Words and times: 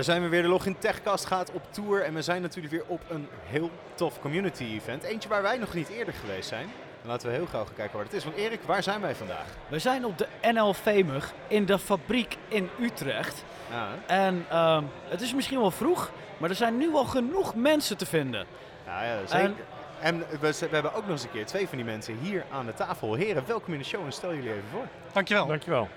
Daar 0.00 0.08
zijn 0.08 0.22
we 0.22 0.28
weer. 0.28 0.42
De 0.42 0.48
Login 0.48 0.78
Techcast 0.78 1.24
gaat 1.26 1.52
op 1.52 1.62
tour 1.70 2.02
en 2.02 2.14
we 2.14 2.22
zijn 2.22 2.42
natuurlijk 2.42 2.74
weer 2.74 2.84
op 2.86 3.00
een 3.08 3.28
heel 3.46 3.70
tof 3.94 4.20
community 4.20 4.64
event. 4.64 5.02
Eentje 5.02 5.28
waar 5.28 5.42
wij 5.42 5.56
nog 5.56 5.74
niet 5.74 5.88
eerder 5.88 6.14
geweest 6.14 6.48
zijn. 6.48 6.66
Dan 7.00 7.10
laten 7.10 7.28
we 7.28 7.34
heel 7.34 7.46
gauw 7.46 7.64
gaan 7.64 7.74
kijken 7.74 7.96
wat 7.96 8.06
het 8.06 8.16
is. 8.16 8.24
Want 8.24 8.36
Erik, 8.36 8.60
waar 8.66 8.82
zijn 8.82 9.00
wij 9.00 9.14
vandaag? 9.14 9.44
We 9.68 9.78
zijn 9.78 10.04
op 10.04 10.18
de 10.18 10.26
NL 10.52 10.74
Vemug 10.74 11.32
in 11.48 11.66
de 11.66 11.78
fabriek 11.78 12.36
in 12.48 12.68
Utrecht. 12.80 13.44
Ja, 13.70 13.88
En 14.06 14.44
ehm, 14.48 14.84
het 15.08 15.20
is 15.20 15.34
misschien 15.34 15.60
wel 15.60 15.70
vroeg, 15.70 16.10
maar 16.38 16.50
er 16.50 16.56
zijn 16.56 16.76
nu 16.76 16.94
al 16.94 17.04
genoeg 17.04 17.54
mensen 17.54 17.96
te 17.96 18.06
vinden. 18.06 18.46
ja, 18.86 19.02
ja 19.04 19.26
zeker. 19.26 19.52
En, 20.00 20.18
we, 20.40 20.58
we 20.60 20.68
hebben 20.70 20.94
ook 20.94 21.02
nog 21.02 21.10
eens 21.10 21.22
een 21.22 21.30
keer 21.30 21.46
twee 21.46 21.68
van 21.68 21.76
die 21.76 21.86
mensen 21.86 22.18
hier 22.22 22.44
aan 22.52 22.66
de 22.66 22.74
tafel. 22.74 23.14
Heren, 23.14 23.44
welkom 23.46 23.72
in 23.72 23.78
de 23.78 23.84
show 23.84 24.04
en 24.04 24.12
stel 24.12 24.34
jullie 24.34 24.50
even 24.50 24.68
voor. 24.72 24.86
Dankjewel. 25.12 25.46
Dankjewel. 25.46 25.88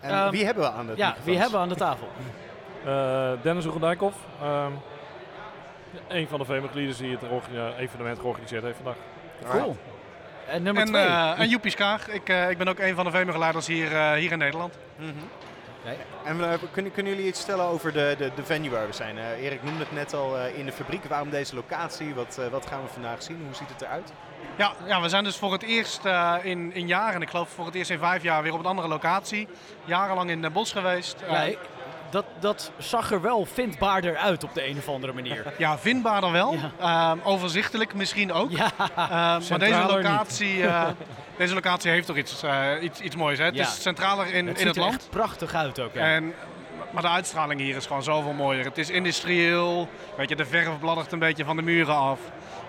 En 0.00 0.10
Ehm, 0.10 0.30
wie 0.30 0.44
hebben 0.44 0.64
we 0.64 0.70
aan 0.70 0.86
de 0.86 0.92
Ja, 0.96 1.16
wie 1.24 1.34
hebben 1.36 1.52
we 1.52 1.58
aan 1.58 1.68
de 1.68 1.74
tafel? 1.74 2.08
Eh 2.88 3.30
Dennis 3.42 3.64
Oegendijkhoff. 3.66 4.16
ehm 4.42 4.72
een 6.08 6.28
van 6.28 6.38
de 6.38 6.44
VMG-leaders 6.44 6.96
die 6.98 7.10
het 7.20 7.20
evenement 7.78 8.18
georganiseerd 8.18 8.62
heeft 8.62 8.76
vandaag. 8.76 8.96
Cool. 9.50 9.76
En 10.48 10.62
nummer 10.62 10.82
En, 10.82 10.88
twee. 10.88 11.04
eh 11.04 11.38
en 11.40 11.48
Joepie 11.48 11.70
Skaag. 11.70 12.08
Ik, 12.08 12.28
eh, 12.28 12.50
ik 12.50 12.58
ben 12.58 12.68
ook 12.68 12.78
een 12.78 12.94
van 12.94 13.04
de 13.04 13.10
VME-geleiders 13.10 13.66
hier, 13.66 13.92
eh, 13.96 14.12
hier 14.12 14.32
in 14.32 14.38
Nederland. 14.38 14.74
Mhm. 14.96 15.08
Oké. 15.84 15.96
En 16.24 16.58
kunnen, 16.72 16.92
kunnen 16.92 17.12
jullie 17.12 17.28
iets 17.28 17.38
vertellen 17.44 17.64
over 17.64 17.92
de, 17.92 18.14
de, 18.18 18.30
de 18.34 18.44
venue 18.44 18.70
waar 18.70 18.86
we 18.86 18.92
zijn? 18.92 19.18
Eh, 19.18 19.42
Erik 19.44 19.62
noemde 19.62 19.78
het 19.84 19.92
net 19.92 20.14
al 20.14 20.38
eh, 20.38 20.58
in 20.58 20.64
de 20.66 20.72
fabriek. 20.72 21.04
Waarom 21.04 21.30
deze 21.30 21.54
locatie? 21.54 22.14
Wat, 22.14 22.38
eh, 22.40 22.46
wat 22.48 22.66
gaan 22.66 22.82
we 22.82 22.88
vandaag 22.88 23.22
zien? 23.22 23.42
Hoe 23.46 23.54
ziet 23.54 23.68
het 23.68 23.82
eruit? 23.82 24.12
Ja, 24.56 24.72
ja, 24.86 25.00
we 25.00 25.08
zijn 25.08 25.24
dus 25.24 25.36
voor 25.36 25.52
het 25.52 25.62
eerst 25.62 26.04
eh, 26.04 26.34
in, 26.42 26.74
in 26.74 26.86
jaren, 26.86 27.22
ik 27.22 27.30
geloof 27.30 27.48
voor 27.48 27.66
het 27.66 27.74
eerst 27.74 27.90
in 27.90 27.98
vijf 27.98 28.22
jaar, 28.22 28.42
weer 28.42 28.52
op 28.52 28.58
een 28.58 28.66
andere 28.66 28.88
locatie. 28.88 29.48
Jarenlang 29.84 30.30
in 30.30 30.42
Den 30.42 30.52
Bosch 30.52 30.72
geweest. 30.72 31.16
Ja, 31.30 31.48
dat, 32.10 32.24
dat 32.40 32.70
zag 32.78 33.10
er 33.12 33.20
wel 33.20 33.44
vindbaarder 33.44 34.16
uit 34.16 34.44
op 34.44 34.54
de 34.54 34.68
een 34.68 34.76
of 34.78 34.88
andere 34.88 35.12
manier. 35.12 35.52
ja, 35.58 35.78
vindbaarder 35.78 36.32
wel. 36.32 36.54
Ja. 36.54 36.70
Ehm, 37.10 37.18
overzichtelijk 37.22 37.94
misschien 37.94 38.32
ook. 38.32 38.50
Ja, 38.50 38.70
Ehm, 38.78 39.48
maar 39.50 39.58
deze 39.58 39.84
locatie, 39.86 40.66
eh, 40.66 40.88
deze 41.38 41.54
locatie 41.54 41.90
heeft 41.90 42.06
toch 42.06 42.16
iets, 42.16 42.42
eh, 42.42 42.70
iets, 42.80 43.00
iets 43.00 43.16
moois. 43.16 43.38
Hè? 43.38 43.44
Het 43.44 43.58
is 43.58 43.82
centraler 43.82 44.26
in 44.34 44.46
het 44.46 44.48
het, 44.48 44.56
ziet 44.56 44.60
in 44.60 44.66
het 44.66 44.76
er 44.76 44.82
land. 44.82 44.94
echt 44.94 45.10
prachtig 45.10 45.54
uit 45.54 45.80
ook. 45.80 45.94
En, 45.94 46.34
maar 46.90 47.02
de 47.02 47.08
uitstraling 47.08 47.60
hier 47.60 47.76
is 47.76 47.86
gewoon 47.86 48.02
zoveel 48.02 48.32
mooier. 48.32 48.64
Het 48.64 48.78
is 48.78 48.90
industrieel. 48.90 49.88
Weet 50.16 50.28
je, 50.28 50.36
de 50.36 50.46
verf 50.46 50.78
bladdert 50.78 51.12
een 51.12 51.18
beetje 51.18 51.44
van 51.44 51.56
de 51.56 51.62
muren 51.62 51.96
af. 51.96 52.18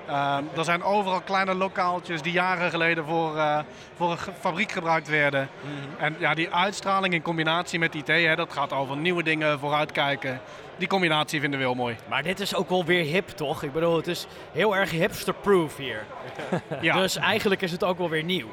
Ehm, 0.10 0.44
er 0.58 0.64
zijn 0.64 0.84
overal 0.84 1.22
kleine 1.22 1.56
lokaaltjes 1.56 2.22
die 2.22 2.32
jaren 2.32 2.70
geleden 2.70 3.06
voor, 3.06 3.38
eh, 3.38 3.60
voor 3.96 4.12
een 4.12 4.18
fabriek 4.40 4.72
gebruikt 4.72 5.08
werden. 5.08 5.50
En 5.98 6.16
ja, 6.20 6.34
die 6.34 6.54
uitstraling 6.54 7.14
in 7.14 7.22
combinatie 7.22 7.80
met 7.80 7.96
IT, 7.96 8.08
hè, 8.08 8.36
dat 8.36 8.54
gaat 8.54 8.74
over 8.74 8.98
nieuwe 8.98 9.24
dingen, 9.24 9.60
vooruitkijken. 9.60 10.42
Die 10.78 10.88
combinatie 10.88 11.40
vinden 11.40 11.60
we 11.60 11.66
heel 11.66 11.76
mooi. 11.76 11.96
Maar 12.08 12.24
dit 12.24 12.40
is 12.40 12.56
ook 12.56 12.70
wel 12.70 12.86
weer 12.86 13.04
hip, 13.04 13.28
toch? 13.30 13.64
Ik 13.64 13.74
bedoel, 13.74 13.96
het 13.96 14.08
is 14.08 14.28
heel 14.52 14.76
erg 14.76 14.92
hipster-proof 14.92 15.78
hier. 15.78 16.04
Ja, 16.82 16.96
Dus 16.96 17.16
eigenlijk 17.16 17.62
is 17.62 17.72
het 17.72 17.84
ook 17.84 17.98
wel 17.98 18.10
weer 18.10 18.24
nieuw. 18.24 18.48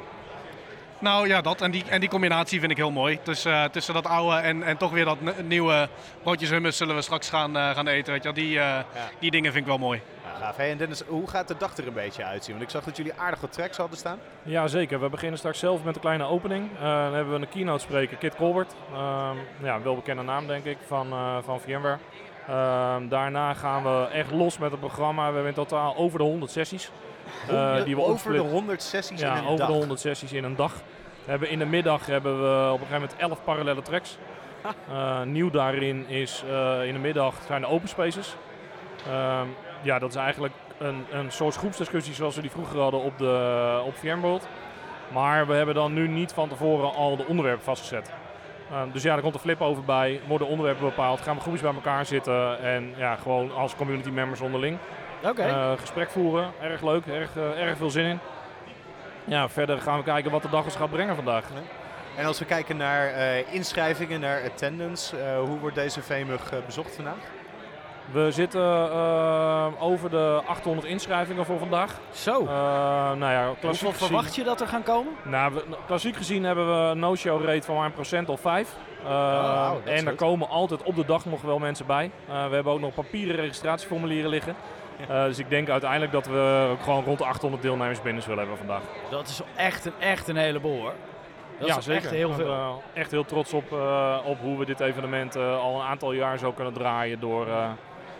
nou 0.99 1.27
ja, 1.27 1.41
dat. 1.41 1.61
En 1.61 1.71
die, 1.71 1.83
en 1.89 1.99
die 1.99 2.09
combinatie 2.09 2.59
vind 2.59 2.71
ik 2.71 2.77
heel 2.77 2.91
mooi. 2.91 3.19
Tussen, 3.23 3.53
eh, 3.53 3.63
tussen 3.63 3.93
dat 3.93 4.05
oude 4.05 4.35
en, 4.37 4.63
en 4.63 4.77
toch 4.77 4.91
weer 4.91 5.05
dat 5.05 5.17
nieuwe 5.43 5.89
broodjes 6.23 6.49
hummus 6.49 6.77
zullen 6.77 6.95
we 6.95 7.01
straks 7.01 7.29
gaan, 7.29 7.57
eh, 7.57 7.69
gaan 7.69 7.87
eten. 7.87 8.13
Weet 8.13 8.23
je. 8.23 8.33
Die, 8.33 8.59
die 9.19 9.31
dingen 9.31 9.51
vind 9.51 9.63
ik 9.63 9.69
wel 9.69 9.77
mooi. 9.79 10.01
Gaaf. 10.39 10.57
Hey, 10.57 10.71
en 10.71 10.77
Dennis, 10.77 11.01
hoe 11.07 11.27
gaat 11.27 11.47
de 11.47 11.55
dag 11.57 11.77
er 11.77 11.87
een 11.87 11.93
beetje 11.93 12.23
uitzien? 12.23 12.51
Want 12.53 12.65
ik 12.65 12.71
zag 12.71 12.83
dat 12.83 12.97
jullie 12.97 13.13
aardig 13.17 13.39
wat 13.41 13.51
tracks 13.53 13.77
hadden 13.77 13.97
staan. 13.97 14.19
Ja, 14.43 14.67
zeker. 14.67 14.99
We 14.99 15.09
beginnen 15.09 15.37
straks 15.37 15.59
zelf 15.59 15.83
met 15.83 15.95
een 15.95 16.01
kleine 16.01 16.23
opening. 16.23 16.69
Eh, 16.75 16.81
dan 16.81 17.13
hebben 17.13 17.33
we 17.33 17.39
een 17.39 17.49
keynote 17.49 17.79
spreker, 17.83 18.17
Kit 18.17 18.35
Colbert. 18.35 18.75
Ehm 18.93 19.35
ja, 19.63 19.75
een 19.75 19.83
welbekende 19.83 20.21
naam 20.23 20.47
denk 20.47 20.65
ik 20.65 20.77
van, 20.87 21.11
eh, 21.11 21.37
van 21.43 21.59
VMware. 21.59 21.97
Ehm, 22.47 23.07
daarna 23.07 23.53
gaan 23.53 23.83
we 23.83 24.07
echt 24.13 24.31
los 24.31 24.57
met 24.57 24.71
het 24.71 24.79
programma. 24.79 25.19
We 25.27 25.33
hebben 25.33 25.47
in 25.47 25.53
totaal 25.53 25.95
over 25.95 26.17
de 26.19 26.25
100 26.25 26.51
sessies. 26.51 26.91
eh, 27.49 27.83
die 27.83 27.95
we 27.95 28.01
over 28.03 28.31
de 28.33 28.37
100 28.39 28.81
sessies 28.83 29.19
Ja, 29.19 29.31
in 29.31 29.37
een 29.37 29.43
over 29.45 29.57
dag. 29.57 29.67
de 29.67 29.73
100 29.73 29.99
sessies 29.99 30.33
in 30.33 30.43
een 30.43 30.55
dag. 30.55 30.73
We 31.23 31.29
hebben 31.31 31.49
in 31.49 31.59
de 31.59 31.65
middag 31.65 32.05
hebben 32.05 32.41
we 32.41 32.65
op 32.71 32.79
een 32.81 32.85
gegeven 32.87 33.01
moment 33.01 33.15
11 33.19 33.43
parallele 33.43 33.81
tracks. 33.81 34.17
Nieuw 35.25 35.49
daarin 35.49 36.07
is 36.07 36.43
in 36.85 36.93
de 36.93 36.99
middag 37.01 37.33
zijn 37.47 37.61
de 37.61 37.67
open 37.67 37.87
spaces. 37.89 38.35
Ehm, 39.07 39.47
ja, 39.87 39.99
dat 39.99 40.09
is 40.09 40.15
eigenlijk 40.15 40.53
een, 40.77 41.05
een 41.11 41.31
soort 41.31 41.55
groepsdiscussie 41.55 42.13
zoals 42.13 42.35
we 42.35 42.41
die 42.41 42.51
vroeger 42.51 42.79
hadden 42.79 43.01
op, 43.01 43.17
de, 43.17 43.81
op 43.85 43.95
VMworld. 43.95 44.47
Maar 45.13 45.47
we 45.47 45.53
hebben 45.53 45.75
dan 45.75 45.93
nu 45.93 46.07
niet 46.07 46.31
van 46.31 46.49
tevoren 46.49 46.93
al 46.93 47.17
de 47.17 47.25
onderwerpen 47.25 47.63
vastgezet. 47.63 48.11
Ehm, 48.71 48.91
dus 48.91 49.03
ja, 49.03 49.15
er 49.15 49.21
komt 49.21 49.33
een 49.33 49.39
flip 49.39 49.61
over 49.61 49.83
bij, 49.83 50.19
worden 50.27 50.47
onderwerpen 50.47 50.85
bepaald, 50.85 51.21
gaan 51.21 51.35
we 51.35 51.41
groepjes 51.41 51.63
bij 51.63 51.73
elkaar 51.73 52.05
zitten 52.05 52.59
en 52.59 52.93
ja, 52.97 53.15
gewoon 53.15 53.55
als 53.55 53.75
community 53.75 54.09
members 54.09 54.41
onderling. 54.41 54.77
Eh, 55.35 55.71
gesprek 55.79 56.09
voeren, 56.09 56.51
erg 56.61 56.81
leuk, 56.81 57.05
erg, 57.05 57.35
eh, 57.35 57.61
erg 57.61 57.77
veel 57.77 57.89
zin 57.89 58.05
in. 58.05 58.19
Ja, 59.23 59.49
verder 59.49 59.81
gaan 59.81 59.97
we 59.97 60.03
kijken 60.03 60.31
wat 60.31 60.41
de 60.41 60.49
dag 60.49 60.63
ons 60.63 60.75
gaat 60.75 60.89
brengen 60.89 61.15
vandaag. 61.15 61.45
En 62.17 62.25
als 62.25 62.39
we 62.39 62.45
kijken 62.45 62.77
naar 62.77 63.07
eh, 63.07 63.53
inschrijvingen, 63.53 64.19
naar 64.19 64.43
attendance, 64.43 65.15
hoe 65.45 65.59
wordt 65.59 65.75
deze 65.75 66.01
VMUG 66.01 66.51
eh, 66.51 66.57
bezocht 66.65 66.95
vandaag? 66.95 67.36
We 68.11 68.31
zitten 68.31 68.61
eh, 68.91 69.67
over 69.79 70.09
de 70.09 70.41
800 70.47 70.87
inschrijvingen 70.87 71.45
voor 71.45 71.59
vandaag. 71.59 71.99
Zo. 72.11 72.39
Eh, 72.41 72.47
nou 73.13 73.19
ja, 73.31 73.43
klassiek 73.43 73.61
Hoeveel 73.63 73.91
gezien, 73.91 74.07
verwacht 74.07 74.35
je 74.35 74.43
dat 74.43 74.61
er 74.61 74.67
gaan 74.67 74.83
komen? 74.83 75.13
Nou, 75.23 75.53
we- 75.53 75.63
klassiek 75.85 76.15
gezien 76.15 76.43
hebben 76.43 76.67
we 76.67 76.89
een 76.91 76.99
no-show 76.99 77.45
rate 77.45 77.61
van 77.65 77.75
maar 77.75 77.85
een 77.85 77.93
procent 77.93 78.29
of 78.29 78.39
vijf. 78.39 78.75
Eh, 79.03 79.09
wauw, 79.09 79.73
dat 79.73 79.93
is 79.93 79.99
en 79.99 80.05
er 80.05 80.09
goed. 80.11 80.19
komen 80.19 80.49
altijd 80.49 80.83
op 80.83 80.95
de 80.95 81.05
dag 81.05 81.25
nog 81.25 81.41
wel 81.41 81.59
mensen 81.59 81.85
bij. 81.85 82.11
Eh, 82.27 82.47
we 82.47 82.55
hebben 82.55 82.73
ook 82.73 82.79
nog 82.79 82.93
papieren 82.93 83.35
registratieformulieren 83.35 84.29
liggen. 84.29 84.55
Eh, 85.09 85.23
dus 85.23 85.39
ik 85.39 85.49
denk 85.49 85.69
uiteindelijk 85.69 86.11
dat 86.11 86.25
we 86.27 86.67
ook 86.71 86.81
gewoon 86.83 87.03
rond 87.03 87.17
de 87.17 87.25
800 87.25 87.61
deelnemers 87.63 88.01
binnen 88.01 88.23
zullen 88.23 88.37
hebben 88.39 88.57
vandaag. 88.57 88.81
Dat 89.09 89.27
is 89.27 89.41
echt 89.55 89.85
een, 89.85 89.93
echt 89.99 90.27
een 90.27 90.37
heleboel 90.37 90.79
hoor. 90.79 90.93
Dat 91.59 91.67
ja, 91.67 91.77
is 91.77 91.83
zeker. 91.85 92.01
echt 92.03 92.11
heel 92.11 92.31
veel. 92.33 92.51
eh, 92.51 92.69
echt 92.93 93.11
heel 93.11 93.25
trots 93.25 93.53
op, 93.53 93.71
eh, 93.71 94.17
op 94.25 94.39
hoe 94.39 94.57
we 94.57 94.65
dit 94.65 94.79
evenement 94.79 95.35
eh, 95.35 95.59
al 95.59 95.75
een 95.75 95.85
aantal 95.87 96.11
jaar 96.11 96.37
zo 96.37 96.51
kunnen 96.51 96.73
draaien. 96.73 97.19
Door, 97.19 97.47
eh, 97.47 97.69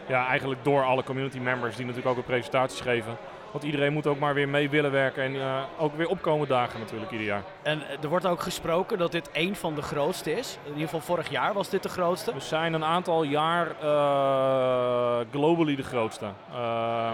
ja, 0.07 0.28
eigenlijk 0.28 0.63
door 0.63 0.84
alle 0.84 1.03
community 1.03 1.40
members 1.40 1.75
die 1.75 1.85
natuurlijk 1.85 2.12
ook 2.12 2.18
een 2.18 2.29
presentaties 2.29 2.81
geven. 2.81 3.18
Want 3.52 3.63
iedereen 3.63 3.94
moet 3.94 4.08
ook 4.08 4.19
maar 4.19 4.34
weer 4.34 4.50
mee 4.50 4.69
willen 4.69 4.91
werken 4.91 5.24
en 5.24 5.35
eh, 5.35 5.62
ook 5.78 5.96
weer 5.96 6.08
opkomen 6.08 6.47
dagen 6.47 6.80
natuurlijk 6.80 7.12
ieder 7.12 7.28
jaar. 7.28 7.44
En 7.63 7.81
er 8.02 8.08
wordt 8.09 8.25
ook 8.25 8.41
gesproken 8.41 8.97
dat 8.97 9.12
dit 9.12 9.31
één 9.31 9.56
van 9.56 9.75
de 9.75 9.81
grootste 9.81 10.31
is. 10.38 10.58
In 10.63 10.69
ieder 10.72 10.84
geval 10.84 11.00
vorig 11.00 11.30
jaar 11.30 11.53
was 11.53 11.69
dit 11.69 11.84
de 11.84 11.90
grootste. 11.90 12.34
We 12.34 12.40
zijn 12.40 12.74
een 12.74 12.84
aantal 12.85 13.24
jaar 13.24 13.68
eh, 13.81 15.19
globally 15.31 15.75
de 15.75 15.84
grootste. 15.84 16.25
Eh, 16.53 17.12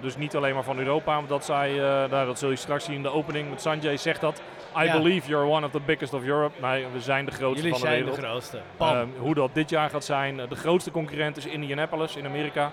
dus 0.00 0.16
niet 0.16 0.36
alleen 0.36 0.54
maar 0.54 0.62
van 0.64 0.78
Europa, 0.78 1.14
want 1.14 1.28
dat, 1.28 1.44
zei, 1.44 1.78
eh, 1.78 1.84
nou, 1.84 2.26
dat 2.26 2.38
zul 2.38 2.50
je 2.50 2.56
straks 2.56 2.84
zien 2.84 2.94
in 2.94 3.02
de 3.02 3.12
opening. 3.12 3.48
Want 3.48 3.60
Sanjay 3.60 3.96
zegt 3.96 4.20
dat. 4.20 4.42
I 4.78 4.84
Ja. 4.84 4.92
believe 5.00 5.28
you're 5.28 5.46
one 5.50 5.66
of 5.66 5.72
the 5.72 5.80
biggest 5.86 6.14
of 6.14 6.22
Europe. 6.24 6.60
Nee, 6.66 6.86
we 6.92 7.00
zijn 7.00 7.24
de 7.24 7.30
grootste 7.30 7.62
Jullie 7.66 7.70
van 7.78 7.80
de 7.80 7.86
zijn 7.86 7.98
wereld. 8.04 8.20
de 8.20 8.26
grootste. 8.26 8.60
Bam. 8.76 8.94
Ehm, 8.96 9.06
hoe 9.18 9.34
dat 9.34 9.50
dit 9.54 9.70
jaar 9.70 9.90
gaat 9.90 10.04
zijn. 10.04 10.40
eh, 10.40 10.48
De 10.48 10.56
grootste 10.56 10.90
concurrent 10.90 11.36
is 11.36 11.46
Indianapolis 11.46 12.16
in 12.16 12.26
Amerika. 12.26 12.72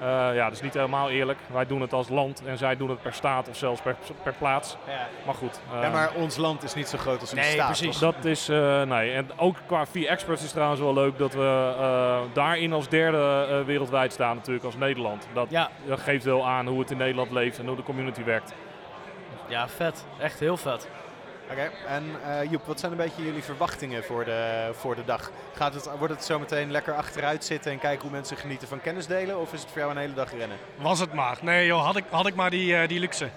Eh, 0.00 0.06
ja, 0.34 0.44
dat 0.44 0.52
is 0.52 0.60
niet 0.62 0.74
helemaal 0.74 1.10
eerlijk. 1.10 1.38
Wij 1.52 1.66
doen 1.66 1.80
het 1.80 1.92
als 1.92 2.08
land 2.08 2.42
en 2.46 2.58
zij 2.58 2.76
doen 2.76 2.90
het 2.90 3.02
per 3.02 3.12
staat 3.12 3.48
of 3.48 3.56
zelfs 3.56 3.80
per, 3.80 3.96
per 4.22 4.34
plaats. 4.38 4.76
Ja. 4.86 5.06
Maar 5.26 5.34
goed. 5.34 5.60
ja, 5.72 5.82
ehm, 5.82 5.92
maar 5.92 6.10
ons 6.14 6.36
land 6.36 6.62
is 6.62 6.74
niet 6.74 6.88
zo 6.88 6.98
groot 6.98 7.20
als 7.20 7.30
een 7.30 7.36
Nee, 7.38 7.50
staat. 7.52 7.66
precies. 7.66 7.98
toch? 7.98 8.14
dat 8.14 8.24
is, 8.24 8.48
eh, 8.48 8.82
nee. 8.82 9.12
En 9.12 9.28
ook 9.36 9.56
qua 9.66 9.86
V-Experts 9.86 10.40
is 10.40 10.46
het 10.46 10.52
trouwens 10.54 10.80
wel 10.80 10.94
leuk 10.94 11.18
dat 11.18 11.32
we 11.32 11.74
eh, 11.78 12.18
daarin 12.32 12.72
als 12.72 12.88
derde 12.88 13.46
eh, 13.50 13.60
wereldwijd 13.66 14.12
staan 14.12 14.36
natuurlijk 14.36 14.64
als 14.64 14.76
Nederland. 14.76 15.28
Dat, 15.32 15.46
Ja, 15.50 15.70
dat 15.86 16.00
geeft 16.00 16.24
wel 16.24 16.46
aan 16.46 16.66
hoe 16.66 16.80
het 16.80 16.90
in 16.90 16.96
Nederland 16.96 17.30
leeft 17.30 17.58
en 17.58 17.66
hoe 17.66 17.76
de 17.76 17.82
community 17.82 18.24
werkt. 18.24 18.54
ja, 19.48 19.68
vet. 19.68 20.06
Echt 20.18 20.40
heel 20.40 20.56
vet. 20.56 20.88
Oké, 21.50 21.70
en 21.86 22.04
eh, 22.26 22.50
Joep, 22.50 22.66
wat 22.66 22.80
zijn 22.80 22.92
een 22.92 22.98
beetje 22.98 23.24
jullie 23.24 23.42
verwachtingen 23.42 24.04
voor 24.04 24.24
de, 24.24 24.70
voor 24.72 24.94
de 24.94 25.04
dag? 25.04 25.30
Gaat 25.54 25.74
het, 25.74 25.88
wordt 25.98 26.14
het 26.14 26.24
zo 26.24 26.38
meteen 26.38 26.70
lekker 26.70 26.94
achteruit 26.94 27.44
zitten 27.44 27.72
en 27.72 27.78
kijken 27.78 28.02
hoe 28.02 28.10
mensen 28.10 28.36
genieten 28.36 28.68
van 28.68 28.80
kennis 28.80 29.06
delen? 29.06 29.40
Of 29.40 29.52
is 29.52 29.60
het 29.60 29.70
voor 29.70 29.78
jou 29.78 29.90
een 29.90 29.96
hele 29.96 30.14
dag 30.14 30.32
rennen? 30.32 30.56
Was 30.76 31.00
het 31.00 31.12
maar. 31.12 31.38
Nee 31.42 31.66
joh, 31.66 31.84
had 31.84 31.96
ik, 31.96 32.04
had 32.10 32.26
ik 32.26 32.34
maar 32.34 32.50
die, 32.50 32.76
eh, 32.76 32.88
die 32.88 33.00
luxe. 33.00 33.28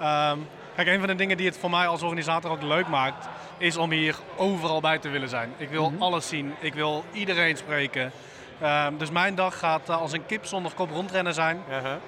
Ehm, 0.00 0.38
kijk, 0.74 0.88
een 0.88 0.98
van 0.98 1.08
de 1.08 1.14
dingen 1.14 1.36
die 1.36 1.46
het 1.46 1.58
voor 1.58 1.70
mij 1.70 1.86
als 1.86 2.02
organisator 2.02 2.50
ook 2.50 2.62
leuk 2.62 2.88
maakt, 2.88 3.28
is 3.58 3.76
om 3.76 3.90
hier 3.90 4.16
overal 4.36 4.80
bij 4.80 4.98
te 4.98 5.08
willen 5.08 5.28
zijn. 5.28 5.52
Ik 5.56 5.68
wil 5.68 5.92
alles 5.98 6.28
zien, 6.28 6.54
ik 6.60 6.74
wil 6.74 7.04
iedereen 7.12 7.56
spreken. 7.56 8.12
Ehm, 8.60 8.96
dus 8.96 9.10
mijn 9.10 9.34
dag 9.34 9.58
gaat 9.58 9.88
eh, 9.88 10.00
als 10.00 10.12
een 10.12 10.26
kip 10.26 10.44
zonder 10.46 10.72
kop 10.74 10.90
rondrennen 10.90 11.34
zijn. 11.34 11.62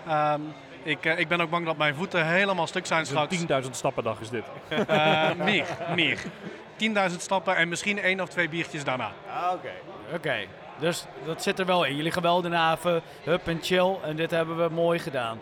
Ehm, 0.07 0.41
ik, 0.85 1.05
eh, 1.05 1.19
ik 1.19 1.29
ben 1.29 1.41
ook 1.41 1.51
bang 1.51 1.67
dat 1.67 1.77
mijn 1.77 1.95
voeten 1.95 2.27
helemaal 2.27 2.67
stuk 2.67 2.87
zijn 2.87 3.07
straks. 3.07 3.37
10.000 3.37 3.71
stappen 3.71 4.05
dag 4.05 4.21
is 4.21 4.29
dit. 4.29 4.45
Eh, 4.69 5.31
meer, 5.45 5.67
meer. 5.95 6.19
10.000 6.77 7.21
stappen 7.21 7.57
en 7.57 7.69
misschien 7.69 7.99
één 7.99 8.21
of 8.21 8.29
twee 8.29 8.49
biertjes 8.49 8.85
daarna. 8.85 9.13
Ah, 9.29 9.53
Oké. 9.53 9.71
Oké. 10.15 10.37
Dus 10.79 11.05
dat 11.25 11.43
zit 11.43 11.59
er 11.59 11.67
wel 11.67 11.85
in. 11.85 11.97
Jullie 11.97 12.13
gaan 12.13 12.23
wel 12.23 12.45
even 12.45 13.03
hup 13.25 13.49
en 13.49 13.59
chill. 13.63 13.97
En 14.03 14.17
dit 14.17 14.31
hebben 14.31 14.57
we 14.57 14.75
mooi 14.75 14.99
gedaan. 14.99 15.41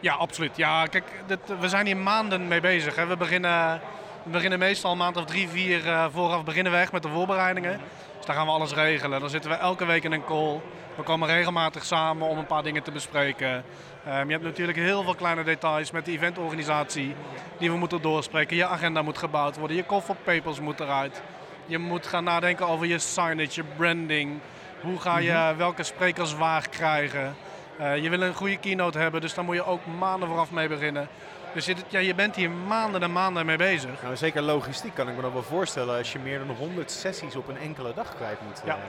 Ja, 0.00 0.14
absoluut. 0.14 0.56
Ja, 0.56 0.86
kijk, 0.86 1.04
dit, 1.26 1.38
we 1.60 1.68
zijn 1.68 1.86
hier 1.86 1.96
maanden 1.96 2.48
mee 2.48 2.60
bezig. 2.60 2.96
Hè. 2.96 3.06
We, 3.06 3.16
beginnen, 3.16 3.80
we 4.22 4.30
beginnen 4.30 4.58
meestal 4.58 4.92
een 4.92 4.98
maand 4.98 5.16
of 5.16 5.24
drie, 5.24 5.48
vier 5.48 5.88
eh, 5.88 6.06
vooraf 6.12 6.44
beginnen 6.44 6.72
we 6.72 6.78
echt 6.78 6.92
met 6.92 7.02
de 7.02 7.08
voorbereidingen. 7.08 7.80
Dus 8.24 8.34
daar 8.34 8.42
gaan 8.44 8.52
we 8.54 8.60
alles 8.60 8.74
regelen. 8.74 9.20
Dan 9.20 9.30
zitten 9.30 9.50
we 9.50 9.56
elke 9.56 9.84
week 9.84 10.04
in 10.04 10.12
een 10.12 10.24
call. 10.24 10.60
We 10.96 11.02
komen 11.02 11.28
regelmatig 11.28 11.84
samen 11.84 12.28
om 12.28 12.38
een 12.38 12.46
paar 12.46 12.62
dingen 12.62 12.82
te 12.82 12.90
bespreken. 12.90 13.64
Ehm, 14.04 14.26
je 14.26 14.32
hebt 14.32 14.44
natuurlijk 14.44 14.78
heel 14.78 15.02
veel 15.02 15.14
kleine 15.14 15.44
details 15.44 15.90
met 15.90 16.04
de 16.04 16.12
eventorganisatie 16.12 17.14
die 17.58 17.70
we 17.70 17.76
moeten 17.76 18.02
doorspreken. 18.02 18.56
Je 18.56 18.66
agenda 18.66 19.02
moet 19.02 19.18
gebouwd 19.18 19.56
worden, 19.56 19.76
je 19.76 19.86
call 19.86 20.02
papers 20.24 20.60
moet 20.60 20.80
eruit. 20.80 21.22
Je 21.66 21.78
moet 21.78 22.06
gaan 22.06 22.24
nadenken 22.24 22.66
over 22.66 22.86
je 22.86 22.98
signage, 22.98 23.50
je 23.52 23.64
branding. 23.76 24.40
Hoe 24.80 25.00
ga 25.00 25.18
je 25.18 25.54
welke 25.56 25.82
sprekers 25.82 26.34
waar 26.34 26.68
krijgen? 26.68 27.36
Eh, 27.78 28.02
je 28.02 28.10
wil 28.10 28.20
een 28.20 28.34
goede 28.34 28.56
keynote 28.56 28.98
hebben, 28.98 29.20
dus 29.20 29.34
daar 29.34 29.44
moet 29.44 29.54
je 29.54 29.66
ook 29.66 29.86
maanden 29.98 30.28
vooraf 30.28 30.50
mee 30.50 30.68
beginnen. 30.68 31.08
Dus 31.54 31.64
je, 31.66 31.74
ja, 31.88 31.98
je 31.98 32.14
bent 32.14 32.36
hier 32.36 32.50
maanden 32.50 33.02
en 33.02 33.12
maanden 33.12 33.46
mee 33.46 33.56
bezig. 33.56 34.02
Nou, 34.02 34.16
zeker 34.16 34.42
logistiek 34.42 34.94
kan 34.94 35.08
ik 35.08 35.16
me 35.16 35.22
dan 35.22 35.32
wel 35.32 35.42
voorstellen 35.42 35.98
als 35.98 36.12
je 36.12 36.18
meer 36.18 36.38
dan 36.38 36.56
100 36.56 36.90
sessies 36.90 37.36
op 37.36 37.48
een 37.48 37.58
enkele 37.58 37.92
dag 37.94 38.14
kwijt 38.16 38.38
moet. 38.48 38.62
Ja. 38.64 38.72
eh. 38.74 38.80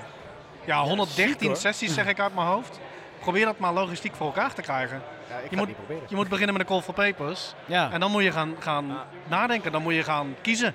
Ja, 0.65 0.81
113 0.83 1.33
ziek, 1.39 1.47
hoor. 1.47 1.56
sessies 1.56 1.94
zeg 1.94 2.07
ik 2.07 2.19
uit 2.19 2.35
mijn 2.35 2.47
hoofd. 2.47 2.79
Probeer 3.19 3.45
dat 3.45 3.59
maar 3.59 3.73
logistiek 3.73 4.15
voor 4.15 4.25
elkaar 4.25 4.53
te 4.53 4.62
krijgen. 4.62 5.01
Ja, 5.29 5.35
ik 5.35 5.41
Je 5.44 5.50
ga 5.50 5.56
moet, 5.56 5.59
het 5.59 5.67
niet 5.67 5.77
proberen. 5.77 6.03
je 6.09 6.15
moet 6.15 6.27
beginnen 6.29 6.53
met 6.57 6.63
een 6.63 6.71
call 6.71 6.81
for 6.81 6.94
papers. 6.94 7.53
Ja. 7.65 7.91
En 7.91 8.00
dan 8.00 8.12
moet 8.12 8.23
je 8.23 8.31
gaan, 8.31 8.56
gaan 8.59 8.97
nadenken, 9.27 9.71
dan 9.71 9.81
moet 9.81 9.94
je 9.94 10.03
gaan 10.03 10.35
kiezen. 10.41 10.73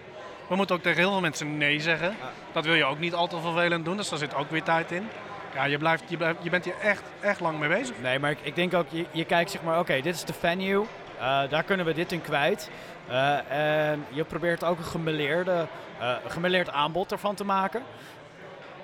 We 0.48 0.56
moeten 0.56 0.76
ook 0.76 0.82
tegen 0.82 0.98
heel 0.98 1.10
veel 1.10 1.20
mensen 1.20 1.56
nee 1.58 1.80
zeggen. 1.80 2.16
Dat 2.52 2.64
wil 2.64 2.74
je 2.74 2.84
ook 2.84 2.98
niet 2.98 3.14
al 3.14 3.26
te 3.26 3.40
vervelend 3.40 3.84
doen, 3.84 3.96
dus 3.96 4.08
daar 4.08 4.18
zit 4.18 4.34
ook 4.34 4.50
weer 4.50 4.62
tijd 4.62 4.92
in. 4.92 5.08
Ja, 5.54 5.64
je, 5.64 5.78
blijft, 5.78 6.02
je, 6.06 6.16
blijft, 6.16 6.38
je 6.42 6.50
bent 6.50 6.64
hier 6.64 6.74
echt, 6.82 7.02
echt 7.20 7.40
lang 7.40 7.58
mee 7.58 7.68
bezig. 7.68 7.94
Nee, 8.02 8.18
maar 8.18 8.30
ik, 8.30 8.38
ik 8.42 8.54
denk 8.54 8.74
ook, 8.74 8.86
je, 8.88 9.06
je 9.10 9.24
kijkt 9.24 9.50
zeg 9.50 9.62
maar, 9.62 9.78
oké, 9.78 10.00
dit 10.00 10.14
is 10.14 10.24
de 10.24 10.32
venue, 10.32 10.84
daar 11.48 11.62
kunnen 11.62 11.86
we 11.86 11.92
dit 11.92 12.12
in 12.12 12.20
kwijt. 12.20 12.70
Eh, 13.08 13.50
en 13.90 14.04
je 14.08 14.24
probeert 14.24 14.64
ook 14.64 14.78
een 14.78 14.84
gemêleerde, 14.84 15.66
eh, 15.98 16.16
gemêleerd 16.26 16.70
aanbod 16.70 17.12
ervan 17.12 17.34
te 17.34 17.44
maken. 17.44 17.82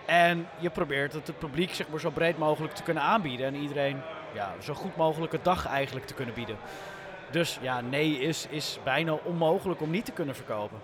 En 0.07 0.49
je 0.59 0.71
probeert 0.71 1.13
het 1.13 1.27
het 1.27 1.39
publiek 1.39 1.75
zeg 1.75 1.89
maar, 1.89 2.01
zo 2.01 2.11
breed 2.11 2.39
mogelijk 2.39 2.75
te 2.75 2.83
kunnen 2.83 3.03
aanbieden. 3.03 3.47
En 3.47 3.55
iedereen 3.55 4.01
ja, 4.33 4.55
zo 4.63 4.75
goed 4.75 4.97
mogelijke 4.97 5.39
dag 5.43 5.67
eigenlijk 5.67 6.07
te 6.07 6.15
kunnen 6.15 6.35
bieden. 6.35 6.57
Dus 7.31 7.59
ja, 7.61 7.81
nee 7.81 8.19
is, 8.19 8.47
is 8.51 8.79
bijna 8.85 9.13
onmogelijk 9.13 9.81
om 9.81 9.91
niet 9.91 10.05
te 10.05 10.13
kunnen 10.13 10.35
verkopen. 10.35 10.79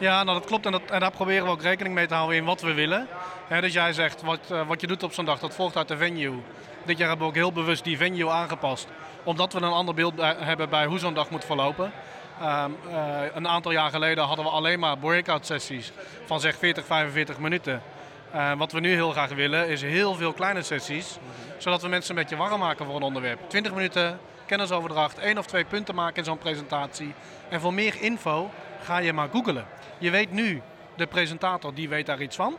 Ja, 0.00 0.22
nou 0.22 0.38
dat 0.38 0.46
klopt 0.46 0.66
en, 0.66 0.72
dat, 0.72 0.82
en 0.90 1.00
daar 1.00 1.10
proberen 1.10 1.44
we 1.44 1.50
ook 1.50 1.62
rekening 1.62 1.94
mee 1.94 2.06
te 2.06 2.14
houden 2.14 2.36
in 2.36 2.44
wat 2.44 2.60
we 2.60 2.72
willen. 2.72 3.08
Hè, 3.46 3.60
dus 3.60 3.72
jij 3.72 3.92
zegt, 3.92 4.22
wat, 4.22 4.50
eh, 4.50 4.66
wat 4.66 4.80
je 4.80 4.86
doet 4.86 5.02
op 5.02 5.12
zo'n 5.12 5.24
dag, 5.24 5.38
dat 5.38 5.54
volgt 5.54 5.76
uit 5.76 5.88
de 5.88 5.96
venue. 5.96 6.42
Dit 6.84 6.98
jaar 6.98 7.08
hebben 7.08 7.26
we 7.26 7.32
ook 7.32 7.38
heel 7.38 7.52
bewust 7.52 7.84
die 7.84 7.96
venue 7.96 8.30
aangepast. 8.30 8.88
Omdat 9.24 9.52
we 9.52 9.60
een 9.60 9.72
ander 9.72 9.94
beeld 9.94 10.14
hebben 10.20 10.68
bij 10.68 10.86
hoe 10.86 10.98
zo'n 10.98 11.14
dag 11.14 11.30
moet 11.30 11.44
verlopen. 11.44 11.92
Ehm, 12.40 12.70
eh, 12.90 13.20
een 13.34 13.48
aantal 13.48 13.72
jaar 13.72 13.90
geleden 13.90 14.24
hadden 14.24 14.44
we 14.44 14.50
alleen 14.50 14.78
maar 14.78 14.98
breakout 14.98 15.46
sessies 15.46 15.92
van 16.24 16.40
zeg 16.40 16.56
40, 16.56 16.84
45 16.84 17.38
minuten. 17.38 17.82
Eh, 18.30 18.52
wat 18.52 18.72
we 18.72 18.80
nu 18.80 18.92
heel 18.92 19.10
graag 19.10 19.30
willen 19.30 19.68
is 19.68 19.82
heel 19.82 20.14
veel 20.14 20.32
kleine 20.32 20.62
sessies. 20.62 21.18
Zodat 21.58 21.82
we 21.82 21.88
mensen 21.88 22.16
een 22.16 22.22
beetje 22.22 22.36
warm 22.36 22.60
maken 22.60 22.86
voor 22.86 22.96
een 22.96 23.02
onderwerp. 23.02 23.40
20 23.48 23.74
minuten 23.74 24.18
kennisoverdracht, 24.46 25.18
één 25.18 25.38
of 25.38 25.46
twee 25.46 25.64
punten 25.64 25.94
maken 25.94 26.16
in 26.16 26.24
zo'n 26.24 26.38
presentatie. 26.38 27.14
En 27.48 27.60
voor 27.60 27.74
meer 27.74 27.94
info 28.00 28.50
ga 28.82 28.98
je 28.98 29.12
maar 29.12 29.28
googlen. 29.32 29.64
Je 29.98 30.10
weet 30.10 30.30
nu, 30.32 30.62
de 30.96 31.06
presentator 31.06 31.74
die 31.74 31.88
weet 31.88 32.06
daar 32.06 32.20
iets 32.22 32.36
van. 32.36 32.56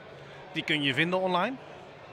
Die 0.51 0.63
kun 0.63 0.83
je 0.83 0.93
vinden 0.93 1.19
online. 1.19 1.55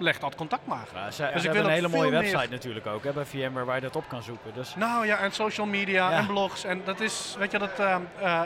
Leg 0.01 0.19
dat 0.19 0.35
contact 0.35 0.67
maar. 0.67 0.87
Ja, 0.95 1.11
ze, 1.11 1.31
Dus 1.33 1.43
ze 1.43 1.49
ik 1.49 1.55
wil 1.55 1.65
een 1.65 1.71
hele 1.71 1.89
mooie 1.89 2.11
meer- 2.11 2.21
website 2.21 2.51
natuurlijk 2.51 2.87
ook 2.87 3.05
hè, 3.05 3.13
bij 3.13 3.25
VMware 3.25 3.65
waar 3.65 3.75
je 3.75 3.81
dat 3.81 3.97
op 3.97 4.09
kan 4.09 4.23
zoeken. 4.23 4.55
Dus 4.55 4.75
Nou 4.77 5.07
ja, 5.07 5.19
en 5.19 5.33
social 5.33 5.67
media 5.67 6.11
Ja. 6.11 6.17
en 6.19 6.27
blogs. 6.27 6.65
En 6.65 6.81
dat 6.85 7.01
is, 7.01 7.35
weet 7.39 7.51
je, 7.51 7.59
dat, 7.59 7.79
eh, 7.79 7.97
eh, 8.21 8.41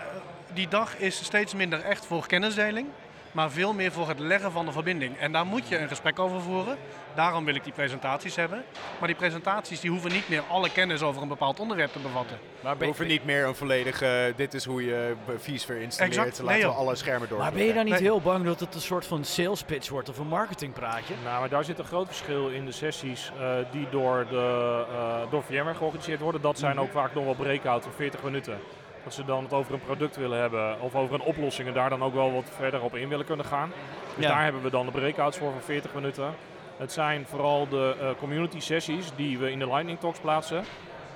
die 0.53 0.69
dag 0.69 0.97
is 0.99 1.25
steeds 1.25 1.55
minder 1.55 1.81
echt 1.85 2.06
voor 2.06 2.26
kennisdeling. 2.26 2.87
Maar 3.32 3.50
veel 3.50 3.73
meer 3.73 3.93
voor 3.93 4.08
het 4.08 4.19
leggen 4.19 4.52
van 4.52 4.67
de 4.67 4.73
verbinding. 4.73 5.19
En 5.19 5.32
daar 5.32 5.46
moet 5.46 5.69
je 5.69 5.79
een 5.79 5.88
gesprek 5.88 6.19
over 6.19 6.40
voeren. 6.40 6.76
Daarom 7.14 7.44
wil 7.44 7.55
ik 7.55 7.64
die 7.64 7.73
presentaties 7.73 8.37
hebben. 8.37 8.64
Maar 8.99 9.08
die 9.08 9.17
presentaties 9.17 9.81
die 9.81 9.90
hoeven 9.90 10.12
niet 10.12 10.29
meer 10.29 10.43
alle 10.49 10.70
kennis 10.70 11.02
over 11.02 11.23
een 11.23 11.29
bepaald 11.29 11.61
onderwerp 11.61 11.93
te 11.93 11.99
bevatten. 11.99 12.38
maar 12.62 12.79
We 12.79 12.84
hoeven 12.84 13.06
niet 13.06 13.25
meer 13.25 13.46
een 13.46 13.55
volledige, 13.55 14.32
dit 14.37 14.55
is 14.55 14.64
hoe 14.64 14.84
je 14.84 15.14
vSphere 15.38 15.81
installeert, 15.82 16.17
Exact. 16.19 16.38
laten 16.38 16.44
Nee, 16.61 16.62
we 16.70 16.73
alle 16.79 16.94
schermen 16.94 17.29
door. 17.29 17.38
maar 17.38 17.52
ben 17.52 17.64
je 17.64 17.73
dan 17.73 17.84
niet 17.84 17.93
Nee. 17.94 18.02
heel 18.02 18.20
bang 18.20 18.44
dat 18.44 18.61
het 18.61 18.75
een 18.75 18.81
soort 18.81 19.06
van 19.06 19.25
sales 19.25 19.62
pitch 19.62 19.88
wordt 19.88 20.08
of 20.08 20.19
een 20.19 20.26
marketingpraatje? 20.29 21.14
Nou, 21.25 21.40
maar 21.40 21.49
daar 21.49 21.64
zit 21.64 21.79
een 21.79 21.84
groot 21.84 22.06
verschil 22.06 22.49
in 22.49 22.64
de 22.67 22.73
sessies 22.73 23.32
eh, 23.40 23.55
die 23.70 23.87
door, 23.90 24.26
de, 24.31 24.84
eh, 24.93 25.31
door 25.31 25.43
VMware 25.43 25.75
georganiseerd 25.75 26.20
worden. 26.20 26.40
Dat 26.40 26.58
zijn 26.58 26.79
ook 26.79 26.90
vaak 26.93 27.14
nog 27.14 27.25
wel 27.25 27.34
breakout 27.34 27.82
van 27.82 27.93
40 27.93 28.23
minuten. 28.23 28.58
Dat 29.04 29.14
ze 29.14 29.25
dan 29.25 29.43
het 29.44 29.52
over 29.52 29.75
een 29.75 29.81
product 29.82 30.16
willen 30.16 30.38
hebben 30.40 30.81
of 30.81 30.94
over 30.94 31.14
een 31.14 31.20
oplossing 31.22 31.69
en 31.69 31.75
daar 31.75 31.90
dan 31.90 32.02
ook 32.02 32.14
wel 32.14 32.32
wat 32.32 32.50
verder 32.56 32.82
op 32.82 32.94
in 32.94 33.08
willen 33.08 33.26
kunnen 33.26 33.46
gaan. 33.46 33.72
Dus 34.16 34.25
Ja. 34.25 34.31
daar 34.31 34.43
hebben 34.43 34.62
we 34.62 34.70
dan 34.70 34.87
de 34.87 34.93
breakouts 34.93 35.38
voor 35.38 35.50
van 35.52 35.60
40 35.60 35.94
minuten. 35.94 36.34
Het 36.76 36.93
zijn 36.93 37.26
vooral 37.26 37.69
de 37.69 37.96
eh, 38.00 38.06
community 38.19 38.60
sessies 38.60 39.10
die 39.16 39.38
we 39.38 39.50
in 39.50 39.58
de 39.58 39.66
Lightning 39.66 40.00
Talks 40.00 40.19
plaatsen. 40.19 40.64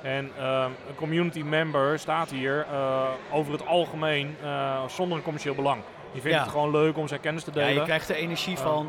En 0.03 0.31
ehm, 0.39 0.71
een 0.89 0.95
community 0.97 1.41
member 1.43 1.99
staat 1.99 2.31
hier 2.31 2.67
eh, 2.73 3.03
over 3.33 3.53
het 3.53 3.67
algemeen 3.67 4.37
eh, 4.43 4.85
zonder 4.89 5.17
een 5.19 5.25
commercieel 5.25 5.55
belang. 5.55 5.81
Die 6.13 6.21
vindt 6.23 6.37
Ja. 6.37 6.43
het 6.43 6.53
gewoon 6.53 6.71
leuk 6.71 6.97
om 6.97 7.09
zijn 7.09 7.21
kennis 7.21 7.45
te 7.45 7.51
Ja, 7.55 7.59
delen. 7.61 7.75
je 7.75 7.83
krijgt 7.83 8.07
de 8.07 8.15
energie 8.17 8.57
Ja. 8.57 8.63
van. 8.63 8.89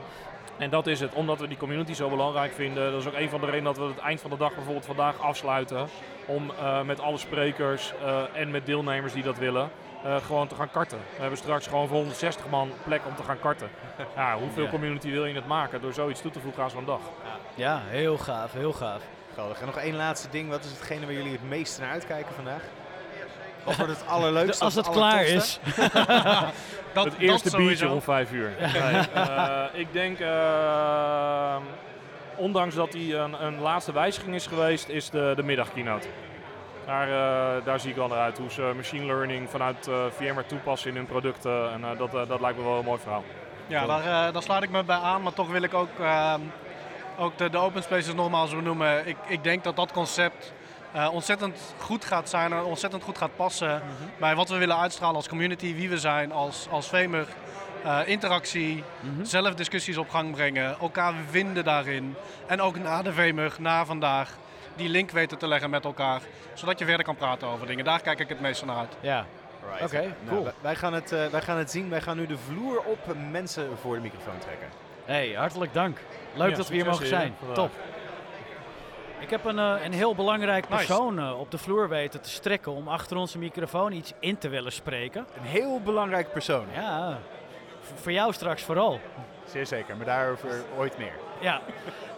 En 0.58 0.70
dat 0.70 0.88
is 0.88 1.00
het, 1.00 1.14
omdat 1.14 1.40
we 1.40 1.48
die 1.48 1.58
community 1.58 1.94
zo 1.94 2.10
belangrijk 2.10 2.54
vinden. 2.54 2.92
Dat 2.92 3.02
is 3.02 3.08
ook 3.08 3.14
een 3.14 3.30
van 3.30 3.40
de 3.40 3.46
redenen 3.46 3.64
dat 3.74 3.78
we 3.78 3.84
het 3.94 3.98
eind 3.98 4.22
van 4.22 4.30
de 4.30 4.38
dag 4.38 4.54
bijvoorbeeld 4.56 4.86
vandaag 4.86 5.20
afsluiten. 5.22 5.88
Om 6.26 6.52
eh, 6.60 6.82
met 6.82 7.00
alle 7.00 7.18
sprekers 7.18 7.94
eh, 8.04 8.22
en 8.34 8.52
met 8.52 8.66
deelnemers 8.66 9.14
die 9.14 9.24
dat 9.24 9.38
willen, 9.38 9.70
eh, 10.04 10.16
gewoon 10.16 10.48
te 10.48 10.56
gaan 10.56 10.72
karten. 10.72 10.98
We 11.16 11.20
hebben 11.22 11.38
straks 11.38 11.68
gewoon 11.68 11.88
voor 11.88 11.98
160 11.98 12.50
man 12.50 12.70
plek 12.84 13.02
om 13.06 13.16
te 13.16 13.24
gaan 13.24 13.40
karten. 13.40 13.70
Ja, 14.16 14.38
hoeveel 14.38 14.64
Ja. 14.64 14.70
community 14.70 15.12
wil 15.12 15.26
je 15.26 15.36
het 15.36 15.48
maken 15.48 15.82
door 15.82 15.94
zoiets 15.94 16.22
toe 16.22 16.32
te 16.32 16.40
voegen 16.40 16.64
aan 16.64 16.70
zo'n 16.70 16.86
dag? 16.86 17.00
Ja, 17.56 17.82
heel 17.86 18.18
gaaf, 18.18 18.52
heel 18.54 18.74
gaaf. 18.74 19.02
Geweldig. 19.30 19.60
En 19.60 19.66
nog 19.66 19.78
één 19.78 19.96
laatste 19.96 20.30
ding. 20.30 20.50
Wat 20.50 20.64
is 20.64 20.72
hetgene 20.72 21.06
waar 21.06 21.14
jullie 21.16 21.32
het 21.32 21.50
meeste 21.50 21.82
naar 21.82 21.92
uitkijken 21.92 22.36
vandaag? 22.36 22.62
Wat 23.68 23.76
wordt 23.76 23.92
het 23.92 24.08
allerleukste? 24.08 24.64
Als 24.64 24.76
het 24.76 24.90
klaar 24.90 25.26
is. 25.26 25.60
Dat, 26.94 27.06
het 27.06 27.18
eerste 27.18 27.50
dat 27.50 27.60
biertje 27.60 27.76
sowieso. 27.76 27.94
om 27.94 28.02
5 28.02 28.32
uur. 28.32 28.52
Nee, 28.60 29.02
eh, 29.14 29.64
ik 29.74 29.94
denk, 29.94 30.20
eh, 30.20 31.56
ondanks 32.36 32.76
dat 32.76 32.92
die 32.92 33.16
een, 33.16 33.46
een 33.46 33.60
laatste 33.60 33.94
wijziging 33.94 34.36
is 34.36 34.48
geweest, 34.48 34.90
is 34.90 35.10
de, 35.10 35.34
de 35.36 35.44
middagkeynote. 35.44 36.08
Daar, 36.88 37.08
eh, 37.08 37.66
daar 37.66 37.80
zie 37.80 37.90
ik 37.90 37.96
wel 37.96 38.08
naar 38.08 38.18
uit 38.18 38.38
hoe 38.38 38.52
ze 38.52 38.72
machine 38.76 39.06
learning 39.06 39.50
vanuit 39.50 39.88
eh 39.88 40.06
VMware 40.18 40.46
toepassen 40.46 40.90
in 40.90 40.96
hun 40.96 41.06
producten. 41.06 41.72
En 41.72 41.84
eh, 41.84 41.98
dat, 41.98 42.12
dat 42.28 42.42
lijkt 42.42 42.58
me 42.58 42.64
wel 42.64 42.78
een 42.78 42.86
mooi 42.86 43.00
verhaal. 43.00 43.24
Ja, 43.68 43.86
daar, 43.86 44.00
eh, 44.00 44.34
daar 44.34 44.44
sluit 44.44 44.64
ik 44.64 44.70
me 44.70 44.84
bij 44.84 44.96
aan. 44.98 45.22
Maar 45.22 45.34
toch 45.34 45.50
wil 45.50 45.62
ik 45.62 45.74
ook, 45.74 46.00
ehm, 46.00 46.42
ook 47.18 47.38
de, 47.38 47.50
de 47.50 47.58
open 47.58 47.84
spaces 47.84 48.14
nogmaals 48.14 48.56
benoemen. 48.56 49.08
Ik, 49.08 49.18
ik 49.28 49.44
denk 49.44 49.64
dat 49.64 49.76
dat 49.76 49.92
concept 49.92 50.54
eh, 50.92 51.10
ontzettend 51.14 51.60
goed 51.80 52.06
gaat 52.06 52.30
zijn 52.30 52.52
en 52.54 52.64
ontzettend 52.64 53.04
goed 53.04 53.18
gaat 53.18 53.36
passen 53.36 53.82
bij 54.20 54.36
wat 54.36 54.50
we 54.50 54.58
willen 54.58 54.78
uitstralen 54.78 55.16
als 55.16 55.28
community, 55.28 55.76
wie 55.76 55.90
we 55.90 55.98
zijn 55.98 56.32
als, 56.32 56.68
als 56.70 56.88
VMware. 56.90 57.26
Eh, 57.84 58.00
interactie, 58.06 58.84
zelf 59.22 59.54
discussies 59.54 59.98
op 59.98 60.10
gang 60.10 60.32
brengen, 60.32 60.78
elkaar 60.80 61.14
vinden 61.30 61.64
daarin. 61.64 62.16
En 62.48 62.62
ook 62.62 62.78
na 62.80 63.02
de 63.02 63.14
VMUG, 63.14 63.60
na 63.60 63.86
vandaag, 63.86 64.36
die 64.76 64.90
link 64.90 65.12
weten 65.12 65.38
te 65.38 65.48
leggen 65.48 65.70
met 65.70 65.86
elkaar. 65.86 66.22
Zodat 66.54 66.80
je 66.80 66.86
verder 66.86 67.06
kan 67.06 67.16
praten 67.16 67.48
over 67.48 67.68
dingen. 67.68 67.86
Daar 67.86 68.02
kijk 68.02 68.20
ik 68.20 68.30
het 68.30 68.40
meest 68.40 68.66
naar 68.66 68.78
uit. 68.78 68.96
Ja, 69.00 69.26
Right. 69.72 69.84
Oké, 69.84 70.02
Nou, 70.02 70.14
cool. 70.30 70.44
wij- 70.44 70.54
wij, 70.62 70.76
gaan 70.76 70.94
het, 70.94 71.12
eh, 71.12 71.26
wij 71.26 71.42
gaan 71.42 71.58
het 71.58 71.72
zien. 71.72 71.90
Wij 71.90 72.02
gaan 72.02 72.18
nu 72.18 72.26
de 72.28 72.38
vloer 72.38 72.80
op 72.86 73.16
mensen 73.32 73.70
voor 73.82 73.96
de 73.96 74.02
microfoon 74.02 74.38
trekken. 74.40 74.68
hey, 75.06 75.34
hartelijk 75.36 75.74
dank. 75.74 75.98
Leuk 76.34 76.50
Ja, 76.50 76.56
dat 76.56 76.68
we 76.68 76.74
hier 76.76 76.86
mogen 76.86 77.08
zijn. 77.08 77.34
vandaag. 77.40 77.56
Top. 77.56 77.72
Ik 79.20 79.30
heb 79.30 79.46
een, 79.46 79.60
eh, 79.60 79.86
een 79.86 79.94
heel 79.94 80.16
belangrijk 80.16 80.68
persoon 80.68 81.20
eh, 81.20 81.40
op 81.40 81.52
de 81.52 81.58
vloer 81.58 81.90
weten 81.90 82.22
te 82.22 82.30
strekken 82.30 82.72
om 82.72 82.88
achter 82.88 83.18
onze 83.18 83.38
microfoon 83.38 83.92
iets 83.92 84.14
in 84.20 84.38
te 84.38 84.50
willen 84.50 84.72
spreken. 84.72 85.28
Een 85.38 85.44
heel 85.46 85.82
belangrijk 85.82 86.32
persoon. 86.32 86.66
Ja, 86.74 87.18
voor 87.96 88.12
jou 88.12 88.34
straks 88.34 88.64
vooral. 88.64 89.00
Zeer 89.46 89.66
zeker, 89.66 89.98
maar 89.98 90.06
daarover 90.06 90.64
ooit 90.78 90.98
meer. 90.98 91.14
Ja. 91.40 91.62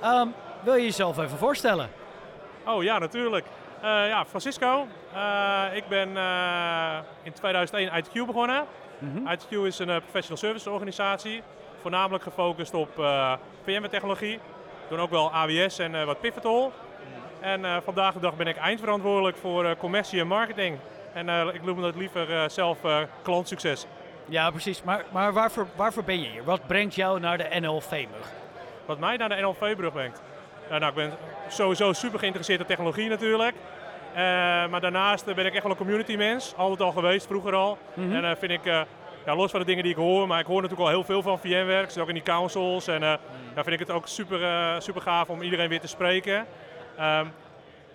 Ehm, 0.01 0.27
wil 0.63 0.75
je 0.75 0.84
jezelf 0.84 1.18
even 1.18 1.38
voorstellen? 1.38 1.89
Oh 2.65 2.84
ja, 2.84 2.98
natuurlijk. 3.00 3.46
Eh, 3.82 4.08
ja, 4.08 4.25
Francisco. 4.25 4.88
Eh, 5.13 5.63
ik 5.74 5.88
ben 5.88 6.18
eh, 6.18 6.98
in 7.24 7.34
2001 7.34 7.89
ITQ 7.98 8.25
begonnen. 8.25 8.65
Mhm. 9.00 9.27
ITQ 9.32 9.65
is 9.65 9.79
een 9.79 10.01
professional 10.01 10.38
service 10.38 10.70
organisatie. 10.70 11.41
Voornamelijk 11.82 12.24
gefocust 12.24 12.74
op 12.74 13.00
eh 13.00 13.34
VMware-technologie. 13.63 14.39
Doen 14.89 15.00
ook 15.00 15.10
wel 15.10 15.32
AWS 15.34 15.79
en 15.79 15.96
eh, 15.96 16.06
wat 16.06 16.20
Pivotal. 16.20 16.72
En 17.39 17.65
eh, 17.65 17.77
vandaag 17.84 18.13
de 18.13 18.19
dag 18.19 18.36
ben 18.36 18.48
ik 18.48 18.58
eindverantwoordelijk 18.58 19.38
voor 19.38 19.65
eh, 19.65 19.75
commercie 19.77 20.19
en 20.19 20.27
marketing. 20.27 20.77
En 21.13 21.29
eh, 21.29 21.48
ik 21.53 21.63
noem 21.63 21.81
dat 21.81 21.96
liever 21.96 22.51
zelf 22.51 22.77
klantsucces. 23.22 23.86
Ja, 24.25 24.50
precies. 24.50 24.84
Maar, 24.84 25.03
maar 25.12 25.34
waarvoor, 25.34 25.67
waarvoor 25.75 26.03
ben 26.03 26.22
je 26.22 26.29
hier? 26.29 26.43
Wat 26.43 26.67
brengt 26.67 26.96
jou 26.96 27.19
naar 27.19 27.38
de 27.38 27.60
NLV-mug? 27.60 28.31
Wat 28.86 29.00
mij 29.00 29.17
naar 29.17 29.29
de 29.29 29.36
NLV-brug 29.41 29.91
brengt. 29.91 30.22
Nou, 30.69 30.86
ik 30.86 30.93
ben 30.93 31.12
sowieso 31.48 31.93
super 31.93 32.19
geïnteresseerd 32.19 32.60
in 32.60 32.65
technologie 32.65 33.10
natuurlijk. 33.10 33.55
Maar 34.69 34.81
daarnaast 34.81 35.25
ben 35.25 35.46
ik 35.46 35.53
echt 35.53 35.63
wel 35.63 35.72
een 35.72 35.77
community 35.77 36.15
mens. 36.15 36.53
Altijd 36.55 36.81
al 36.81 36.91
geweest, 36.91 37.27
vroeger 37.27 37.53
al. 37.53 37.77
Mhm. 37.93 38.15
En 38.15 38.25
eh, 38.25 38.36
vind 38.39 38.51
ik 38.51 38.86
ja, 39.25 39.36
los 39.36 39.51
van 39.51 39.60
de 39.60 39.65
dingen 39.65 39.84
die 39.84 39.91
ik 39.91 39.98
hoor, 39.98 40.27
maar 40.27 40.39
ik 40.39 40.46
hoor 40.46 40.62
natuurlijk 40.62 40.89
al 40.89 40.96
heel 40.96 41.03
veel 41.03 41.22
van 41.22 41.39
VMware. 41.39 41.84
Ik 41.84 41.89
zit 41.89 42.01
ook 42.01 42.08
in 42.08 42.13
die 42.13 42.24
councils 42.24 42.88
en 42.88 43.01
uh, 43.01 43.13
daar 43.53 43.63
vind 43.63 43.72
ik 43.72 43.79
het 43.79 43.91
ook 43.91 44.08
super, 44.08 44.41
uh, 44.41 44.79
super 44.79 45.01
gaaf 45.01 45.29
om 45.29 45.41
iedereen 45.41 45.69
weer 45.69 45.79
te 45.79 45.88
spreken. 45.88 46.46
Um, 47.00 47.32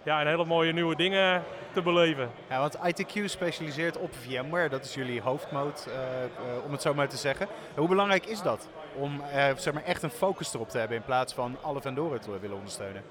ja, 0.03 0.21
en 0.21 0.27
hele 0.27 0.45
mooie 0.45 0.73
nieuwe 0.73 0.97
dingen 0.97 1.43
te 1.73 1.83
beleven. 1.83 2.31
Ja, 2.49 2.59
want 2.59 2.79
ITQ 2.87 3.25
specialiseert 3.25 3.99
op 3.99 4.15
VMware, 4.15 4.69
dat 4.69 4.85
is 4.85 4.95
jullie 4.95 5.21
hoofdmoot, 5.21 5.89
uh, 5.89 6.65
om 6.65 6.73
het 6.73 6.83
zo 6.83 6.95
maar 6.95 7.09
te 7.09 7.17
zeggen. 7.17 7.49
Hoe 7.75 7.89
belangrijk 7.89 8.27
is 8.27 8.43
dat 8.43 8.69
om 8.95 9.23
zeg 9.57 9.73
maar 9.73 9.85
echt 9.85 10.03
een 10.03 10.11
focus 10.11 10.55
erop 10.55 10.69
te 10.69 10.79
hebben 10.79 10.97
in 10.97 11.03
plaats 11.03 11.35
van 11.35 11.57
alle 11.63 11.81
vendoren 11.81 12.21
te 12.21 12.41
willen 12.41 12.57
ondersteunen? 12.57 13.03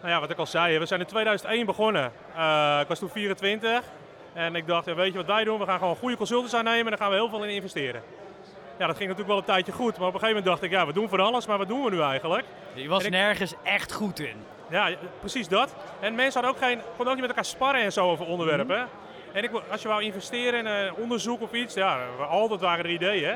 Nou 0.00 0.14
ja, 0.14 0.20
wat 0.20 0.30
ik 0.30 0.38
al 0.38 0.46
zei, 0.46 0.78
we 0.78 0.86
zijn 0.86 1.00
in 1.00 1.06
2001 1.06 1.66
begonnen. 1.66 2.04
ik 2.80 2.88
was 2.88 2.98
toen 2.98 3.08
24 3.08 3.82
en 4.32 4.54
ik 4.54 4.66
dacht, 4.66 4.94
weet 4.94 5.12
je 5.12 5.18
wat 5.18 5.26
wij 5.26 5.44
doen? 5.44 5.58
We 5.58 5.64
gaan 5.64 5.78
gewoon 5.78 5.96
goede 5.96 6.16
consultants 6.16 6.54
aannemen 6.54 6.84
en 6.84 6.90
daar 6.90 6.98
gaan 6.98 7.10
we 7.10 7.14
heel 7.14 7.28
veel 7.28 7.44
in 7.44 7.54
investeren. 7.54 8.02
Ja, 8.78 8.86
dat 8.86 8.96
ging 8.96 9.08
natuurlijk 9.08 9.28
wel 9.28 9.36
een 9.36 9.44
tijdje 9.44 9.72
goed, 9.72 9.98
maar 9.98 10.08
op 10.08 10.14
een 10.14 10.20
gegeven 10.20 10.42
moment 10.42 10.44
dacht 10.44 10.62
ik, 10.62 10.70
ja, 10.70 10.86
we 10.86 10.92
doen 10.92 11.08
van 11.08 11.20
alles, 11.20 11.46
maar 11.46 11.58
wat 11.58 11.68
doen 11.68 11.84
we 11.84 11.90
nu 11.90 12.00
eigenlijk? 12.00 12.44
Je 12.74 12.88
was 12.88 13.08
nergens 13.08 13.54
echt 13.62 13.92
goed 13.92 14.20
in. 14.20 14.44
Ja, 14.70 14.88
precies 15.20 15.48
dat. 15.48 15.74
En 16.00 16.14
mensen 16.14 16.42
hadden 16.42 16.60
ook 16.60 16.68
geen, 16.68 16.80
konden 16.96 17.06
ook 17.06 17.12
niet 17.12 17.20
met 17.20 17.28
elkaar 17.28 17.44
sparren 17.44 17.82
en 17.82 17.92
zo 17.92 18.10
over 18.10 18.26
onderwerpen. 18.26 18.76
Mhm. 18.76 19.36
En 19.36 19.42
ik, 19.42 19.50
als 19.70 19.82
je 19.82 19.88
wou 19.88 20.02
investeren 20.02 20.58
in 20.58 20.66
een 20.66 20.94
onderzoek 20.94 21.40
of 21.42 21.52
iets, 21.52 21.74
ja, 21.74 21.98
altijd 22.28 22.60
waren 22.60 22.84
er 22.84 22.90
ideeën. 22.90 23.34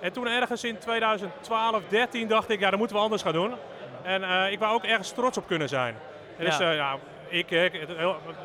En 0.00 0.12
toen 0.12 0.28
ergens 0.28 0.64
in 0.64 0.78
2012, 0.78 1.82
13 1.88 2.28
dacht 2.28 2.50
ik, 2.50 2.60
ja, 2.60 2.70
dat 2.70 2.78
moeten 2.78 2.96
we 2.96 3.02
anders 3.02 3.22
gaan 3.22 3.32
doen. 3.32 3.52
En 4.02 4.22
uh, 4.22 4.52
ik 4.52 4.58
wou 4.58 4.74
ook 4.74 4.84
ergens 4.84 5.10
trots 5.10 5.38
op 5.38 5.46
kunnen 5.46 5.68
zijn. 5.68 5.96
En 6.38 6.44
dus, 6.44 6.60
uh, 6.60 6.74
ja, 6.74 6.96
ik, 7.28 7.50
ik 7.50 7.86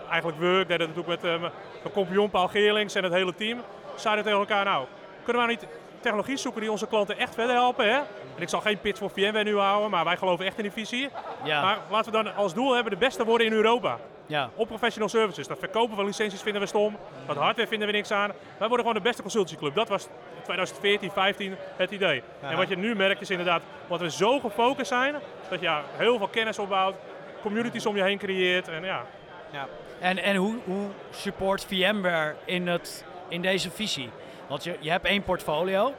eigenlijk 0.10 0.40
Work, 0.40 0.68
deed 0.68 0.80
het 0.80 0.96
natuurlijk 0.96 1.22
met 1.22 1.40
mijn 1.40 1.52
compagnon 1.94 2.30
Paul 2.30 2.48
Geerlings 2.48 2.96
en 2.96 3.04
het 3.04 3.14
hele 3.14 3.36
team. 3.36 3.62
Zeiden 3.96 4.24
tegen 4.24 4.40
elkaar, 4.40 4.66
nou, 4.66 4.86
kunnen 5.24 5.42
we 5.42 5.48
nou 5.48 5.60
niet 5.60 5.68
technologie 6.02 6.38
zoeken 6.38 6.62
die 6.62 6.72
onze 6.72 6.88
klanten 6.88 7.18
echt 7.18 7.34
verder 7.34 7.56
helpen. 7.56 7.86
Hè? 7.86 7.98
En 8.36 8.42
ik 8.42 8.50
zal 8.50 8.62
geen 8.62 8.80
pitch 8.80 9.00
voor 9.00 9.10
VMware 9.10 9.44
nu 9.44 9.58
houden, 9.58 9.90
maar 9.90 10.04
wij 10.04 10.18
geloven 10.18 10.46
echt 10.46 10.58
in 10.58 10.64
die 10.64 10.72
visie. 10.72 11.10
Ja. 11.44 11.62
Maar 11.62 11.78
laten 11.90 12.12
we 12.12 12.24
dan 12.24 12.36
als 12.36 12.54
doel 12.54 12.74
hebben 12.74 12.92
de 12.92 12.98
beste 12.98 13.26
worden 13.26 13.48
in 13.48 13.54
Europa. 13.54 13.98
Ja. 14.26 14.50
Op 14.56 14.68
professional 14.68 15.10
services. 15.10 15.48
Dat 15.48 15.60
verkopen 15.60 15.96
van 15.96 16.06
licenties 16.06 16.42
vinden 16.42 16.62
we 16.62 16.68
stom. 16.68 16.98
Dat 17.28 17.36
hardware 17.36 17.68
vinden 17.68 17.88
we 17.88 17.94
niks 17.94 18.12
aan. 18.12 18.32
Wij 18.58 18.68
worden 18.68 18.80
gewoon 18.80 18.94
de 18.94 19.02
beste 19.02 19.22
consultancyclub. 19.22 19.76
Dat 19.76 19.90
was 19.90 20.08
2014, 20.44 21.12
15 21.12 21.56
het 21.76 21.92
idee. 21.92 22.24
En 22.42 22.58
wat 22.58 22.70
je 22.70 22.78
nu 22.78 22.96
merkt 22.96 23.22
is 23.22 23.30
inderdaad, 23.30 23.62
wat 23.88 24.00
we 24.00 24.12
zo 24.12 24.40
gefocust 24.40 24.88
zijn, 24.88 25.16
dat 25.50 25.60
je 25.60 25.66
ja, 25.66 25.84
heel 25.98 26.18
veel 26.18 26.28
kennis 26.28 26.60
opbouwt, 26.60 26.96
communities 27.42 27.86
om 27.86 27.96
je 27.96 28.04
heen 28.04 28.18
creëert. 28.18 28.68
En, 28.68 28.84
ja. 28.84 29.06
Ja. 29.52 29.68
en, 30.00 30.18
en 30.18 30.36
hoe, 30.36 30.56
hoe 30.64 30.88
support 31.12 31.66
VMware 31.66 32.36
in, 32.46 32.68
het, 32.68 33.06
in 33.28 33.42
deze 33.42 33.72
visie? 33.72 34.10
Want 34.50 34.64
je, 34.64 34.76
je 34.80 34.90
hebt 34.90 35.06
één 35.06 35.24
portfolio. 35.24 35.94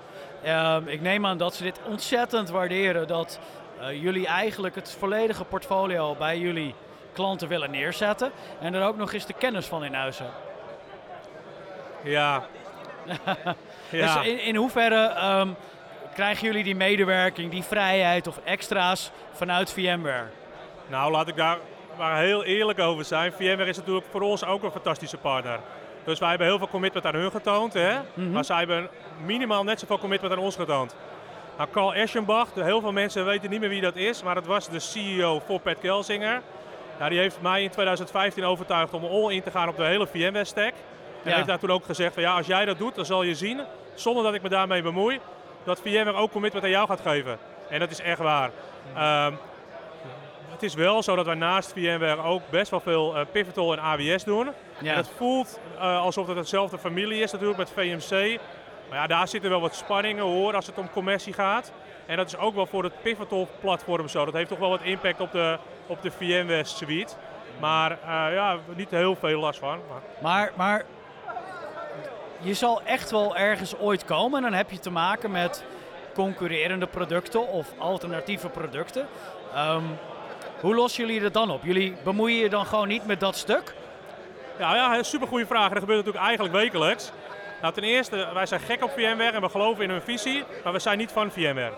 Um, 0.47 0.89
ik 0.89 1.01
neem 1.01 1.27
aan 1.27 1.39
dat 1.39 1.55
ze 1.55 1.63
dit 1.63 1.81
ontzettend 1.87 2.49
waarderen 2.49 3.07
dat 3.07 3.39
uh, 3.81 4.03
jullie 4.03 4.27
eigenlijk 4.27 4.75
het 4.75 4.97
volledige 4.99 5.45
portfolio 5.45 6.15
bij 6.15 6.39
jullie 6.39 6.75
klanten 7.13 7.49
willen 7.49 7.71
neerzetten. 7.71 8.31
En 8.61 8.75
er 8.75 8.87
ook 8.87 8.97
nog 8.97 9.13
eens 9.13 9.27
de 9.27 9.33
kennis 9.33 9.67
van 9.67 9.85
in 9.85 9.95
huis 9.95 10.19
hebben. 10.19 10.37
Ja. 12.03 12.43
ja. 13.91 14.15
Dus 14.15 14.27
in, 14.27 14.41
in 14.41 14.57
hoeverre 14.57 15.39
um, 15.41 15.57
krijgen 16.15 16.47
jullie 16.47 16.65
die 16.65 16.77
medewerking, 16.77 17.51
die 17.51 17.63
vrijheid 17.63 18.27
of 18.27 18.41
extra's 18.45 19.11
vanuit 19.33 19.73
VMware? 19.73 20.27
Nou, 20.87 21.11
laat 21.11 21.29
ik 21.29 21.37
daar 21.37 21.59
maar 21.99 22.19
heel 22.19 22.45
eerlijk 22.45 22.79
over 22.79 23.05
zijn. 23.05 23.33
VMware 23.33 23.69
is 23.69 23.77
natuurlijk 23.77 24.07
voor 24.11 24.21
ons 24.21 24.45
ook 24.45 24.63
een 24.63 24.71
fantastische 24.71 25.17
partner. 25.17 25.61
Dus 26.05 26.19
wij 26.19 26.29
hebben 26.29 26.47
heel 26.47 26.59
veel 26.59 26.69
commitment 26.69 27.07
aan 27.07 27.15
hun 27.15 27.31
getoond. 27.31 27.73
Hè? 27.73 27.99
Mhm. 28.15 28.31
Maar 28.31 28.45
zij 28.45 28.59
hebben 28.59 28.89
minimaal 29.25 29.65
net 29.65 29.81
zoveel 29.81 29.99
commitment 29.99 30.33
aan 30.33 30.39
ons 30.39 30.57
getoond. 30.57 30.97
Nou, 31.57 31.69
Carl 31.73 31.95
Eschenbach, 31.95 32.49
heel 32.55 32.81
veel 32.81 32.93
mensen 32.93 33.25
weten 33.25 33.51
niet 33.51 33.61
meer 33.61 33.69
wie 33.69 33.81
dat 33.81 33.97
is, 33.97 34.23
maar 34.23 34.35
dat 34.35 34.47
was 34.47 34.69
de 34.69 34.79
CEO 34.79 35.43
voor 35.47 35.61
Pat 35.61 35.79
Kelsinger. 35.79 36.43
Nou, 36.99 37.11
die 37.11 37.19
heeft 37.19 37.41
mij 37.41 37.63
in 37.63 37.71
2015 37.71 38.45
overtuigd 38.45 38.95
om 38.95 39.05
all 39.05 39.33
in 39.33 39.43
te 39.43 39.51
gaan 39.51 39.69
op 39.69 39.77
de 39.77 39.85
hele 39.85 40.07
VMware 40.07 40.45
stack. 40.45 40.73
En 41.25 41.33
heeft 41.33 41.47
daar 41.47 41.59
toen 41.59 41.71
ook 41.71 41.85
gezegd 41.85 42.15
van 42.15 42.23
ja, 42.23 42.37
als 42.37 42.47
jij 42.47 42.65
dat 42.65 42.79
doet, 42.79 42.95
dan 42.95 43.05
zal 43.05 43.23
je 43.23 43.35
zien, 43.35 43.61
zonder 43.95 44.25
dat 44.25 44.35
ik 44.35 44.43
me 44.43 44.49
daarmee 44.49 44.83
bemoei, 44.83 45.21
dat 45.65 45.81
VMware 45.81 46.13
ook 46.13 46.31
commitment 46.31 46.65
aan 46.65 46.71
jou 46.71 46.89
gaat 46.89 47.01
geven. 47.01 47.39
En 47.69 47.81
dat 47.81 47.91
is 47.91 48.01
echt 48.01 48.19
waar. 48.19 48.51
Um, 49.27 49.39
het 50.61 50.69
is 50.69 50.75
wel 50.75 51.03
zo 51.03 51.17
dat 51.17 51.27
wij 51.27 51.35
naast 51.35 51.73
VMware 51.73 52.23
ook 52.23 52.43
best 52.51 52.71
wel 52.71 52.81
veel 52.81 53.17
uh, 53.17 53.23
Pivotal 53.33 53.73
en 53.73 53.79
AWS 53.79 54.25
doen. 54.25 54.49
Ja. 54.81 54.91
En 54.91 54.97
het 54.97 55.11
voelt 55.17 55.61
uh, 55.75 56.01
alsof 56.01 56.27
het 56.27 56.37
hetzelfde 56.37 56.79
familie 56.79 57.23
is 57.23 57.33
natuurlijk 57.33 57.59
met 57.59 57.71
VMC. 57.71 58.41
Maar 58.89 58.99
ja, 58.99 59.07
daar 59.07 59.29
zitten 59.29 59.51
wel 59.51 59.61
wat 59.61 59.75
spanningen 59.75 60.25
hoor 60.25 60.55
als 60.55 60.67
het 60.67 60.79
om 60.79 60.91
commercie 60.91 61.33
gaat. 61.33 61.73
En 62.07 62.17
dat 62.17 62.27
is 62.27 62.37
ook 62.37 62.55
wel 62.55 62.67
voor 62.67 62.85
het 62.85 63.03
Pivotal-platform 63.03 64.09
zo. 64.09 64.25
Dat 64.25 64.35
heeft 64.35 64.49
toch 64.49 64.59
wel 64.59 64.69
wat 64.69 64.83
impact 64.83 65.21
op 65.21 65.33
de, 65.33 65.59
op 65.87 66.03
de 66.03 66.11
VMware 66.11 66.65
suite. 66.65 67.15
Maar 67.61 67.91
uh, 67.91 68.35
ja, 68.35 68.59
niet 68.75 68.91
heel 68.91 69.15
veel 69.15 69.41
last 69.41 69.59
van. 69.59 69.79
Maar. 69.89 70.03
maar, 70.23 70.53
maar 70.57 70.85
je 72.41 72.55
zal 72.55 72.83
echt 72.83 73.11
wel 73.11 73.37
ergens 73.37 73.79
ooit 73.79 74.05
komen 74.05 74.37
en 74.37 74.51
dan 74.51 74.59
heb 74.59 74.71
je 74.71 74.79
te 74.79 74.91
maken 74.91 75.31
met 75.31 75.65
concurrerende 76.15 76.87
producten 76.87 77.49
of 77.49 77.73
alternatieve 77.79 78.49
producten. 78.49 79.07
Um, 79.57 79.99
hoe 80.61 80.75
lossen 80.75 81.07
jullie 81.07 81.23
het 81.23 81.35
dan 81.35 81.51
op? 81.51 81.65
Jullie 81.65 81.97
bemoeien 82.05 82.39
je 82.39 82.49
dan 82.49 82.67
gewoon 82.67 82.89
niet 82.89 83.07
met 83.07 83.21
dat 83.21 83.37
stuk? 83.37 83.75
Ja, 84.59 84.75
ja 84.75 85.03
super 85.03 85.29
goede 85.29 85.47
vraag. 85.47 85.69
dat 85.69 85.79
gebeurt 85.79 85.99
natuurlijk 85.99 86.25
eigenlijk 86.25 86.55
wekelijks. 86.55 87.13
Nou, 87.61 87.75
ten 87.75 87.83
eerste, 87.83 88.29
wij 88.35 88.47
zijn 88.47 88.61
gek 88.61 88.85
op 88.85 88.91
VMware 88.91 89.31
en 89.31 89.41
we 89.41 89.49
geloven 89.49 89.85
in 89.85 89.91
hun 89.91 90.03
visie, 90.03 90.45
maar 90.65 90.73
we 90.73 90.79
zijn 90.79 90.99
niet 90.99 91.13
van 91.13 91.31
VMware. 91.31 91.73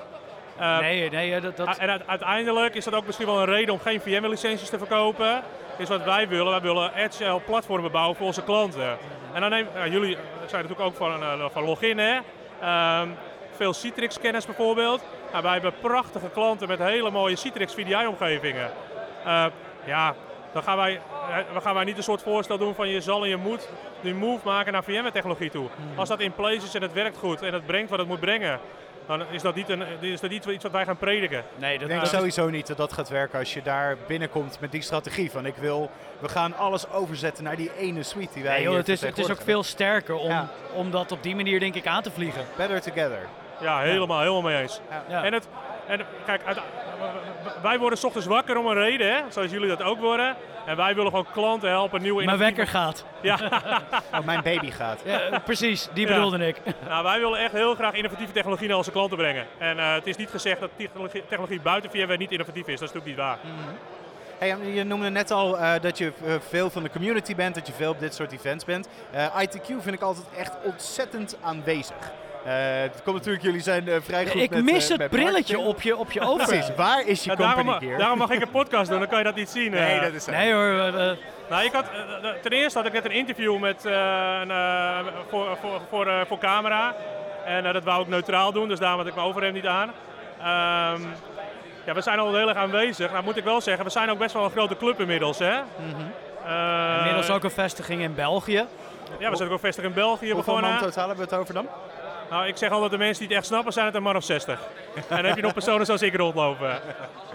Uh, 0.61 0.79
nee, 0.79 1.11
nee, 1.11 1.41
dat, 1.41 1.57
dat... 1.57 1.77
En 1.79 2.07
uiteindelijk 2.07 2.75
is 2.75 2.85
dat 2.85 2.95
ook 2.95 3.07
misschien 3.07 3.27
wel 3.27 3.39
een 3.39 3.45
reden 3.45 3.75
om 3.75 3.81
geen 3.81 4.01
VMware-licenties 4.01 4.69
te 4.69 4.79
verkopen. 4.79 5.43
Is 5.79 5.89
wat 5.89 6.05
wij 6.05 6.29
willen. 6.29 6.51
Wij 6.51 6.61
willen 6.61 6.93
agile 6.95 7.41
platformen 7.41 7.93
bouwen 7.93 8.17
voor 8.17 8.27
onze 8.27 8.43
klanten. 8.43 8.99
En 9.33 9.41
dan 9.41 9.51
neem, 9.51 9.67
jullie 9.91 10.17
zijn 10.47 10.63
natuurlijk 10.63 10.81
ook 10.81 10.95
van, 10.97 11.23
uh, 11.23 11.45
van 11.53 11.65
login, 11.65 11.99
hè? 11.99 12.19
Uh, 12.63 13.03
veel 13.57 13.73
Citrix-kennis 13.73 14.47
bijvoorbeeld. 14.47 15.03
Nou, 15.33 15.45
wij 15.45 15.53
hebben 15.53 15.75
prachtige 15.81 16.31
klanten 16.31 16.69
met 16.69 16.79
hele 16.79 17.11
mooie 17.11 17.37
Citrix 17.37 17.75
VDI-omgevingen. 17.75 18.71
Uh, 19.27 19.47
ja, 19.85 20.15
dan 20.53 20.63
gaan 20.63 20.77
wij, 20.77 21.01
dan 21.53 21.63
gaan 21.63 21.75
wij 21.75 21.85
niet 21.85 21.97
een 21.97 22.03
soort 22.03 22.23
voorstel 22.23 22.59
doen 22.59 22.75
van 22.75 22.89
je 22.89 23.01
zal 23.01 23.23
en 23.23 23.29
je 23.29 23.37
moet 23.37 23.69
die 24.01 24.15
move 24.15 24.45
maken 24.45 24.73
naar 24.73 24.85
VMware-technologie 24.85 25.51
toe. 25.51 25.69
Hmm. 25.77 25.99
Als 25.99 26.09
dat 26.09 26.21
in 26.21 26.33
place 26.33 26.67
is 26.67 26.75
en 26.75 26.83
het 26.83 26.93
werkt 26.93 27.17
goed 27.17 27.43
en 27.43 27.53
het 27.53 27.67
brengt 27.67 27.91
wat 27.91 27.99
het 27.99 28.09
moet 28.09 28.21
brengen, 28.21 28.61
dan 29.07 29.23
is 29.31 29.43
dat 29.43 29.55
niet, 29.55 29.69
een, 29.69 29.83
is 30.01 30.21
dat 30.21 30.31
niet 30.31 30.45
iets 30.45 30.63
wat 30.63 30.73
wij 30.73 30.85
gaan 30.85 30.97
prediken. 30.97 31.45
Nee, 31.57 31.79
dat 31.79 31.91
ik 31.91 31.95
denk 31.95 32.07
sowieso 32.07 32.49
niet 32.49 32.67
dat 32.67 32.77
dat 32.77 32.93
gaat 32.93 33.09
werken 33.09 33.39
als 33.39 33.55
je 33.55 33.63
daar 33.63 33.97
binnenkomt 34.07 34.61
met 34.61 34.73
die 34.73 34.83
strategie 34.83 35.31
van 35.31 35.47
ik 35.47 35.57
wil, 35.57 35.91
we 36.19 36.29
gaan 36.29 36.57
alles 36.57 36.91
overzetten 36.91 37.45
naar 37.45 37.57
die 37.57 37.71
ene 37.79 38.03
suite 38.03 38.33
die 38.35 38.43
wij 38.43 38.55
nee, 38.55 38.63
joh, 38.63 38.77
het, 38.77 38.89
is, 38.89 39.01
het 39.01 39.19
is 39.19 39.31
ook 39.31 39.43
veel 39.43 39.63
sterker 39.63 40.15
om, 40.15 40.49
om 40.75 40.91
dat 40.91 41.13
op 41.13 41.23
die 41.23 41.37
manier 41.37 41.61
denk 41.61 41.75
ik 41.75 41.87
aan 41.87 42.03
te 42.03 42.11
vliegen. 42.11 42.45
Better 42.57 42.81
together. 42.81 43.29
Ja, 43.63 43.79
helemaal, 43.79 44.19
helemaal 44.19 44.43
mee 44.43 44.61
eens. 44.61 44.81
Ja. 45.09 45.25
En, 45.25 45.33
het, 45.33 45.49
en 45.87 46.01
kijk, 46.27 46.43
wij 47.63 47.79
worden 47.79 47.99
s 47.99 48.05
ochtends 48.05 48.27
wakker 48.27 48.57
om 48.57 48.67
een 48.67 48.75
reden, 48.75 49.15
hè? 49.15 49.21
zoals 49.29 49.51
jullie 49.51 49.69
dat 49.69 49.83
ook 49.83 50.01
worden. 50.01 50.37
En 50.67 50.77
wij 50.77 50.95
willen 50.95 51.11
gewoon 51.11 51.27
klanten 51.33 51.69
helpen 51.69 52.03
nieuwe 52.03 52.25
Mijn 52.25 52.39
wekker 52.39 52.67
gaat. 52.67 53.05
Ja. 53.21 53.39
oh, 54.15 54.25
mijn 54.25 54.43
baby 54.43 54.71
gaat. 54.71 55.03
Ja, 55.05 55.39
precies, 55.45 55.89
die 55.93 56.07
bedoelde 56.07 56.47
ik. 56.47 56.57
Nou, 56.89 57.05
wij 57.05 57.21
willen 57.21 57.39
echt 57.39 57.53
heel 57.53 57.75
graag 57.75 57.95
innovatieve 57.95 58.33
technologie 58.33 58.69
naar 58.69 58.77
onze 58.77 58.91
klanten 58.91 59.17
brengen. 59.17 59.47
En 59.59 59.77
uh, 59.77 59.95
het 59.95 60.07
is 60.07 60.17
niet 60.17 60.31
gezegd 60.31 60.61
dat 60.61 60.71
technologie, 60.77 61.23
technologie 61.29 61.61
buiten 61.61 61.91
VMware 61.91 62.17
niet 62.17 62.31
innovatief 62.31 62.67
is. 62.67 62.81
Dat 62.81 62.89
is 62.89 62.95
natuurlijk 62.95 63.07
niet 63.07 63.17
waar. 63.17 63.39
Mm 63.43 63.51
-hmm. 63.51 63.77
Hey, 64.39 64.73
je 64.73 64.85
noemde 64.85 65.11
net 65.11 65.31
al 65.31 65.59
uh, 65.59 65.73
dat 65.81 65.99
je 65.99 66.13
uh, 66.25 66.35
veel 66.49 66.71
van 66.71 66.83
de 66.83 66.91
community 66.91 67.35
bent, 67.35 67.55
dat 67.55 67.67
je 67.67 67.73
veel 67.73 67.91
op 67.91 68.01
dit 68.01 68.15
soort 68.15 68.33
events 68.33 68.65
bent. 68.65 68.89
ITQ 69.15 69.67
vind 69.67 69.95
ik 69.95 70.01
altijd 70.01 70.27
echt 70.37 70.53
ontzettend 70.65 71.37
aanwezig. 71.43 72.13
Uh, 72.47 72.53
het 72.83 73.03
komt 73.05 73.17
natuurlijk, 73.17 73.45
jullie 73.45 73.61
zijn 73.61 73.89
uh, 73.89 73.97
vrij 74.01 74.27
goed 74.27 74.41
Ik 74.41 74.51
met, 74.51 74.65
mis 74.65 74.91
uh, 74.91 74.99
het 74.99 75.11
brilletje 75.11 75.59
op 75.59 75.83
je, 75.83 75.97
op 75.97 76.13
je 76.13 76.21
ogen. 76.21 76.47
Precies, 76.47 76.75
waar 76.77 77.07
is 77.07 77.25
je 77.25 77.31
ja, 77.31 77.37
company 77.37 77.65
daarom, 77.65 77.81
gear? 77.81 77.99
Daarom 77.99 78.19
mag 78.19 78.31
ik 78.31 78.43
een 78.43 78.51
podcast 78.51 78.91
doen, 78.91 78.99
dan 78.99 79.09
kan 79.09 79.19
je 79.19 79.25
dat 79.25 79.35
niet 79.35 79.49
zien. 79.49 79.71
Nee, 79.71 80.01
dat 80.01 80.13
is 80.13 80.27
Nee 80.27 80.53
hoor. 80.53 80.73
nou, 81.49 81.65
ik 81.65 81.73
had, 81.73 81.85
ten 82.43 82.53
eerste 82.53 82.79
had 82.79 82.87
ik 82.87 82.93
net 82.93 83.05
een 83.05 83.11
interview 83.11 83.59
met, 83.59 83.85
een, 83.85 84.53
voor, 85.29 85.57
voor, 85.61 85.81
voor, 85.91 86.27
voor 86.27 86.39
camera. 86.39 86.95
En 87.45 87.73
dat 87.73 87.85
wou 87.85 88.03
ik 88.03 88.09
neutraal 88.09 88.53
doen, 88.53 88.69
dus 88.69 88.79
daarom 88.79 88.99
had 88.99 89.09
ik 89.09 89.15
mijn 89.15 89.27
overhemd 89.27 89.55
niet 89.55 89.67
aan. 89.67 89.89
Um, 90.95 91.07
ja, 91.85 91.95
we 91.95 92.01
zijn 92.01 92.19
al 92.19 92.35
heel 92.35 92.49
erg 92.49 92.59
aanwezig. 92.59 93.13
Nou 93.13 93.25
moet 93.25 93.37
ik 93.37 93.45
wel 93.45 93.61
zeggen, 93.61 93.85
we 93.85 93.91
zijn 93.91 94.11
ook 94.11 94.19
best 94.19 94.35
wel 94.35 94.45
een 94.45 94.51
grote 94.51 94.77
club 94.77 95.01
inmiddels. 95.01 95.39
Hè? 95.39 95.61
Mm 95.61 95.95
-hmm. 95.95 96.99
inmiddels 96.99 97.31
ook 97.31 97.45
een 97.45 97.51
vestiging 97.51 98.03
in 98.03 98.15
België. 98.15 98.67
Ja, 99.19 99.31
we 99.31 99.37
zijn 99.37 99.49
ook 99.49 99.55
een 99.55 99.61
vestiging 99.61 99.95
in 99.95 100.01
België 100.01 100.33
Hoeveel 100.33 100.37
begonnen. 100.37 100.71
Hoeveel 100.71 100.89
totaal 100.89 101.09
hebben 101.09 101.25
we 101.25 101.31
het 101.31 101.41
over 101.41 101.55
dan? 101.55 101.67
Nou, 102.33 102.47
ik 102.47 102.57
zeg 102.57 102.71
altijd, 102.71 102.91
de 102.91 102.99
mensen 102.99 103.19
die 103.19 103.29
het 103.29 103.37
echt 103.37 103.47
snappen, 103.47 103.73
zijn 103.73 103.87
het 103.87 103.95
een 103.95 104.03
man 104.03 104.17
of 104.17 104.25
60. 104.25 104.61
En 104.95 105.03
dan 105.17 105.25
heb 105.25 105.37
je 105.37 105.43
nog 105.43 105.53
personen 105.53 105.87
zoals 105.87 106.03
ik 106.03 106.17
rondlopen. 106.17 106.81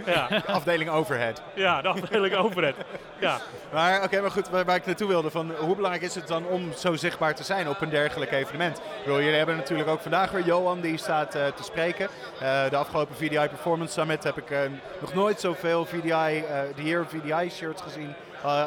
Ja, 0.05 0.29
Afdeling 0.47 0.89
overhead. 0.89 1.41
ja 1.53 1.81
de 1.81 1.87
afdeling 1.87 2.35
over 2.35 2.65
het. 2.65 2.75
Ja. 3.19 3.39
Maar 3.73 4.03
oké, 4.03 4.21
maar 4.21 4.31
goed, 4.31 4.49
waar, 4.49 4.65
waar 4.65 4.75
ik 4.75 4.85
naartoe 4.85 5.07
wilde, 5.07 5.29
van 5.29 5.51
hoe 5.59 5.75
belangrijk 5.75 6.05
is 6.05 6.15
het 6.15 6.27
dan 6.27 6.45
om 6.45 6.73
zo 6.73 6.95
zichtbaar 6.95 7.35
te 7.35 7.43
zijn 7.43 7.69
op 7.69 7.81
een 7.81 7.89
dergelijk 7.89 8.31
evenement? 8.31 8.81
Bedoel, 9.03 9.21
jullie 9.21 9.37
hebben 9.37 9.55
natuurlijk 9.55 9.89
ook 9.89 10.01
vandaag 10.01 10.31
weer 10.31 10.45
Johan 10.45 10.81
die 10.81 10.97
staat 10.97 11.35
eh, 11.35 11.47
te 11.47 11.63
spreken. 11.63 12.09
Eh, 12.39 12.69
de 12.69 12.75
afgelopen 12.75 13.15
VDI 13.15 13.47
Performance 13.47 13.93
Summit 13.93 14.23
heb 14.23 14.37
ik 14.37 14.51
eh, 14.51 14.59
nog 14.99 15.13
nooit 15.13 15.39
zoveel 15.39 15.85
VDI, 15.85 16.09
eh 16.09 16.59
de 16.75 16.83
Year 16.83 17.05
VDI 17.05 17.49
shirts 17.49 17.81
gezien 17.81 18.13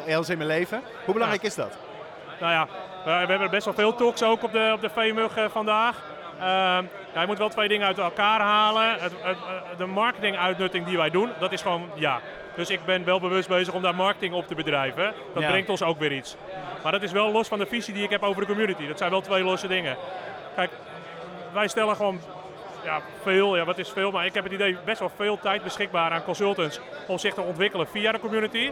heel 0.05 0.23
in 0.27 0.37
mijn 0.37 0.49
leven. 0.49 0.81
Hoe 1.05 1.13
belangrijk 1.13 1.43
is 1.43 1.55
dat? 1.55 1.77
Nou 2.39 2.51
ja, 2.51 2.67
we, 3.03 3.31
hebben 3.31 3.49
best 3.49 3.65
wel 3.65 3.73
veel 3.73 3.95
talks 3.95 4.23
ook 4.23 4.43
op 4.43 4.51
de, 4.51 4.71
op 4.73 4.81
de 4.81 4.89
VMUG 4.89 5.51
vandaag. 5.51 6.10
Ehm, 6.41 6.83
ja, 7.13 7.21
je 7.21 7.27
moet 7.27 7.37
wel 7.37 7.49
twee 7.49 7.67
dingen 7.67 7.87
uit 7.87 7.97
elkaar 7.97 8.39
halen. 8.39 8.91
Het, 8.91 9.01
het, 9.01 9.37
eh, 9.37 9.77
de 9.77 9.85
marketinguitnutting 9.85 10.85
die 10.85 10.97
wij 10.97 11.09
doen, 11.09 11.29
dat 11.39 11.51
is 11.51 11.61
gewoon 11.61 11.89
ja. 11.95 12.19
Dus 12.55 12.69
ik 12.69 12.85
ben 12.85 13.05
wel 13.05 13.19
bewust 13.19 13.47
bezig 13.47 13.73
om 13.73 13.81
daar 13.81 13.95
marketing 13.95 14.33
op 14.33 14.47
te 14.47 14.55
bedrijven. 14.55 15.13
Dat 15.33 15.43
Ja. 15.43 15.49
brengt 15.49 15.69
ons 15.69 15.83
ook 15.83 15.99
weer 15.99 16.11
iets. 16.11 16.35
Maar 16.83 16.91
dat 16.91 17.01
is 17.01 17.11
wel 17.11 17.31
los 17.31 17.47
van 17.47 17.59
de 17.59 17.65
visie 17.65 17.93
die 17.93 18.03
ik 18.03 18.09
heb 18.09 18.23
over 18.23 18.41
de 18.41 18.47
community. 18.47 18.87
Dat 18.87 18.97
zijn 18.97 19.11
wel 19.11 19.21
twee 19.21 19.43
losse 19.43 19.67
dingen. 19.67 19.97
Kijk, 20.55 20.71
wij 21.53 21.67
stellen 21.67 21.95
gewoon 21.95 22.19
ja, 22.83 22.99
veel, 23.21 23.57
ja, 23.57 23.65
wat 23.65 23.77
is 23.77 23.89
veel, 23.89 24.11
maar 24.11 24.25
ik 24.25 24.33
heb 24.33 24.43
het 24.43 24.53
idee 24.53 24.77
best 24.85 24.99
wel 24.99 25.11
veel 25.15 25.39
tijd 25.39 25.63
beschikbaar 25.63 26.11
aan 26.11 26.23
consultants 26.23 26.79
om 27.07 27.17
zich 27.17 27.33
te 27.33 27.41
ontwikkelen 27.41 27.87
via 27.87 28.11
de 28.11 28.19
community. 28.19 28.71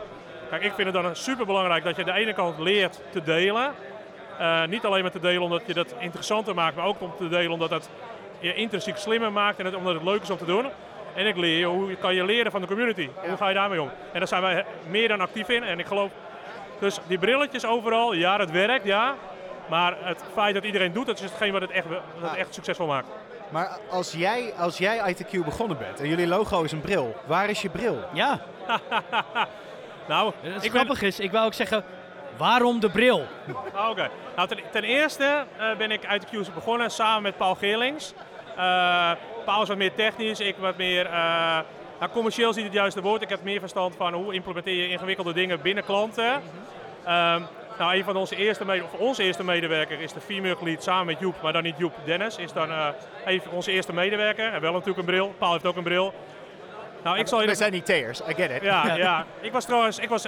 Kijk, 0.50 0.64
ik 0.64 0.74
vind 0.74 0.94
het 0.94 1.04
dan 1.04 1.16
super 1.16 1.46
belangrijk 1.46 1.84
dat 1.84 1.96
je 1.96 2.02
aan 2.02 2.14
de 2.14 2.20
ene 2.20 2.34
kant 2.34 2.60
leert 2.60 3.02
te 3.12 3.24
delen. 3.24 3.72
Eh, 4.39 4.65
niet 4.65 4.86
alleen 4.86 5.01
maar 5.01 5.12
te 5.12 5.19
delen 5.19 5.41
omdat 5.41 5.62
je 5.65 5.74
dat 5.74 5.96
interessanter 6.00 6.55
maakt, 6.55 6.75
maar 6.75 6.86
ook 6.86 7.01
om 7.01 7.13
te 7.17 7.27
delen 7.27 7.51
omdat 7.51 7.69
het 7.69 7.89
je 8.39 8.53
intrinsiek 8.53 8.98
slimmer 8.98 9.31
maakt 9.31 9.60
en 9.60 9.65
het, 9.65 9.75
omdat 9.75 9.93
het 9.93 10.03
leuk 10.03 10.22
is 10.22 10.29
om 10.29 10.38
te 10.38 10.46
doen. 10.46 10.65
En 11.15 11.27
ik 11.27 11.38
leer 11.38 11.58
je 11.58 11.65
hoe 11.65 11.96
kan 11.96 12.15
je 12.15 12.25
leren 12.25 12.51
van 12.51 12.62
de 12.62 12.67
community. 12.67 13.10
Hoe 13.27 13.38
ga 13.38 13.48
je 13.48 13.53
daarmee 13.53 13.81
om? 13.81 13.89
En 14.12 14.19
daar 14.19 14.27
zijn 14.27 14.41
wij 14.41 14.65
meer 14.89 15.08
dan 15.08 15.22
actief 15.22 15.50
in. 15.50 15.63
En 15.63 15.79
ik 15.79 15.86
geloof, 15.86 16.12
dus 16.79 17.00
die 17.08 17.17
brilletjes 17.17 17.65
overal, 17.65 18.13
ja, 18.13 18.38
dat 18.38 18.51
werkt, 18.51 18.86
ja. 18.86 19.15
Maar 19.69 19.98
het 20.00 20.24
feit 20.34 20.53
dat 20.53 20.63
iedereen 20.63 20.93
doet, 20.93 21.05
dat 21.05 21.17
is 21.17 21.24
hetgeen 21.24 21.51
wat 21.51 21.62
het 21.62 21.72
echt, 21.72 21.88
wat 21.88 22.29
het 22.29 22.39
echt 22.39 22.53
succesvol 22.53 22.88
maakt. 22.88 23.08
Maar 23.50 23.77
als 23.89 24.12
jij, 24.12 24.53
als 24.58 24.77
jij 24.77 25.15
ITQ 25.15 25.46
begonnen 25.46 25.77
bent 25.77 26.00
en 26.00 26.08
jullie 26.08 26.27
logo 26.27 26.63
is 26.63 26.72
een 26.72 26.81
bril, 26.81 27.15
waar 27.25 27.50
is 27.50 27.62
je 27.62 27.69
bril? 27.69 27.98
Ja, 28.13 28.39
Nou, 30.08 30.34
het 30.41 30.55
ik 30.55 30.72
ben, 30.72 30.81
grappig 30.81 31.01
is, 31.01 31.19
ik 31.19 31.31
wou 31.31 31.46
ook 31.46 31.53
zeggen, 31.53 31.84
waarom 32.39 32.79
de 32.79 32.89
bril? 32.89 33.25
Ah, 33.74 33.89
Oké. 33.89 34.10
Nou, 34.36 34.48
ten, 34.48 34.58
ten 34.72 34.84
eerste 34.84 35.46
eh, 35.58 35.75
ben 35.77 35.91
ik 35.91 36.05
uit 36.05 36.29
de 36.29 36.39
Q's 36.41 36.53
begonnen 36.53 36.91
samen 36.91 37.22
met 37.22 37.38
Paul 37.38 37.55
Geerlings. 37.55 38.13
Eh, 38.58 39.12
Paul 39.46 39.62
is 39.62 39.67
wat 39.67 39.77
meer 39.77 39.93
technisch, 39.93 40.39
ik 40.39 40.55
wat 40.60 40.77
meer... 40.77 41.05
eh, 41.05 41.12
nou, 42.00 42.12
commercieel 42.12 42.50
is 42.50 42.55
niet 42.55 42.65
het 42.65 42.74
juiste 42.74 43.01
woord. 43.01 43.22
Ik 43.22 43.29
heb 43.29 43.43
meer 43.43 43.60
verstand 43.60 43.96
van 43.96 44.13
hoe 44.13 44.34
implementeer 44.34 44.75
je 44.84 44.89
ingewikkelde 44.89 45.34
dingen 45.34 45.62
binnen 45.62 45.84
klanten. 45.84 46.41
Ehm, 47.05 47.41
nou, 47.77 47.96
een 47.96 48.03
van 48.03 48.15
onze 48.15 48.36
eerste, 48.36 48.65
mede, 48.65 48.84
of 48.84 48.93
onze 49.00 49.24
eerste 49.24 49.43
medewerker 49.43 50.00
is 50.01 50.13
de 50.13 50.22
female 50.22 50.58
lead 50.63 50.84
samen 50.84 51.05
met 51.05 51.19
Joep, 51.19 51.36
maar 51.41 51.53
dan 51.53 51.63
niet 51.63 51.77
Joep. 51.77 51.93
Dennis 52.05 52.38
is 52.38 52.53
dan 52.53 52.69
eh, 52.72 52.88
even 53.25 53.51
onze 53.51 53.72
eerste 53.72 53.93
medewerker. 53.93 54.53
En 54.53 54.62
wel 54.62 54.72
natuurlijk 54.72 54.98
een 55.00 55.05
bril. 55.05 55.34
Paul 55.38 55.51
heeft 55.51 55.65
ook 55.65 55.75
een 55.75 55.84
bril. 55.84 56.13
Nou, 57.03 57.17
ik 57.17 57.27
zal 57.27 57.39
je 57.39 57.46
We 57.46 57.51
de- 57.51 57.58
zijn 57.58 57.72
niet 57.72 57.86
teers, 57.86 58.19
I 58.22 58.34
get 58.34 58.51
it. 58.51 58.62
ja, 58.62 58.96
ja. 59.08 59.25
Ik 59.41 59.51
was 59.51 59.65
trouwens, 59.65 60.00
ik 60.00 60.10
was, 60.10 60.27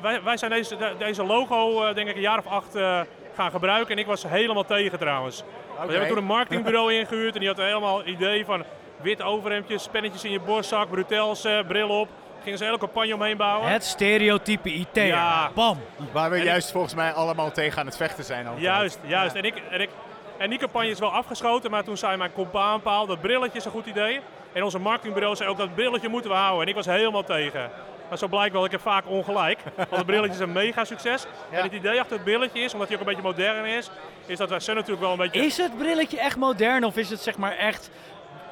wij, 0.00 0.22
wij 0.22 0.36
zijn 0.36 0.50
deze, 0.50 0.76
de- 0.76 0.94
deze 0.98 1.24
logo 1.24 1.82
eh, 1.84 1.94
denk 1.94 2.08
ik 2.08 2.14
een 2.14 2.20
jaar 2.20 2.38
of 2.38 2.46
acht 2.46 2.74
eh, 2.74 3.00
gaan 3.34 3.50
gebruiken 3.50 3.92
en 3.94 3.98
ik 3.98 4.06
was 4.06 4.22
helemaal 4.22 4.64
tegen 4.64 4.98
trouwens. 4.98 5.42
We 5.86 5.90
hebben 5.90 6.08
toen 6.08 6.16
een 6.18 6.24
marketingbureau 6.24 6.92
ingehuurd 6.98 7.34
en 7.34 7.40
die 7.40 7.48
had 7.48 7.58
helemaal 7.58 7.98
het 7.98 8.06
idee 8.06 8.44
van 8.44 8.64
wit 9.00 9.22
overhemdjes, 9.22 9.88
pennetjes 9.88 10.24
in 10.24 10.30
je 10.30 10.40
borstzak, 10.40 10.90
brutels, 10.90 11.44
eh, 11.44 11.58
bril 11.66 11.88
op. 11.88 12.08
Gingen 12.42 12.58
ze 12.58 12.64
een 12.64 12.70
hele 12.70 12.82
campagne 12.86 13.14
omheen 13.14 13.36
bouwen. 13.36 13.68
Het 13.70 13.84
stereotype 13.84 14.72
IT. 14.72 14.88
Ja. 14.92 15.50
Bam. 15.54 15.78
Waar 16.12 16.30
we 16.30 16.36
En 16.36 16.44
juist 16.44 16.72
volgens 16.72 16.94
mij 16.94 17.12
allemaal 17.12 17.50
tegen 17.50 17.78
aan 17.80 17.86
het 17.86 17.96
vechten 17.96 18.24
zijn. 18.24 18.46
Altijd. 18.46 18.64
Juist, 18.64 18.98
juist. 19.06 19.34
En, 19.34 19.42
ik, 19.44 19.62
en, 19.70 19.80
ik, 19.80 19.90
en 20.38 20.50
die 20.50 20.58
campagne 20.58 20.88
is 20.90 20.98
wel 20.98 21.12
afgeschoten, 21.12 21.70
maar 21.70 21.84
toen 21.84 21.96
zei 21.96 22.16
mijn 22.16 22.32
compaan 22.32 22.80
Paul, 22.80 23.06
dat 23.06 23.20
brilletje 23.20 23.58
is 23.58 23.64
een 23.64 23.70
goed 23.70 23.86
idee. 23.86 24.20
En 24.52 24.62
onze 24.62 24.78
marketingbureau 24.78 25.36
zei 25.36 25.48
ook 25.48 25.56
dat 25.58 25.74
brilletje 25.74 26.08
moeten 26.08 26.30
we 26.30 26.36
houden. 26.36 26.62
En 26.62 26.68
ik 26.68 26.74
was 26.74 26.86
helemaal 26.86 27.24
tegen. 27.24 27.70
Maar 28.08 28.18
zo 28.18 28.28
blijkt 28.28 28.52
wel, 28.52 28.64
ik 28.64 28.70
heb 28.70 28.80
vaak 28.80 29.04
ongelijk. 29.08 29.58
Want 29.76 29.90
het 29.90 30.06
brilletje 30.06 30.32
is 30.34 30.38
een 30.40 30.52
mega 30.52 30.84
succes. 30.84 31.26
Ja. 31.50 31.56
En 31.56 31.62
het 31.62 31.72
idee 31.72 32.00
achter 32.00 32.14
het 32.16 32.24
brilletje 32.24 32.60
is, 32.60 32.72
omdat 32.72 32.88
hij 32.88 32.96
ook 32.96 33.02
een 33.06 33.08
beetje 33.14 33.28
modern 33.28 33.64
is, 33.64 33.90
is 34.26 34.38
dat 34.38 34.48
wij 34.50 34.60
zijn 34.60 34.76
natuurlijk 34.76 35.02
wel 35.02 35.12
een 35.12 35.18
beetje... 35.18 35.40
Is 35.44 35.56
het 35.56 35.78
brilletje 35.78 36.18
echt 36.20 36.36
modern 36.36 36.84
of 36.84 36.96
is 36.96 37.10
het 37.10 37.20
zeg 37.20 37.36
maar 37.36 37.56
echt 37.56 37.90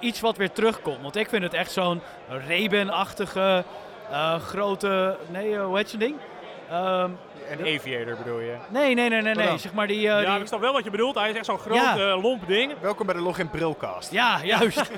iets 0.00 0.20
wat 0.20 0.36
weer 0.36 0.52
terugkomt? 0.52 1.02
Want 1.02 1.16
ik 1.16 1.28
vind 1.28 1.42
het 1.42 1.54
echt 1.54 1.72
zo'n 1.72 2.00
Ray-Ban-achtige 2.48 3.64
eh, 4.10 4.34
grote... 4.40 5.16
Nee, 5.28 5.54
eh, 5.54 5.64
hoe 5.64 5.76
heet 5.76 5.90
zo'n 5.90 5.98
ding? 5.98 6.16
Ehm, 6.70 7.10
Een 7.50 7.60
aviator 7.76 8.16
bedoel 8.16 8.40
je. 8.40 8.56
nee, 8.68 8.94
nee, 8.94 9.08
nee, 9.08 9.22
nee, 9.22 9.34
Wat 9.34 9.44
nee. 9.44 9.58
Zeg 9.58 9.72
maar 9.72 9.86
die... 9.86 10.08
eh, 10.10 10.22
ja, 10.22 10.32
die- 10.32 10.40
ik 10.40 10.46
snap 10.46 10.60
wel 10.60 10.72
wat 10.72 10.84
je 10.84 10.90
bedoelt. 10.90 11.14
Hij 11.14 11.30
is 11.30 11.36
echt 11.36 11.44
zo'n 11.44 11.58
groot, 11.58 11.76
Ja. 11.76 12.16
lomp 12.16 12.46
ding. 12.46 12.72
Welkom 12.80 13.06
bij 13.06 13.14
de 13.14 13.20
Login 13.20 13.50
Brilcast. 13.50 14.10
ja, 14.12 14.38
juist. 14.44 14.82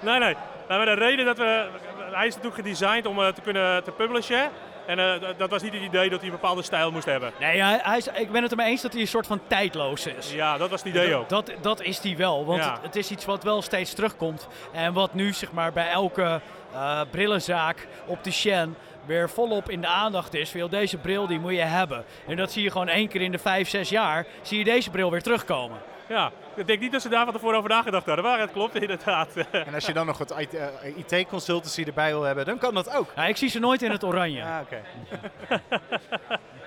Nee, 0.00 0.18
nee. 0.18 0.34
Nou, 0.68 0.84
maar 0.84 0.96
de 0.96 1.04
reden 1.04 1.24
dat 1.24 1.38
we... 1.38 1.66
Hij 2.14 2.26
is 2.26 2.34
natuurlijk 2.34 2.62
gedesigned 2.62 3.06
om 3.06 3.20
eh, 3.22 3.28
te 3.28 3.40
kunnen 3.40 3.84
te 3.84 3.90
publishen. 3.90 4.50
En 4.86 4.98
eh, 4.98 5.28
dat- 5.36 5.50
was 5.50 5.62
niet 5.62 5.72
het 5.72 5.82
idee 5.82 6.10
dat 6.10 6.18
hij 6.20 6.28
een 6.28 6.34
bepaalde 6.34 6.62
stijl 6.62 6.90
moest 6.90 7.04
hebben. 7.04 7.32
nee, 7.40 7.62
hij, 7.62 7.80
hij 7.82 7.96
is, 7.98 8.06
ik 8.08 8.32
ben 8.32 8.42
het 8.42 8.50
ermee 8.50 8.66
eens 8.70 8.82
dat 8.82 8.92
hij 8.92 9.00
een 9.00 9.06
soort 9.08 9.26
van 9.26 9.40
tijdloos 9.46 10.06
is. 10.06 10.32
Ja, 10.32 10.56
dat 10.58 10.70
was 10.70 10.82
het 10.82 10.88
idee 10.94 11.14
ook. 11.14 11.28
Dat, 11.28 11.52
dat 11.60 11.82
is 11.82 12.00
die 12.00 12.16
wel, 12.16 12.44
want 12.44 12.64
Ja. 12.64 12.72
het, 12.72 12.82
het 12.82 12.96
is 12.96 13.10
iets 13.10 13.24
wat 13.24 13.42
wel 13.42 13.62
steeds 13.62 13.92
terugkomt. 13.94 14.48
En 14.72 14.92
wat 14.92 15.14
nu 15.14 15.32
zeg 15.32 15.52
maar 15.52 15.72
bij 15.72 15.88
elke 15.90 16.40
eh, 16.72 17.00
brillenzaak 17.10 17.86
op 18.06 18.24
de 18.24 18.30
Shen 18.30 18.76
weer 19.06 19.30
volop 19.30 19.70
in 19.70 19.80
de 19.80 19.86
aandacht 19.86 20.34
is. 20.34 20.50
Veel 20.50 20.68
deze 20.68 20.96
bril 20.98 21.26
die 21.26 21.38
moet 21.38 21.52
je 21.54 21.60
hebben. 21.60 22.04
En 22.26 22.36
dat 22.36 22.52
zie 22.52 22.62
je 22.62 22.70
gewoon 22.70 22.88
één 22.88 23.08
keer 23.08 23.20
in 23.20 23.32
de 23.32 23.38
vijf, 23.38 23.68
zes 23.68 23.88
jaar, 23.88 24.26
zie 24.42 24.58
je 24.58 24.64
deze 24.64 24.90
bril 24.90 25.10
weer 25.10 25.22
terugkomen. 25.22 25.78
Ja, 26.08 26.30
ik 26.54 26.66
denk 26.66 26.80
niet 26.80 26.92
dat 26.92 27.02
ze 27.02 27.08
daar 27.08 27.24
van 27.24 27.32
tevoren 27.32 27.56
over 27.58 27.70
nagedacht 27.70 28.06
hadden. 28.06 28.24
Maar 28.24 28.40
het 28.40 28.52
klopt 28.52 28.74
inderdaad. 28.74 29.28
En 29.50 29.74
als 29.74 29.86
je 29.86 29.92
dan 29.92 30.06
nog 30.06 30.18
wat 30.18 30.34
IT-consultancy 30.96 31.84
erbij 31.84 32.10
wil 32.10 32.22
hebben, 32.22 32.44
dan 32.44 32.58
kan 32.58 32.74
dat 32.74 32.94
ook. 32.94 33.12
Ja, 33.16 33.26
ik 33.26 33.36
zie 33.36 33.48
ze 33.48 33.58
nooit 33.58 33.82
in 33.82 33.90
het 33.90 34.04
oranje. 34.04 34.42
Ah, 34.42 34.58
oké. 34.62 34.82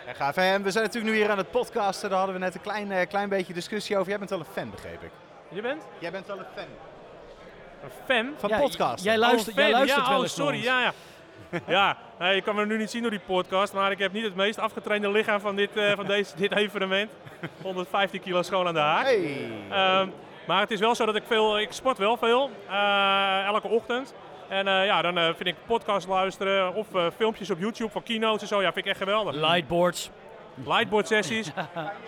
ja, 0.05 0.13
gaaf. 0.13 0.37
En 0.37 0.63
we 0.63 0.71
zijn 0.71 0.83
natuurlijk 0.83 1.13
nu 1.13 1.19
hier 1.21 1.31
aan 1.31 1.37
het 1.37 1.51
podcasten. 1.51 2.09
Daar 2.09 2.17
hadden 2.17 2.37
we 2.37 2.41
net 2.43 2.55
een 2.55 2.61
klein, 2.61 2.91
eh, 2.91 3.07
klein 3.07 3.29
beetje 3.29 3.53
discussie 3.53 3.95
over. 3.97 4.09
Jij 4.09 4.17
bent 4.17 4.29
wel 4.29 4.39
een 4.39 4.45
fan, 4.53 4.69
begreep 4.71 5.03
ik. 5.03 5.11
Je 5.49 5.61
bent 5.61 5.83
Jij 5.99 6.11
bent 6.11 6.27
wel 6.27 6.39
een 6.39 6.45
fan 6.55 6.67
een 7.83 7.89
fan? 8.05 8.33
van 8.37 8.49
Ja, 8.49 8.59
podcasten. 8.59 9.03
Jij 9.03 9.17
luistert, 9.17 9.47
Oh, 9.47 9.53
fan. 9.53 9.63
jij 9.63 9.71
luistert 9.71 10.03
ja, 10.03 10.09
wel 10.09 10.17
oh, 10.17 10.23
eens 10.23 10.33
sorry, 10.33 10.63
ja, 10.63 10.81
ja. 10.81 10.93
ja, 11.67 11.97
nee, 12.19 12.35
je 12.35 12.41
kan 12.41 12.55
me 12.55 12.65
nu 12.65 12.77
niet 12.77 12.89
zien 12.89 13.01
door 13.01 13.11
die 13.11 13.19
podcast, 13.25 13.73
maar 13.73 13.91
ik 13.91 13.99
heb 13.99 14.13
niet 14.13 14.23
het 14.23 14.35
meest 14.35 14.59
afgetrainde 14.59 15.11
lichaam 15.11 15.39
van 15.39 15.55
dit, 15.55 15.77
eh, 15.77 15.91
van 15.95 16.05
deze, 16.05 16.35
dit 16.43 16.55
evenement. 16.55 17.11
115 17.61 18.21
kilo 18.21 18.41
schoon 18.41 18.67
aan 18.67 18.73
de 18.73 18.79
haak. 18.79 19.03
Hey. 19.05 19.49
Ehm, 19.69 20.07
maar 20.47 20.59
het 20.59 20.71
is 20.71 20.79
wel 20.79 20.95
zo 20.95 21.05
dat 21.05 21.15
ik 21.15 21.23
veel, 21.27 21.59
ik 21.59 21.71
sport 21.71 21.97
wel 21.97 22.17
veel, 22.17 22.49
eh, 22.69 23.45
elke 23.45 23.67
ochtend. 23.67 24.13
En 24.47 24.67
eh, 24.67 24.85
ja, 24.85 25.01
dan 25.01 25.17
eh, 25.17 25.25
vind 25.25 25.45
ik 25.45 25.55
podcast 25.65 26.07
luisteren 26.07 26.73
of 26.73 26.95
eh, 26.95 27.05
filmpjes 27.15 27.49
op 27.49 27.59
YouTube 27.59 27.89
van 27.91 28.03
keynotes 28.03 28.41
en 28.41 28.47
zo, 28.47 28.61
ja, 28.61 28.73
vind 28.73 28.85
ik 28.85 28.91
echt 28.91 28.99
geweldig. 28.99 29.35
Lightboards. 29.35 30.09
Lightboard 30.65 31.07
sessies. 31.07 31.51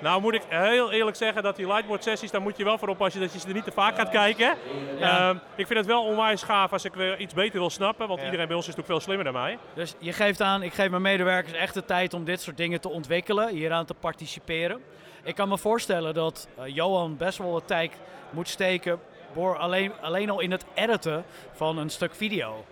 nou 0.01 0.21
moet 0.21 0.33
ik 0.33 0.41
heel 0.47 0.91
eerlijk 0.91 1.17
zeggen 1.17 1.43
dat 1.43 1.55
die 1.55 1.67
lightboard 1.67 2.03
sessies, 2.03 2.31
daar 2.31 2.41
moet 2.41 2.57
je 2.57 2.63
wel 2.63 2.77
voor 2.77 2.87
oppassen 2.87 3.21
dat 3.21 3.33
je 3.33 3.39
ze 3.39 3.47
er 3.47 3.53
niet 3.53 3.63
te 3.63 3.71
vaak 3.71 3.95
gaat 3.95 4.09
kijken. 4.09 4.55
Ja. 4.99 5.29
Ehm, 5.29 5.35
ik 5.55 5.67
vind 5.67 5.79
het 5.79 5.87
wel 5.87 6.03
onwijs 6.03 6.43
gaaf 6.43 6.71
als 6.73 6.85
ik 6.85 6.93
weer 6.93 7.19
iets 7.19 7.33
beter 7.33 7.59
wil 7.59 7.69
snappen, 7.69 8.07
want 8.07 8.19
Ja. 8.19 8.25
iedereen 8.25 8.47
bij 8.47 8.55
ons 8.55 8.67
is 8.67 8.75
natuurlijk 8.75 8.99
veel 9.03 9.13
slimmer 9.13 9.33
dan 9.33 9.41
mij. 9.41 9.57
Dus 9.73 9.95
je 9.99 10.13
geeft 10.13 10.41
aan, 10.41 10.61
ik 10.63 10.73
geef 10.73 10.89
mijn 10.89 11.01
medewerkers 11.01 11.53
echt 11.53 11.73
de 11.73 11.85
tijd 11.85 12.13
om 12.13 12.23
dit 12.23 12.41
soort 12.41 12.57
dingen 12.57 12.81
te 12.81 12.89
ontwikkelen, 12.89 13.49
hieraan 13.49 13.85
te 13.85 13.93
participeren. 13.93 14.81
Ik 15.23 15.35
kan 15.35 15.49
me 15.49 15.57
voorstellen 15.57 16.13
dat 16.13 16.47
eh, 16.57 16.63
Johan 16.75 17.17
best 17.17 17.37
wel 17.37 17.51
wat 17.51 17.67
tijd 17.67 17.91
moet 18.29 18.47
steken 18.47 18.99
voor 19.33 19.57
alleen, 19.57 19.91
alleen 20.01 20.29
al 20.29 20.39
in 20.39 20.51
het 20.51 20.65
editen 20.73 21.25
van 21.53 21.77
een 21.77 21.89
stuk 21.89 22.15
video. 22.15 22.65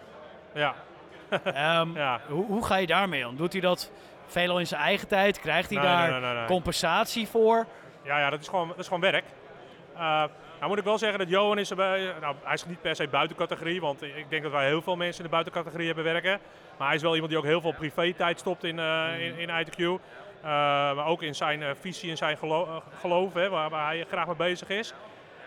Ja, 0.54 0.74
Ehm, 1.44 1.94
ja. 2.04 2.20
hoe, 2.30 2.46
hoe 2.46 2.66
ga 2.66 2.76
je 2.76 2.88
daarmee 2.88 3.28
om? 3.28 3.36
Doet 3.36 3.52
hij 3.52 3.62
dat 3.62 3.92
veelal 4.28 4.60
in 4.60 4.68
zijn 4.68 4.82
eigen 4.82 5.08
tijd? 5.08 5.40
Krijgt 5.40 5.70
hij 5.70 5.80
Nee, 5.80 5.88
daar 5.88 6.22
nee, 6.22 6.34
nee, 6.34 6.46
compensatie 6.46 7.28
voor? 7.28 7.66
Ja, 8.04 8.20
ja 8.20 8.30
dat, 8.30 8.40
is 8.40 8.48
gewoon, 8.48 8.68
dat 8.68 8.80
is 8.80 8.86
gewoon 8.86 9.02
werk. 9.02 9.26
Eh, 9.94 10.24
nou 10.60 10.70
moet 10.70 10.78
ik 10.78 10.84
wel 10.84 10.98
zeggen 10.98 11.20
dat 11.20 11.30
Johan 11.30 11.58
is 11.58 11.70
erbij, 11.70 12.14
nou, 12.22 12.36
hij 12.44 12.54
is 12.54 12.66
niet 12.66 12.82
per 12.82 12.96
se 12.96 13.08
buitencategorie, 13.08 13.82
want 13.82 14.02
ik 14.02 14.30
denk 14.30 14.44
dat 14.44 14.52
wij 14.52 14.66
heel 14.66 14.82
veel 14.82 14.96
mensen 14.96 15.18
in 15.18 15.30
de 15.30 15.32
buitencategorie 15.32 15.86
hebben 15.86 16.04
werken. 16.04 16.40
Maar 16.78 16.88
hij 16.88 16.96
is 16.96 17.02
wel 17.02 17.14
iemand 17.14 17.32
die 17.32 17.40
ook 17.40 17.48
heel 17.48 17.62
veel 17.62 17.74
privé-tijd 17.74 18.40
stopt 18.40 18.64
in, 18.64 18.80
eh, 18.80 19.20
in, 19.20 19.38
in 19.38 19.66
ITQ. 19.66 20.00
Eh, 20.42 20.50
maar 20.96 21.06
ook 21.06 21.22
in 21.22 21.36
zijn 21.36 21.64
eh, 21.64 21.70
visie 21.80 22.10
en 22.10 22.18
zijn 22.18 22.38
gelo 22.38 22.66
eh, 22.66 22.76
geloof, 23.00 23.34
hè, 23.34 23.50
waar, 23.50 23.70
waar 23.70 23.86
hij 23.86 24.06
graag 24.10 24.26
mee 24.26 24.36
bezig 24.36 24.70
is. 24.70 24.94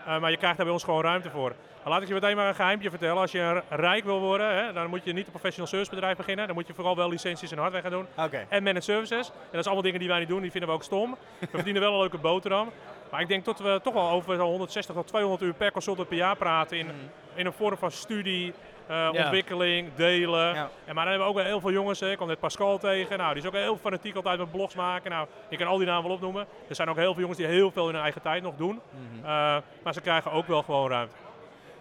Eh, 0.05 0.19
maar 0.19 0.31
je 0.31 0.37
krijgt 0.37 0.55
daar 0.57 0.65
bij 0.65 0.73
ons 0.75 0.83
gewoon 0.83 1.01
ruimte 1.03 1.29
voor. 1.29 1.53
Dan 1.83 1.91
laat 1.91 2.01
ik 2.01 2.07
je 2.07 2.13
meteen 2.13 2.35
maar 2.35 2.47
een 2.47 2.55
geheimje 2.55 2.89
vertellen. 2.89 3.17
Als 3.21 3.31
je 3.31 3.61
rijk 3.69 4.03
wil 4.03 4.19
worden, 4.19 4.55
hè, 4.65 4.73
dan 4.73 4.89
moet 4.89 5.03
je 5.03 5.13
niet 5.13 5.25
een 5.25 5.31
professional 5.31 5.67
service 5.67 5.89
bedrijf 5.89 6.17
beginnen. 6.17 6.45
Dan 6.45 6.55
moet 6.55 6.67
je 6.67 6.73
vooral 6.73 6.95
wel 6.95 7.09
licenties 7.09 7.51
en 7.51 7.57
hardware 7.57 7.83
gaan 7.83 7.91
doen 7.91 8.07
en 8.49 8.63
managed 8.63 8.83
services. 8.83 9.27
En 9.27 9.33
dat 9.51 9.59
is 9.59 9.65
allemaal 9.65 9.83
dingen 9.83 9.99
die 9.99 10.07
wij 10.09 10.19
niet 10.19 10.27
doen, 10.27 10.41
die 10.41 10.51
vinden 10.51 10.69
we 10.69 10.75
ook 10.75 10.83
stom. 10.83 11.17
We 11.39 11.47
verdienen 11.51 11.81
wel 11.81 11.93
een 11.93 11.99
leuke 11.99 12.17
boterham. 12.17 12.69
Maar 13.11 13.21
ik 13.21 13.27
denk 13.27 13.45
dat 13.45 13.59
we 13.59 13.79
toch 13.83 13.93
wel 13.93 14.09
over 14.09 14.35
zo'n 14.35 14.45
160 14.47 14.95
tot 14.95 15.07
200 15.07 15.41
uur 15.41 15.53
per 15.53 15.71
consultant 15.71 16.07
per 16.07 16.17
jaar 16.17 16.35
praten 16.35 16.77
in, 16.77 16.85
Mhm. 16.85 16.95
in 17.35 17.45
een 17.45 17.53
vorm 17.53 17.77
van 17.77 17.91
studie, 17.91 18.53
eh, 18.91 19.09
ontwikkeling, 19.13 19.89
delen. 19.95 20.55
En 20.55 20.95
maar 20.95 21.05
dan 21.05 21.07
hebben 21.07 21.33
we 21.33 21.39
ook 21.39 21.45
heel 21.45 21.59
veel 21.59 21.71
jongens, 21.71 21.99
hè. 21.99 22.09
ik 22.09 22.15
kwam 22.15 22.27
net 22.27 22.39
Pascal 22.39 22.77
tegen, 22.77 23.17
nou, 23.17 23.33
die 23.33 23.41
is 23.41 23.47
ook 23.47 23.55
heel 23.55 23.77
fanatiek 23.77 24.15
altijd 24.15 24.37
met 24.37 24.51
blogs 24.51 24.75
maken. 24.75 25.11
Nou, 25.11 25.27
ik 25.49 25.57
kan 25.57 25.67
al 25.67 25.77
die 25.77 25.87
namen 25.87 26.03
wel 26.03 26.13
opnoemen. 26.13 26.45
Er 26.67 26.75
zijn 26.75 26.89
ook 26.89 26.95
heel 26.95 27.11
veel 27.11 27.21
jongens 27.21 27.39
die 27.39 27.47
heel 27.47 27.71
veel 27.71 27.87
in 27.87 27.93
hun 27.93 28.03
eigen 28.03 28.21
tijd 28.21 28.43
nog 28.43 28.55
doen. 28.55 28.79
Mhm. 28.89 29.25
Eh, 29.25 29.57
maar 29.83 29.93
ze 29.93 30.01
krijgen 30.01 30.31
ook 30.31 30.47
wel 30.47 30.63
gewoon 30.63 30.89
ruimte. 30.89 31.15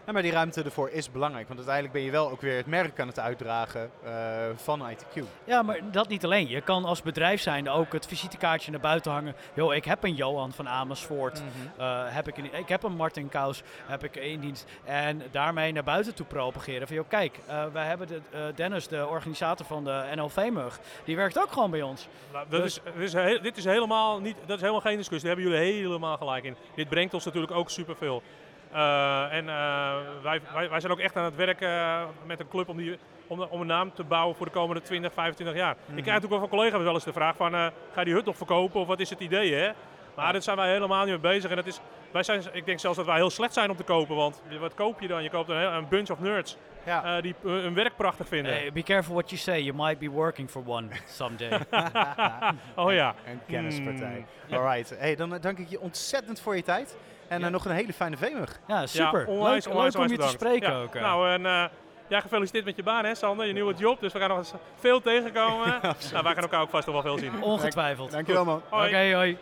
Ja, 0.07 0.13
maar 0.13 0.23
die 0.23 0.33
ruimte 0.33 0.63
ervoor 0.63 0.91
is 0.91 1.11
belangrijk, 1.11 1.47
want 1.47 1.59
uiteindelijk 1.59 1.95
ben 1.97 2.05
je 2.05 2.11
wel 2.11 2.31
ook 2.31 2.41
weer 2.41 2.57
het 2.57 2.67
merk 2.67 3.01
aan 3.01 3.07
het 3.07 3.19
uitdragen 3.19 3.91
eh, 4.05 4.13
van 4.55 4.83
ITQ. 4.91 5.23
Ja, 5.45 5.63
maar 5.63 5.79
dat 5.91 6.09
niet 6.09 6.25
alleen. 6.25 6.49
Je 6.49 6.61
kan 6.61 6.85
als 6.85 7.03
bedrijf 7.03 7.41
zijn 7.41 7.69
ook 7.69 7.93
het 7.93 8.07
visitekaartje 8.07 8.71
naar 8.71 8.81
buiten 8.81 9.13
hangen. 9.13 9.35
Yo, 9.55 9.71
ik 9.71 9.85
heb 9.85 10.05
een 10.05 10.15
Johan 10.15 10.53
van 10.53 10.69
Amersfoort. 10.69 11.43
eh, 11.77 12.03
heb 12.09 12.29
ik, 12.29 12.37
in, 12.37 12.55
ik 12.55 12.69
heb 12.69 12.83
een 12.83 12.93
Martin 12.97 13.29
Kous, 13.29 13.63
heb 13.87 14.05
ik 14.05 14.17
in 14.17 14.41
dienst. 14.41 14.67
En 14.85 15.23
daarmee 15.31 15.73
naar 15.73 15.85
buiten 15.85 16.15
toe 16.15 16.27
propageren. 16.27 16.87
Van, 16.87 16.97
joh, 16.97 17.09
kijk, 17.09 17.39
eh, 17.47 17.65
wij 17.73 17.87
hebben 17.87 18.07
de, 18.07 18.21
eh, 18.31 18.41
Dennis, 18.55 18.89
de 18.89 19.07
organisator 19.07 19.67
van 19.67 19.85
de 19.85 20.05
NLV-mug, 20.15 20.79
die 21.05 21.17
werkt 21.17 21.39
ook 21.39 21.53
gewoon 21.53 21.71
bij 21.71 21.83
ons. 21.83 22.09
Nou, 22.33 22.47
dat 22.49 22.63
Dus- 22.63 22.77
is, 22.77 22.93
dit, 22.95 23.03
is 23.03 23.13
heel- 23.13 23.43
dit 23.43 23.57
is 23.57 23.65
helemaal 23.65 24.21
niet, 24.21 24.37
dat 24.47 24.55
is 24.57 24.61
helemaal 24.61 24.81
geen 24.81 24.97
discussie. 24.97 25.29
Daar 25.29 25.39
hebben 25.39 25.57
jullie 25.59 25.73
helemaal 25.83 26.17
gelijk 26.17 26.45
in. 26.45 26.57
Dit 26.75 26.89
brengt 26.89 27.15
ons 27.15 27.25
natuurlijk 27.25 27.53
ook 27.53 27.71
superveel. 27.71 28.23
Eh 28.73 29.33
en 29.33 29.49
eh, 29.49 29.95
wij, 30.23 30.41
wij, 30.53 30.71
wij 30.71 30.81
zijn 30.81 30.93
ook 30.93 30.99
echt 30.99 31.17
aan 31.17 31.25
het 31.25 31.37
werken 31.37 31.69
eh, 31.69 32.03
met 32.27 32.41
een 32.41 32.49
club 32.49 32.69
om, 32.69 32.77
die, 32.77 32.99
om, 33.27 33.41
om 33.41 33.61
een 33.61 33.67
naam 33.67 33.93
te 33.95 34.05
bouwen 34.05 34.37
voor 34.37 34.47
de 34.47 34.53
komende 34.53 34.83
20, 34.83 35.13
25 35.13 35.57
jaar. 35.57 35.71
Ik 35.71 35.77
krijg 35.87 36.05
natuurlijk 36.05 36.31
wel 36.31 36.39
van 36.41 36.49
collega's 36.49 36.83
wel 36.83 36.95
eens 36.95 37.05
de 37.05 37.13
vraag 37.13 37.37
van, 37.37 37.55
eh, 37.55 37.67
ga 37.93 37.99
je 37.99 38.05
die 38.05 38.15
hut 38.15 38.25
nog 38.25 38.37
verkopen 38.37 38.81
of 38.81 38.87
wat 38.87 39.01
is 39.01 39.11
het 39.11 39.21
idee 39.21 39.55
hè? 39.55 39.71
Maar 40.15 40.33
daar 40.33 40.43
zijn 40.43 40.57
wij 40.57 40.71
helemaal 40.73 41.05
niet 41.05 41.23
mee 41.23 41.33
bezig. 41.33 41.51
En 41.51 41.57
dat 41.57 41.67
is, 41.67 41.81
wij 42.11 42.23
zijn, 42.23 42.43
ik 42.53 42.67
denk 42.67 42.79
zelfs 42.79 42.97
dat 42.97 43.07
wij 43.07 43.17
heel 43.17 43.31
slecht 43.31 43.53
zijn 43.53 43.71
om 43.71 43.77
te 43.77 43.83
kopen, 43.83 44.17
want 44.17 44.43
wat 44.61 44.75
koop 44.75 45.01
je 45.01 45.09
dan? 45.09 45.23
Je 45.23 45.31
koopt 45.31 45.49
een, 45.49 45.89
bunch 45.89 46.11
of 46.11 46.21
nerds 46.21 46.57
Ja. 46.85 47.17
eh, 47.17 47.23
die 47.23 47.35
hun 47.43 47.75
werk 47.75 47.97
prachtig 47.97 48.29
vinden. 48.29 48.53
Hey, 48.53 48.73
be 48.73 48.83
careful 48.83 49.15
what 49.15 49.31
you 49.31 49.41
say. 49.41 49.63
You 49.63 49.77
might 49.77 49.99
be 49.99 50.11
working 50.11 50.51
for 50.51 50.63
one 50.67 50.89
someday. 51.07 51.59
Oh 52.77 52.93
ja. 52.93 53.15
Een 53.27 53.41
kennispartij. 53.47 54.25
Hmm. 54.47 54.57
Alright, 54.57 54.95
hey, 54.99 55.17
dan 55.17 55.39
dank 55.41 55.59
ik 55.59 55.69
je 55.69 55.81
ontzettend 55.81 56.41
voor 56.41 56.57
je 56.57 56.63
tijd. 56.63 56.97
En 57.31 57.45
eh, 57.45 57.51
nog 57.51 57.65
een 57.65 57.71
hele 57.73 57.93
fijne 57.93 58.17
veemug. 58.17 58.61
ja, 58.67 58.87
super. 58.87 59.21
Ja, 59.21 59.27
onwijs, 59.27 59.65
leuk, 59.65 59.75
onwijs, 59.75 59.95
leuk 59.95 60.05
om 60.05 60.11
je 60.11 60.19
te 60.19 60.29
spreken 60.29 60.71
Ja. 60.73 60.81
ook. 60.83 60.95
eh. 60.95 61.03
Nou, 61.03 61.29
en 61.31 61.47
eh, 61.47 61.65
ja, 62.09 62.21
gefeliciteerd 62.21 62.65
met 62.65 62.77
je 62.77 62.83
baan, 62.83 63.05
hè, 63.05 63.15
Sander, 63.15 63.47
je 63.47 63.53
nieuwe 63.53 63.75
job. 63.75 64.01
Dus 64.01 64.13
we 64.13 64.19
gaan 64.19 64.29
nog 64.29 64.39
eens 64.39 64.53
veel 64.79 65.01
tegenkomen. 65.01 65.67
nou, 66.13 66.23
wij 66.23 66.35
gaan 66.35 66.43
elkaar 66.43 66.61
ook 66.61 66.71
vast 66.71 66.87
nog 66.87 66.95
wel 67.03 67.03
veel 67.17 67.19
zien. 67.31 67.43
Ongetwijfeld. 67.43 68.11
Dankjewel 68.11 68.45
man. 68.45 68.63
Hoi. 68.69 68.87
Oké, 68.89 69.15
hoi. 69.15 69.39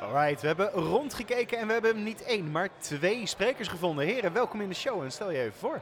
Alright, 0.00 0.40
we 0.40 0.46
hebben 0.46 0.70
rondgekeken 0.70 1.58
en 1.58 1.66
we 1.66 1.72
hebben 1.72 2.02
niet 2.02 2.24
één, 2.24 2.50
maar 2.50 2.68
twee 2.78 3.26
sprekers 3.26 3.68
gevonden. 3.68 4.04
Heren, 4.04 4.32
welkom 4.32 4.60
in 4.60 4.68
de 4.68 4.74
show 4.74 5.02
en 5.02 5.12
stel 5.12 5.30
je 5.30 5.38
even 5.38 5.58
voor. 5.58 5.80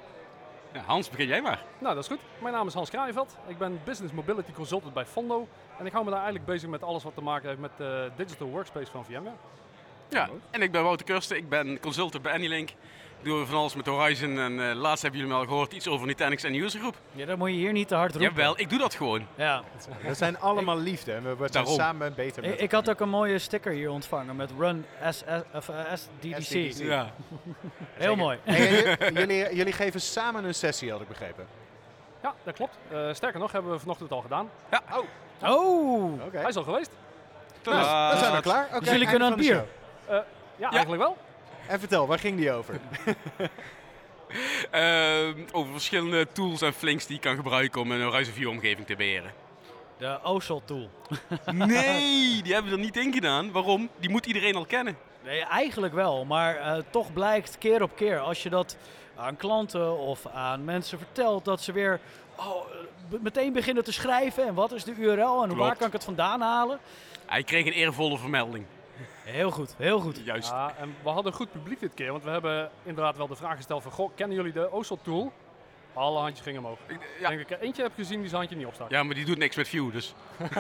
Ja, 0.73 0.81
Hans, 0.87 1.11
begin 1.11 1.27
jij 1.27 1.43
maar. 1.43 1.63
Nou, 1.79 1.95
dat 1.95 2.03
is 2.05 2.11
goed. 2.11 2.21
Mijn 2.39 2.55
naam 2.55 2.67
is 2.67 2.75
Hans 2.75 2.91
Kraaienveld. 2.91 3.37
Ik 3.47 3.59
ben 3.59 3.81
Business 3.85 4.13
Mobility 4.15 4.53
Consultant 4.53 4.95
bij 4.95 5.05
Fondo. 5.07 5.49
En 5.79 5.87
ik 5.87 5.93
hou 5.93 6.05
me 6.05 6.11
daar 6.11 6.21
eigenlijk 6.21 6.51
bezig 6.51 6.69
met 6.69 6.83
alles 6.83 7.03
wat 7.03 7.15
te 7.15 7.21
maken 7.21 7.49
heeft 7.49 7.61
met 7.61 7.71
de 7.77 8.11
digital 8.17 8.49
workspace 8.49 8.91
van 8.91 9.05
VMware. 9.05 9.35
Ja, 10.11 10.29
en 10.51 10.63
ik 10.63 10.73
ben 10.73 10.83
Wouter 10.83 11.07
Kursten. 11.07 11.37
Ik 11.37 11.49
ben 11.49 11.81
consultant 11.81 12.23
bij 12.23 12.33
Anylink. 12.33 12.71
Ik 12.71 13.27
doe 13.27 13.47
van 13.47 13.57
alles 13.59 13.75
met 13.75 13.87
Horizon. 13.87 14.39
En 14.39 14.71
eh, 14.71 14.75
laatst 14.77 15.03
hebben 15.03 15.21
jullie 15.21 15.35
me 15.35 15.41
al 15.41 15.47
gehoord 15.49 15.73
iets 15.73 15.89
over 15.89 16.07
Nutanix 16.07 16.43
en 16.43 16.55
User 16.55 16.81
Group. 16.81 16.97
Ja, 17.13 17.27
dat 17.27 17.39
moet 17.39 17.49
je 17.49 17.55
hier 17.57 17.73
niet 17.73 17.89
te 17.89 17.95
hard 17.95 18.13
roepen. 18.13 18.29
Jawel, 18.31 18.59
ik 18.61 18.71
doe 18.71 18.79
dat 18.79 18.95
gewoon. 18.95 19.27
Ja. 19.35 19.63
We 20.03 20.15
zijn 20.15 20.39
allemaal 20.39 20.79
liefde 20.79 21.13
en 21.13 21.23
we 21.23 21.29
worden 21.29 21.53
Daarom. 21.53 21.75
samen 21.75 22.15
beter 22.15 22.43
met 22.43 22.53
Ik, 22.53 22.61
ik 22.61 22.73
had 22.73 22.91
ook 22.91 23.01
een 23.01 23.09
mooie 23.09 23.39
sticker 23.39 23.73
hier 23.73 23.91
ontvangen 23.91 24.37
met 24.37 24.51
Run 24.59 24.87
eh, 25.01 25.09
SDDC. 25.95 26.43
SDDC. 26.43 26.83
Ja. 26.83 27.11
Heel 27.93 28.17
mooi. 28.17 28.39
Jullie, 29.15 29.55
jullie 29.55 29.73
geven 29.73 30.01
samen 30.01 30.45
een 30.45 30.55
sessie, 30.55 30.91
had 30.91 31.01
ik 31.01 31.09
begrepen. 31.09 31.47
Ja, 32.23 32.35
dat 32.45 32.55
klopt. 32.55 32.79
Eh, 32.89 33.09
sterker 33.13 33.41
nog, 33.41 33.53
hebben 33.53 33.73
we 33.73 33.79
vanochtend 33.79 34.11
al 34.13 34.21
gedaan. 34.21 34.51
Oh! 35.43 36.23
Oké. 36.25 36.39
Hij 36.39 36.49
is 36.49 36.57
al 36.57 36.63
geweest. 36.63 36.91
Nou, 37.65 38.11
dan 38.11 38.19
zijn 38.19 38.33
we 38.35 38.41
klaar. 38.43 38.67
Oké, 38.67 38.81
Dus 38.81 38.91
jullie 38.91 39.09
kunnen 39.09 39.29
aan 39.29 39.33
het 39.33 39.43
bier. 39.43 39.65
Show. 40.11 40.25
Ja, 40.57 40.71
eigenlijk 40.71 41.03
wel. 41.03 41.17
En 41.67 41.79
vertel, 41.79 42.07
waar 42.07 42.19
ging 42.19 42.37
die 42.37 42.53
over? 42.53 42.81
Ehm, 44.71 45.43
over 45.53 45.73
verschillende 45.73 46.27
tools 46.33 46.63
en 46.63 46.73
flinks 46.73 47.07
die 47.07 47.17
je 47.17 47.23
kan 47.23 47.37
gebruiken 47.37 47.81
om 47.81 47.91
een 47.91 48.03
Horizon 48.03 48.35
4 48.35 48.49
omgeving 48.49 48.87
te 48.87 48.97
beheren. 48.97 49.33
De 49.97 50.19
OSOL 50.23 50.63
tool. 50.65 50.91
Nee, 51.53 52.43
die 52.43 52.53
hebben 52.53 52.73
we 52.73 52.79
er 52.79 52.85
niet 52.85 52.97
in 52.97 53.13
gedaan. 53.13 53.53
Waarom? 53.53 53.89
Die 53.99 54.11
moet 54.11 54.27
iedereen 54.27 54.55
al 54.55 54.67
kennen. 54.67 54.97
Nee, 55.25 55.45
eigenlijk 55.45 55.95
wel, 55.95 56.25
maar 56.25 56.57
eh, 56.57 56.83
toch 56.91 57.13
blijkt 57.13 57.59
keer 57.59 57.83
op 57.83 57.97
keer 57.97 58.19
als 58.19 58.43
je 58.43 58.51
dat 58.51 58.77
aan 59.17 59.37
klanten 59.37 59.99
of 59.99 60.27
aan 60.27 60.65
mensen 60.65 60.99
vertelt 60.99 61.45
dat 61.45 61.61
ze 61.61 61.73
weer 61.73 62.01
oh, 62.37 62.47
eh, 62.47 63.21
meteen 63.21 63.53
beginnen 63.53 63.85
te 63.85 63.93
schrijven 63.93 64.47
en 64.47 64.55
wat 64.55 64.73
is 64.73 64.85
de 64.85 64.95
URL 64.95 65.43
en 65.43 65.57
waar 65.57 65.77
kan 65.77 65.87
ik 65.87 65.93
het 65.93 66.05
vandaan 66.05 66.41
halen. 66.41 66.79
Hij 67.27 67.43
kreeg 67.43 67.67
een 67.67 67.73
eervolle 67.73 68.19
vermelding. 68.19 68.65
Heel 69.31 69.51
goed, 69.51 69.75
heel 69.77 70.01
goed. 70.01 70.21
Juist. 70.25 70.51
Ja, 70.51 70.75
en 70.79 70.95
we 71.03 71.09
hadden 71.09 71.33
goed 71.33 71.53
publiek 71.53 71.81
dit 71.81 71.95
keer, 71.95 72.11
want 72.11 72.25
we 72.25 72.31
hebben 72.31 72.71
inderdaad 72.83 73.17
wel 73.17 73.27
de 73.29 73.37
vraag 73.37 73.57
gesteld 73.57 73.83
van, 73.83 73.93
goh, 73.93 74.11
kennen 74.15 74.37
jullie 74.37 74.53
de 74.53 74.73
OSOL 74.73 74.99
tool? 75.03 75.33
Alle 75.95 76.19
handjes 76.19 76.41
gingen 76.47 76.61
omhoog. 76.61 76.79
Ik 76.87 77.01
Ja. 77.21 77.29
denk 77.29 77.41
dat 77.41 77.51
ik 77.51 77.57
er 77.59 77.65
eentje 77.67 77.83
heb 77.83 77.93
gezien 77.95 78.19
die 78.21 78.29
zijn 78.29 78.41
handje 78.41 78.57
niet 78.57 78.67
opstaat. 78.67 78.91
ja, 78.91 79.03
maar 79.03 79.15
die 79.15 79.25
doet 79.25 79.39
niks 79.39 79.57
met 79.57 79.69
View, 79.69 79.93
dus. 79.93 80.15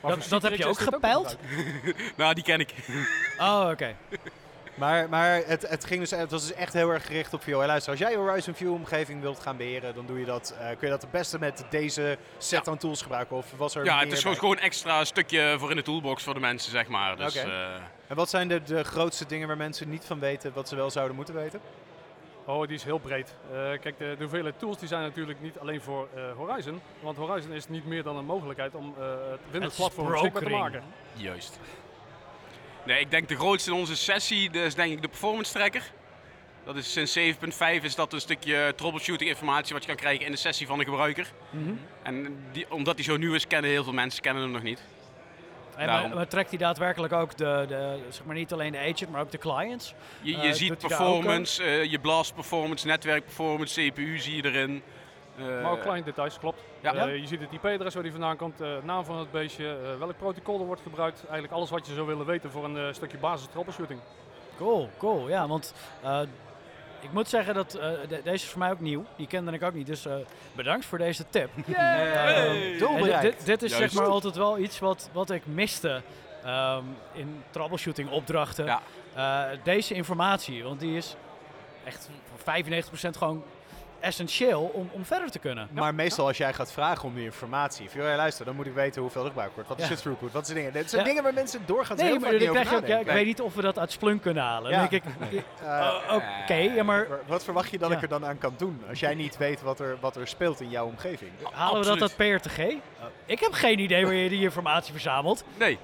Dat, 0.00 0.26
dat 0.28 0.42
heb 0.42 0.54
je 0.54 0.66
ook 0.66 0.78
gepeild? 0.78 1.36
Nou, 2.16 2.34
die 2.34 2.44
ken 2.44 2.60
ik. 2.60 2.74
Oh, 3.38 3.68
oké. 3.72 3.96
Maar, 4.76 5.08
maar 5.08 5.42
het, 5.46 5.68
het, 5.68 5.84
ging 5.84 6.00
dus, 6.00 6.10
het 6.10 6.30
was 6.30 6.46
dus 6.46 6.56
echt 6.56 6.72
heel 6.72 6.90
erg 6.90 7.06
gericht 7.06 7.34
op 7.34 7.42
jou. 7.44 7.58
Hey, 7.58 7.66
luister, 7.66 7.90
als 7.90 8.00
jij 8.00 8.10
je 8.10 8.16
Horizon 8.16 8.54
View 8.54 8.72
omgeving 8.72 9.20
wilt 9.20 9.40
gaan 9.40 9.56
beheren, 9.56 9.94
dan 9.94 10.06
doe 10.06 10.18
je 10.18 10.24
dat, 10.24 10.54
eh, 10.58 10.66
kun 10.66 10.76
je 10.80 10.88
dat 10.88 11.02
het 11.02 11.10
beste 11.10 11.38
met 11.38 11.64
deze 11.70 12.18
set 12.38 12.68
aan 12.68 12.78
tools 12.78 13.02
gebruiken? 13.02 13.36
Of 13.36 13.52
was 13.56 13.74
er 13.74 13.84
Ja, 13.84 13.94
het 13.98 14.06
is 14.06 14.12
bij? 14.12 14.20
gewoon, 14.20 14.36
gewoon 14.36 14.56
een 14.56 14.62
extra 14.62 15.04
stukje 15.04 15.56
voor 15.58 15.70
in 15.70 15.76
de 15.76 15.82
toolbox 15.82 16.22
voor 16.22 16.34
de 16.34 16.40
mensen, 16.40 16.70
zeg 16.70 16.86
maar. 16.88 17.16
Dus, 17.16 17.36
Oké. 17.36 17.48
eh, 17.50 17.74
En 18.06 18.16
wat 18.16 18.30
zijn 18.30 18.48
de, 18.48 18.62
de 18.62 18.84
grootste 18.84 19.26
dingen 19.26 19.46
waar 19.48 19.56
mensen 19.56 19.88
niet 19.88 20.04
van 20.04 20.18
weten, 20.18 20.52
wat 20.54 20.68
ze 20.68 20.76
wel 20.76 20.90
zouden 20.90 21.16
moeten 21.16 21.34
weten? 21.34 21.60
Oh, 22.44 22.66
die 22.66 22.76
is 22.76 22.84
heel 22.84 22.98
breed. 22.98 23.34
Eh, 23.52 23.56
kijk, 23.56 23.98
de, 23.98 24.04
de 24.16 24.16
hoeveelheid 24.18 24.58
tools 24.58 24.78
die 24.78 24.88
zijn 24.88 25.02
natuurlijk 25.02 25.40
niet 25.40 25.58
alleen 25.58 25.80
voor 25.80 26.08
eh, 26.14 26.22
Horizon. 26.36 26.80
Want 27.00 27.16
Horizon 27.16 27.52
is 27.52 27.68
niet 27.68 27.86
meer 27.86 28.02
dan 28.02 28.16
een 28.16 28.24
mogelijkheid 28.24 28.74
om 28.74 28.94
eh, 28.98 29.04
het 29.30 29.40
Windows-platform 29.50 30.10
beschikbaar 30.10 30.42
te 30.42 30.48
brokering. 30.48 30.72
maken. 30.74 30.92
Juist. 31.12 31.58
Nee, 32.86 33.00
ik 33.00 33.10
denk 33.10 33.28
de 33.28 33.36
grootste 33.36 33.70
in 33.70 33.76
onze 33.76 33.96
sessie 33.96 34.50
dat 34.50 34.62
is 34.62 34.74
denk 34.74 34.92
ik 34.92 35.02
de 35.02 35.08
performance 35.08 35.52
tracker. 35.52 35.82
Dat 36.64 36.76
is 36.76 36.92
sinds 36.92 37.18
7.5 37.18 37.82
is 37.82 37.94
dat 37.94 38.12
een 38.12 38.20
stukje 38.20 38.72
troubleshooting 38.76 39.30
informatie 39.30 39.72
wat 39.72 39.82
je 39.82 39.88
kan 39.88 39.98
krijgen 39.98 40.26
in 40.26 40.32
de 40.32 40.38
sessie 40.38 40.66
van 40.66 40.78
de 40.78 40.84
gebruiker. 40.84 41.32
Mhm. 41.50 41.72
En 42.02 42.36
die, 42.52 42.70
omdat 42.70 42.96
die 42.96 43.04
zo 43.04 43.16
nieuw 43.16 43.34
is, 43.34 43.46
kennen 43.46 43.70
heel 43.70 43.84
veel 43.84 43.92
mensen 43.92 44.22
kennen 44.22 44.42
hem 44.42 44.52
nog 44.52 44.62
niet. 44.62 44.82
En 45.76 45.86
maar, 45.86 46.08
maar 46.08 46.28
trekt 46.28 46.48
hij 46.48 46.58
daadwerkelijk 46.58 47.12
ook 47.12 47.36
de, 47.36 47.64
de, 47.68 47.98
zeg 48.08 48.24
maar 48.24 48.34
niet 48.34 48.52
alleen 48.52 48.72
de 48.72 48.78
agent, 48.78 49.10
maar 49.10 49.20
ook 49.20 49.30
de 49.30 49.38
clients? 49.38 49.94
Je, 50.22 50.30
je 50.30 50.36
Eh, 50.38 50.52
ziet 50.52 50.78
performance, 50.78 51.62
eh, 51.62 51.84
je 51.84 51.98
blast 51.98 52.34
performance, 52.34 52.86
netwerk 52.86 53.24
performance, 53.24 53.88
CPU 53.90 54.18
zie 54.18 54.36
je 54.36 54.44
erin. 54.44 54.82
Eh, 55.38 55.62
Maar 55.62 55.70
ook 55.72 55.80
client 55.82 56.04
details, 56.04 56.38
klopt. 56.38 56.60
Ja. 56.80 56.94
Eh, 56.94 57.16
je 57.16 57.26
ziet 57.26 57.40
het 57.40 57.52
IP-adres 57.52 57.94
waar 57.94 58.02
die 58.02 58.12
vandaan 58.12 58.36
komt, 58.36 58.60
eh, 58.60 58.68
naam 58.82 59.04
van 59.04 59.18
het 59.18 59.30
beestje, 59.30 59.68
eh, 59.92 59.98
welk 59.98 60.16
protocol 60.18 60.60
er 60.60 60.66
wordt 60.66 60.82
gebruikt. 60.82 61.18
Eigenlijk 61.24 61.52
alles 61.52 61.70
wat 61.70 61.86
je 61.86 61.94
zou 61.94 62.06
willen 62.06 62.26
weten 62.26 62.50
voor 62.50 62.64
een 62.64 62.76
eh, 62.76 62.92
stukje 62.92 63.18
basis 63.18 63.46
troubleshooting. 63.50 64.00
Cool, 64.56 64.88
cool. 64.98 65.28
Ja, 65.28 65.46
want 65.48 65.74
eh, 66.02 66.20
ik 67.00 67.12
moet 67.12 67.28
zeggen 67.28 67.54
dat 67.54 67.74
eh, 67.74 67.90
de- 68.08 68.20
deze 68.22 68.30
is 68.44 68.48
voor 68.48 68.58
mij 68.58 68.70
ook 68.70 68.80
nieuw. 68.80 69.04
Die 69.16 69.26
kende 69.26 69.52
ik 69.52 69.62
ook 69.62 69.74
niet, 69.74 69.86
dus 69.86 70.06
eh, 70.06 70.14
bedankt 70.52 70.84
voor 70.84 70.98
deze 70.98 71.24
tip. 71.30 71.50
En 71.56 73.02
dit, 73.02 73.20
dit, 73.20 73.46
dit 73.46 73.62
is 73.62 73.70
Juist. 73.70 73.92
zeg 73.92 74.02
maar 74.02 74.10
altijd 74.12 74.36
wel 74.36 74.58
iets 74.58 74.78
wat, 74.78 75.10
wat 75.12 75.30
ik 75.30 75.46
miste 75.46 76.02
ehm, 76.44 76.82
in 77.12 77.42
troubleshooting 77.50 78.10
opdrachten. 78.10 78.64
Ja. 78.64 78.80
Eh, 79.14 79.58
deze 79.62 79.94
informatie, 79.94 80.64
want 80.64 80.80
die 80.80 80.96
is 80.96 81.16
echt 81.84 82.08
voor 82.30 82.54
95% 82.54 83.16
gewoon 83.16 83.44
essentieel 84.06 84.70
om, 84.72 84.88
om 84.92 85.04
verder 85.04 85.30
te 85.30 85.38
kunnen. 85.38 85.68
Maar 85.72 85.94
meestal 85.94 86.26
als 86.26 86.36
jij 86.36 86.52
gaat 86.52 86.72
vragen 86.72 87.04
om 87.08 87.14
die 87.14 87.24
informatie, 87.24 87.90
van, 87.90 87.98
joh, 88.00 88.08
hey, 88.08 88.16
luister, 88.16 88.44
dan 88.44 88.54
moet 88.56 88.66
ik 88.66 88.74
weten 88.74 89.02
hoeveel 89.02 89.20
er 89.22 89.26
gebruikt 89.28 89.54
wordt. 89.54 89.68
Wat 89.68 89.78
is 89.78 89.84
Ja. 89.84 89.90
het 89.90 90.00
throughput? 90.00 90.32
Wat 90.32 90.46
zijn 90.46 90.58
dingen? 90.58 90.72
Dit 90.72 90.90
zijn 90.90 91.02
Ja. 91.02 91.08
dingen 91.08 91.22
waar 91.22 91.34
mensen 91.34 91.60
doorgaan 91.66 91.96
Nee, 91.96 92.06
heel 92.06 92.14
maar 92.14 92.22
vaak 92.22 92.30
dan 92.30 92.40
niet 92.40 92.48
over 92.50 92.62
krijg 92.62 92.70
je 92.78 92.82
ook, 92.84 92.88
ja, 92.90 92.98
ik 92.98 93.06
nadenken. 93.06 93.14
weet 93.14 93.26
niet 93.26 93.40
of 93.40 93.54
we 93.54 93.62
dat 93.62 93.78
uit 93.78 93.92
Splunk 93.92 94.22
kunnen 94.22 94.42
halen. 94.42 94.70
Ja. 94.70 94.78
Dan 94.78 94.88
denk 94.88 95.04
ik, 95.04 95.10
oké, 96.44 96.54
ja, 96.54 96.82
maar 96.82 97.06
wat 97.26 97.44
verwacht 97.44 97.70
je 97.70 97.78
dat 97.78 97.90
Ja. 97.90 97.96
ik 97.96 98.02
er 98.02 98.08
dan 98.08 98.26
aan 98.26 98.38
kan 98.38 98.54
doen? 98.56 98.82
Als 98.88 99.00
jij 99.00 99.14
niet 99.14 99.36
weet 99.36 99.62
wat 99.62 99.80
er, 99.80 99.96
wat 100.00 100.16
er 100.16 100.26
speelt 100.28 100.60
in 100.60 100.70
jouw 100.70 100.86
omgeving. 100.86 101.30
halen 101.52 101.80
we 101.80 101.86
dat 101.98 102.02
uit 102.02 102.16
PRTG? 102.16 102.58
Oh, 102.58 103.04
ik 103.26 103.40
heb 103.40 103.52
geen 103.52 103.78
idee 103.78 104.04
waar 104.04 104.14
je 104.14 104.28
die 104.28 104.42
informatie 104.42 104.92
verzamelt. 104.92 105.44
Nee, 105.58 105.78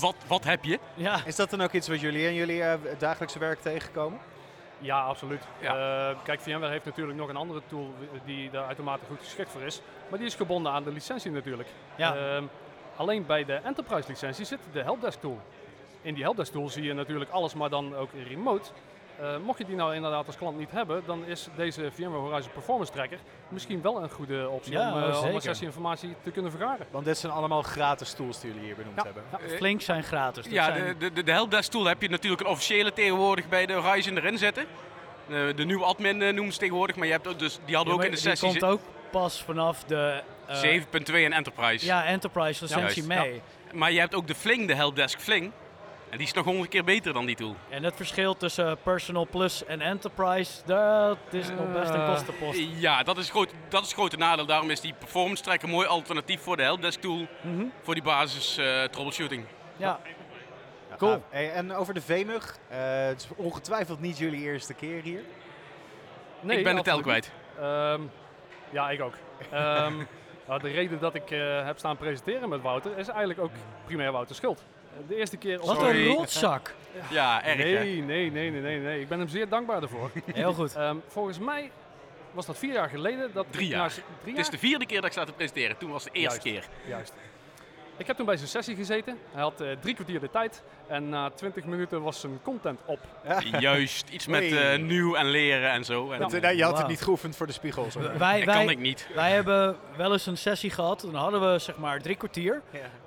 wat, 0.00 0.14
wat 0.26 0.44
heb 0.44 0.64
je? 0.64 0.78
Ja, 0.94 1.20
Is 1.24 1.36
dat 1.36 1.50
dan 1.50 1.60
ook 1.62 1.72
iets 1.72 1.88
wat 1.88 2.00
jullie 2.00 2.26
in 2.26 2.34
jullie 2.34 2.62
eh, 2.62 2.72
dagelijkse 2.98 3.38
werk 3.38 3.60
tegenkomen? 3.60 4.18
Ja, 4.78 5.00
absoluut. 5.00 5.42
Ja. 5.60 6.08
Eh, 6.10 6.16
kijk, 6.24 6.40
VMware 6.40 6.72
heeft 6.72 6.84
natuurlijk 6.84 7.18
nog 7.18 7.28
een 7.28 7.36
andere 7.36 7.62
tool 7.66 7.94
die 8.24 8.50
daar 8.50 8.66
uitermate 8.66 9.04
goed 9.08 9.18
geschikt 9.18 9.50
voor 9.50 9.62
is. 9.62 9.80
Maar 10.08 10.18
die 10.18 10.28
is 10.28 10.34
gebonden 10.34 10.72
aan 10.72 10.84
de 10.84 10.92
licentie 10.92 11.30
natuurlijk. 11.30 11.68
ja. 11.96 12.16
Ehm, 12.16 12.44
alleen 12.96 13.26
bij 13.26 13.44
de 13.44 13.54
enterprise 13.54 14.08
licentie 14.08 14.44
zit 14.44 14.58
de 14.72 14.82
helpdesk 14.82 15.20
tool. 15.20 15.40
in 16.02 16.14
die 16.14 16.22
helpdesk 16.22 16.52
tool 16.52 16.68
zie 16.68 16.82
je 16.82 16.94
natuurlijk 16.94 17.30
alles, 17.30 17.54
maar 17.54 17.70
dan 17.70 17.96
ook 17.96 18.10
remote. 18.28 18.70
Eh, 19.20 19.36
mocht 19.44 19.58
je 19.58 19.64
die 19.64 19.76
nou 19.76 19.94
inderdaad 19.94 20.26
als 20.26 20.36
klant 20.36 20.58
niet 20.58 20.70
hebben, 20.70 21.02
dan 21.06 21.24
is 21.26 21.48
deze 21.56 21.90
VMware 21.94 22.16
Horizon 22.20 22.52
Performance 22.52 22.92
Tracker 22.92 23.18
misschien 23.48 23.82
wel 23.82 24.02
een 24.02 24.10
goede 24.10 24.48
optie 24.48 24.72
Ja, 24.72 24.92
om, 24.92 24.98
uh, 25.02 25.06
om 25.08 25.14
zeker. 25.22 25.42
sessieinformatie 25.42 26.14
te 26.22 26.30
kunnen 26.30 26.50
vergaren. 26.50 26.86
Want 26.90 27.04
dit 27.04 27.18
zijn 27.18 27.32
allemaal 27.32 27.62
gratis 27.62 28.12
tools 28.12 28.40
die 28.40 28.50
jullie 28.50 28.66
hier 28.66 28.76
benoemd 28.76 28.96
Ja. 28.96 29.02
hebben. 29.04 29.22
Ja, 29.30 29.56
flink 29.56 29.80
zijn 29.80 30.02
gratis. 30.02 30.44
Dat 30.44 30.52
Ja, 30.52 30.64
zijn- 30.64 30.98
de, 30.98 31.12
de, 31.12 31.22
de 31.22 31.32
helpdesk 31.32 31.70
tool 31.70 31.84
heb 31.84 32.02
je 32.02 32.08
natuurlijk 32.08 32.42
een 32.42 32.46
officiële 32.48 32.92
tegenwoordig 32.92 33.48
bij 33.48 33.66
de 33.66 33.72
Horizon 33.72 34.16
erin 34.16 34.38
zitten. 34.38 34.64
De, 35.28 35.52
de 35.56 35.64
nieuwe 35.64 35.84
admin 35.84 36.22
eh, 36.22 36.32
noemen 36.34 36.52
ze 36.52 36.58
tegenwoordig, 36.58 36.96
maar 36.96 37.06
je 37.06 37.12
hebt 37.12 37.26
ook, 37.26 37.38
dus, 37.38 37.58
die 37.64 37.74
hadden 37.76 37.94
Ja, 37.94 38.00
ook 38.00 38.06
in 38.06 38.10
de 38.12 38.16
sessie 38.16 38.50
Die 38.50 38.58
komt 38.60 38.72
ook 38.72 38.80
pas 39.10 39.42
vanaf 39.42 39.84
de... 39.84 40.22
eh, 40.46 40.60
7.2 40.60 41.24
en 41.24 41.32
Enterprise. 41.32 41.86
Ja, 41.86 42.04
Enterprise 42.04 42.64
licentie 42.64 43.04
mee. 43.04 43.42
Maar 43.72 43.92
je 43.92 43.98
hebt 44.00 44.14
ook 44.14 44.26
de 44.26 44.34
Fling, 44.34 44.66
de 44.66 44.74
helpdesk 44.74 45.20
Fling. 45.20 45.52
En 46.10 46.18
die 46.18 46.26
is 46.26 46.32
nog 46.32 46.44
honderd 46.44 46.68
keer 46.68 46.84
beter 46.84 47.12
dan 47.12 47.26
die 47.26 47.36
tool. 47.36 47.56
En 47.68 47.82
het 47.82 47.96
verschil 47.96 48.36
tussen 48.36 48.78
Personal 48.82 49.26
Plus 49.30 49.64
en 49.64 49.80
Enterprise, 49.80 50.60
dat 50.64 51.18
is 51.30 51.48
nog 51.48 51.72
best 51.72 51.90
een 51.90 52.00
Eh, 52.00 52.08
kostenpost. 52.08 52.60
Ja, 52.78 53.02
dat 53.02 53.18
is, 53.18 53.30
groot, 53.30 53.50
dat 53.68 53.80
is 53.82 53.86
het 53.86 53.96
grote 53.96 54.16
nadeel. 54.16 54.46
Daarom 54.46 54.70
is 54.70 54.80
die 54.80 54.94
performance 54.98 55.42
tracker 55.42 55.68
een 55.68 55.74
mooi 55.74 55.86
alternatief 55.86 56.40
voor 56.40 56.56
de 56.56 56.62
helpdesk 56.62 57.00
tool. 57.00 57.26
Mhm. 57.40 57.64
Voor 57.82 57.94
die 57.94 58.02
basis 58.02 58.58
eh, 58.58 58.82
troubleshooting. 58.84 59.44
Ja, 59.76 60.00
Cool. 60.96 61.22
Hey, 61.28 61.52
en 61.52 61.74
over 61.74 61.94
de 61.94 62.00
Vemug, 62.00 62.56
eh, 62.68 62.78
het 63.06 63.20
is 63.20 63.28
ongetwijfeld 63.36 64.00
niet 64.00 64.18
jullie 64.18 64.40
eerste 64.40 64.74
keer 64.74 65.02
hier. 65.02 65.22
Nee, 66.40 66.58
ik 66.58 66.64
ben 66.64 66.76
de 66.76 66.82
tel 66.82 67.00
kwijt. 67.00 67.32
Ehm, 67.58 68.00
ja, 68.70 68.90
ik 68.90 69.00
ook. 69.02 69.14
Ehm, 69.50 69.92
nou, 70.48 70.60
de 70.60 70.68
reden 70.68 70.98
dat 70.98 71.14
ik 71.14 71.30
eh, 71.30 71.64
heb 71.64 71.78
staan 71.78 71.96
presenteren 71.96 72.48
met 72.48 72.60
Wouter 72.62 72.98
is 72.98 73.08
eigenlijk 73.08 73.40
ook 73.40 73.50
primair 73.84 74.12
Wouter 74.12 74.34
schuld. 74.34 74.64
De 75.06 75.16
eerste 75.16 75.36
keer... 75.36 75.58
wat 75.58 75.82
een 75.82 76.06
rotzak. 76.06 76.74
Ja, 77.10 77.44
erg? 77.44 77.56
Nee, 77.56 77.74
nee, 77.74 78.30
nee, 78.30 78.50
nee, 78.50 78.60
nee, 78.60 78.78
nee. 78.78 79.00
Ik 79.00 79.08
ben 79.08 79.18
hem 79.18 79.28
zeer 79.28 79.48
dankbaar 79.48 79.80
daarvoor. 79.80 80.10
Heel 80.32 80.52
goed. 80.52 80.74
Ehm, 80.76 80.96
volgens 81.06 81.38
mij 81.38 81.70
was 82.32 82.46
dat 82.46 82.58
vier 82.58 82.72
jaar 82.72 82.88
geleden. 82.88 83.30
Dat 83.32 83.46
Drie 83.50 83.68
jaar. 83.68 83.92
Het 84.24 84.38
is 84.38 84.50
de 84.50 84.58
vierde 84.58 84.86
keer 84.86 84.96
dat 84.96 85.06
ik 85.06 85.12
sta 85.12 85.24
te 85.24 85.32
presenteren. 85.32 85.76
Toen 85.76 85.90
was 85.90 86.04
het 86.04 86.12
de 86.12 86.18
eerste 86.18 86.50
Juist. 86.50 86.68
keer. 86.68 86.90
Juist. 86.90 87.12
Ik 87.98 88.06
heb 88.06 88.16
toen 88.16 88.26
bij 88.26 88.36
zijn 88.36 88.48
sessie 88.48 88.76
gezeten. 88.76 89.18
Hij 89.32 89.42
had 89.42 89.60
eh, 89.60 89.68
drie 89.80 89.94
kwartier 89.94 90.20
de 90.20 90.30
tijd. 90.30 90.62
En 90.88 91.08
na 91.08 91.30
twintig 91.30 91.64
minuten 91.64 92.02
was 92.02 92.20
zijn 92.20 92.38
content 92.42 92.80
op. 92.84 92.98
Juist, 93.60 94.08
iets 94.08 94.26
met 94.26 94.52
eh, 94.52 94.78
nieuw 94.78 95.14
en 95.14 95.30
leren 95.30 95.70
en 95.70 95.84
zo. 95.84 96.12
En, 96.12 96.18
Want, 96.20 96.34
eh, 96.34 96.56
je 96.56 96.64
had 96.64 96.78
het 96.78 96.86
niet 96.88 97.02
geoefend 97.02 97.36
voor 97.36 97.46
de 97.46 97.52
spiegel. 97.52 97.90
zo. 97.90 98.00
Wij, 98.18 98.44
dat 98.44 98.54
kan 98.54 98.70
ik 98.70 98.78
niet. 98.78 99.08
wij 99.14 99.30
hebben 99.32 99.76
wel 99.96 100.12
eens 100.12 100.26
een 100.26 100.36
sessie 100.38 100.70
gehad, 100.70 101.00
dan 101.00 101.14
hadden 101.14 101.52
we 101.52 101.58
zeg 101.58 101.76
maar 101.76 102.00
drie 102.00 102.16
kwartier. 102.16 102.62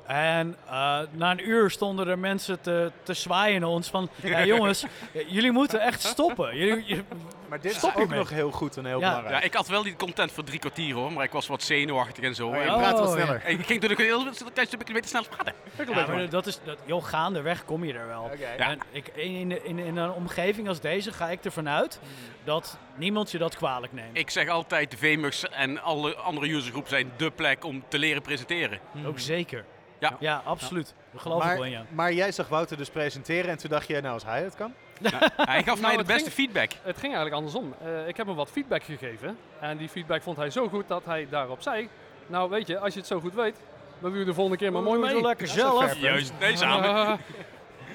En 0.06 0.56
eh, 0.66 1.00
na 1.12 1.32
een 1.32 1.50
uur 1.50 1.70
stonden 1.70 2.08
er 2.08 2.20
mensen 2.20 2.62
te, 2.62 2.92
te 3.04 3.14
zwaaien 3.14 3.62
naar 3.62 3.70
ons 3.70 3.90
van, 3.90 4.10
"Ja, 4.24 4.46
jongens, 4.46 4.86
jullie 5.28 5.52
moeten 5.52 5.80
echt 5.80 6.02
stoppen. 6.02 6.58
Jullie, 6.58 7.04
Maar 7.52 7.62
dit 7.62 7.74
Stop 7.74 7.96
is 7.96 8.02
ook 8.02 8.10
nog 8.10 8.30
heel 8.30 8.52
goed 8.52 8.78
en 8.78 8.86
heel 8.86 9.00
Ja. 9.00 9.08
belangrijk. 9.08 9.40
Ja, 9.40 9.42
ik 9.48 9.54
had 9.54 9.68
wel 9.68 9.84
die 9.84 9.96
content 9.96 10.32
voor 10.32 10.44
drie 10.44 10.60
kwartier 10.60 10.94
hoor, 10.96 11.12
maar 11.12 11.24
ik 11.24 11.32
was 11.32 11.48
wat 11.48 11.64
zenuwachtig 11.64 12.24
en 12.24 12.36
zo. 12.36 12.48
Oh, 12.48 12.56
je 12.56 12.62
En- 12.62 12.78
praat 12.78 13.00
wat 13.00 13.10
Oh, 13.10 13.18
ja. 13.18 13.24
sneller. 13.24 13.46
Ik 13.46 13.66
ging 13.66 13.84
een 13.84 13.96
heel 13.98 14.20
klein 14.54 14.68
stukje 14.68 14.78
een 14.88 14.94
beetje 14.94 15.08
snel 15.10 15.24
praten. 15.30 15.54
ja, 15.96 16.08
maar 16.08 16.30
dat 16.30 16.46
is, 16.46 16.60
dat, 16.64 16.78
joh, 16.86 17.04
gaandeweg 17.04 17.66
kom 17.66 17.84
je 17.84 17.94
er 17.94 18.08
wel. 18.08 18.32
Ja. 18.58 18.70
En 18.70 18.80
ik, 18.92 19.08
in, 19.08 19.66
in, 19.66 19.80
in 19.80 19.98
een 19.98 20.12
omgeving 20.12 20.68
als 20.68 20.80
deze 20.80 21.12
ga 21.12 21.30
ik 21.30 21.46
ervan 21.46 21.70
uit 21.70 22.00
dat 22.44 22.78
niemand 22.96 23.32
je 23.32 23.38
dat 23.38 23.56
kwalijk 23.56 23.94
neemt. 23.94 24.18
Ik 24.18 24.30
zeg 24.30 24.48
altijd, 24.48 24.92
de 24.92 24.98
VMUX 24.98 25.50
en 25.50 25.82
alle 25.82 26.16
andere 26.16 26.48
usergroepen 26.50 26.90
zijn 26.90 27.12
dé 27.16 27.32
plek 27.32 27.66
om 27.66 27.84
te 27.88 28.00
leren 28.00 28.22
presenteren. 28.22 28.80
Ook 29.06 29.20
zeker. 29.20 29.66
Ja. 30.00 30.16
ja 30.20 30.42
absoluut. 30.46 30.94
Daar 31.12 31.22
geloof 31.22 31.44
ik 31.46 31.50
wel 31.52 31.64
in, 31.64 31.72
Maar, 31.72 31.80
ja. 31.80 31.86
maar 31.90 32.14
jij 32.14 32.32
zag 32.32 32.48
Wouter 32.48 32.78
dus 32.78 32.90
presenteren 32.90 33.50
en 33.50 33.58
toen 33.58 33.70
dacht 33.70 33.88
je, 33.88 34.02
nou 34.02 34.14
als 34.14 34.26
hij 34.26 34.44
het 34.44 34.56
kan. 34.56 34.74
Hij 35.36 35.64
gaf 35.64 35.66
Nou, 35.82 35.82
mij 35.82 35.92
de 35.92 35.98
het 35.98 36.08
beste 36.08 36.24
ging- 36.24 36.34
feedback. 36.34 36.72
Het 36.84 36.98
ging 36.98 37.14
eigenlijk 37.16 37.36
andersom. 37.36 37.74
Eh, 37.86 38.08
ik 38.08 38.18
heb 38.18 38.28
hem 38.28 38.36
wat 38.36 38.50
feedback 38.52 38.84
gegeven. 38.84 39.38
En 39.60 39.78
die 39.78 39.90
feedback 39.90 40.22
vond 40.22 40.38
hij 40.38 40.50
zo 40.50 40.68
goed 40.68 40.88
dat 40.88 41.06
hij 41.06 41.28
daarop 41.30 41.62
zei... 41.62 41.90
Nou 42.28 42.50
weet 42.50 42.68
je, 42.68 42.80
als 42.80 42.94
je 42.94 43.00
het 43.00 43.08
zo 43.08 43.20
goed 43.20 43.34
weet, 43.34 43.56
dan 44.00 44.10
doe 44.10 44.20
je 44.20 44.26
de 44.26 44.34
volgende 44.34 44.58
keer 44.58 44.72
maar 44.72 44.82
mooi 44.84 45.00
mee. 45.00 45.14
het 45.16 45.24
lekker 45.26 45.48
zelf. 45.48 45.96
Juist, 45.96 46.34
nee, 46.40 46.58
samen. 46.58 47.20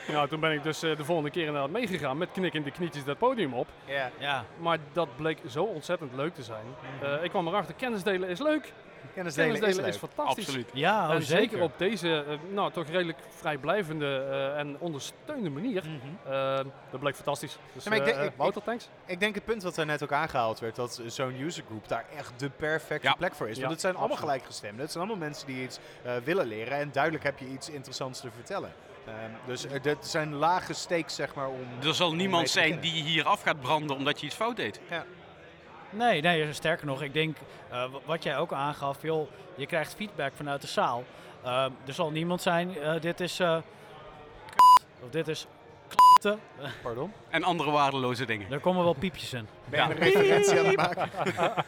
Nou, 0.09 0.29
toen 0.29 0.41
ben 0.41 0.53
ik 0.53 0.63
dus 0.63 0.83
eh, 0.83 0.97
de 0.97 1.05
volgende 1.05 1.31
keer 1.31 1.47
inderdaad 1.47 1.71
meegegaan 1.71 2.19
met 2.19 2.29
knikkende 2.33 2.71
knietjes 2.71 3.05
dat 3.05 3.19
podium 3.19 3.55
op. 3.55 3.67
Ja. 3.85 4.11
Ja. 4.19 4.45
Maar 4.59 4.79
dat 4.93 5.09
bleek 5.17 5.39
zo 5.49 5.63
ontzettend 5.65 6.13
leuk 6.15 6.35
te 6.35 6.43
zijn. 6.43 6.65
Eh, 7.03 7.25
ik 7.25 7.31
kwam 7.31 7.47
erachter, 7.49 7.75
kennis 7.75 8.03
delen 8.03 8.29
is 8.29 8.39
leuk. 8.39 8.73
Kennis 9.17 9.35
Kennis 9.35 9.61
delen 9.61 9.85
is 9.85 9.95
is, 9.95 9.97
fantastisch. 9.97 10.47
Absoluut. 10.47 10.69
Ja, 10.73 11.09
oh, 11.09 11.15
en 11.15 11.23
zeker. 11.23 11.43
zeker. 11.51 11.63
op 11.63 11.73
deze, 11.77 12.25
eh, 12.29 12.37
nou 12.53 12.73
toch 12.73 12.87
redelijk 12.89 13.19
vrijblijvende 13.29 14.27
eh, 14.31 14.59
en 14.59 14.77
ondersteunende 14.79 15.51
manier. 15.51 15.83
Mhm. 15.85 16.33
Eh, 16.33 16.57
dat 16.91 17.01
bleek 17.01 17.15
fantastisch. 17.15 17.59
Dus 17.73 17.85
Ja, 17.85 17.91
ik 17.93 18.05
denk- 18.05 18.17
ik- 18.19 18.33
Wouter, 18.37 18.63
thanks. 18.63 18.89
Ik 19.07 19.21
denk 19.21 19.35
het 19.35 19.45
punt 19.45 19.63
wat 19.63 19.77
er 19.77 19.87
net 19.87 20.03
ook 20.03 20.13
aangehaald 20.13 20.59
werd, 20.61 20.77
dat 20.77 21.03
zo'n 21.07 21.41
usergroup 21.41 21.89
daar 21.89 22.05
echt 22.17 22.33
de 22.37 22.51
perfecte 22.51 23.07
Ja. 23.07 23.15
plek 23.15 23.35
voor 23.35 23.47
is. 23.49 23.53
Want 23.55 23.67
Ja, 23.67 23.73
het 23.73 23.81
zijn 23.81 23.97
allemaal 23.97 24.17
gelijkgestemden. 24.17 24.81
Het 24.81 24.93
zijn 24.93 25.05
allemaal 25.05 25.27
mensen 25.27 25.47
die 25.47 25.63
iets 25.63 25.79
eh, 26.03 26.17
willen 26.25 26.47
leren 26.47 26.79
en 26.79 26.93
duidelijk 26.93 27.25
heb 27.25 27.39
je 27.39 27.47
iets 27.47 27.71
interessants 27.71 28.21
te 28.21 28.29
vertellen. 28.35 28.73
Ehm, 29.07 29.15
dus 29.47 29.65
er 29.65 29.83
dit 29.83 30.07
zijn 30.07 30.35
lage 30.35 30.73
stakes 30.73 31.15
zeg 31.15 31.35
maar 31.35 31.49
om... 31.49 31.67
Er 31.83 31.95
zal 31.95 32.15
niemand 32.15 32.51
zijn 32.51 32.81
die 32.81 33.03
hier 33.03 33.25
af 33.25 33.43
gaat 33.43 33.61
branden 33.61 33.97
omdat 33.97 34.21
je 34.21 34.27
iets 34.27 34.35
fout 34.35 34.57
deed. 34.57 34.81
Nee, 35.91 36.21
nee, 36.21 36.53
sterker 36.53 36.87
nog, 36.87 37.03
ik 37.03 37.13
denk 37.13 37.37
eh, 37.71 37.85
wat 38.05 38.23
jij 38.23 38.37
ook 38.37 38.53
aangaf, 38.53 39.03
joh, 39.03 39.29
je 39.55 39.67
krijgt 39.67 39.95
feedback 39.95 40.33
vanuit 40.37 40.61
de 40.61 40.67
zaal. 40.67 41.05
Ehm, 41.45 41.71
er 41.87 41.93
zal 41.93 42.11
niemand 42.11 42.43
zijn, 42.43 42.79
eh, 42.79 43.01
dit 43.01 43.21
is 43.21 43.41
eh, 43.41 43.57
of 45.03 45.11
dit 45.11 45.29
is 45.29 45.47
k***te. 45.89 46.37
Pardon? 46.83 47.13
En 47.29 47.45
andere 47.45 47.71
waardeloze 47.71 48.25
dingen. 48.25 48.51
Daar 48.51 48.61
komen 48.61 48.85
wel 48.85 48.93
piepjes 48.93 49.33
in. 49.33 49.49
Ben 49.65 49.89
je 49.89 49.95
een 49.95 50.01
referentie 50.01 50.59
aan 50.59 50.67
het 50.67 50.77
maken? 50.77 51.11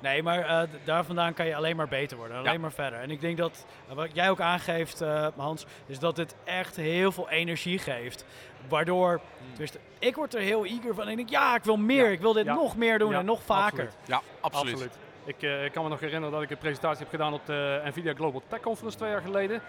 Nee, 0.00 0.22
maar 0.22 0.38
eh, 0.40 0.62
d- 0.62 0.86
daar 0.86 1.04
vandaan 1.04 1.34
kan 1.34 1.46
je 1.46 1.56
alleen 1.56 1.76
maar 1.76 1.88
beter 1.88 2.16
worden, 2.16 2.36
alleen 2.36 2.52
Ja. 2.52 2.58
maar 2.58 2.72
verder. 2.72 2.98
En 2.98 3.10
ik 3.10 3.20
denk 3.20 3.36
dat, 3.36 3.66
eh, 3.88 3.94
wat 3.94 4.08
jij 4.12 4.30
ook 4.30 4.40
aangeeft, 4.40 5.00
eh, 5.00 5.26
Hans, 5.36 5.66
is 5.86 5.98
dat 5.98 6.16
dit 6.16 6.34
echt 6.44 6.76
heel 6.76 7.12
veel 7.12 7.28
energie 7.30 7.78
geeft. 7.78 8.24
Waardoor, 8.68 9.20
tenminste, 9.50 9.78
ik 9.98 10.16
word 10.16 10.34
er 10.34 10.40
heel 10.40 10.64
eager 10.64 10.94
van 10.94 11.04
en 11.04 11.10
ik 11.10 11.16
denk, 11.16 11.28
ja, 11.30 11.54
ik 11.54 11.64
wil 11.64 11.76
meer, 11.76 12.04
Ja. 12.04 12.10
ik 12.10 12.20
wil 12.20 12.32
dit 12.32 12.44
Ja. 12.44 12.54
nog 12.54 12.76
meer 12.76 12.98
doen 12.98 13.10
Ja, 13.12 13.18
en 13.18 13.24
nog 13.24 13.42
vaker. 13.42 13.64
absoluut. 13.84 13.94
Ja, 14.06 14.20
absoluut. 14.40 14.72
Absoluut. 14.72 14.94
Ik, 15.24 15.42
eh, 15.42 15.64
ik 15.64 15.72
kan 15.72 15.82
me 15.82 15.88
nog 15.88 16.00
herinneren 16.00 16.32
dat 16.32 16.42
ik 16.42 16.50
een 16.50 16.58
presentatie 16.58 16.98
heb 17.00 17.08
gedaan 17.10 17.32
op 17.32 17.46
de 17.46 17.80
Nvidia 17.84 18.14
Global 18.14 18.42
Tech 18.48 18.60
Conference 18.60 18.96
twee 18.98 19.10
jaar 19.10 19.20
geleden. 19.22 19.62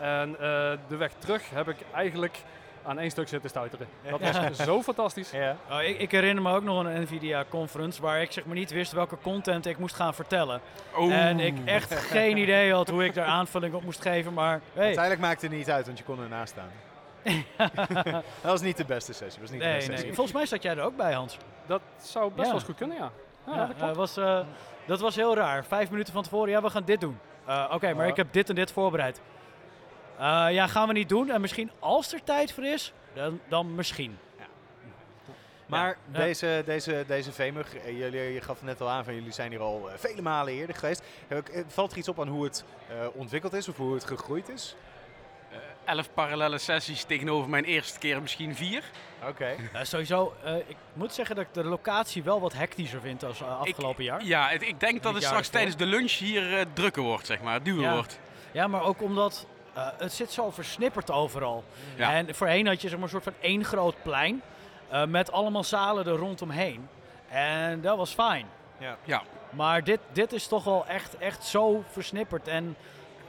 En 0.00 0.28
eh, 0.40 0.72
de 0.88 0.96
weg 0.96 1.12
terug 1.12 1.50
heb 1.50 1.68
ik 1.68 1.76
eigenlijk 1.94 2.38
aan 2.88 2.98
één 2.98 3.10
stuk 3.10 3.28
zitten 3.28 3.50
stuiteren. 3.50 3.86
Dat 4.10 4.20
was 4.20 4.56
zo 4.56 4.82
fantastisch. 4.82 5.30
Ja. 5.30 5.56
Oh, 5.70 5.82
ik, 5.82 5.98
ik 5.98 6.10
herinner 6.10 6.42
me 6.42 6.52
ook 6.54 6.62
nog 6.62 6.84
een 6.84 7.00
Nvidia-conference 7.02 8.02
waar 8.02 8.22
ik 8.22 8.32
zeg 8.32 8.44
maar 8.44 8.54
niet 8.54 8.70
wist 8.70 8.92
welke 8.92 9.16
content 9.22 9.66
ik 9.66 9.78
moest 9.78 9.94
gaan 9.94 10.14
vertellen. 10.14 10.60
En 11.10 11.40
ik 11.40 11.54
echt 11.64 11.94
geen 12.16 12.36
idee 12.36 12.72
had 12.72 12.88
hoe 12.88 13.04
ik 13.04 13.14
daar 13.14 13.26
aanvulling 13.26 13.74
op 13.74 13.82
moest 13.84 14.00
geven, 14.02 14.32
maar 14.34 14.60
hey, 14.72 14.84
Uiteindelijk 14.84 15.20
maakte 15.24 15.46
het 15.46 15.54
niet 15.54 15.70
uit, 15.70 15.86
want 15.86 15.98
je 15.98 16.04
kon 16.04 16.22
ernaast 16.22 16.52
staan. 16.52 16.70
dat 18.42 18.50
was 18.50 18.60
niet 18.60 18.76
de 18.76 18.84
beste 18.84 19.12
sessie. 19.12 19.40
was 19.40 19.50
niet 19.50 19.60
de 19.60 19.66
beste 19.66 19.88
nee. 19.88 19.96
sessie. 19.98 20.14
Volgens 20.14 20.36
mij 20.36 20.46
zat 20.46 20.62
jij 20.62 20.76
er 20.76 20.82
ook 20.82 20.96
bij, 20.96 21.12
Hans. 21.12 21.36
Dat 21.66 21.80
zou 22.02 22.24
best 22.26 22.36
Ja. 22.38 22.44
wel 22.44 22.54
eens 22.54 22.64
goed 22.64 22.76
kunnen, 22.76 22.96
ja. 22.96 23.10
Ja, 23.46 23.52
Ja, 23.54 23.66
dat 23.66 23.76
klopt. 23.76 23.90
eh, 23.92 23.96
was, 23.96 24.16
eh, 24.16 24.40
dat 24.86 25.00
was 25.00 25.16
heel 25.16 25.34
raar. 25.36 25.64
Vijf 25.64 25.90
minuten 25.90 26.12
van 26.12 26.22
tevoren, 26.22 26.50
ja, 26.50 26.62
we 26.62 26.70
gaan 26.70 26.84
dit 26.84 27.00
doen. 27.00 27.18
Eh, 27.46 27.64
Oké, 27.72 27.94
maar 27.94 28.04
Ja. 28.04 28.10
ik 28.10 28.16
heb 28.16 28.32
dit 28.32 28.48
en 28.48 28.54
dit 28.54 28.72
voorbereid. 28.72 29.20
Eh, 30.18 30.46
ja, 30.50 30.66
gaan 30.66 30.86
we 30.86 30.92
niet 30.92 31.08
doen. 31.08 31.30
En 31.30 31.40
misschien 31.40 31.70
als 31.78 32.12
er 32.12 32.24
tijd 32.24 32.52
voor 32.52 32.64
is, 32.64 32.92
dan, 33.14 33.40
dan 33.48 33.74
misschien. 33.74 34.18
Maar 35.66 35.96
Ja. 36.12 36.18
deze, 36.18 36.62
deze, 36.66 37.04
deze 37.06 37.32
VMUG, 37.32 37.74
eh, 37.76 37.98
jullie, 37.98 38.20
je 38.32 38.40
gaf 38.40 38.56
het 38.56 38.64
net 38.64 38.80
al 38.80 38.88
aan 38.88 39.04
van 39.04 39.14
jullie 39.14 39.32
zijn 39.32 39.50
hier 39.50 39.60
al 39.60 39.90
eh, 39.90 39.98
vele 39.98 40.22
malen 40.22 40.52
eerder 40.52 40.76
geweest. 40.76 41.02
Valt 41.66 41.92
er 41.92 41.98
iets 41.98 42.08
op 42.08 42.20
aan 42.20 42.28
hoe 42.28 42.44
het 42.44 42.64
eh, 42.88 42.94
ontwikkeld 43.12 43.52
is 43.52 43.68
of 43.68 43.76
hoe 43.76 43.94
het 43.94 44.04
gegroeid 44.04 44.48
is? 44.48 44.74
Elf 45.84 46.08
parallele 46.14 46.58
sessies 46.58 47.04
tegenover 47.04 47.48
mijn 47.50 47.64
eerste 47.64 47.98
keer 47.98 48.22
misschien 48.22 48.54
vier. 48.56 48.82
Oké. 49.28 49.54
Sowieso, 49.82 50.34
eh, 50.44 50.56
ik 50.56 50.76
moet 50.92 51.12
zeggen 51.14 51.36
dat 51.36 51.44
ik 51.44 51.54
de 51.54 51.64
locatie 51.64 52.22
wel 52.22 52.40
wat 52.40 52.52
hectischer 52.52 53.00
vind 53.00 53.24
als 53.24 53.42
afgelopen 53.42 54.04
jaar. 54.04 54.24
Ja, 54.24 54.48
het- 54.48 54.62
ik 54.62 54.80
denk 54.80 55.02
dat 55.02 55.14
Het 55.14 55.22
straks 55.22 55.48
tijdens 55.48 55.76
de 55.76 55.86
lunch 55.86 56.10
hier 56.12 56.58
eh, 56.58 56.64
drukker 56.72 57.02
wordt, 57.02 57.26
zeg 57.26 57.40
maar, 57.42 57.62
duwer 57.62 57.82
Ja. 57.82 57.92
wordt. 57.92 58.18
Ja, 58.52 58.66
maar 58.66 58.82
ook 58.82 59.02
omdat 59.02 59.46
eh, 59.78 59.86
het 59.98 60.12
zit 60.12 60.32
zo 60.32 60.50
versnipperd 60.50 61.10
overal. 61.10 61.64
Ja. 61.96 62.12
En 62.14 62.34
voorheen 62.34 62.66
had 62.66 62.80
je 62.80 62.88
zeg 62.88 62.96
maar, 62.98 63.04
een 63.06 63.12
soort 63.12 63.24
van 63.24 63.34
één 63.40 63.64
groot 63.64 63.94
plein 64.02 64.42
eh, 64.88 65.04
met 65.04 65.32
allemaal 65.32 65.64
zalen 65.64 66.06
er 66.06 66.16
rondomheen. 66.16 66.88
En 67.28 67.80
dat 67.80 67.96
was 67.96 68.14
fijn. 68.14 68.46
Ja. 69.04 69.22
Maar 69.50 69.84
dit, 69.84 70.00
dit 70.12 70.32
is 70.32 70.46
toch 70.46 70.64
wel 70.64 70.86
echt, 70.86 71.16
echt 71.18 71.44
zo 71.44 71.84
versnipperd. 71.90 72.48
En 72.48 72.76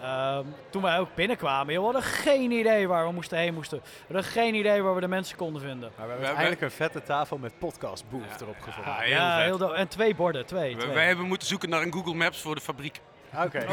ehm, 0.02 0.44
toen 0.70 0.82
wij 0.82 1.00
ook 1.00 1.16
binnenkwamen, 1.16 1.74
joh, 1.74 1.86
we 1.88 1.92
hadden 1.94 2.12
geen 2.12 2.52
idee 2.52 2.88
waar 2.88 3.06
we 3.08 3.14
moesten 3.14 3.38
heen 3.38 3.54
moesten. 3.54 3.78
We 4.08 4.14
hadden 4.14 4.32
geen 4.32 4.56
idee 4.56 4.82
waar 4.82 4.96
we 4.96 5.02
de 5.02 5.08
mensen 5.08 5.38
konden 5.38 5.62
vinden. 5.62 5.80
Maar 5.80 5.92
we 5.96 6.00
hebben 6.02 6.20
We- 6.20 6.26
uiteindelijk 6.26 6.62
een 6.62 6.72
vette 6.78 7.04
tafel 7.04 7.38
met 7.38 7.60
podcast 7.60 8.10
booth 8.10 8.22
Ja. 8.40 8.42
erop 8.42 8.60
gevonden. 8.62 8.94
Ja, 9.10 9.40
heel 9.40 9.68
ja, 9.70 9.74
en 9.74 9.88
twee 9.88 10.16
borden, 10.16 10.46
twee. 10.46 10.76
We- 10.76 10.82
twee. 10.82 10.94
Wij 10.94 11.08
hebben 11.08 11.26
moeten 11.26 11.48
zoeken 11.48 11.70
naar 11.70 11.82
een 11.82 11.94
Google 11.94 12.14
Maps 12.14 12.42
voor 12.42 12.56
de 12.56 12.62
fabriek. 12.62 13.00
Oké. 13.36 13.66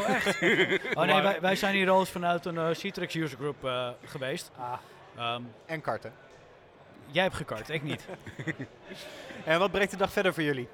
Oh 0.95 1.05
nee, 1.07 1.23
wij, 1.23 1.40
wij 1.40 1.57
zijn 1.57 1.75
hier 1.75 1.90
al 1.90 1.99
eens 2.01 2.11
vanuit 2.11 2.45
een 2.45 2.59
eh, 2.59 2.66
Citrix 2.73 3.14
user 3.14 3.38
group 3.38 3.64
eh, 3.64 3.88
geweest. 4.05 4.51
Ah. 4.59 4.73
Ehm, 5.16 5.42
En 5.66 5.81
karten. 5.81 6.12
jij 7.07 7.23
hebt 7.23 7.35
gekart, 7.35 7.69
ik 7.69 7.83
niet. 7.83 8.07
En 9.45 9.59
wat 9.59 9.71
brengt 9.71 9.90
de 9.90 9.97
dag 9.97 10.12
verder 10.12 10.35
voor 10.35 10.42
jullie? 10.42 10.69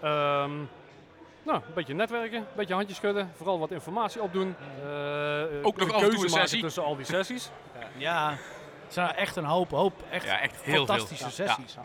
Ehm, 0.00 0.52
nou, 1.42 1.56
een 1.66 1.74
beetje 1.74 1.94
netwerken, 1.94 2.38
een 2.38 2.46
beetje 2.56 2.74
handjes 2.74 2.96
schudden, 2.96 3.30
vooral 3.36 3.58
wat 3.58 3.70
informatie 3.70 4.22
opdoen. 4.22 4.56
eh, 4.82 5.42
eh, 5.42 5.66
Ook 5.66 5.76
nog 5.76 5.88
af 5.92 5.94
en 5.94 6.00
toe 6.00 6.08
keuze 6.08 6.14
een 6.16 6.20
maken 6.30 6.30
sessie. 6.30 6.60
tussen 6.62 6.84
al 6.84 6.96
die 6.96 7.04
sessies. 7.06 7.50
Ja, 7.96 8.30
het 8.84 8.92
zijn 8.92 9.14
echt 9.14 9.36
een 9.36 9.44
hoop, 9.44 9.70
hoop 9.70 10.02
echt, 10.10 10.24
Ja, 10.24 10.40
echt 10.40 10.62
heel 10.62 10.74
veel. 10.74 10.86
fantastische 10.86 11.24
Ja. 11.24 11.30
sessies. 11.30 11.76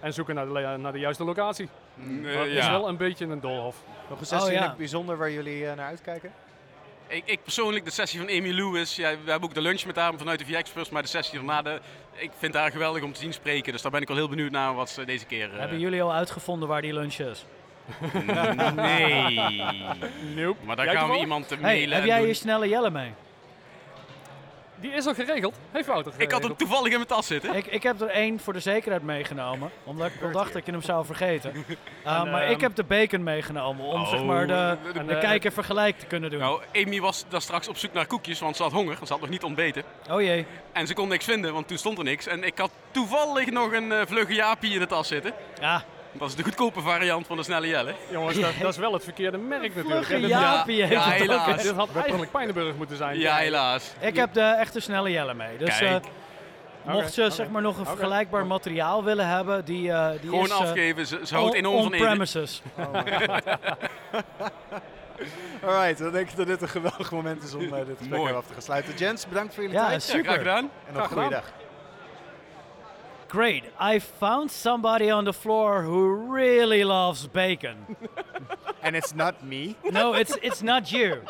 En 0.00 0.12
zoeken 0.12 0.34
naar 0.34 0.46
de, 0.46 0.76
naar 0.78 0.92
de 0.92 0.98
juiste 0.98 1.24
locatie. 1.24 1.68
Eh, 1.98 2.34
Dat 2.34 2.46
is 2.46 2.52
ja. 2.64 2.70
wel 2.70 2.88
een 2.88 2.96
beetje 2.96 3.26
een 3.26 3.40
doolhof. 3.40 3.76
Nog 4.08 4.20
een 4.20 4.26
sessie 4.26 4.52
Oh, 4.52 4.58
ja. 4.60 4.62
het 4.68 4.76
bijzonder 4.76 5.16
waar 5.16 5.30
jullie 5.30 5.66
eh, 5.66 5.76
naar 5.76 5.86
uitkijken? 5.86 6.32
Ik, 7.06 7.22
ik 7.26 7.42
persoonlijk, 7.42 7.84
de 7.84 7.90
sessie 7.90 8.18
van 8.20 8.28
Amy 8.28 8.50
Lewis, 8.50 8.96
ja, 8.96 9.10
we 9.10 9.30
hebben 9.30 9.48
ook 9.48 9.54
de 9.54 9.60
lunch 9.60 9.84
met 9.84 9.96
haar 9.96 10.12
vanuit 10.16 10.38
de 10.38 10.44
VX-Plus, 10.44 10.90
maar 10.90 11.02
de 11.02 11.08
sessie 11.08 11.34
daarna, 11.38 11.62
de, 11.62 11.80
ik 12.12 12.30
vind 12.38 12.54
haar 12.54 12.70
geweldig 12.70 13.02
om 13.02 13.12
te 13.12 13.20
zien 13.20 13.32
spreken. 13.32 13.72
Dus 13.72 13.82
daar 13.82 13.90
ben 13.90 14.00
ik 14.02 14.08
al 14.10 14.16
heel 14.16 14.28
benieuwd 14.28 14.50
naar 14.50 14.74
wat 14.74 14.90
ze 14.90 15.04
deze 15.04 15.24
keer... 15.26 15.52
eh, 15.52 15.58
Hebben 15.58 15.78
jullie 15.78 16.02
al 16.02 16.12
uitgevonden 16.12 16.68
waar 16.68 16.82
die 16.82 16.92
lunch 16.92 17.14
is? 17.18 17.44
Nee. 18.74 19.40
Nope. 20.34 20.64
Maar 20.64 20.76
daar 20.76 20.84
Jij 20.84 20.94
gaan 20.94 21.10
we 21.10 21.18
iemand 21.18 21.48
te 21.48 21.54
Hey, 21.54 21.62
mailen. 21.62 21.92
heb 21.92 22.00
en 22.02 22.06
jij 22.08 22.18
doen. 22.18 22.26
je 22.26 22.34
snelle 22.34 22.68
Jelle 22.68 22.90
mee? 22.90 23.12
Die 24.76 24.90
is 24.92 25.06
al 25.06 25.14
geregeld. 25.14 25.54
Heeft 25.70 25.86
Wouter 25.86 26.12
Ik 26.12 26.18
had 26.20 26.30
hem 26.30 26.30
geregeld. 26.40 26.58
toevallig 26.58 26.86
in 26.90 26.94
mijn 26.96 27.06
tas 27.08 27.26
zitten. 27.26 27.54
Ik, 27.54 27.66
ik 27.66 27.82
heb 27.82 28.00
er 28.00 28.08
één 28.08 28.40
voor 28.40 28.52
de 28.52 28.60
zekerheid 28.60 29.02
meegenomen, 29.02 29.70
omdat 29.84 30.06
ik 30.06 30.12
wel 30.20 30.30
dacht 30.32 30.52
dat 30.52 30.66
je 30.66 30.72
hem 30.72 30.82
zou 30.82 31.04
vergeten. 31.06 31.52
Uh, 31.56 31.64
En, 32.20 32.30
maar 32.30 32.42
ehm, 32.42 32.50
ik 32.52 32.60
heb 32.60 32.74
de 32.74 32.84
bacon 32.84 33.22
meegenomen 33.22 33.84
om 33.84 34.06
zeg 34.06 34.20
Oh, 34.20 34.26
maar 34.26 34.46
de, 34.46 34.76
de- 34.92 34.98
En, 34.98 35.06
de 35.06 35.14
eh, 35.14 35.20
kijk 35.20 35.44
en 35.44 35.52
vergelijk 35.52 35.98
te 35.98 36.06
kunnen 36.06 36.30
doen. 36.30 36.38
Nou, 36.40 36.60
Amy 36.74 37.00
was 37.00 37.24
daar 37.28 37.40
straks 37.42 37.68
op 37.68 37.76
zoek 37.76 37.92
naar 37.92 38.06
koekjes, 38.06 38.40
want 38.40 38.56
ze 38.56 38.62
had 38.62 38.72
honger. 38.72 38.96
Ze 39.02 39.12
had 39.12 39.20
nog 39.20 39.30
niet 39.30 39.42
ontbeten. 39.44 39.82
Oh 40.10 40.20
jee. 40.22 40.46
En 40.72 40.86
ze 40.86 40.94
kon 40.94 41.08
niks 41.08 41.24
vinden, 41.24 41.52
want 41.52 41.68
toen 41.68 41.78
stond 41.78 41.98
er 41.98 42.04
niks. 42.04 42.26
En 42.26 42.42
ik 42.44 42.58
had 42.58 42.70
toevallig 42.90 43.50
nog 43.50 43.72
een 43.72 43.92
eh 43.92 44.06
vlugge 44.06 44.34
Jaapie 44.34 44.72
in 44.72 44.78
de 44.78 44.86
tas 44.86 45.08
zitten. 45.08 45.32
Ja, 45.60 45.84
Dat 46.18 46.28
is 46.28 46.34
de 46.34 46.42
goedkope 46.42 46.80
variant 46.80 47.26
van 47.26 47.36
de 47.36 47.42
snelle 47.42 47.66
Jelle. 47.66 47.94
Jongens, 48.10 48.40
dat, 48.40 48.52
dat 48.60 48.70
is 48.70 48.76
wel 48.76 48.92
het 48.92 49.04
verkeerde 49.04 49.38
merk 49.38 49.74
natuurlijk. 49.74 50.04
vlugge 50.06 50.26
Jaapie 50.26 50.76
ja, 50.76 50.86
heeft 50.86 51.04
ja, 51.04 51.10
het 51.10 51.22
ook. 51.22 51.28
helaas. 51.28 51.62
Dit 51.62 51.72
had 51.72 51.88
eigenlijk 51.96 52.30
Pijnenburg 52.30 52.76
moeten 52.76 52.96
zijn. 52.96 53.18
Ja, 53.18 53.36
helaas. 53.36 53.92
Ik 54.00 54.16
heb 54.16 54.32
de 54.32 54.40
echte 54.40 54.80
snelle 54.80 55.10
Jelle 55.10 55.34
mee. 55.34 55.56
Dus 55.56 55.80
eh, 55.80 55.96
mocht 56.84 57.12
ze 57.12 57.30
zeg 57.30 57.48
maar 57.48 57.62
nog 57.62 57.78
een 57.78 57.86
vergelijkbaar 57.86 58.46
materiaal 58.46 59.04
willen 59.04 59.28
hebben, 59.28 59.64
die, 59.64 59.90
eh 59.92 60.10
die 60.10 60.28
Gewoon 60.30 60.44
is 60.44 60.50
eh, 60.50 60.56
afgeven, 60.58 61.06
ze, 61.06 61.20
ze 61.24 61.34
houdt 61.34 61.50
on- 61.50 61.56
enorm 61.56 61.82
van 61.82 61.92
eten. 61.92 62.00
on-premises. 62.08 62.62
Alright, 65.64 65.98
dan 65.98 66.12
denk 66.12 66.30
ik 66.30 66.36
dat 66.36 66.46
dit 66.46 66.62
een 66.62 66.68
geweldig 66.68 67.10
moment 67.12 67.42
is 67.42 67.54
om 67.54 67.60
dit 67.60 67.70
gesprek 67.98 68.34
af 68.34 68.46
te 68.46 68.52
gaan 68.52 68.62
sluiten. 68.62 68.94
Jens, 68.96 69.28
bedankt 69.28 69.54
voor 69.54 69.62
jullie 69.62 69.78
Ja, 69.78 69.86
tijd. 69.88 70.06
Ja, 70.06 70.08
graag 70.12 70.22
super. 70.24 70.38
gedaan. 70.38 70.70
En 70.88 70.94
nog 70.94 71.02
een 71.02 71.08
goede 71.16 71.28
dag. 71.28 71.52
Great. 73.34 73.64
I 73.80 73.98
found 73.98 74.52
somebody 74.52 75.10
on 75.10 75.24
the 75.24 75.32
floor 75.32 75.82
who 75.82 76.14
really 76.14 76.84
loves 76.84 77.26
bacon. 77.26 77.96
And 78.80 78.94
it's 78.94 79.14
not 79.14 79.42
me. 79.42 79.76
No, 79.90 80.12
it's 80.12 80.36
it's 80.42 80.62
not 80.62 80.92
you. 80.92 81.22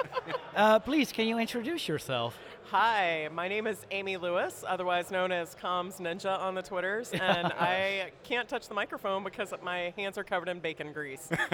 Uh, 0.56 0.80
please, 0.80 1.12
can 1.12 1.28
you 1.28 1.38
introduce 1.38 1.86
yourself? 1.86 2.36
Hi, 2.72 3.28
my 3.32 3.46
name 3.46 3.68
is 3.68 3.86
Amy 3.92 4.16
Lewis, 4.16 4.64
otherwise 4.66 5.12
known 5.12 5.30
as 5.30 5.54
Comms 5.54 6.00
Ninja 6.00 6.36
on 6.36 6.56
the 6.56 6.62
Twitters, 6.62 7.12
and 7.12 7.52
I 7.52 8.10
can't 8.24 8.48
touch 8.48 8.66
the 8.66 8.74
microphone 8.74 9.22
because 9.22 9.54
my 9.62 9.94
hands 9.96 10.18
are 10.18 10.24
covered 10.24 10.48
in 10.48 10.58
bacon 10.58 10.92
grease. 10.92 11.28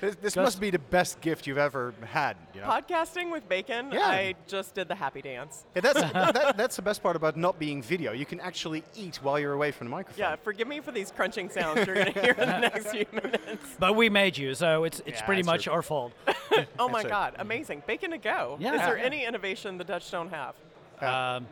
This, 0.00 0.16
this 0.16 0.36
must 0.36 0.60
be 0.60 0.70
the 0.70 0.78
best 0.78 1.20
gift 1.20 1.46
you've 1.46 1.58
ever 1.58 1.94
had. 2.04 2.36
You 2.54 2.60
know? 2.62 2.66
Podcasting 2.66 3.30
with 3.30 3.48
bacon, 3.48 3.90
Yeah. 3.92 4.00
I 4.00 4.34
just 4.48 4.74
did 4.74 4.88
the 4.88 4.94
happy 4.94 5.22
dance. 5.22 5.64
Yeah, 5.76 5.80
that's, 5.82 6.00
that, 6.00 6.56
that's 6.56 6.76
the 6.76 6.82
best 6.82 7.02
part 7.02 7.14
about 7.14 7.36
not 7.36 7.58
being 7.58 7.82
video. 7.82 8.12
You 8.12 8.26
can 8.26 8.40
actually 8.40 8.82
eat 8.96 9.16
while 9.22 9.38
you're 9.38 9.52
away 9.52 9.70
from 9.70 9.86
the 9.86 9.90
microphone. 9.92 10.18
Yeah, 10.20 10.36
forgive 10.36 10.66
me 10.66 10.80
for 10.80 10.90
these 10.92 11.10
crunching 11.12 11.48
sounds 11.50 11.86
you're 11.86 11.94
going 11.94 12.12
to 12.12 12.20
hear 12.20 12.32
in 12.32 12.48
the 12.48 12.58
next 12.68 12.88
few 12.88 13.06
minutes. 13.12 13.66
But 13.78 13.94
we 13.94 14.08
made 14.08 14.36
you, 14.36 14.54
so 14.54 14.84
it's 14.84 15.00
it's 15.06 15.20
Yeah, 15.20 15.26
pretty 15.26 15.42
much 15.44 15.64
true. 15.64 15.72
our 15.74 15.82
fault. 15.82 16.12
Oh 16.78 16.86
my 16.88 17.00
it. 17.00 17.08
God, 17.08 17.34
amazing. 17.38 17.82
Bacon 17.86 18.10
to 18.10 18.18
go. 18.18 18.58
Yeah. 18.60 18.74
Is 18.74 18.80
there 18.82 18.98
Yeah. 18.98 19.04
any 19.04 19.24
innovation 19.24 19.78
the 19.78 19.84
Dutch 19.84 20.10
don't 20.10 20.28
have? 20.28 20.54
Um, 21.02 21.46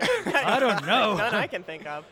I 0.00 0.58
don't 0.58 0.86
know. 0.86 1.16
None 1.16 1.34
I 1.34 1.46
can 1.46 1.62
think 1.62 1.86
of. 1.86 2.04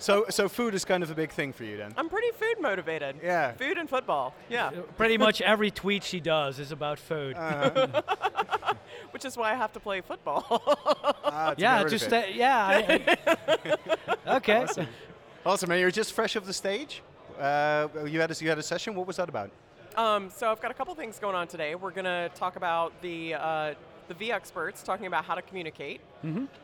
So, 0.00 0.26
so 0.30 0.48
food 0.48 0.74
is 0.74 0.84
kind 0.84 1.02
of 1.02 1.10
a 1.10 1.14
big 1.14 1.30
thing 1.30 1.52
for 1.52 1.64
you 1.64 1.76
then. 1.76 1.94
I'm 1.96 2.08
pretty 2.08 2.30
food 2.32 2.60
motivated. 2.60 3.16
Yeah. 3.22 3.52
Food 3.52 3.78
and 3.78 3.88
football. 3.88 4.34
Yeah. 4.48 4.70
Pretty 4.96 5.16
much 5.16 5.40
every 5.40 5.70
tweet 5.70 6.02
she 6.04 6.20
does 6.20 6.58
is 6.58 6.72
about 6.72 6.98
food. 6.98 7.36
Which 9.12 9.24
is 9.24 9.36
why 9.36 9.52
I 9.52 9.54
have 9.54 9.72
to 9.74 9.80
play 9.80 10.00
football. 10.00 10.44
Ah, 11.24 11.54
to 11.54 11.54
yeah, 11.60 11.78
get 11.78 11.84
rid 11.84 11.90
to 11.90 11.98
stay. 11.98 12.32
Yeah. 12.34 13.16
I- 14.26 14.36
okay. 14.36 14.66
Awesome, 15.44 15.70
and 15.70 15.80
you're 15.80 15.90
just 15.90 16.12
fresh 16.12 16.36
off 16.36 16.44
the 16.44 16.52
stage. 16.52 17.02
Uh, 17.38 17.88
you 18.06 18.20
had 18.20 18.30
a, 18.30 18.34
you 18.42 18.48
had 18.48 18.58
a 18.58 18.62
session. 18.62 18.94
What 18.94 19.06
was 19.06 19.16
that 19.16 19.28
about? 19.28 19.50
Um, 19.96 20.30
so 20.30 20.50
I've 20.50 20.60
got 20.62 20.70
a 20.70 20.74
couple 20.74 20.94
things 20.94 21.18
going 21.18 21.34
on 21.34 21.48
today. 21.48 21.74
We're 21.74 21.90
going 21.90 22.04
to 22.04 22.30
talk 22.34 22.56
about 22.56 22.92
the 23.02 23.34
uh, 23.34 23.74
the 24.12 24.18
V 24.26 24.32
experts 24.32 24.82
talking 24.82 25.06
about 25.06 25.24
how 25.24 25.34
to 25.34 25.42
communicate, 25.42 26.00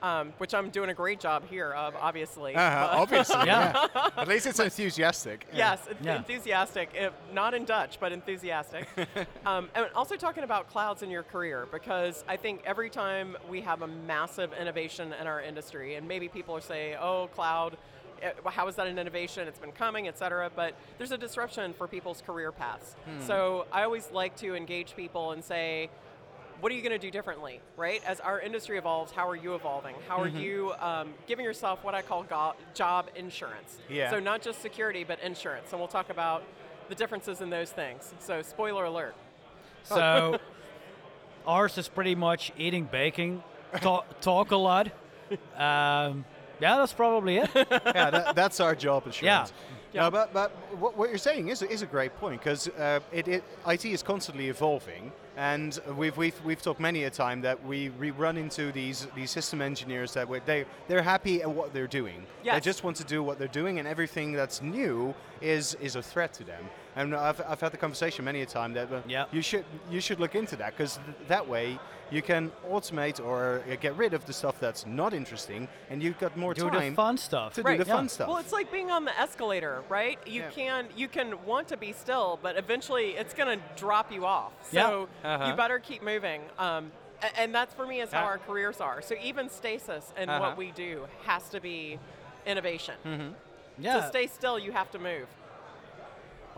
um, 0.02 0.32
which 0.38 0.54
I'm 0.54 0.70
doing 0.70 0.90
a 0.90 0.94
great 0.94 1.18
job 1.20 1.48
here 1.48 1.72
of, 1.72 1.94
obviously. 1.96 2.54
Uh-huh, 2.54 2.88
obviously, 2.92 3.36
Yeah. 3.46 3.86
yeah. 3.94 4.08
At 4.16 4.28
least 4.28 4.46
it's 4.46 4.60
enthusiastic. 4.60 5.46
Yeah. 5.52 5.56
Yes, 5.58 5.80
en- 5.88 5.96
Yeah. 6.02 6.16
enthusiastic. 6.16 6.90
If 6.94 7.12
not 7.32 7.54
in 7.54 7.64
Dutch, 7.64 7.98
but 8.00 8.12
enthusiastic. 8.12 8.86
um, 9.46 9.68
and 9.74 9.86
also 9.94 10.16
talking 10.16 10.44
about 10.44 10.68
clouds 10.70 11.02
in 11.02 11.10
your 11.10 11.22
career 11.22 11.66
because 11.72 12.24
I 12.28 12.36
think 12.36 12.62
every 12.66 12.90
time 12.90 13.36
we 13.48 13.60
have 13.62 13.82
a 13.82 13.86
massive 13.88 14.52
innovation 14.52 15.14
in 15.20 15.26
our 15.26 15.40
industry, 15.40 15.94
and 15.94 16.06
maybe 16.06 16.28
people 16.28 16.54
are 16.56 16.60
saying, 16.60 16.96
"Oh, 17.00 17.28
cloud." 17.34 17.76
eh, 18.22 18.30
How 18.46 18.66
is 18.68 18.74
that 18.76 18.86
an 18.86 18.98
innovation? 18.98 19.48
It's 19.48 19.58
been 19.60 19.72
coming, 19.72 20.08
et 20.08 20.18
cetera. 20.18 20.50
But 20.54 20.74
there's 20.98 21.12
a 21.12 21.18
disruption 21.18 21.72
for 21.72 21.86
people's 21.88 22.20
career 22.20 22.52
paths. 22.52 22.94
So 23.26 23.66
I 23.72 23.82
always 23.84 24.10
like 24.12 24.36
to 24.38 24.54
engage 24.54 24.94
people 24.96 25.32
and 25.32 25.42
say, 25.42 25.88
what 26.60 26.72
are 26.72 26.74
you 26.74 26.82
going 26.82 26.92
to 26.92 26.98
do 26.98 27.10
differently, 27.10 27.60
right? 27.76 28.02
As 28.04 28.20
our 28.20 28.40
industry 28.40 28.78
evolves, 28.78 29.12
how 29.12 29.28
are 29.28 29.36
you 29.36 29.54
evolving? 29.54 29.94
How 30.08 30.20
are 30.20 30.28
you 30.28 30.72
um, 30.80 31.14
giving 31.26 31.44
yourself 31.44 31.84
what 31.84 31.94
I 31.94 32.02
call 32.02 32.24
go- 32.24 32.54
job 32.74 33.06
insurance? 33.14 33.78
Yeah. 33.88 34.10
So 34.10 34.18
not 34.20 34.42
just 34.42 34.60
security, 34.60 35.04
but 35.04 35.20
insurance, 35.20 35.70
and 35.72 35.80
we'll 35.80 35.88
talk 35.88 36.10
about 36.10 36.42
the 36.88 36.94
differences 36.94 37.40
in 37.40 37.50
those 37.50 37.70
things. 37.70 38.12
So 38.18 38.42
spoiler 38.42 38.84
alert. 38.84 39.14
So 39.84 40.38
ours 41.46 41.78
is 41.78 41.88
pretty 41.88 42.14
much 42.14 42.52
eating 42.58 42.84
baking, 42.90 43.42
talk, 43.80 44.20
talk 44.20 44.50
a 44.50 44.56
lot. 44.56 44.90
Um, 45.58 46.24
yeah, 46.58 46.76
that's 46.78 46.94
probably 46.94 47.36
it. 47.36 47.50
yeah, 47.54 48.10
that, 48.10 48.34
that's 48.34 48.60
our 48.60 48.74
job 48.74 49.04
insurance. 49.04 49.52
Yeah. 49.52 49.77
No, 49.94 50.10
but 50.10 50.32
but 50.32 50.50
what, 50.78 50.96
what 50.96 51.08
you're 51.08 51.18
saying 51.18 51.48
is, 51.48 51.62
is 51.62 51.82
a 51.82 51.86
great 51.86 52.14
point 52.16 52.40
because 52.40 52.68
uh, 52.68 53.00
it, 53.12 53.28
it, 53.28 53.44
IT 53.66 53.84
is 53.84 54.02
constantly 54.02 54.48
evolving, 54.48 55.12
and 55.36 55.78
we've, 55.96 56.16
we've, 56.16 56.44
we've 56.44 56.60
talked 56.60 56.80
many 56.80 57.04
a 57.04 57.10
time 57.10 57.40
that 57.42 57.64
we, 57.64 57.90
we 57.90 58.10
run 58.10 58.36
into 58.36 58.72
these 58.72 59.06
these 59.14 59.30
system 59.30 59.62
engineers 59.62 60.12
that 60.14 60.28
we 60.28 60.40
they 60.40 60.66
they're 60.88 61.02
happy 61.02 61.42
at 61.42 61.50
what 61.50 61.72
they're 61.72 61.86
doing. 61.86 62.26
They 62.54 62.60
just 62.60 62.84
want 62.84 62.96
to 62.98 63.04
do 63.04 63.22
what 63.22 63.38
they're 63.38 63.48
doing, 63.48 63.78
and 63.78 63.88
everything 63.88 64.32
that's 64.32 64.60
new 64.62 65.14
is 65.40 65.74
is 65.80 65.96
a 65.96 66.02
threat 66.02 66.32
to 66.34 66.44
them. 66.44 66.64
And 66.98 67.14
I've, 67.14 67.40
I've 67.48 67.60
had 67.60 67.70
the 67.70 67.76
conversation 67.76 68.24
many 68.24 68.42
a 68.42 68.46
time 68.46 68.72
that 68.74 68.92
uh, 68.92 69.00
Yeah. 69.06 69.26
you 69.30 69.40
should 69.40 69.64
you 69.88 70.00
should 70.00 70.18
look 70.18 70.34
into 70.34 70.56
that 70.56 70.76
because 70.76 70.96
th- 71.06 71.16
that 71.28 71.46
way 71.48 71.78
you 72.10 72.22
can 72.22 72.50
automate 72.68 73.24
or 73.24 73.62
uh, 73.70 73.76
get 73.76 73.94
rid 73.96 74.14
of 74.14 74.24
the 74.26 74.32
stuff 74.32 74.58
that's 74.58 74.84
not 74.84 75.12
interesting, 75.14 75.68
and 75.90 76.02
you've 76.02 76.18
got 76.18 76.36
more 76.36 76.54
to 76.54 76.60
Do 76.62 76.70
time 76.70 76.90
the 76.90 76.96
fun 76.96 77.16
stuff. 77.18 77.54
to 77.54 77.62
do 77.62 77.76
the 77.76 77.84
Yeah. 77.84 77.96
fun 77.96 78.08
stuff. 78.08 78.26
Well, 78.28 78.38
it's 78.38 78.50
like 78.52 78.72
being 78.72 78.90
on 78.90 79.04
the 79.04 79.16
escalator, 79.20 79.82
right? 79.88 80.18
You 80.26 80.42
Yeah. 80.42 80.50
can 80.50 80.86
you 80.96 81.06
can 81.06 81.28
want 81.44 81.68
to 81.68 81.76
be 81.76 81.92
still, 81.92 82.40
but 82.42 82.56
eventually 82.56 83.10
it's 83.20 83.32
going 83.34 83.52
to 83.58 83.64
drop 83.76 84.10
you 84.10 84.26
off. 84.26 84.52
Yeah. 84.72 84.88
So 84.88 85.08
Uh-huh. 85.24 85.46
you 85.46 85.52
better 85.54 85.78
keep 85.78 86.02
moving. 86.02 86.40
Um, 86.58 86.90
and 87.36 87.54
that's 87.54 87.74
for 87.74 87.86
me 87.86 88.00
is 88.00 88.10
how 88.10 88.20
Yeah. 88.22 88.26
our 88.32 88.38
careers 88.38 88.80
are. 88.80 89.02
So 89.02 89.14
even 89.22 89.48
stasis 89.50 90.12
and 90.16 90.28
Uh-huh. 90.30 90.40
what 90.44 90.56
we 90.56 90.72
do 90.72 91.06
has 91.26 91.48
to 91.50 91.60
be 91.60 92.00
innovation. 92.44 92.96
Yeah. 93.78 94.00
To 94.00 94.08
stay 94.08 94.26
still, 94.26 94.58
you 94.58 94.72
have 94.72 94.90
to 94.90 94.98
move. 94.98 95.28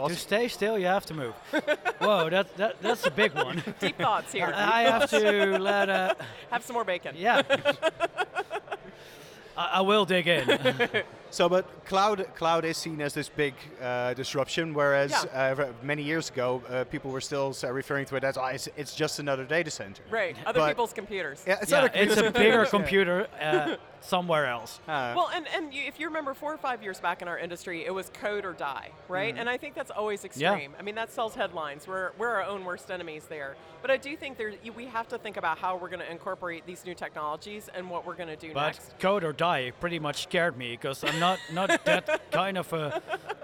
To 0.08 0.16
stay 0.16 0.48
still, 0.48 0.78
you 0.78 0.86
have 0.86 1.06
to 1.06 1.14
move. 1.14 1.34
Whoa, 1.98 2.30
that, 2.30 2.56
that 2.56 2.80
that's 2.82 3.06
a 3.06 3.10
big 3.10 3.34
one. 3.34 3.62
Deep 3.80 3.98
thoughts 3.98 4.32
here. 4.32 4.52
I 4.54 4.82
have 4.82 5.10
to 5.10 5.58
let. 5.58 5.88
Uh, 5.88 6.14
have 6.50 6.64
some 6.64 6.74
more 6.74 6.84
bacon. 6.84 7.14
yeah. 7.18 7.42
I, 9.56 9.70
I 9.74 9.80
will 9.82 10.04
dig 10.04 10.26
in. 10.26 11.04
So, 11.30 11.48
but 11.48 11.84
cloud 11.84 12.26
cloud 12.34 12.64
is 12.64 12.76
seen 12.76 13.00
as 13.00 13.14
this 13.14 13.28
big 13.28 13.54
uh, 13.80 14.14
disruption, 14.14 14.74
whereas 14.74 15.10
Yeah. 15.10 15.54
uh, 15.58 15.72
many 15.82 16.02
years 16.02 16.28
ago 16.30 16.62
uh, 16.68 16.84
people 16.84 17.10
were 17.10 17.20
still 17.20 17.54
referring 17.70 18.06
to 18.06 18.16
it 18.16 18.24
as 18.24 18.36
oh, 18.36 18.44
it's, 18.46 18.68
it's 18.76 18.94
just 18.94 19.18
another 19.18 19.44
data 19.44 19.70
center. 19.70 20.02
Right. 20.10 20.36
Other 20.46 20.60
But- 20.60 20.68
people's 20.68 20.92
computers. 20.92 21.44
Yeah, 21.46 21.58
it's, 21.62 21.70
yeah, 21.70 21.78
other 21.78 21.90
it's 21.94 22.16
a 22.16 22.30
bigger 22.30 22.64
computer 22.70 23.28
uh, 23.40 23.76
somewhere 24.00 24.46
else. 24.46 24.80
Uh, 24.88 25.12
Well, 25.14 25.30
and, 25.34 25.46
and 25.54 25.72
if 25.72 26.00
you 26.00 26.06
remember 26.06 26.34
four 26.34 26.52
or 26.52 26.58
five 26.58 26.82
years 26.82 26.98
back 27.00 27.22
in 27.22 27.28
our 27.28 27.38
industry, 27.38 27.84
it 27.84 27.92
was 27.94 28.10
code 28.14 28.44
or 28.44 28.52
die, 28.54 28.90
right? 29.08 29.32
Mm-hmm. 29.32 29.40
And 29.40 29.48
I 29.50 29.56
think 29.56 29.74
that's 29.74 29.90
always 29.90 30.24
extreme. 30.24 30.70
Yeah. 30.72 30.78
I 30.78 30.82
mean, 30.82 30.94
that 30.96 31.12
sells 31.12 31.34
headlines. 31.34 31.86
We're, 31.86 32.10
we're 32.18 32.28
our 32.28 32.42
own 32.44 32.64
worst 32.64 32.90
enemies 32.90 33.24
there. 33.28 33.56
But 33.82 33.90
I 33.90 33.96
do 33.98 34.16
think 34.16 34.36
there, 34.36 34.52
we 34.74 34.86
have 34.86 35.06
to 35.08 35.18
think 35.18 35.36
about 35.36 35.58
how 35.58 35.76
we're 35.76 35.88
going 35.88 36.00
to 36.00 36.10
incorporate 36.10 36.66
these 36.66 36.84
new 36.84 36.94
technologies 36.94 37.68
and 37.74 37.88
what 37.88 38.06
we're 38.06 38.16
going 38.16 38.28
to 38.28 38.36
do 38.36 38.52
But 38.52 38.66
next. 38.76 38.98
code 38.98 39.22
or 39.24 39.32
die 39.32 39.72
pretty 39.80 39.98
much 39.98 40.22
scared 40.24 40.56
me 40.56 40.72
because 40.72 41.04
I'm 41.04 41.19
not 41.20 41.38
not 41.52 41.84
that 41.84 42.30
kind 42.32 42.58
of 42.58 42.72
a 42.72 43.00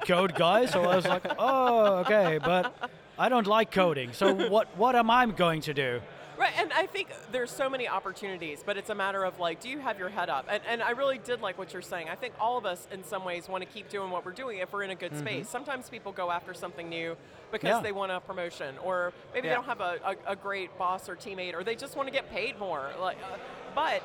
code 0.07 0.35
guy. 0.35 0.67
So 0.67 0.83
I 0.83 0.97
was 0.97 1.07
like, 1.07 1.23
oh, 1.39 1.99
okay, 1.99 2.39
but 2.43 2.75
I 3.19 3.29
don't 3.29 3.47
like 3.47 3.71
coding. 3.71 4.13
So 4.13 4.35
what 4.49 4.77
what 4.77 4.97
am 4.97 5.11
I 5.11 5.27
going 5.27 5.61
to 5.63 5.75
do? 5.75 6.01
Right, 6.39 6.53
and 6.59 6.71
I 6.75 6.85
think 6.85 7.09
there's 7.33 7.51
so 7.51 7.71
many 7.71 7.89
opportunities, 7.89 8.63
but 8.63 8.77
it's 8.77 8.91
a 8.91 8.95
matter 8.95 9.25
of 9.25 9.39
like, 9.41 9.59
do 9.59 9.71
you 9.71 9.79
have 9.79 9.99
your 9.99 10.11
head 10.11 10.29
up? 10.29 10.45
And, 10.51 10.61
and 10.69 10.83
I 10.83 10.91
really 10.91 11.17
did 11.17 11.41
like 11.41 11.57
what 11.57 11.73
you're 11.73 11.81
saying. 11.81 12.11
I 12.11 12.15
think 12.15 12.35
all 12.39 12.59
of 12.59 12.67
us, 12.67 12.87
in 12.93 13.03
some 13.05 13.25
ways, 13.25 13.49
want 13.49 13.65
to 13.65 13.71
keep 13.71 13.89
doing 13.89 14.11
what 14.11 14.23
we're 14.27 14.33
doing 14.33 14.59
if 14.59 14.71
we're 14.71 14.83
in 14.83 14.91
a 14.91 14.95
good 14.95 15.17
space. 15.17 15.49
Sometimes 15.49 15.89
people 15.89 16.13
go 16.13 16.31
after 16.31 16.53
something 16.53 16.91
new 16.91 17.17
because 17.53 17.69
Yeah. 17.69 17.81
they 17.81 17.93
want 17.93 18.13
a 18.13 18.21
promotion, 18.21 18.75
or 18.85 19.15
maybe 19.33 19.47
Yeah. 19.49 19.53
they 19.53 19.57
don't 19.57 19.65
have 19.65 19.81
a, 19.81 19.99
a, 20.27 20.33
a 20.33 20.37
great 20.37 20.77
boss 20.77 21.09
or 21.09 21.17
teammate, 21.17 21.55
or 21.55 21.65
they 21.65 21.75
just 21.75 21.97
want 21.97 22.07
to 22.07 22.13
get 22.13 22.31
paid 22.31 22.59
more. 22.59 22.91
Like, 23.01 23.17
uh, 23.33 23.39
but 23.75 24.03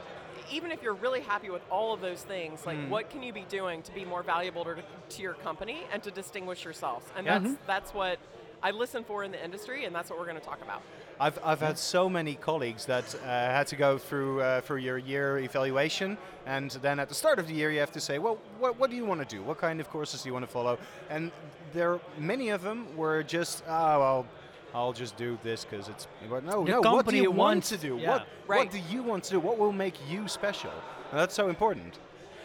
even 0.52 0.72
if 0.72 0.82
you're 0.84 0.94
really 0.94 1.22
happy 1.22 1.50
with 1.50 1.62
all 1.70 1.94
of 1.94 2.02
those 2.02 2.22
things, 2.22 2.66
like 2.66 2.78
what 2.90 3.10
can 3.10 3.24
you 3.24 3.34
be 3.34 3.46
doing 3.50 3.82
to 3.84 3.92
be 3.94 4.06
more 4.06 4.24
valuable 4.24 4.64
to, 4.66 4.76
to 5.10 5.22
your 5.22 5.34
company 5.36 5.80
and 5.92 6.02
to 6.04 6.12
distinguish 6.12 6.64
yourselves? 6.64 7.06
And 7.16 7.26
Yeah. 7.26 7.40
that's 7.40 7.56
that's 7.68 7.94
what 7.94 8.20
I 8.64 8.72
listen 8.72 9.04
for 9.04 9.24
in 9.24 9.32
the 9.32 9.44
industry, 9.44 9.86
and 9.86 9.96
that's 9.96 10.10
what 10.10 10.20
we're 10.20 10.26
going 10.26 10.40
to 10.40 10.46
talk 10.46 10.62
about. 10.62 10.82
I've, 11.20 11.40
I've 11.44 11.62
had 11.62 11.78
so 11.78 12.10
many 12.10 12.36
colleagues 12.36 12.86
that 12.86 13.16
uh, 13.16 13.28
had 13.28 13.68
to 13.68 13.76
go 13.76 13.98
through 13.98 14.42
uh, 14.42 14.62
through 14.62 14.78
your 14.78 14.98
year 14.98 15.40
evaluation, 15.40 16.18
and 16.46 16.72
then 16.82 17.00
at 17.00 17.10
the 17.10 17.16
start 17.16 17.40
of 17.40 17.48
the 17.48 17.54
year 17.54 17.72
you 17.72 17.80
have 17.80 17.92
to 17.94 18.00
say, 18.00 18.20
well, 18.20 18.38
what, 18.60 18.78
what 18.80 18.90
do 18.90 18.96
you 18.96 19.06
want 19.06 19.28
to 19.28 19.36
do? 19.36 19.42
What 19.44 19.58
kind 19.58 19.80
of 19.80 19.90
courses 19.90 20.22
do 20.24 20.30
you 20.30 20.34
want 20.34 20.46
to 20.46 20.52
follow? 20.52 20.78
And 21.10 21.32
there, 21.74 22.00
many 22.18 22.50
of 22.50 22.62
them 22.62 22.86
were 22.98 23.24
just, 23.24 23.64
oh 23.68 24.00
well, 24.00 24.26
I'll 24.74 24.94
just 24.94 25.18
do 25.18 25.38
this 25.44 25.66
because 25.66 25.90
it's. 25.90 26.08
But 26.30 26.44
no, 26.44 26.64
The 26.66 26.72
no. 26.72 26.78
What 26.82 26.84
do 26.84 26.90
company 26.98 27.18
you 27.22 27.32
want 27.32 27.64
to 27.66 27.78
do? 27.78 27.98
yeah. 27.98 28.12
What 28.12 28.28
Right. 28.48 28.58
What 28.60 28.72
do 28.72 28.80
you 28.94 29.04
want 29.04 29.24
to 29.26 29.32
do? 29.32 29.40
What 29.40 29.58
will 29.58 29.72
make 29.74 29.96
you 30.10 30.28
special? 30.28 30.72
And 31.12 31.20
that's 31.20 31.36
so 31.36 31.50
important. 31.50 32.00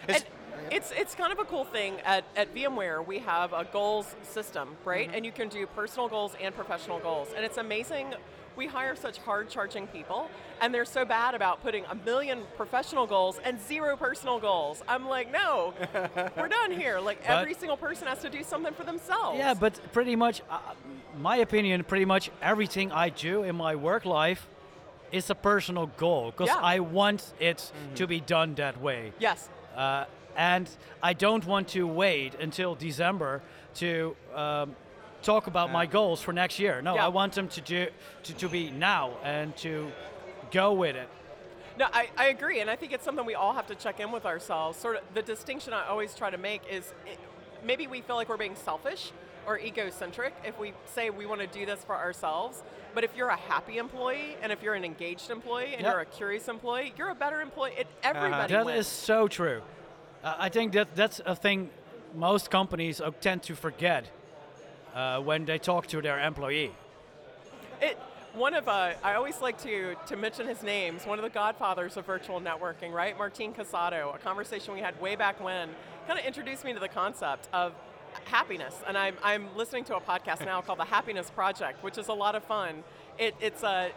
It's- 0.08 0.22
And 0.22 0.72
it's 0.72 0.90
it's 0.92 1.14
kind 1.14 1.32
of 1.32 1.38
a 1.38 1.44
cool 1.44 1.64
thing 1.64 2.00
at, 2.04 2.24
at 2.34 2.52
VMware. 2.54 3.06
We 3.06 3.18
have 3.20 3.52
a 3.52 3.64
goals 3.64 4.16
system, 4.22 4.76
right? 4.84 5.06
Mm-hmm. 5.06 5.16
And 5.16 5.26
you 5.26 5.32
can 5.32 5.48
do 5.48 5.66
personal 5.66 6.08
goals 6.08 6.32
and 6.40 6.54
professional 6.54 6.98
goals, 6.98 7.28
and 7.36 7.44
it's 7.44 7.58
amazing. 7.58 8.14
We 8.56 8.66
hire 8.66 8.96
such 8.96 9.18
hard-charging 9.18 9.88
people, 9.88 10.30
and 10.60 10.72
they're 10.74 10.84
so 10.86 11.04
bad 11.04 11.34
about 11.34 11.62
putting 11.62 11.84
a 11.86 11.94
million 11.94 12.40
professional 12.56 13.06
goals 13.06 13.38
and 13.44 13.60
zero 13.60 13.96
personal 13.96 14.38
goals. 14.40 14.82
I'm 14.88 15.06
like, 15.08 15.30
no, 15.30 15.74
we're 16.36 16.48
done 16.48 16.70
here. 16.70 16.98
Like 16.98 17.22
But- 17.26 17.38
every 17.40 17.54
single 17.54 17.76
person 17.76 18.06
has 18.08 18.20
to 18.22 18.30
do 18.30 18.42
something 18.42 18.72
for 18.74 18.84
themselves. 18.84 19.38
Yeah, 19.38 19.54
but 19.54 19.78
pretty 19.92 20.16
much, 20.16 20.42
uh, 20.50 20.58
my 21.20 21.36
opinion, 21.36 21.84
pretty 21.84 22.06
much 22.06 22.30
everything 22.40 22.90
I 22.92 23.10
do 23.10 23.42
in 23.42 23.56
my 23.56 23.74
work 23.76 24.04
life 24.06 24.48
is 25.12 25.28
a 25.30 25.34
personal 25.34 25.86
goal 25.98 26.30
because 26.30 26.48
Yeah. 26.48 26.60
I 26.60 26.80
want 26.80 27.32
it 27.38 27.70
to 27.96 28.06
be 28.06 28.20
done 28.20 28.54
that 28.56 28.80
way. 28.80 29.12
yes, 29.18 29.48
Uh, 29.76 30.04
and 30.36 30.68
I 31.02 31.12
don't 31.12 31.44
want 31.46 31.68
to 31.68 31.86
wait 31.86 32.34
until 32.40 32.74
December 32.74 33.42
to 33.74 34.16
um, 34.34 34.74
talk 35.26 35.46
about 35.48 35.72
my 35.72 35.86
goals 35.86 36.22
for 36.22 36.32
next 36.32 36.58
year. 36.58 36.80
No, 36.80 36.94
Yeah. 36.94 37.04
I 37.06 37.08
want 37.08 37.32
them 37.34 37.48
to 37.48 37.60
do 37.60 37.88
to, 38.22 38.34
to 38.34 38.48
be 38.48 38.70
now 38.70 39.04
and 39.24 39.54
to 39.58 39.90
go 40.52 40.72
with 40.72 40.96
it. 40.96 41.08
No, 41.78 41.86
I, 41.92 42.08
I 42.16 42.26
agree, 42.28 42.60
and 42.60 42.70
I 42.70 42.76
think 42.76 42.92
it's 42.92 43.04
something 43.04 43.26
we 43.26 43.34
all 43.34 43.52
have 43.52 43.66
to 43.66 43.74
check 43.74 44.00
in 44.00 44.10
with 44.10 44.24
ourselves. 44.24 44.78
Sort 44.78 44.96
of 44.96 45.02
the 45.12 45.20
distinction 45.22 45.74
I 45.74 45.86
always 45.88 46.14
try 46.14 46.30
to 46.30 46.38
make 46.38 46.62
is 46.70 46.94
it, 47.06 47.18
maybe 47.64 47.86
we 47.86 48.00
feel 48.00 48.16
like 48.16 48.28
we're 48.30 48.38
being 48.38 48.56
selfish 48.56 49.12
or 49.46 49.58
egocentric 49.58 50.32
if 50.44 50.58
we 50.58 50.72
say 50.86 51.10
we 51.10 51.26
want 51.26 51.40
to 51.42 51.46
do 51.46 51.66
this 51.66 51.84
for 51.84 51.94
ourselves. 51.96 52.62
But 52.94 53.04
if 53.04 53.14
you're 53.16 53.28
a 53.28 53.36
happy 53.36 53.76
employee 53.76 54.36
and 54.42 54.50
if 54.52 54.62
you're 54.62 54.74
an 54.74 54.84
engaged 54.84 55.30
employee 55.30 55.72
and 55.74 55.82
Yep. 55.82 55.92
you're 55.92 56.00
a 56.00 56.06
curious 56.06 56.48
employee, 56.48 56.94
you're 56.96 57.10
a 57.10 57.14
better 57.14 57.40
employee. 57.42 57.74
It, 57.78 57.86
everybody 58.02 58.52
That 58.54 58.64
wins. 58.64 58.78
is 58.80 58.86
so 58.86 59.28
true. 59.28 59.60
Uh, 60.24 60.34
I 60.38 60.48
think 60.48 60.72
that 60.72 60.94
that's 60.96 61.20
a 61.26 61.36
thing 61.36 61.68
most 62.14 62.50
companies 62.50 63.00
uh, 63.02 63.10
tend 63.20 63.42
to 63.44 63.54
forget 63.54 64.06
uh, 64.96 65.20
when 65.20 65.44
they 65.44 65.58
talk 65.58 65.86
to 65.88 66.00
their 66.00 66.18
employee. 66.18 66.72
It, 67.80 67.96
one 68.34 68.54
of 68.54 68.66
uh, 68.68 68.94
I 69.02 69.14
always 69.14 69.40
like 69.40 69.62
to 69.62 69.94
to 70.06 70.16
mention 70.16 70.46
his 70.46 70.62
names. 70.62 71.06
One 71.06 71.18
of 71.18 71.22
the 71.22 71.30
godfathers 71.30 71.96
of 71.96 72.06
virtual 72.06 72.40
networking, 72.40 72.92
right? 72.92 73.16
Martin 73.16 73.52
Casado. 73.52 74.14
A 74.14 74.18
conversation 74.18 74.74
we 74.74 74.80
had 74.80 75.00
way 75.00 75.14
back 75.14 75.42
when 75.42 75.68
kind 76.06 76.18
of 76.18 76.24
introduced 76.24 76.64
me 76.64 76.72
to 76.72 76.80
the 76.80 76.88
concept 76.88 77.48
of 77.52 77.72
happiness. 78.24 78.74
And 78.86 78.96
I'm 78.96 79.16
I'm 79.22 79.54
listening 79.56 79.84
to 79.84 79.96
a 79.96 80.00
podcast 80.00 80.44
now 80.44 80.60
called 80.62 80.78
the 80.78 80.84
Happiness 80.84 81.30
Project, 81.30 81.82
which 81.82 81.98
is 81.98 82.08
a 82.08 82.14
lot 82.14 82.34
of 82.34 82.44
fun. 82.44 82.82
It 83.18 83.34
it's 83.40 83.62
a 83.62 83.90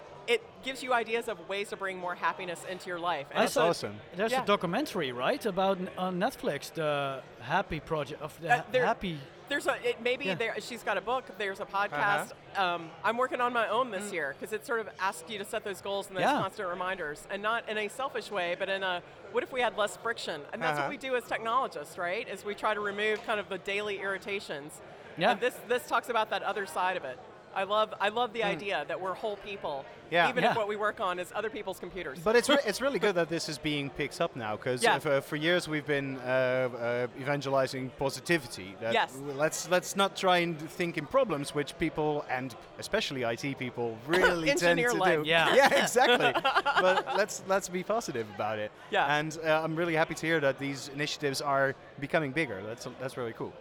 gives 0.64 0.84
you 0.84 0.94
ideas 0.94 1.28
of 1.28 1.38
ways 1.50 1.70
to 1.70 1.78
bring 1.78 1.98
more 1.98 2.16
happiness 2.16 2.66
into 2.70 2.88
your 2.90 3.00
life. 3.00 3.28
And 3.32 3.40
I 3.40 3.44
it's 3.46 3.56
a- 3.58 3.62
awesome. 3.62 4.00
There's 4.16 4.32
Yeah. 4.32 4.44
a 4.44 4.46
documentary, 4.46 5.12
right, 5.12 5.44
about 5.46 5.78
on 5.98 6.20
Netflix, 6.20 6.74
the 6.74 7.22
Happy 7.42 7.80
Project 7.80 8.22
of 8.22 8.40
the 8.42 8.50
Uh, 8.58 8.62
there- 8.72 8.86
Happy. 8.86 9.20
There's 9.48 9.66
a 9.66 9.76
it 9.90 10.00
maybe 10.00 10.26
Yeah. 10.26 10.36
there 10.36 10.56
she's 10.62 10.84
got 10.84 10.98
a 10.98 11.02
book. 11.02 11.24
There's 11.40 11.60
a 11.60 11.66
podcast. 11.66 12.34
Um, 12.56 12.92
I'm 13.04 13.18
working 13.18 13.42
on 13.42 13.52
my 13.52 13.68
own 13.68 13.90
this 13.90 14.14
year 14.14 14.36
because 14.38 14.54
it 14.54 14.64
sort 14.64 14.80
of 14.80 14.90
asks 15.00 15.28
you 15.28 15.40
to 15.40 15.46
set 15.46 15.64
those 15.64 15.82
goals 15.82 16.08
and 16.08 16.16
those 16.16 16.22
Yeah. 16.22 16.34
constant 16.40 16.70
reminders, 16.70 17.26
and 17.32 17.42
not 17.42 17.68
in 17.68 17.78
a 17.80 17.88
selfish 17.88 18.30
way, 18.30 18.56
but 18.60 18.70
in 18.70 18.84
a 18.84 19.02
what 19.32 19.42
if 19.44 19.52
we 19.52 19.62
had 19.62 19.76
less 19.76 19.98
friction? 19.98 20.42
And 20.54 20.62
that's 20.62 20.74
Uh-huh. 20.78 20.84
what 20.84 20.90
we 20.92 20.98
do 20.98 21.16
as 21.16 21.24
technologists, 21.24 21.98
right? 21.98 22.28
Is 22.28 22.46
we 22.46 22.54
try 22.54 22.76
to 22.76 22.80
remove 22.80 23.26
kind 23.26 23.40
of 23.40 23.50
the 23.50 23.58
daily 23.58 24.00
irritations. 24.02 24.82
Yeah. 25.18 25.32
And 25.32 25.40
this 25.42 25.56
this 25.68 25.88
talks 25.88 26.10
about 26.10 26.30
that 26.30 26.44
other 26.44 26.68
side 26.68 26.96
of 26.98 27.04
it. 27.04 27.18
I 27.60 27.64
love 27.64 27.94
I 28.00 28.08
love 28.08 28.32
the 28.32 28.44
idea 28.56 28.86
that 28.88 28.98
we're 29.04 29.14
whole 29.14 29.36
people, 29.50 29.84
Yeah. 30.10 30.30
even 30.30 30.44
Yeah. 30.44 30.52
if 30.52 30.56
what 30.62 30.70
we 30.74 30.78
work 30.78 31.00
on 31.02 31.20
is 31.20 31.28
other 31.36 31.50
people's 31.50 31.78
computers. 31.86 32.18
But 32.24 32.36
it's, 32.38 32.48
re- 32.48 32.66
it's 32.70 32.80
really 32.86 33.00
good 33.00 33.16
that 33.22 33.28
this 33.28 33.50
is 33.50 33.58
being 33.58 33.90
picked 33.90 34.22
up 34.22 34.34
now 34.46 34.56
because 34.56 34.82
Yeah. 34.82 34.98
for, 35.00 35.20
for 35.20 35.36
years 35.36 35.68
we've 35.68 35.86
been 35.86 36.10
uh, 36.20 36.30
uh, 36.30 37.08
evangelizing 37.24 37.92
positivity. 38.00 38.70
That 38.80 38.94
Yes. 38.94 39.10
Let's 39.44 39.70
let's 39.76 39.92
not 40.02 40.16
try 40.16 40.38
and 40.46 40.58
think 40.80 40.98
in 40.98 41.06
problems, 41.06 41.54
which 41.54 41.72
people 41.86 42.24
and 42.38 42.56
especially 42.84 43.22
IT 43.24 43.44
people 43.66 43.98
really 44.08 44.48
tend 44.48 44.64
Engineer 44.80 44.92
to 44.92 44.96
life. 45.08 45.24
do. 45.24 45.30
Yeah. 45.30 45.54
yeah, 45.60 45.82
exactly. 45.84 46.32
but 46.86 46.98
let's 47.18 47.44
let's 47.54 47.68
be 47.68 47.84
positive 47.84 48.26
about 48.36 48.58
it. 48.66 48.72
Yeah. 48.90 49.18
And 49.20 49.38
uh, 49.44 49.64
I'm 49.64 49.76
really 49.76 49.96
happy 50.02 50.16
to 50.16 50.26
hear 50.26 50.40
that 50.40 50.56
these 50.60 50.90
initiatives 50.98 51.42
are 51.42 51.76
becoming 52.00 52.32
bigger. 52.32 52.62
That's 52.70 52.88
that's 53.02 53.18
really 53.18 53.34
cool. 53.34 53.52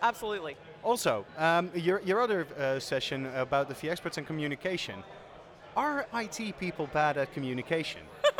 Absolutely. 0.00 0.56
Also, 0.82 1.24
um, 1.38 1.70
your, 1.74 2.00
your 2.02 2.20
other 2.20 2.46
uh, 2.58 2.78
session 2.80 3.26
about 3.36 3.68
the 3.68 3.74
few 3.74 3.90
experts 3.90 4.18
and 4.18 4.26
communication. 4.26 5.02
Are 5.76 6.06
IT 6.14 6.58
people 6.58 6.88
bad 6.92 7.16
at 7.16 7.32
communication? 7.32 8.02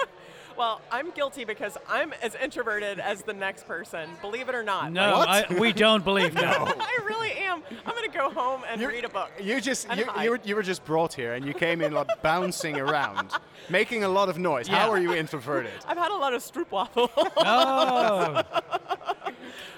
Well, 0.57 0.81
I'm 0.91 1.11
guilty 1.13 1.45
because 1.45 1.79
I'm 1.89 2.13
as 2.23 2.35
introverted 2.35 3.01
as 3.01 3.23
the 3.23 3.33
next 3.33 3.67
person. 3.67 4.11
Believe 4.21 4.49
it 4.49 4.55
or 4.55 4.63
not. 4.63 4.93
No, 4.93 5.15
I, 5.27 5.45
we 5.59 5.73
don't 5.87 6.05
believe 6.05 6.35
that. 6.35 6.77
I 6.79 6.99
really 7.07 7.33
am. 7.33 7.63
I'm 7.87 7.95
going 7.95 8.11
to 8.11 8.17
go 8.17 8.31
home 8.31 8.63
and 8.69 8.81
You're- 8.81 8.95
read 8.95 9.05
a 9.05 9.09
book. 9.09 9.31
You 9.41 9.61
just 9.61 9.89
you, 9.97 10.05
you, 10.21 10.31
were, 10.31 10.41
you 10.45 10.55
were 10.55 10.63
just 10.63 10.85
brought 10.85 11.15
here 11.15 11.35
and 11.35 11.45
you 11.47 11.55
came 11.55 11.81
in 11.81 11.93
like 11.93 12.07
bouncing 12.23 12.79
around, 12.79 13.33
making 13.71 14.05
a 14.05 14.09
lot 14.09 14.29
of 14.29 14.39
noise. 14.39 14.69
How 14.69 14.91
are 14.91 15.01
you 15.01 15.15
introverted? 15.15 15.73
I've 15.87 15.97
had 15.97 16.11
a 16.11 16.17
lot 16.17 16.35
of 16.35 16.43
stroopwafel. 16.43 17.09
Oh. 17.39 18.43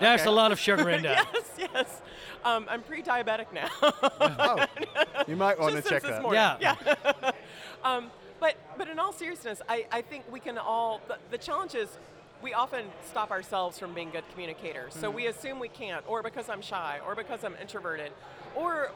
There's 0.00 0.24
a 0.24 0.30
lot 0.30 0.50
of 0.52 0.58
sugar 0.58 0.90
in 0.90 1.02
that. 1.04 1.28
yes, 1.32 1.68
yes. 1.72 2.02
Um, 2.44 2.66
I'm 2.68 2.82
pre-diabetic 2.82 3.46
now. 3.52 3.68
oh, 3.82 4.66
you 5.28 5.36
might 5.36 5.58
want 5.58 5.74
to 5.76 5.82
check 5.82 6.02
this 6.02 6.10
that. 6.12 6.22
morning. 6.22 6.42
Yeah. 6.60 7.30
Um, 7.84 8.10
but 8.40 8.54
but 8.78 8.88
in 8.88 8.98
all 8.98 9.12
seriousness, 9.12 9.60
I, 9.68 9.84
I 9.92 10.00
think 10.00 10.24
we 10.32 10.40
can 10.40 10.56
all. 10.56 11.02
The, 11.06 11.18
the 11.30 11.36
challenge 11.36 11.74
is 11.74 11.98
we 12.42 12.54
often 12.54 12.86
stop 13.06 13.30
ourselves 13.30 13.78
from 13.78 13.92
being 13.92 14.08
good 14.10 14.24
communicators. 14.32 14.94
So 14.94 15.08
Mm-hmm. 15.08 15.16
we 15.16 15.26
assume 15.26 15.58
we 15.58 15.68
can't, 15.68 16.02
or 16.08 16.22
because 16.22 16.48
I'm 16.48 16.62
shy, 16.62 17.00
or 17.06 17.14
because 17.14 17.44
I'm 17.44 17.54
introverted, 17.60 18.10
or 18.56 18.90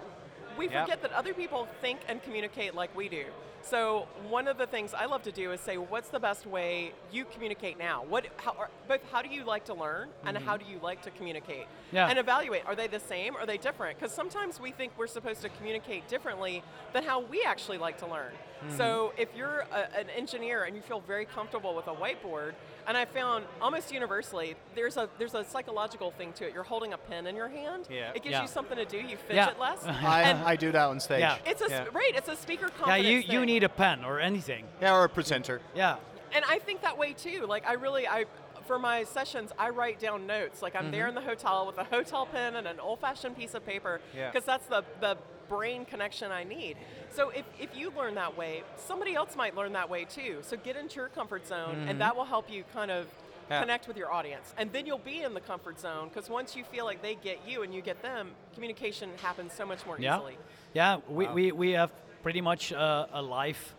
we 0.59 0.69
Yep. 0.69 0.83
forget 0.83 1.03
that 1.03 1.13
other 1.13 1.33
people 1.33 1.69
think 1.81 2.01
and 2.09 2.23
communicate 2.23 2.75
like 2.75 2.95
we 2.97 3.09
do. 3.09 3.25
So 3.63 4.07
one 4.29 4.49
of 4.49 4.57
the 4.57 4.67
things 4.67 4.95
I 4.95 5.05
love 5.07 5.23
to 5.25 5.33
do 5.33 5.53
is 5.53 5.61
say, 5.61 5.77
what's 5.77 6.09
the 6.09 6.21
best 6.21 6.47
way 6.47 6.93
you 7.13 7.25
communicate 7.25 7.79
now? 7.79 8.05
What, 8.09 8.27
how, 8.37 8.55
or, 8.59 8.71
both 8.87 9.01
how 9.13 9.21
do 9.21 9.29
you 9.29 9.45
like 9.45 9.65
to 9.67 9.75
learn, 9.75 10.09
and 10.25 10.37
mm-hmm. 10.37 10.47
how 10.47 10.57
do 10.57 10.65
you 10.65 10.79
like 10.83 11.03
to 11.03 11.11
communicate? 11.11 11.67
Yeah. 11.93 12.09
And 12.09 12.19
evaluate. 12.19 12.63
Are 12.67 12.75
they 12.77 12.87
the 12.87 13.01
same? 13.01 13.37
Are 13.37 13.45
they 13.47 13.59
different? 13.59 13.99
Because 13.99 14.15
sometimes 14.15 14.61
we 14.61 14.71
think 14.71 14.93
we're 14.97 15.07
supposed 15.07 15.43
to 15.43 15.49
communicate 15.51 16.09
differently 16.09 16.63
than 16.93 17.03
how 17.05 17.21
we 17.21 17.43
actually 17.47 17.79
like 17.79 17.99
to 17.99 18.07
learn. 18.07 18.33
So 18.77 19.13
mm-hmm. 19.13 19.23
if 19.23 19.29
you're 19.37 19.67
a, 19.73 19.99
an 20.01 20.11
engineer 20.17 20.65
and 20.65 20.75
you 20.75 20.83
feel 20.83 21.01
very 21.01 21.27
comfortable 21.27 21.77
with 21.77 21.87
a 21.87 21.95
whiteboard, 21.95 22.55
And 22.89 22.97
I 22.97 23.05
found 23.05 23.45
almost 23.61 23.93
universally 23.93 24.57
there's 24.75 24.97
a 24.97 25.11
there's 25.19 25.35
a 25.35 25.45
psychological 25.45 26.11
thing 26.11 26.33
to 26.35 26.47
it. 26.47 26.55
You're 26.55 26.63
holding 26.65 26.95
a 26.95 26.99
pen 26.99 27.27
in 27.27 27.37
your 27.37 27.49
hand. 27.49 27.87
Yeah. 27.91 28.13
It 28.15 28.23
gives 28.23 28.33
Yeah. 28.33 28.43
you 28.43 28.49
something 28.49 28.79
to 28.79 28.87
do. 28.87 28.97
You 28.97 29.19
Yeah. 29.31 29.45
fidget 29.45 29.61
less. 29.61 29.85
I, 29.87 30.23
and 30.23 30.39
I 30.49 30.57
do 30.57 30.73
that 30.73 30.87
on 30.89 30.99
stage. 30.99 31.21
Yeah. 31.21 31.37
it's 31.45 31.61
a 31.61 31.69
Yeah. 31.69 31.85
right. 31.93 32.13
It's 32.15 32.29
a 32.29 32.37
speaker 32.37 32.69
Yeah, 32.71 32.85
confidence. 32.85 33.09
you, 33.09 33.17
you 33.17 33.41
thing. 33.41 33.47
need 33.47 33.65
a 33.65 33.69
pen 33.69 34.05
or 34.05 34.19
anything. 34.19 34.65
Yeah, 34.81 34.95
or 34.97 35.05
a 35.05 35.09
presenter. 35.09 35.61
Yeah. 35.75 35.97
and 36.35 36.45
I 36.47 36.59
think 36.59 36.83
that 36.83 36.97
way 36.99 37.13
too. 37.13 37.47
Like 37.47 37.67
I 37.67 37.75
really, 37.75 38.07
I 38.07 38.25
for 38.67 38.79
my 38.79 39.05
sessions, 39.05 39.51
I 39.59 39.71
write 39.71 39.99
down 39.99 40.27
notes. 40.27 40.61
Like 40.63 40.75
I'm 40.77 40.91
there 40.91 41.07
mm-hmm. 41.07 41.17
in 41.19 41.25
the 41.25 41.29
hotel 41.31 41.67
with 41.67 41.79
a 41.79 41.85
hotel 41.85 42.27
pen 42.27 42.57
and 42.57 42.67
an 42.67 42.79
old-fashioned 42.81 43.35
piece 43.37 43.55
of 43.55 43.65
paper, 43.65 44.01
Yeah. 44.15 44.31
because 44.31 44.45
that's 44.45 44.67
the 44.67 44.85
the 45.01 45.17
brain 45.49 45.87
connection 45.87 46.31
I 46.31 46.45
need. 46.45 46.77
So 47.11 47.31
if, 47.31 47.47
if 47.59 47.75
you 47.75 47.91
learn 47.97 48.15
that 48.17 48.37
way, 48.37 48.63
somebody 48.77 49.15
else 49.15 49.35
might 49.35 49.57
learn 49.57 49.73
that 49.73 49.89
way 49.89 50.05
too. 50.05 50.39
So 50.43 50.59
get 50.59 50.77
into 50.77 50.97
your 50.97 51.09
comfort 51.09 51.47
zone, 51.47 51.77
and 51.77 51.89
mm-hmm. 51.89 51.99
that 52.01 52.15
will 52.17 52.27
help 52.27 52.51
you 52.51 52.65
kind 52.75 52.91
of 52.91 53.07
Yeah. 53.51 53.61
connect 53.61 53.89
with 53.89 53.97
your 53.97 54.13
audience, 54.13 54.53
and 54.59 54.71
then 54.73 54.87
you'll 54.87 54.99
be 54.99 55.23
in 55.23 55.35
the 55.35 55.41
comfort 55.41 55.81
zone. 55.81 56.09
Because 56.09 56.29
once 56.31 56.55
you 56.57 56.65
feel 56.65 56.85
like 56.85 57.01
they 57.03 57.15
get 57.15 57.39
you 57.47 57.63
and 57.63 57.75
you 57.75 57.81
get 57.83 58.03
them, 58.03 58.31
communication 58.55 59.11
happens 59.23 59.53
so 59.53 59.65
much 59.65 59.85
more 59.87 59.97
Yeah. 59.99 60.17
easily. 60.17 60.37
Yeah, 60.75 60.99
we, 61.09 61.27
we, 61.29 61.53
we 61.53 61.71
have 61.73 61.91
pretty 62.23 62.41
much 62.41 62.73
uh, 62.73 63.07
a 63.13 63.23
life 63.23 63.75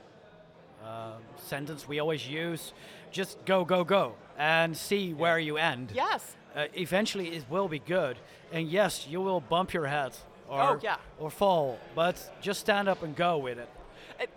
uh, 0.84 1.14
sentence 1.38 1.88
we 1.88 2.00
always 2.00 2.28
use. 2.28 2.74
Just 3.12 3.44
go, 3.46 3.66
go, 3.66 3.84
go, 3.84 4.16
and 4.38 4.76
see 4.76 5.14
where 5.14 5.38
you 5.40 5.58
end. 5.58 5.92
Yes. 5.94 6.36
Uh, 6.56 6.66
eventually, 6.74 7.30
it 7.36 7.44
will 7.50 7.68
be 7.68 7.80
good. 7.80 8.18
And 8.52 8.68
yes, 8.68 9.06
you 9.08 9.22
will 9.22 9.40
bump 9.42 9.74
your 9.74 9.86
head 9.86 10.14
or, 10.48 10.62
Oh, 10.62 10.80
yeah. 10.82 10.98
or 11.20 11.30
fall, 11.30 11.78
but 11.94 12.16
just 12.42 12.60
stand 12.60 12.88
up 12.88 13.04
and 13.04 13.16
go 13.16 13.38
with 13.38 13.60
it. 13.60 13.70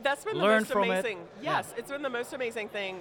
That's 0.03 0.24
been 0.24 0.37
the 0.39 0.43
Learn 0.43 0.61
most 0.62 0.72
from 0.72 0.85
it. 0.85 0.91
amazing. 0.91 1.18
Yeah. 1.43 1.57
Yes, 1.59 1.74
it's 1.76 1.91
been 1.91 2.03
the 2.03 2.11
most 2.11 2.33
amazing 2.33 2.68
thing 2.68 3.01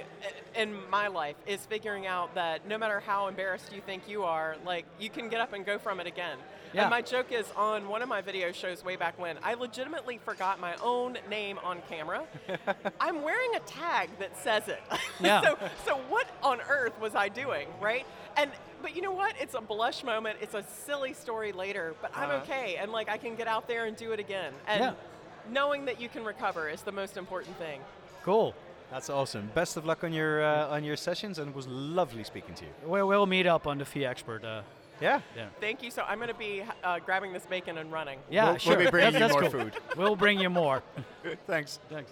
in 0.56 0.78
my 0.90 1.08
life 1.08 1.36
is 1.46 1.66
figuring 1.66 2.08
out 2.08 2.34
that 2.36 2.68
no 2.68 2.78
matter 2.78 3.00
how 3.00 3.28
embarrassed 3.28 3.72
you 3.74 3.82
think 3.82 4.08
you 4.10 4.24
are, 4.24 4.56
like 4.66 4.86
you 5.00 5.10
can 5.10 5.30
get 5.30 5.42
up 5.42 5.54
and 5.54 5.66
go 5.66 5.78
from 5.78 6.00
it 6.00 6.08
again. 6.08 6.38
Yeah. 6.74 6.84
And 6.84 6.90
my 6.90 7.02
joke 7.02 7.32
is 7.34 7.46
on 7.58 7.90
one 7.90 8.02
of 8.02 8.08
my 8.08 8.22
video 8.22 8.52
shows 8.54 8.84
way 8.86 8.96
back 8.96 9.20
when, 9.20 9.38
I 9.44 9.56
legitimately 9.56 10.20
forgot 10.24 10.60
my 10.60 10.76
own 10.82 11.18
name 11.30 11.60
on 11.64 11.82
camera. 11.90 12.24
I'm 13.02 13.22
wearing 13.24 13.56
a 13.56 13.60
tag 13.60 14.10
that 14.20 14.38
says 14.42 14.68
it. 14.68 14.82
Yeah. 15.20 15.42
so 15.42 15.58
so 15.86 15.98
what 16.10 16.26
on 16.42 16.62
earth 16.68 17.00
was 17.00 17.14
I 17.14 17.30
doing, 17.30 17.68
right? 17.80 18.06
And 18.38 18.50
but 18.82 18.96
you 18.96 19.04
know 19.04 19.12
what? 19.12 19.36
It's 19.40 19.54
a 19.54 19.62
blush 19.62 20.04
moment. 20.04 20.40
It's 20.42 20.56
a 20.56 20.64
silly 20.86 21.14
story 21.14 21.52
later, 21.52 21.94
but 22.02 22.12
I'm 22.16 22.30
Uh-huh. 22.32 22.42
okay 22.44 22.78
and 22.78 22.92
like 22.92 23.08
I 23.10 23.18
can 23.18 23.36
get 23.36 23.48
out 23.48 23.68
there 23.68 23.86
and 23.86 23.96
do 23.96 24.14
it 24.14 24.20
again. 24.20 24.54
And 24.66 24.80
Yeah. 24.82 24.94
Knowing 25.50 25.86
that 25.86 26.00
you 26.02 26.10
can 26.10 26.24
recover 26.24 26.70
is 26.70 26.82
the 26.82 26.92
most 26.92 27.18
important 27.18 27.58
thing. 27.58 27.82
Cool. 28.24 28.54
That's 28.92 29.10
awesome. 29.10 29.50
Best 29.56 29.78
of 29.78 29.86
luck 29.86 30.04
on 30.04 30.12
your 30.12 30.44
uh, 30.44 30.68
on 30.68 30.84
your 30.84 30.98
sessions, 30.98 31.39
and 31.39 31.50
it 31.50 31.56
was 31.56 31.66
lovely 31.68 32.24
speaking 32.26 32.54
to 32.56 32.66
you. 32.66 32.72
We'll, 32.86 33.08
we'll 33.08 33.26
meet 33.26 33.48
up 33.48 33.66
on 33.66 33.78
the 33.78 33.86
Fee 33.86 34.06
Expert. 34.06 34.44
Uh, 34.44 34.62
Yeah. 35.00 35.22
yeah. 35.36 35.48
Thank 35.62 35.82
you. 35.82 35.89
So 35.92 36.04
I'm 36.04 36.18
going 36.20 36.28
to 36.28 36.36
be 36.36 36.64
uh, 36.84 37.00
grabbing 37.00 37.32
this 37.34 37.46
bacon 37.46 37.78
and 37.78 37.92
running. 37.92 38.20
Yeah, 38.30 38.50
We'll- 38.50 38.58
sure. 38.60 38.76
we'll 38.76 38.86
be 38.86 38.92
bringing 38.92 39.14
That's- 39.14 39.34
you 39.34 39.39
that's 39.42 39.54
more 39.54 39.64
cool. 39.64 39.72
food. 39.72 39.98
We'll 39.98 40.16
bring 40.18 40.39
you 40.39 40.50
more. 40.50 40.84
Thanks. 41.48 41.80
Thanks. 41.89 42.12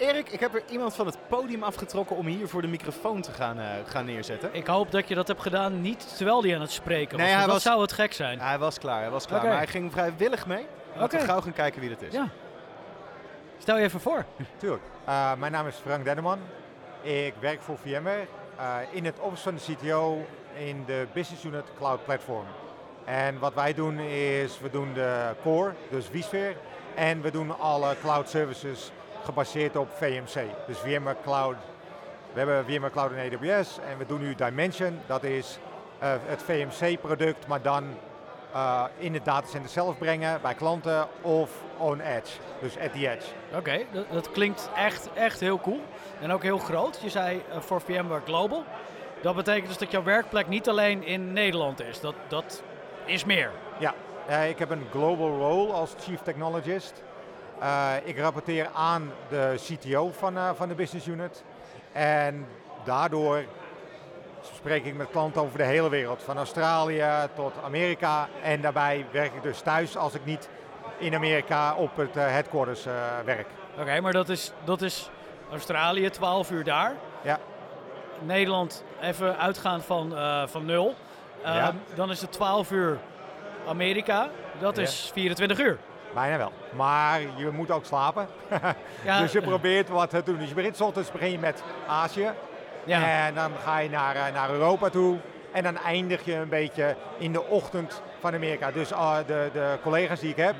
Erik, 0.00 0.28
ik 0.28 0.40
heb 0.40 0.54
er 0.54 0.62
iemand 0.70 0.94
van 0.94 1.06
het 1.06 1.16
podium 1.28 1.62
afgetrokken 1.62 2.16
om 2.16 2.26
hier 2.26 2.48
voor 2.48 2.62
de 2.62 2.68
microfoon 2.68 3.20
te 3.22 3.32
gaan, 3.32 3.58
eh, 3.58 3.66
gaan 3.86 4.04
neerzetten. 4.04 4.48
Ik 4.52 4.66
hoop 4.66 4.90
dat 4.90 5.08
je 5.08 5.14
dat 5.14 5.28
hebt 5.28 5.42
gedaan 5.42 5.80
niet 5.80 6.16
terwijl 6.16 6.42
hij 6.42 6.54
aan 6.54 6.60
het 6.60 6.70
spreken 6.70 7.16
was. 7.16 7.26
Nee, 7.26 7.34
hij 7.34 7.44
dat 7.44 7.52
was- 7.52 7.62
zou 7.62 7.80
het 7.80 7.92
gek 7.92 8.12
zijn. 8.12 8.40
Hij 8.40 8.58
was 8.58 8.78
klaar, 8.78 9.00
hij 9.00 9.10
was 9.10 9.26
klaar. 9.26 9.38
Oké. 9.38 9.48
Maar 9.48 9.56
hij 9.56 9.66
ging 9.66 9.92
vrijwillig 9.92 10.46
mee. 10.46 10.66
Laten 10.96 11.16
we 11.18 11.24
Oké. 11.24 11.32
gauw 11.32 11.40
gaan 11.40 11.52
kijken 11.52 11.80
wie 11.80 11.90
dat 11.90 12.02
is. 12.02 12.12
Ja. 12.12 12.28
Stel 13.58 13.76
je 13.76 13.84
even 13.84 14.00
voor. 14.00 14.24
Tuurlijk. 14.56 14.82
Eh, 15.04 15.32
mijn 15.34 15.52
naam 15.52 15.66
is 15.66 15.76
Frank 15.76 16.04
Denneman. 16.04 16.38
Ik 17.02 17.34
werk 17.38 17.60
voor 17.60 17.78
VMware 17.78 18.26
eh, 18.56 18.76
in 18.90 19.04
het 19.04 19.18
office 19.18 19.42
van 19.42 19.54
de 19.54 19.60
CTO 19.74 20.26
in 20.56 20.82
de 20.86 21.06
Business 21.12 21.44
Unit 21.44 21.64
Cloud 21.78 22.04
Platform. 22.04 22.44
En 23.04 23.38
wat 23.38 23.54
wij 23.54 23.74
doen 23.74 23.98
is, 23.98 24.60
we 24.60 24.70
doen 24.70 24.92
de 24.94 25.30
core, 25.42 25.72
dus 25.90 26.06
vSphere, 26.12 26.54
en 26.94 27.20
we 27.20 27.30
doen 27.30 27.58
alle 27.58 27.96
cloud 28.02 28.28
services 28.28 28.90
gebaseerd 29.24 29.76
op 29.76 29.88
VMC. 29.90 30.44
Dus 30.66 30.78
VMware 30.78 31.16
Cloud, 31.22 31.56
we 32.32 32.38
hebben 32.38 32.64
VMware 32.64 32.92
Cloud 32.92 33.10
in 33.12 33.32
AWS 33.32 33.78
en 33.90 33.98
we 33.98 34.06
doen 34.06 34.20
nu 34.20 34.34
Dimension, 34.34 35.00
dat 35.06 35.24
is 35.24 35.58
eh, 35.98 36.12
het 36.26 36.42
VMC-product, 36.42 37.46
maar 37.46 37.62
dan 37.62 37.84
eh, 38.52 38.84
in 38.98 39.14
het 39.14 39.24
datacenter 39.24 39.70
zelf 39.70 39.98
brengen 39.98 40.40
bij 40.42 40.54
klanten 40.54 41.08
of 41.20 41.50
on 41.78 42.00
edge, 42.00 42.38
dus 42.60 42.78
at 42.78 42.92
the 42.92 43.10
edge. 43.10 43.26
Oké, 43.54 43.84
dat, 43.92 44.04
dat 44.10 44.30
klinkt 44.30 44.70
echt, 44.76 45.08
echt 45.14 45.40
heel 45.40 45.58
cool. 45.58 45.80
En 46.20 46.30
ook 46.30 46.42
heel 46.42 46.58
groot. 46.58 47.00
Je 47.02 47.10
zei 47.10 47.42
eh, 47.50 47.60
voor 47.60 47.80
VMware 47.80 48.20
Global. 48.24 48.64
Dat 49.22 49.36
betekent 49.36 49.66
dus 49.66 49.78
dat 49.78 49.90
jouw 49.90 50.02
werkplek 50.02 50.48
niet 50.48 50.68
alleen 50.68 51.04
in 51.04 51.32
Nederland 51.32 51.80
is. 51.82 52.00
Dat, 52.00 52.14
dat 52.28 52.62
is 53.04 53.24
meer. 53.24 53.50
Ja, 53.78 53.94
ik 54.38 54.58
heb 54.58 54.70
een 54.70 54.86
global 54.90 55.38
role 55.38 55.72
als 55.72 55.94
Chief 55.98 56.20
Technologist. 56.20 57.02
Eh, 57.60 57.92
ik 58.04 58.18
rapporteer 58.18 58.68
aan 58.74 59.12
de 59.28 59.54
CTO 59.56 60.10
van, 60.12 60.36
eh, 60.36 60.50
van 60.54 60.68
de 60.68 60.74
business 60.74 61.06
unit. 61.06 61.44
En 61.92 62.46
daardoor 62.84 63.42
spreek 64.54 64.84
ik 64.84 64.94
met 64.96 65.10
klanten 65.10 65.42
over 65.42 65.58
de 65.58 65.64
hele 65.64 65.88
wereld. 65.88 66.22
Van 66.22 66.36
Australië 66.36 67.06
tot 67.34 67.52
Amerika. 67.64 68.28
En 68.42 68.60
daarbij 68.60 69.06
werk 69.10 69.34
ik 69.34 69.42
dus 69.42 69.60
thuis 69.60 69.96
als 69.96 70.14
ik 70.14 70.24
niet 70.24 70.48
in 70.98 71.14
Amerika 71.14 71.74
op 71.74 71.96
het 71.96 72.16
eh, 72.16 72.26
headquarters 72.26 72.84
werk. 73.24 73.46
Oké, 73.78 74.00
maar 74.00 74.12
dat 74.12 74.28
is, 74.28 74.52
dat 74.64 74.82
is 74.82 75.10
Australië, 75.50 76.10
12 76.10 76.50
uur 76.50 76.64
daar. 76.64 76.94
Ja. 77.22 77.38
Nederland, 78.20 78.84
even 79.00 79.38
uitgaan 79.38 79.80
van, 79.82 80.16
eh, 80.16 80.42
van 80.46 80.64
nul. 80.64 80.94
Ja. 81.44 81.74
Dan 81.94 82.10
is 82.10 82.20
het 82.20 82.32
12 82.32 82.70
uur 82.70 82.98
Amerika. 83.68 84.28
Dat 84.60 84.76
Ja. 84.76 84.82
is 84.82 85.10
24 85.12 85.58
uur. 85.58 85.78
Bijna 86.14 86.36
wel. 86.36 86.52
Maar 86.76 87.20
je 87.36 87.50
moet 87.52 87.70
ook 87.70 87.84
slapen. 87.84 88.26
Ja, 89.04 89.20
dus 89.20 89.32
je 89.32 89.40
probeert 89.40 89.88
wat 89.88 90.10
te 90.10 90.22
doen. 90.24 90.38
Dus 90.38 90.48
je 90.48 90.54
begint 90.54 90.80
ochtends 90.80 91.10
begin 91.12 91.30
je 91.30 91.38
met 91.38 91.62
Azië. 91.86 92.30
ja. 92.84 93.26
En 93.26 93.34
dan 93.34 93.50
ga 93.64 93.78
je 93.78 93.90
naar, 93.90 94.16
eh, 94.16 94.32
naar 94.34 94.50
Europa 94.50 94.88
toe. 94.88 95.16
En 95.52 95.62
dan 95.62 95.78
eindig 95.78 96.24
je 96.24 96.34
een 96.34 96.48
beetje 96.48 96.96
in 97.18 97.32
de 97.32 97.44
ochtend 97.44 98.02
van 98.20 98.34
Amerika. 98.34 98.70
Dus 98.70 98.92
ah, 98.92 99.16
de, 99.26 99.50
de 99.52 99.78
collega's 99.82 100.20
die 100.20 100.30
ik 100.30 100.36
heb, 100.36 100.54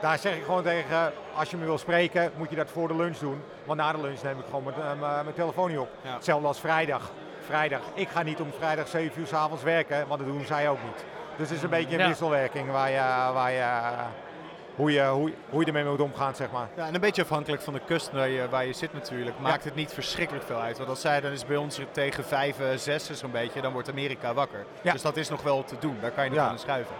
daar 0.00 0.18
zeg 0.18 0.36
ik 0.36 0.44
gewoon 0.44 0.62
tegen, 0.62 1.12
als 1.34 1.50
je 1.50 1.56
me 1.56 1.64
wil 1.64 1.78
spreken, 1.78 2.30
moet 2.36 2.50
je 2.50 2.56
dat 2.56 2.70
voor 2.70 2.88
de 2.88 2.96
lunch 2.96 3.16
doen. 3.18 3.42
Want 3.64 3.78
na 3.80 3.92
de 3.92 4.00
lunch 4.00 4.22
neem 4.22 4.38
ik 4.38 4.44
gewoon 4.44 4.64
mijn, 4.64 4.76
eh, 4.76 5.00
mijn- 5.22 5.34
telefoon 5.34 5.68
niet 5.70 5.78
op. 5.78 5.88
Ja. 6.02 6.12
Hetzelfde 6.14 6.46
als 6.46 6.60
vrijdag. 6.60 7.10
Vrijdag. 7.46 7.80
Ik 7.94 8.08
ga 8.08 8.22
niet 8.22 8.40
om 8.40 8.52
vrijdag 8.58 8.88
7 8.88 9.20
uur 9.20 9.26
s 9.26 9.32
avonds 9.32 9.62
werken, 9.62 10.06
want 10.08 10.20
dat 10.20 10.28
doen 10.28 10.44
zij 10.44 10.68
ook 10.68 10.82
niet. 10.84 11.04
Dus 11.36 11.48
het 11.48 11.56
is 11.56 11.62
een 11.64 11.70
beetje 11.70 11.94
een 11.94 12.00
Ja. 12.02 12.08
wisselwerking 12.08 12.70
waar 12.70 12.90
je, 12.90 13.32
waar 13.34 13.52
je, 13.52 13.66
hoe, 14.76 14.92
je, 14.92 15.02
hoe, 15.02 15.32
hoe 15.50 15.60
je 15.60 15.66
ermee 15.66 15.84
moet 15.84 16.00
omgaan, 16.00 16.34
zeg 16.34 16.50
maar. 16.50 16.68
Ja, 16.76 16.86
en 16.86 16.94
een 16.94 17.00
beetje 17.00 17.22
afhankelijk 17.22 17.62
van 17.62 17.72
de 17.72 17.80
kust 17.86 18.12
waar 18.12 18.28
je, 18.28 18.48
waar 18.48 18.66
je 18.66 18.72
zit 18.72 18.92
natuurlijk, 18.92 19.38
maakt 19.38 19.64
het 19.64 19.74
niet 19.74 19.92
verschrikkelijk 19.92 20.44
veel 20.44 20.60
uit. 20.60 20.76
Want 20.76 20.88
als 20.88 21.00
zij 21.00 21.20
dan 21.20 21.32
is 21.32 21.46
bij 21.46 21.56
ons 21.56 21.80
tegen 21.90 22.24
vijf, 22.24 22.60
eh, 22.60 22.66
zes 22.76 23.10
zo'n 23.10 23.30
beetje, 23.30 23.60
dan 23.60 23.72
wordt 23.72 23.90
Amerika 23.90 24.34
wakker. 24.34 24.66
Ja. 24.82 24.92
Dus 24.92 25.02
dat 25.02 25.16
is 25.16 25.28
nog 25.28 25.42
wel 25.42 25.64
te 25.64 25.76
doen, 25.78 25.96
daar 26.00 26.10
kan 26.10 26.24
je 26.24 26.30
nog 26.30 26.38
aan 26.38 26.58
schuiven. 26.58 26.94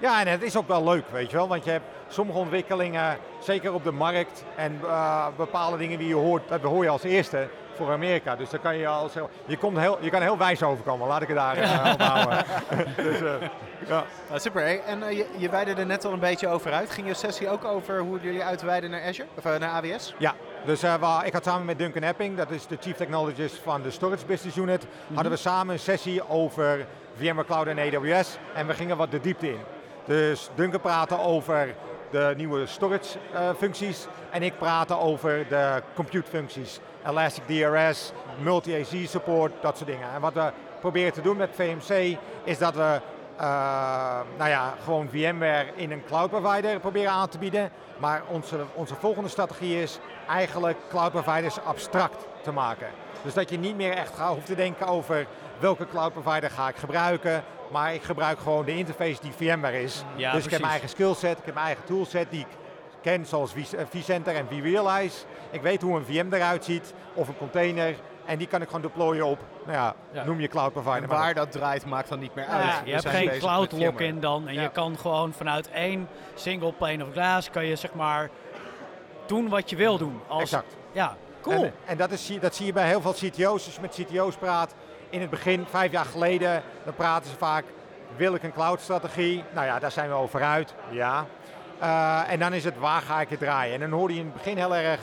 Ja, 0.00 0.20
en 0.20 0.28
het 0.28 0.42
is 0.42 0.56
ook 0.56 0.68
wel 0.68 0.84
leuk, 0.84 1.04
weet 1.10 1.30
je 1.30 1.36
wel. 1.36 1.48
Want 1.48 1.64
je 1.64 1.70
hebt 1.70 1.84
sommige 2.08 2.38
ontwikkelingen, 2.38 3.18
zeker 3.40 3.72
op 3.72 3.84
de 3.84 3.92
markt, 3.92 4.44
en 4.56 4.80
eh, 4.82 5.26
bepaalde 5.36 5.76
dingen 5.76 5.98
die 5.98 6.08
je 6.08 6.14
hoort, 6.14 6.48
dat 6.48 6.62
hoor 6.62 6.82
je 6.82 6.90
als 6.90 7.02
eerste 7.02 7.48
voor 7.76 7.92
Amerika. 7.92 8.36
Dus 8.36 8.50
dan 8.50 8.60
kan 8.60 8.76
je 8.76 8.86
als 8.86 9.12
je, 9.46 9.56
komt 9.56 9.78
heel, 9.78 9.98
je 10.00 10.10
kan 10.10 10.22
heel 10.22 10.38
wijs 10.38 10.62
overkomen, 10.62 11.08
laat 11.08 11.22
ik 11.22 11.28
het 11.28 11.36
daar 11.36 11.56
eh, 11.56 11.92
op 11.92 12.00
houden. 12.02 12.44
dus, 12.96 13.20
eh, 13.20 13.48
ja. 13.86 14.04
Nou, 14.28 14.40
super. 14.40 14.62
Hey. 14.62 14.82
En 14.86 15.02
eh, 15.02 15.16
je, 15.16 15.26
je 15.36 15.48
weidde 15.48 15.74
er 15.74 15.86
net 15.86 16.04
al 16.04 16.12
een 16.12 16.18
beetje 16.18 16.48
over 16.48 16.72
uit. 16.72 16.90
Ging 16.90 17.06
je 17.06 17.14
sessie 17.14 17.48
ook 17.50 17.64
over 17.64 17.98
hoe 18.00 18.20
jullie 18.20 18.42
uitweiden 18.44 18.90
naar 18.90 19.02
Azure? 19.02 19.28
Of 19.34 19.44
eh, 19.44 19.58
naar 19.58 19.70
AWS? 19.70 20.14
Ja, 20.18 20.34
dus 20.64 20.82
eh, 20.82 20.94
wa- 20.94 21.22
ik 21.24 21.32
had 21.32 21.44
samen 21.44 21.64
met 21.64 21.78
Duncan 21.78 22.02
Epping, 22.02 22.36
dat 22.36 22.50
is 22.50 22.66
de 22.66 22.76
Chief 22.80 22.96
Technologist 22.96 23.56
van 23.62 23.82
de 23.82 23.90
Storage 23.90 24.26
Business 24.26 24.56
Unit, 24.56 24.86
hadden 25.14 25.32
we 25.32 25.38
samen 25.38 25.72
een 25.74 25.80
sessie 25.80 26.28
over 26.28 26.86
VMware 27.16 27.44
Cloud 27.46 27.66
en 27.66 27.78
AWS 27.78 28.36
en 28.54 28.66
we 28.66 28.74
gingen 28.74 28.96
wat 28.96 29.10
de 29.10 29.20
diepte 29.20 29.48
in. 29.48 29.60
Dus 30.04 30.50
Duncan 30.54 30.80
praatte 30.80 31.18
over 31.18 31.74
de 32.12 32.34
nieuwe 32.36 32.66
storage 32.66 33.18
eh, 33.32 33.50
functies 33.58 34.06
en 34.30 34.42
ik 34.42 34.58
praatte 34.58 34.98
over 34.98 35.48
de 35.48 35.82
compute 35.94 36.28
functies. 36.28 36.80
Elastic 37.06 37.44
DRS, 37.46 38.12
multi-AC 38.42 39.08
support, 39.08 39.52
dat 39.60 39.76
soort 39.76 39.88
dingen. 39.88 40.12
En 40.14 40.20
wat 40.20 40.34
we 40.34 40.52
proberen 40.80 41.12
te 41.12 41.20
doen 41.20 41.36
met 41.36 41.50
VMC 41.52 42.16
is 42.44 42.58
dat 42.58 42.74
we 42.74 43.00
eh, 43.36 44.20
nou 44.38 44.50
ja, 44.50 44.74
gewoon 44.84 45.08
VMware 45.08 45.66
in 45.74 45.90
een 45.90 46.04
cloud 46.04 46.30
provider 46.30 46.80
proberen 46.80 47.10
aan 47.10 47.28
te 47.28 47.38
bieden. 47.38 47.70
Maar 47.98 48.22
onze, 48.28 48.56
onze 48.74 48.94
volgende 48.94 49.28
strategie 49.28 49.82
is 49.82 49.98
eigenlijk 50.28 50.78
cloud 50.88 51.12
providers 51.12 51.60
abstract 51.64 52.26
te 52.42 52.52
maken. 52.52 52.88
Dus 53.22 53.34
dat 53.34 53.50
je 53.50 53.58
niet 53.58 53.76
meer 53.76 53.92
echt 53.92 54.18
hoeft 54.18 54.46
te 54.46 54.54
denken 54.54 54.86
over 54.86 55.26
welke 55.62 55.86
cloud 55.88 56.12
provider 56.12 56.50
ga 56.50 56.68
ik 56.68 56.76
gebruiken. 56.76 57.44
Maar 57.70 57.94
ik 57.94 58.02
gebruik 58.02 58.38
gewoon 58.38 58.64
de 58.64 58.76
interface 58.76 59.20
die 59.20 59.32
VMware 59.32 59.82
is. 59.82 60.04
Ja, 60.16 60.32
dus 60.32 60.44
ik 60.44 60.50
heb 60.50 60.60
mijn 60.60 60.72
eigen 60.72 60.88
skillset, 60.90 61.38
ik 61.38 61.44
heb 61.44 61.54
mijn 61.54 61.66
eigen 61.66 61.84
toolset 61.84 62.30
die 62.30 62.40
ik 62.40 62.46
ken, 63.02 63.26
zoals 63.26 63.54
eh, 63.54 63.84
vCenter 63.88 64.34
en 64.36 64.46
vRealize. 64.46 65.24
Ik 65.50 65.62
weet 65.62 65.82
hoe 65.82 65.96
een 65.96 66.04
VM 66.04 66.32
eruit 66.32 66.64
ziet, 66.64 66.94
of 67.14 67.28
een 67.28 67.36
container. 67.36 67.94
En 68.24 68.38
die 68.38 68.46
kan 68.46 68.60
ik 68.60 68.66
gewoon 68.66 68.82
deployen 68.82 69.26
op 69.26 69.38
nou 69.66 69.76
ja, 69.78 69.94
Ja. 70.12 70.24
noem 70.24 70.40
je 70.40 70.48
cloud 70.48 70.72
provider. 70.72 71.02
En 71.02 71.08
maar 71.08 71.18
waar 71.18 71.34
dat 71.34 71.52
draait 71.52 71.86
maakt 71.86 72.08
dan 72.08 72.18
niet 72.18 72.34
meer 72.34 72.46
uit. 72.46 72.64
Ja, 72.64 72.80
We 72.82 72.86
je 72.88 72.92
hebt 72.92 73.08
geen 73.08 73.38
cloud 73.38 73.72
lock-in 73.72 74.20
dan. 74.20 74.48
En 74.48 74.54
Ja. 74.54 74.62
je 74.62 74.70
kan 74.70 74.98
gewoon 74.98 75.32
vanuit 75.32 75.70
één 75.70 76.08
single 76.34 76.72
pane 76.72 77.04
of 77.04 77.12
glass 77.12 77.50
kan 77.50 77.66
je 77.66 77.76
zeg 77.76 77.94
maar 77.94 78.30
doen 79.26 79.48
wat 79.48 79.70
je 79.70 79.76
wil 79.76 79.98
doen. 79.98 80.20
Als, 80.28 80.42
Exact. 80.42 80.76
Ja, 80.92 81.16
cool. 81.42 81.64
En, 81.64 81.72
en 81.86 81.96
dat, 81.96 82.10
is, 82.10 82.32
dat 82.40 82.54
zie 82.54 82.66
je 82.66 82.72
bij 82.72 82.88
heel 82.88 83.00
veel 83.00 83.12
CTO's. 83.12 83.64
Als 83.64 83.74
je 83.74 83.80
met 83.80 84.00
CTO's 84.00 84.36
praat, 84.36 84.74
in 85.10 85.20
het 85.20 85.30
begin, 85.30 85.66
vijf 85.68 85.92
jaar 85.92 86.04
geleden, 86.04 86.62
dan 86.84 86.94
praten 86.94 87.30
ze 87.30 87.36
vaak, 87.36 87.64
wil 88.16 88.34
ik 88.34 88.42
een 88.42 88.52
cloud-strategie? 88.52 89.44
Nou 89.54 89.66
ja, 89.66 89.78
daar 89.78 89.90
zijn 89.90 90.08
we 90.08 90.14
over 90.14 90.42
uit, 90.42 90.74
ja. 90.90 91.26
Eh, 91.78 92.32
en 92.32 92.38
dan 92.38 92.52
is 92.52 92.64
het, 92.64 92.78
waar 92.78 93.00
ga 93.00 93.20
ik 93.20 93.28
het 93.28 93.38
draaien? 93.38 93.74
En 93.74 93.80
dan 93.80 93.98
hoorde 93.98 94.14
je 94.14 94.20
in 94.20 94.26
het 94.26 94.34
begin 94.34 94.56
heel 94.56 94.76
erg, 94.76 95.00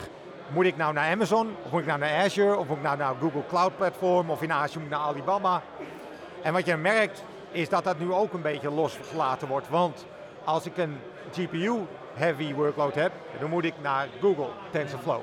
moet 0.48 0.64
ik 0.64 0.76
nou 0.76 0.92
naar 0.92 1.10
Amazon? 1.10 1.56
Of 1.64 1.70
moet 1.70 1.80
ik 1.80 1.86
nou 1.86 1.98
naar 1.98 2.24
Azure? 2.24 2.56
Of 2.56 2.66
moet 2.66 2.76
ik 2.76 2.82
nou 2.82 2.96
naar 2.96 3.14
Google 3.20 3.46
Cloud 3.48 3.76
Platform? 3.76 4.30
Of 4.30 4.42
in 4.42 4.52
Azure 4.52 4.78
moet 4.78 4.88
ik 4.88 4.96
naar 4.98 5.06
Alibaba? 5.06 5.62
En 6.42 6.52
wat 6.52 6.66
je 6.66 6.76
merkt, 6.76 7.22
is 7.50 7.68
dat 7.68 7.84
dat 7.84 7.98
nu 7.98 8.12
ook 8.12 8.32
een 8.32 8.42
beetje 8.42 8.70
losgelaten 8.70 9.48
wordt. 9.48 9.68
Want 9.68 10.06
als 10.44 10.66
ik 10.66 10.76
een 10.76 10.98
GPU-heavy 11.32 12.54
workload 12.54 12.94
heb, 12.94 13.12
dan 13.40 13.50
moet 13.50 13.64
ik 13.64 13.74
naar 13.82 14.08
Google 14.20 14.48
TensorFlow. 14.70 15.20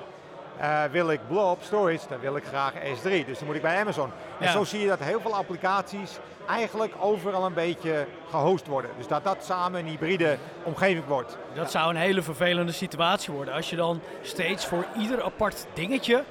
Eh, 0.57 0.83
wil 0.91 1.09
ik 1.09 1.19
blob 1.27 1.63
storage, 1.63 2.07
dan 2.09 2.19
wil 2.19 2.35
ik 2.35 2.43
graag 2.43 2.73
S3. 2.73 3.25
Dus 3.25 3.37
dan 3.37 3.45
moet 3.45 3.55
ik 3.55 3.61
bij 3.61 3.79
Amazon. 3.79 4.11
En 4.39 4.51
zo 4.51 4.63
zie 4.63 4.79
je 4.79 4.87
dat 4.87 4.99
heel 4.99 5.21
veel 5.21 5.35
applicaties 5.35 6.19
eigenlijk 6.47 6.93
overal 6.99 7.45
een 7.45 7.53
beetje 7.53 8.07
gehost 8.29 8.67
worden. 8.67 8.91
Dus 8.97 9.07
dat 9.07 9.23
dat 9.23 9.43
samen 9.43 9.79
een 9.79 9.87
hybride 9.87 10.37
omgeving 10.63 11.05
wordt. 11.05 11.37
Dat 11.53 11.71
zou 11.71 11.89
een 11.89 11.95
hele 11.95 12.21
vervelende 12.21 12.71
situatie 12.71 13.33
worden. 13.33 13.53
Als 13.53 13.69
je 13.69 13.75
dan 13.75 14.01
steeds 14.21 14.65
voor 14.65 14.85
ieder 14.97 15.23
apart 15.23 15.65
dingetje 15.73 16.23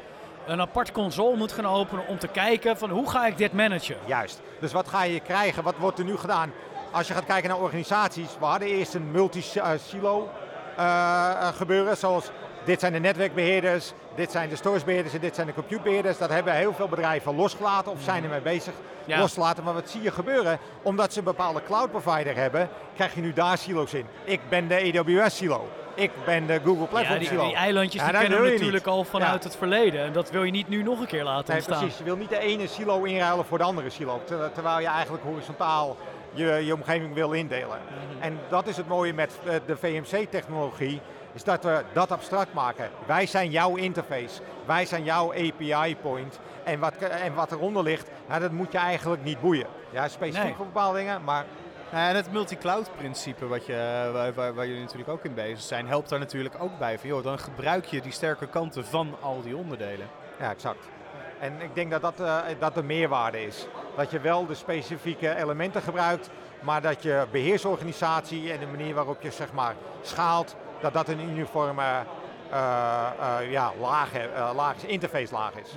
een 0.46 0.60
apart 0.60 0.92
console 0.92 1.36
moet 1.36 1.52
gaan 1.52 1.66
openen 1.66 2.06
om 2.06 2.18
te 2.18 2.28
kijken 2.28 2.78
van 2.78 2.90
hoe 2.90 3.10
ga 3.10 3.26
ik 3.26 3.36
dit 3.36 3.52
managen. 3.52 3.96
Juist. 4.04 4.40
Dus 4.60 4.72
wat 4.72 4.88
ga 4.88 5.02
je 5.02 5.20
krijgen? 5.20 5.62
Wat 5.62 5.76
wordt 5.78 5.98
er 5.98 6.04
nu 6.04 6.16
gedaan? 6.16 6.52
Als 6.90 7.08
je 7.08 7.14
gaat 7.14 7.24
kijken 7.24 7.50
naar 7.50 7.58
organisaties, 7.58 8.28
we 8.38 8.44
hadden 8.44 8.68
eerst 8.68 8.94
een 8.94 9.10
multi-silo 9.10 10.28
eh, 10.76 10.84
eh, 10.84 11.48
gebeuren. 11.54 11.96
Zoals 11.96 12.30
dit 12.66 12.80
zijn 12.80 12.92
de 12.92 12.98
netwerkbeheerders, 12.98 13.92
dit 14.14 14.30
zijn 14.30 14.48
de 14.48 14.56
storagebeheerders 14.56 15.14
en 15.14 15.20
dit 15.20 15.34
zijn 15.34 15.46
de 15.46 15.54
computebeheerders. 15.54 16.18
Dat 16.18 16.30
hebben 16.30 16.54
heel 16.54 16.72
veel 16.74 16.88
bedrijven 16.88 17.34
losgelaten 17.36 17.92
of 17.92 18.02
zijn 18.02 18.24
ermee 18.24 18.40
bezig 18.40 18.74
Ja. 19.04 19.18
los 19.18 19.32
te 19.32 19.40
laten. 19.40 19.64
Maar 19.64 19.74
wat 19.74 19.88
zie 19.90 20.02
je 20.02 20.10
gebeuren? 20.10 20.58
Omdat 20.82 21.12
ze 21.12 21.18
een 21.18 21.24
bepaalde 21.24 21.62
cloud 21.66 21.90
provider 21.90 22.36
hebben, 22.36 22.68
krijg 22.94 23.14
je 23.14 23.20
nu 23.20 23.32
daar 23.32 23.58
silo's 23.58 23.92
in. 23.92 24.06
Ik 24.24 24.40
ben 24.48 24.68
de 24.68 24.92
AWS 24.98 25.36
silo. 25.36 25.68
Ik 25.94 26.10
ben 26.24 26.46
de 26.46 26.60
Google 26.64 26.80
Ja, 26.80 26.86
Platform 26.86 27.18
die, 27.18 27.28
silo. 27.28 27.44
die 27.44 27.54
eilandjes 27.54 28.00
Ja, 28.00 28.06
die 28.08 28.12
dat 28.12 28.22
kennen 28.22 28.42
we 28.46 28.50
natuurlijk 28.50 28.84
niet. 28.84 28.94
al 28.94 29.04
vanuit 29.04 29.42
Ja. 29.42 29.48
het 29.48 29.56
verleden. 29.58 30.00
En 30.04 30.12
dat 30.12 30.30
wil 30.30 30.42
je 30.42 30.50
niet 30.50 30.68
nu 30.68 30.82
nog 30.82 31.00
een 31.00 31.06
keer 31.06 31.24
laten 31.24 31.44
Nee, 31.46 31.56
ontstaan. 31.56 31.78
precies. 31.78 31.98
Je 31.98 32.04
wil 32.04 32.16
niet 32.16 32.28
de 32.28 32.38
ene 32.38 32.66
silo 32.66 33.02
inruilen 33.02 33.44
voor 33.44 33.58
de 33.58 33.64
andere 33.64 33.90
silo. 33.90 34.20
ter- 34.24 34.52
Terwijl 34.52 34.80
je 34.80 34.86
eigenlijk 34.86 35.24
horizontaal 35.24 35.96
je, 36.32 36.46
je 36.64 36.74
omgeving 36.74 37.14
wil 37.14 37.32
indelen. 37.32 37.78
Mhm. 37.88 38.22
En 38.22 38.38
dat 38.48 38.66
is 38.66 38.76
het 38.76 38.88
mooie 38.88 39.12
met 39.14 39.38
eh, 39.44 39.54
de 39.66 39.76
VMC-technologie. 39.76 41.00
Is 41.36 41.44
dat 41.44 41.64
we 41.64 41.82
dat 41.92 42.10
abstract 42.10 42.52
maken. 42.52 42.90
Wij 43.06 43.26
zijn 43.26 43.50
jouw 43.50 43.74
interface. 43.76 44.40
Wij 44.64 44.86
zijn 44.86 45.04
jouw 45.04 45.32
API-point. 45.32 46.38
En 46.64 46.78
wat, 46.80 46.96
en 46.96 47.34
wat 47.34 47.52
eronder 47.52 47.82
ligt, 47.82 48.10
nou, 48.28 48.40
dat 48.40 48.50
moet 48.50 48.72
je 48.72 48.78
eigenlijk 48.78 49.22
niet 49.24 49.40
boeien. 49.40 49.66
Ja, 49.90 50.08
specifiek 50.08 50.44
Nee. 50.44 50.54
voor 50.54 50.66
bepaalde 50.66 50.98
dingen, 50.98 51.24
maar 51.24 51.44
Nou, 51.90 52.08
en 52.08 52.16
het 52.16 52.32
multi-cloud 52.32 52.90
principe, 52.96 53.46
wat 53.46 53.66
je, 53.66 54.10
waar, 54.12 54.34
waar, 54.34 54.54
waar 54.54 54.66
jullie 54.66 54.82
natuurlijk 54.82 55.08
ook 55.08 55.24
in 55.24 55.34
bezig 55.34 55.60
zijn, 55.60 55.86
helpt 55.88 56.08
daar 56.08 56.18
natuurlijk 56.18 56.54
ook 56.58 56.78
bij. 56.78 56.98
Van, 56.98 57.08
joh, 57.08 57.22
dan 57.24 57.38
gebruik 57.38 57.84
je 57.84 58.00
die 58.00 58.12
sterke 58.12 58.46
kanten 58.46 58.84
van 58.86 59.16
al 59.20 59.42
die 59.42 59.56
onderdelen. 59.56 60.06
Ja, 60.40 60.50
exact. 60.50 60.88
En 61.40 61.60
ik 61.60 61.74
denk 61.74 61.90
dat 61.90 62.00
dat, 62.02 62.20
eh, 62.20 62.38
dat 62.58 62.74
de 62.74 62.82
meerwaarde 62.82 63.46
is. 63.46 63.66
Dat 63.96 64.10
je 64.10 64.20
wel 64.20 64.46
de 64.46 64.54
specifieke 64.54 65.36
elementen 65.36 65.82
gebruikt, 65.82 66.30
maar 66.60 66.82
dat 66.82 67.02
je 67.02 67.26
beheersorganisatie 67.30 68.52
en 68.52 68.60
de 68.60 68.66
manier 68.66 68.94
waarop 68.94 69.22
je 69.22 69.30
zeg 69.30 69.52
maar 69.52 69.74
schaalt, 70.02 70.56
dat 70.80 70.92
dat 70.92 71.08
een 71.08 71.20
uniforme 71.20 71.82
eh, 72.50 73.06
eh, 73.20 73.50
ja, 73.50 73.72
laag, 73.80 74.14
eh, 74.14 74.50
laag 74.54 74.76
is, 74.76 74.84
interface 74.84 75.32
laag 75.32 75.54
is. 75.54 75.76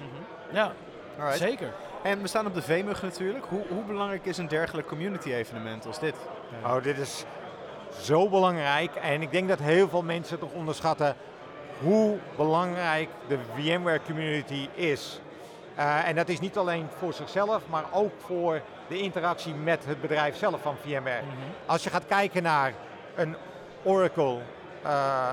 Ja, 0.52 0.72
Alright. 1.20 1.40
zeker. 1.40 1.74
En 2.04 2.22
we 2.22 2.28
staan 2.28 2.46
op 2.46 2.54
de 2.54 2.62
VMUG 2.62 3.02
natuurlijk. 3.02 3.46
Hoe, 3.46 3.64
hoe 3.70 3.84
belangrijk 3.84 4.26
is 4.26 4.38
een 4.38 4.48
dergelijk 4.48 4.88
community 4.88 5.34
evenement 5.34 5.86
als 5.86 6.00
dit? 6.00 6.16
Oh, 6.64 6.84
dit 6.84 6.98
is 6.98 7.26
zo 8.02 8.30
belangrijk 8.30 8.96
en 8.96 9.22
ik 9.22 9.32
denk 9.32 9.50
dat 9.50 9.60
heel 9.60 9.90
veel 9.90 10.04
mensen 10.04 10.40
toch 10.40 10.52
onderschatten 10.52 11.16
hoe 11.82 12.18
belangrijk 12.36 13.10
de 13.28 13.38
VMware 13.56 14.00
community 14.06 14.70
is. 14.74 15.22
Eh, 15.76 16.08
en 16.08 16.16
dat 16.16 16.30
is 16.30 16.40
niet 16.40 16.58
alleen 16.58 16.88
voor 16.98 17.14
zichzelf, 17.14 17.62
maar 17.70 17.86
ook 17.92 18.12
voor 18.18 18.62
de 18.88 19.00
interactie 19.00 19.54
met 19.54 19.86
het 19.86 20.02
bedrijf 20.02 20.38
zelf 20.38 20.62
van 20.62 20.76
VMware. 20.78 21.24
Als 21.66 21.84
je 21.84 21.90
gaat 21.90 22.06
kijken 22.06 22.44
naar 22.44 22.74
een 23.16 23.36
Oracle, 23.84 24.40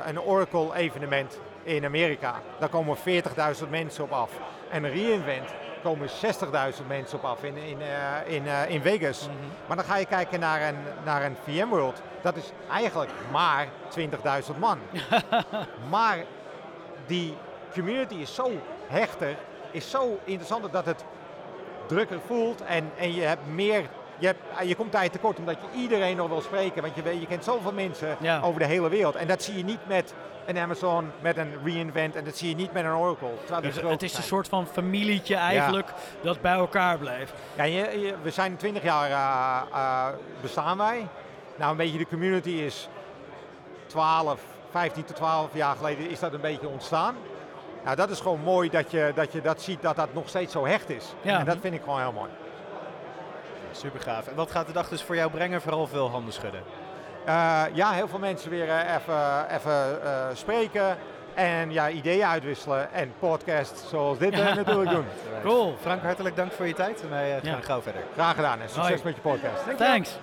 een 0.07 0.21
Oracle 0.21 0.75
evenement 0.75 1.39
in 1.63 1.85
Amerika, 1.85 2.41
dan 2.59 2.69
komen 2.69 2.97
40.000 2.97 3.69
mensen 3.69 4.05
op 4.05 4.11
af. 4.11 4.31
En 4.71 4.85
een 4.85 4.91
reInvent 4.91 5.51
komen 5.83 6.09
60.000 6.09 6.87
mensen 6.87 7.19
op 7.19 7.25
af 7.25 7.43
in, 7.43 7.57
in, 7.57 7.81
eh, 7.81 8.35
in, 8.35 8.47
eh, 8.47 8.71
in 8.71 8.81
Vegas. 8.81 9.29
Maar 9.67 9.77
dan 9.77 9.85
ga 9.85 9.97
je 9.97 10.07
kijken 10.07 10.41
naar 10.41 10.69
een, 10.69 10.77
naar 11.05 11.23
een 11.25 11.37
VMworld, 11.45 12.03
dat 12.23 12.37
is 12.37 12.53
eigenlijk 12.71 13.11
maar 13.33 13.69
20.000 13.89 14.59
man. 14.59 14.79
maar 15.95 16.19
die 17.07 17.37
community 17.73 18.15
is 18.15 18.35
zo 18.35 18.51
hechter, 18.87 19.37
is 19.71 19.91
zo 19.91 20.19
interessant 20.25 20.73
dat 20.73 20.85
het 20.85 21.05
drukker 21.87 22.21
voelt 22.27 22.61
en, 22.61 22.91
en 22.97 23.15
je 23.15 23.23
hebt 23.23 23.47
meer. 23.47 23.85
Je, 24.19 24.27
hebt, 24.27 24.69
je 24.69 24.75
komt 24.75 24.91
tijd 24.91 25.13
tekort 25.13 25.39
omdat 25.39 25.57
je 25.61 25.79
iedereen 25.79 26.17
nog 26.17 26.29
wil 26.29 26.41
spreken. 26.41 26.83
Want 26.83 26.95
je, 26.95 27.03
weet, 27.03 27.21
je 27.21 27.27
kent 27.27 27.45
zoveel 27.45 27.73
mensen 27.73 28.17
Ja. 28.21 28.41
over 28.41 28.61
de 28.61 28.67
hele 28.67 28.89
wereld. 28.89 29.15
En 29.15 29.27
dat 29.27 29.43
zie 29.43 29.57
je 29.57 29.65
niet 29.65 29.87
met 29.87 30.15
een 30.47 30.59
Amazon, 30.59 31.11
met 31.21 31.37
een 31.37 31.53
reInvent 31.65 32.17
en 32.17 32.25
dat 32.25 32.37
zie 32.37 32.49
je 32.49 32.55
niet 32.55 32.73
met 32.73 32.85
een 32.85 32.95
Oracle. 32.95 33.29
Dus 33.61 33.81
het 33.83 34.03
is 34.03 34.17
een 34.17 34.23
soort 34.23 34.49
van 34.49 34.67
familietje 34.67 35.37
eigenlijk 35.37 35.89
dat 36.23 36.41
bij 36.41 36.53
elkaar 36.53 36.99
blijft. 36.99 37.33
Ja, 37.57 37.65
je, 37.65 38.01
je- 38.01 38.15
we 38.23 38.31
zijn 38.31 38.57
20 38.57 38.83
jaar 38.83 39.11
eh, 39.11 39.63
eh, 39.79 40.07
bestaan 40.41 40.79
wij. 40.79 41.07
Nou, 41.57 41.71
een 41.71 41.77
beetje 41.77 41.99
de 41.99 42.07
community 42.07 42.51
is 42.51 42.89
12, 43.87 44.41
15 44.71 45.05
tot 45.05 45.17
12 45.17 45.49
jaar 45.53 45.77
geleden 45.77 46.11
is 46.11 46.19
dat 46.21 46.33
een 46.33 46.41
beetje 46.41 46.69
ontstaan. 46.69 47.15
Nou, 47.85 47.97
dat 47.97 48.11
is 48.11 48.21
gewoon 48.21 48.41
mooi 48.41 48.71
dat 48.71 48.91
je 48.91 49.13
dat, 49.15 49.33
je 49.33 49.41
dat 49.41 49.63
ziet 49.63 49.83
dat 49.83 49.97
dat 49.97 50.15
nog 50.15 50.29
steeds 50.29 50.53
zo 50.53 50.67
hecht 50.67 50.91
is. 50.91 51.15
Ja. 51.23 51.39
En 51.39 51.45
dat 51.45 51.57
vind 51.61 51.75
ik 51.75 51.83
gewoon 51.83 52.01
heel 52.01 52.13
mooi. 52.13 52.31
Super 53.77 54.01
gaaf. 54.01 54.27
En 54.27 54.35
wat 54.35 54.51
gaat 54.51 54.67
de 54.67 54.73
dag 54.73 54.89
dus 54.89 55.03
voor 55.03 55.17
jou 55.17 55.31
brengen? 55.31 55.63
Vooral 55.63 55.87
veel 55.87 56.11
handen 56.11 56.33
schudden. 56.33 56.63
Eh, 57.25 57.63
ja, 57.73 57.93
heel 57.93 58.09
veel 58.09 58.19
mensen 58.19 58.51
weer 58.51 58.69
eh, 58.69 58.95
even, 58.95 59.47
even 59.51 60.03
eh, 60.03 60.27
spreken 60.33 60.97
en 61.35 61.73
ja, 61.73 61.89
ideeën 61.91 62.27
uitwisselen 62.27 62.93
en 62.93 63.13
podcasts 63.19 63.89
zoals 63.89 64.19
dit 64.19 64.31
natuurlijk 64.37 64.91
doen. 64.91 65.05
Cool. 65.43 65.77
Frank, 65.81 66.03
hartelijk 66.03 66.37
dank 66.37 66.53
voor 66.53 66.67
je 66.67 66.75
tijd. 66.75 67.03
En 67.03 67.11
wij 67.11 67.41
gaan 67.43 67.51
Ja. 67.57 67.61
gauw 67.61 67.83
verder. 67.83 68.03
Graag 68.13 68.35
gedaan 68.35 68.61
en 68.61 68.69
succes 68.69 68.89
Hoi. 68.89 69.01
met 69.05 69.15
je 69.15 69.21
podcast. 69.21 69.77
Thanks. 69.77 70.19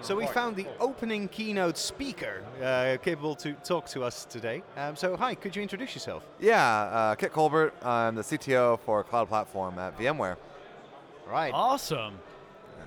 So 0.00 0.16
we 0.16 0.26
found 0.26 0.56
the 0.56 0.66
opening 0.78 1.30
keynote 1.30 1.80
speaker 1.80 2.42
uh, 2.60 2.96
capable 3.02 3.34
to 3.34 3.50
talk 3.62 3.86
to 3.86 4.04
us 4.04 4.24
today. 4.28 4.62
Um, 4.88 4.96
so 4.96 5.16
hi, 5.16 5.34
could 5.34 5.54
you 5.54 5.60
introduce 5.60 5.92
yourself? 5.92 6.22
Yeah, 6.36 7.10
uh, 7.10 7.16
Kit 7.16 7.32
Colbert. 7.32 7.72
I'm 7.82 8.14
the 8.14 8.22
CTO 8.22 8.78
for 8.84 9.02
Cloud 9.04 9.28
Platform 9.28 9.78
at 9.78 9.98
VMware. 9.98 10.36
Right. 11.28 11.52
Awesome. 11.52 12.14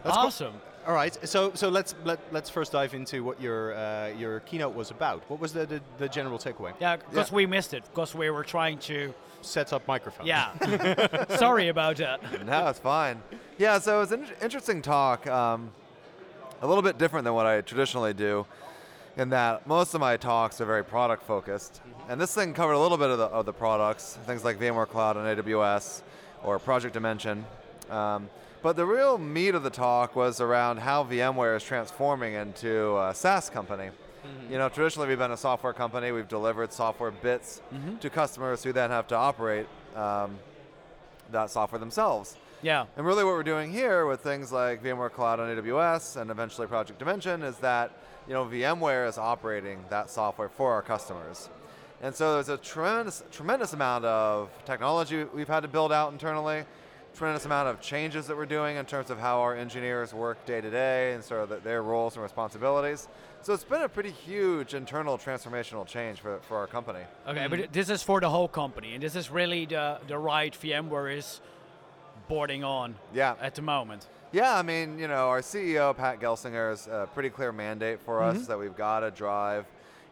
Let's 0.04 0.16
go- 0.16 0.24
awesome. 0.24 0.54
All 0.88 0.94
right. 0.94 1.18
So 1.28 1.52
so 1.54 1.70
let's 1.70 1.94
let, 2.06 2.20
let's 2.32 2.50
first 2.50 2.72
dive 2.72 2.94
into 2.94 3.24
what 3.24 3.42
your 3.42 3.76
uh, 3.76 4.08
your 4.18 4.40
keynote 4.42 4.74
was 4.74 4.92
about. 4.92 5.22
What 5.30 5.40
was 5.40 5.54
the 5.54 5.66
the, 5.66 5.82
the 5.98 6.08
general 6.10 6.38
takeaway? 6.40 6.74
Yeah, 6.80 6.96
because 6.98 7.32
we 7.32 7.46
missed 7.46 7.74
it 7.74 7.84
because 7.86 8.16
we 8.16 8.30
were 8.30 8.44
trying 8.44 8.78
to. 8.80 9.14
Set 9.42 9.72
up 9.72 9.88
microphones. 9.88 10.28
Yeah. 10.28 10.52
Sorry 11.38 11.70
about 11.70 11.96
that. 11.96 12.46
no, 12.46 12.68
it's 12.68 12.80
fine. 12.80 13.22
Yeah, 13.58 13.80
so 13.80 13.96
it 13.96 14.00
was 14.02 14.12
an 14.12 14.26
interesting 14.42 14.82
talk. 14.82 15.26
Um, 15.28 15.72
a 16.62 16.68
little 16.68 16.82
bit 16.84 16.98
different 16.98 17.24
than 17.24 17.34
what 17.34 17.46
I 17.46 17.62
traditionally 17.62 18.14
do, 18.14 18.46
in 19.16 19.30
that 19.30 19.66
most 19.66 19.94
of 19.94 20.02
my 20.02 20.18
talks 20.18 20.60
are 20.60 20.66
very 20.66 20.84
product 20.84 21.24
focused, 21.24 21.82
and 22.10 22.20
this 22.20 22.36
thing 22.36 22.54
covered 22.54 22.74
a 22.74 22.80
little 22.80 22.98
bit 22.98 23.10
of 23.10 23.18
the, 23.18 23.28
of 23.28 23.46
the 23.46 23.54
products, 23.54 24.18
things 24.26 24.44
like 24.44 24.60
VMware 24.60 24.90
Cloud 24.90 25.16
and 25.16 25.26
AWS, 25.26 26.02
or 26.44 26.60
Project 26.60 26.94
Dimension. 26.94 27.46
Um, 27.90 28.30
but 28.62 28.76
the 28.76 28.86
real 28.86 29.18
meat 29.18 29.56
of 29.56 29.64
the 29.64 29.70
talk 29.70 30.16
was 30.16 30.42
around 30.42 30.78
how 30.78 31.04
VMware 31.04 31.56
is 31.56 31.64
transforming 31.64 32.34
into 32.34 32.98
a 32.98 33.14
SaaS 33.16 33.50
company. 33.50 33.90
You 34.52 34.58
know, 34.58 34.68
traditionally 34.68 35.08
we've 35.08 35.18
been 35.18 35.32
a 35.32 35.38
software 35.38 35.74
company. 35.74 36.12
We've 36.12 36.28
delivered 36.28 36.74
software 36.74 37.12
bits 37.12 37.62
to 38.02 38.10
customers 38.10 38.64
who 38.64 38.74
then 38.74 38.90
have 38.90 39.08
to 39.08 39.16
operate 39.16 39.68
um, 39.96 40.38
that 41.32 41.50
software 41.50 41.80
themselves. 41.80 42.36
Yeah. 42.62 42.86
And 42.98 43.06
really, 43.06 43.24
what 43.24 43.34
we're 43.34 43.44
doing 43.44 43.72
here 43.72 44.06
with 44.06 44.20
things 44.20 44.52
like 44.52 44.84
VMware 44.84 45.12
Cloud 45.12 45.40
on 45.40 45.48
AWS 45.56 46.20
and 46.20 46.30
eventually 46.30 46.68
Project 46.68 47.00
Dimension 47.00 47.42
is 47.44 47.58
that 47.60 47.92
you 48.28 48.34
know 48.34 48.46
VMware 48.46 49.08
is 49.08 49.18
operating 49.18 49.80
that 49.90 50.10
software 50.10 50.50
for 50.50 50.74
our 50.74 50.82
customers. 50.82 51.50
And 52.02 52.14
so 52.14 52.34
there's 52.34 52.50
a 52.50 52.58
tremendous, 52.58 53.24
tremendous 53.32 53.74
amount 53.74 54.06
of 54.06 54.50
technology 54.66 55.24
we've 55.24 55.48
had 55.48 55.62
to 55.62 55.68
build 55.68 55.92
out 55.92 56.12
internally, 56.12 56.64
tremendous 57.20 57.44
amount 57.46 57.68
of 57.68 57.82
changes 57.82 58.28
that 58.28 58.38
we're 58.38 58.46
doing 58.46 58.78
in 58.78 58.86
terms 58.86 59.10
of 59.10 59.20
how 59.20 59.42
our 59.42 59.54
engineers 59.54 60.14
work 60.14 60.38
day 60.46 60.62
to 60.62 60.70
day 60.70 61.14
and 61.14 61.22
sort 61.22 61.42
of 61.44 61.50
the, 61.50 61.58
their 61.58 61.84
roles 61.84 62.14
and 62.16 62.24
responsibilities. 62.24 63.10
So 63.42 63.54
it's 63.54 63.66
been 63.66 63.82
a 63.82 63.90
pretty 63.90 64.12
huge 64.12 64.74
internal 64.74 65.18
transformational 65.18 65.86
change 65.86 66.22
for, 66.22 66.40
for 66.48 66.56
our 66.56 66.66
company. 66.66 67.02
Okay, 67.28 67.48
but 67.48 67.74
this 67.74 67.90
is 67.90 68.02
for 68.02 68.22
the 68.22 68.30
whole 68.30 68.48
company, 68.48 68.94
and 68.94 69.04
this 69.04 69.18
is 69.18 69.30
really 69.30 69.66
the 69.66 70.00
the 70.08 70.18
right 70.18 70.54
VMware 70.62 71.18
is 71.18 71.42
boarding 72.30 72.64
on 72.64 72.96
Yeah. 73.14 73.36
at 73.42 73.54
the 73.54 73.64
moment. 73.64 74.08
Yeah, 74.32 74.58
I 74.58 74.62
mean, 74.62 74.98
you 74.98 75.10
know, 75.10 75.28
our 75.28 75.42
CEO, 75.42 75.94
Pat 75.98 76.22
Gelsinger, 76.22 76.70
has 76.70 76.88
a 76.88 77.10
pretty 77.14 77.30
clear 77.30 77.52
mandate 77.52 78.00
for 78.00 78.24
us 78.24 78.48
that 78.48 78.58
we've 78.58 78.78
got 78.78 79.02
to 79.02 79.12
drive 79.12 79.66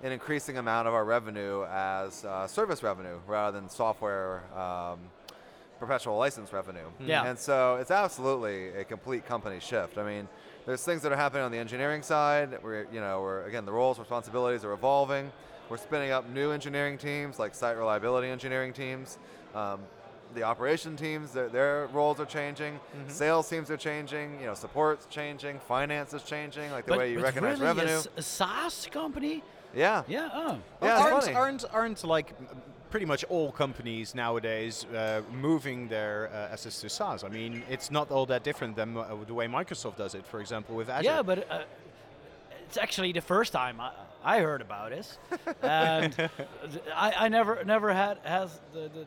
an 0.03 0.11
increasing 0.11 0.57
amount 0.57 0.89
of 0.89 0.93
our 0.93 1.05
revenue 1.05 1.63
as 1.71 2.25
uh, 2.25 2.47
service 2.47 2.83
revenue 2.83 3.17
rather 3.27 3.57
than 3.59 3.69
software 3.69 4.43
um, 4.57 4.99
perpetual 5.79 6.17
license 6.17 6.51
revenue. 6.53 6.87
Yeah. 6.99 7.25
And 7.25 7.37
so 7.37 7.75
it's 7.75 7.91
absolutely 7.91 8.69
a 8.69 8.83
complete 8.83 9.25
company 9.25 9.59
shift. 9.59 9.97
I 9.97 10.03
mean, 10.03 10.27
there's 10.65 10.83
things 10.83 11.01
that 11.03 11.11
are 11.11 11.17
happening 11.17 11.43
on 11.43 11.51
the 11.51 11.57
engineering 11.57 12.01
side. 12.01 12.57
We're, 12.61 12.87
you 12.91 12.99
know, 12.99 13.21
we're, 13.21 13.45
again, 13.45 13.65
the 13.65 13.71
roles, 13.71 13.99
responsibilities 13.99 14.65
are 14.65 14.73
evolving. 14.73 15.31
We're 15.69 15.77
spinning 15.77 16.11
up 16.11 16.29
new 16.29 16.51
engineering 16.51 16.97
teams, 16.97 17.39
like 17.39 17.53
site 17.55 17.77
reliability 17.77 18.27
engineering 18.29 18.73
teams. 18.73 19.17
Um, 19.55 19.79
the 20.35 20.43
operation 20.43 20.97
teams, 20.97 21.31
their, 21.31 21.47
their 21.47 21.87
roles 21.93 22.19
are 22.19 22.25
changing. 22.25 22.73
Mm-hmm. 22.75 23.09
Sales 23.09 23.49
teams 23.49 23.71
are 23.71 23.77
changing. 23.77 24.39
You 24.41 24.47
know, 24.47 24.53
support's 24.53 25.05
changing. 25.05 25.59
Finance 25.59 26.13
is 26.13 26.23
changing. 26.23 26.69
Like 26.71 26.85
the 26.85 26.91
but, 26.91 26.99
way 26.99 27.11
you 27.11 27.17
but 27.17 27.23
recognize 27.23 27.59
really 27.59 27.65
revenue. 27.65 27.93
A, 27.93 27.97
s- 27.97 28.07
a 28.17 28.21
SaaS 28.21 28.87
company? 28.91 29.43
yeah. 29.73 30.03
Yeah. 30.07 30.29
Oh. 30.33 30.59
Yeah, 30.81 30.93
it's 30.93 31.01
aren't, 31.01 31.23
funny. 31.23 31.35
aren't 31.35 31.65
aren't 31.71 32.03
like 32.03 32.33
m- 32.39 32.47
pretty 32.89 33.05
much 33.05 33.23
all 33.25 33.51
companies 33.51 34.15
nowadays 34.15 34.85
uh, 34.85 35.21
moving 35.31 35.87
their 35.87 36.29
uh, 36.33 36.53
assets 36.53 36.81
to 36.81 36.89
SaaS? 36.89 37.23
I 37.23 37.29
mean, 37.29 37.63
it's 37.69 37.91
not 37.91 38.11
all 38.11 38.25
that 38.27 38.43
different 38.43 38.75
than 38.75 38.97
uh, 38.97 39.15
the 39.25 39.33
way 39.33 39.47
Microsoft 39.47 39.97
does 39.97 40.15
it, 40.15 40.25
for 40.25 40.39
example, 40.39 40.75
with 40.75 40.89
Azure. 40.89 41.09
Yeah, 41.09 41.21
but 41.21 41.49
uh, 41.51 41.63
it's 42.65 42.77
actually 42.77 43.11
the 43.11 43.21
first 43.21 43.53
time 43.53 43.79
I, 43.79 43.91
I 44.23 44.39
heard 44.39 44.61
about 44.61 44.91
it, 44.91 45.17
and 45.61 46.29
I, 46.95 47.13
I 47.25 47.27
never 47.29 47.63
never 47.63 47.93
had 47.93 48.17
has 48.23 48.59
the 48.73 48.89
the, 48.89 49.05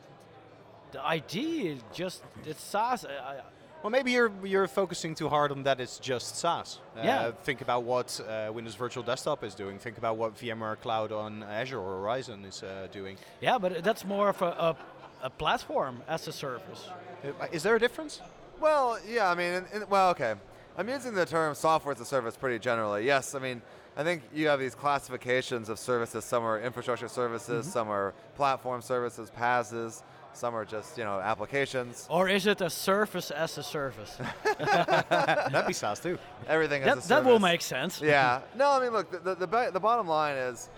the 0.92 1.04
idea. 1.04 1.76
Just 1.92 2.22
it's 2.46 2.62
SaaS. 2.62 3.04
I, 3.04 3.40
Well, 3.82 3.90
maybe 3.90 4.10
you're 4.12 4.30
you're 4.44 4.68
focusing 4.68 5.14
too 5.14 5.28
hard 5.28 5.50
on 5.52 5.62
that. 5.62 5.80
It's 5.80 5.98
just 5.98 6.36
SaaS. 6.36 6.78
Uh, 6.96 7.00
Yeah. 7.02 7.30
Think 7.44 7.60
about 7.62 7.82
what 7.84 8.20
uh, 8.28 8.52
Windows 8.52 8.74
Virtual 8.74 9.02
Desktop 9.02 9.42
is 9.42 9.54
doing. 9.54 9.78
Think 9.78 9.96
about 9.98 10.16
what 10.18 10.36
VMware 10.36 10.78
Cloud 10.80 11.12
on 11.12 11.42
Azure 11.44 11.78
or 11.80 12.00
Horizon 12.00 12.44
is 12.44 12.62
uh, 12.62 12.88
doing. 12.92 13.16
yeah, 13.40 13.58
but 13.58 13.82
that's 13.82 14.04
more 14.04 14.28
of 14.28 14.42
a, 14.42 14.46
a, 14.68 14.76
a 15.22 15.30
platform 15.30 16.02
as 16.08 16.28
a 16.28 16.32
service. 16.32 16.88
Uh, 17.24 17.46
Is 17.52 17.62
there 17.62 17.74
a 17.76 17.80
difference? 17.80 18.20
Well, 18.60 18.98
yeah, 19.08 19.30
I 19.30 19.34
mean, 19.34 19.52
in, 19.54 19.64
in, 19.82 19.88
well, 19.88 20.10
okay. 20.10 20.34
I'm 20.76 20.88
using 20.88 21.14
the 21.14 21.24
term 21.26 21.54
software 21.54 21.94
as 21.94 22.00
a 22.00 22.04
service 22.04 22.36
pretty 22.36 22.58
generally. 22.58 23.04
Yes, 23.06 23.34
I 23.34 23.38
mean, 23.38 23.62
I 23.96 24.04
think 24.04 24.22
you 24.34 24.48
have 24.48 24.60
these 24.60 24.74
classifications 24.74 25.68
of 25.70 25.78
services. 25.78 26.24
Some 26.24 26.44
are 26.44 26.60
infrastructure 26.60 27.08
services, 27.08 27.70
some 27.70 27.88
are 27.88 28.12
platform 28.36 28.82
services, 28.82 29.30
PaaSes, 29.36 30.02
some 30.40 30.54
are 30.56 30.64
just, 30.64 30.96
you 30.96 31.04
know, 31.04 31.20
applications. 31.20 32.06
Or 32.10 32.28
is 32.28 32.46
it 32.46 32.62
a 32.62 32.70
service 32.70 33.30
as 33.30 33.58
a 33.58 33.62
service? 33.62 34.16
That'd 34.58 35.66
be 35.66 35.74
SaaS 35.74 36.00
too. 36.00 36.18
Everything 36.48 36.82
that, 36.82 36.96
as 36.96 37.04
a 37.04 37.08
that 37.10 37.24
will 37.24 37.38
make 37.38 37.60
sense. 37.60 38.00
yeah. 38.00 38.40
No, 38.56 38.70
I 38.70 38.80
mean, 38.80 38.92
look, 38.92 39.10
the, 39.12 39.34
the, 39.34 39.46
the, 39.46 39.70
the 39.74 39.80
bottom 39.80 40.08
line 40.08 40.36
is, 40.36 40.70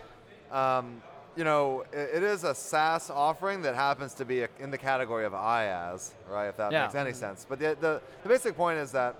um, 0.50 1.00
you 1.36 1.44
know, 1.44 1.84
i 1.94 1.96
it 1.96 2.22
is 2.24 2.42
a 2.44 2.54
SaaS 2.54 3.08
offering 3.08 3.62
that 3.62 3.74
happens 3.74 4.14
to 4.14 4.24
be 4.24 4.42
a, 4.42 4.48
in 4.58 4.70
the 4.72 4.78
category 4.78 5.24
of 5.24 5.32
IaaS, 5.32 6.10
right? 6.28 6.48
If 6.48 6.56
that 6.56 6.72
Yeah. 6.72 6.82
makes 6.82 6.96
any 6.96 7.12
sense. 7.12 7.46
But 7.48 7.58
the, 7.60 7.76
the, 7.80 8.02
the 8.24 8.28
basic 8.28 8.56
point 8.56 8.78
is 8.78 8.90
that 8.92 9.14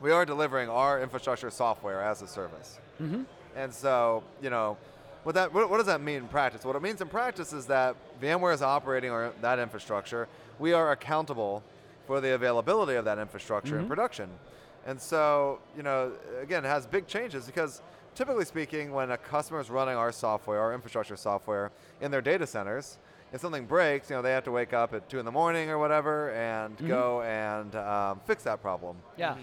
we 0.00 0.12
are 0.12 0.26
delivering 0.26 0.68
our 0.68 1.00
infrastructure 1.00 1.50
software 1.50 2.02
as 2.02 2.20
a 2.22 2.28
service. 2.28 2.78
Mm-hmm. 3.02 3.22
And 3.56 3.72
so, 3.72 4.22
you 4.42 4.50
know, 4.50 4.76
what 5.24 5.34
that 5.34 5.52
what, 5.52 5.68
what 5.70 5.78
does 5.78 5.86
that 5.86 6.00
mean 6.00 6.16
in 6.16 6.28
practice? 6.28 6.64
What 6.64 6.76
it 6.76 6.82
means 6.82 7.00
in 7.00 7.08
practice 7.08 7.52
is 7.52 7.66
that 7.66 7.96
VMware 8.20 8.54
is 8.54 8.62
operating 8.62 9.10
our, 9.10 9.32
that 9.40 9.58
infrastructure. 9.58 10.28
We 10.58 10.72
are 10.72 10.92
accountable 10.92 11.62
for 12.06 12.20
the 12.20 12.34
availability 12.34 12.94
of 12.94 13.04
that 13.04 13.18
infrastructure 13.18 13.74
in 13.74 13.82
mm-hmm. 13.82 13.88
production. 13.88 14.30
And 14.86 14.98
so, 15.00 15.58
you 15.76 15.82
know, 15.82 16.12
again, 16.40 16.64
it 16.64 16.68
has 16.68 16.86
big 16.86 17.06
changes 17.06 17.46
because 17.46 17.82
typically 18.14 18.46
speaking, 18.46 18.92
when 18.92 19.10
a 19.10 19.18
customer 19.18 19.60
is 19.60 19.68
running 19.68 19.96
our 19.96 20.10
software, 20.12 20.60
our 20.60 20.72
infrastructure 20.72 21.16
software 21.16 21.70
in 22.00 22.10
their 22.10 22.22
data 22.22 22.46
centers, 22.46 22.98
if 23.32 23.40
something 23.42 23.66
breaks, 23.66 24.08
you 24.08 24.16
know, 24.16 24.22
they 24.22 24.30
have 24.30 24.44
to 24.44 24.50
wake 24.50 24.72
up 24.72 24.94
at 24.94 25.08
two 25.10 25.18
in 25.18 25.26
the 25.26 25.30
morning 25.30 25.68
or 25.68 25.78
whatever 25.78 26.32
and 26.32 26.76
mm-hmm. 26.76 26.88
go 26.88 27.20
and 27.22 27.76
um, 27.76 28.20
fix 28.26 28.42
that 28.44 28.62
problem. 28.62 28.96
Yeah. 29.18 29.32
Mm-hmm. 29.32 29.40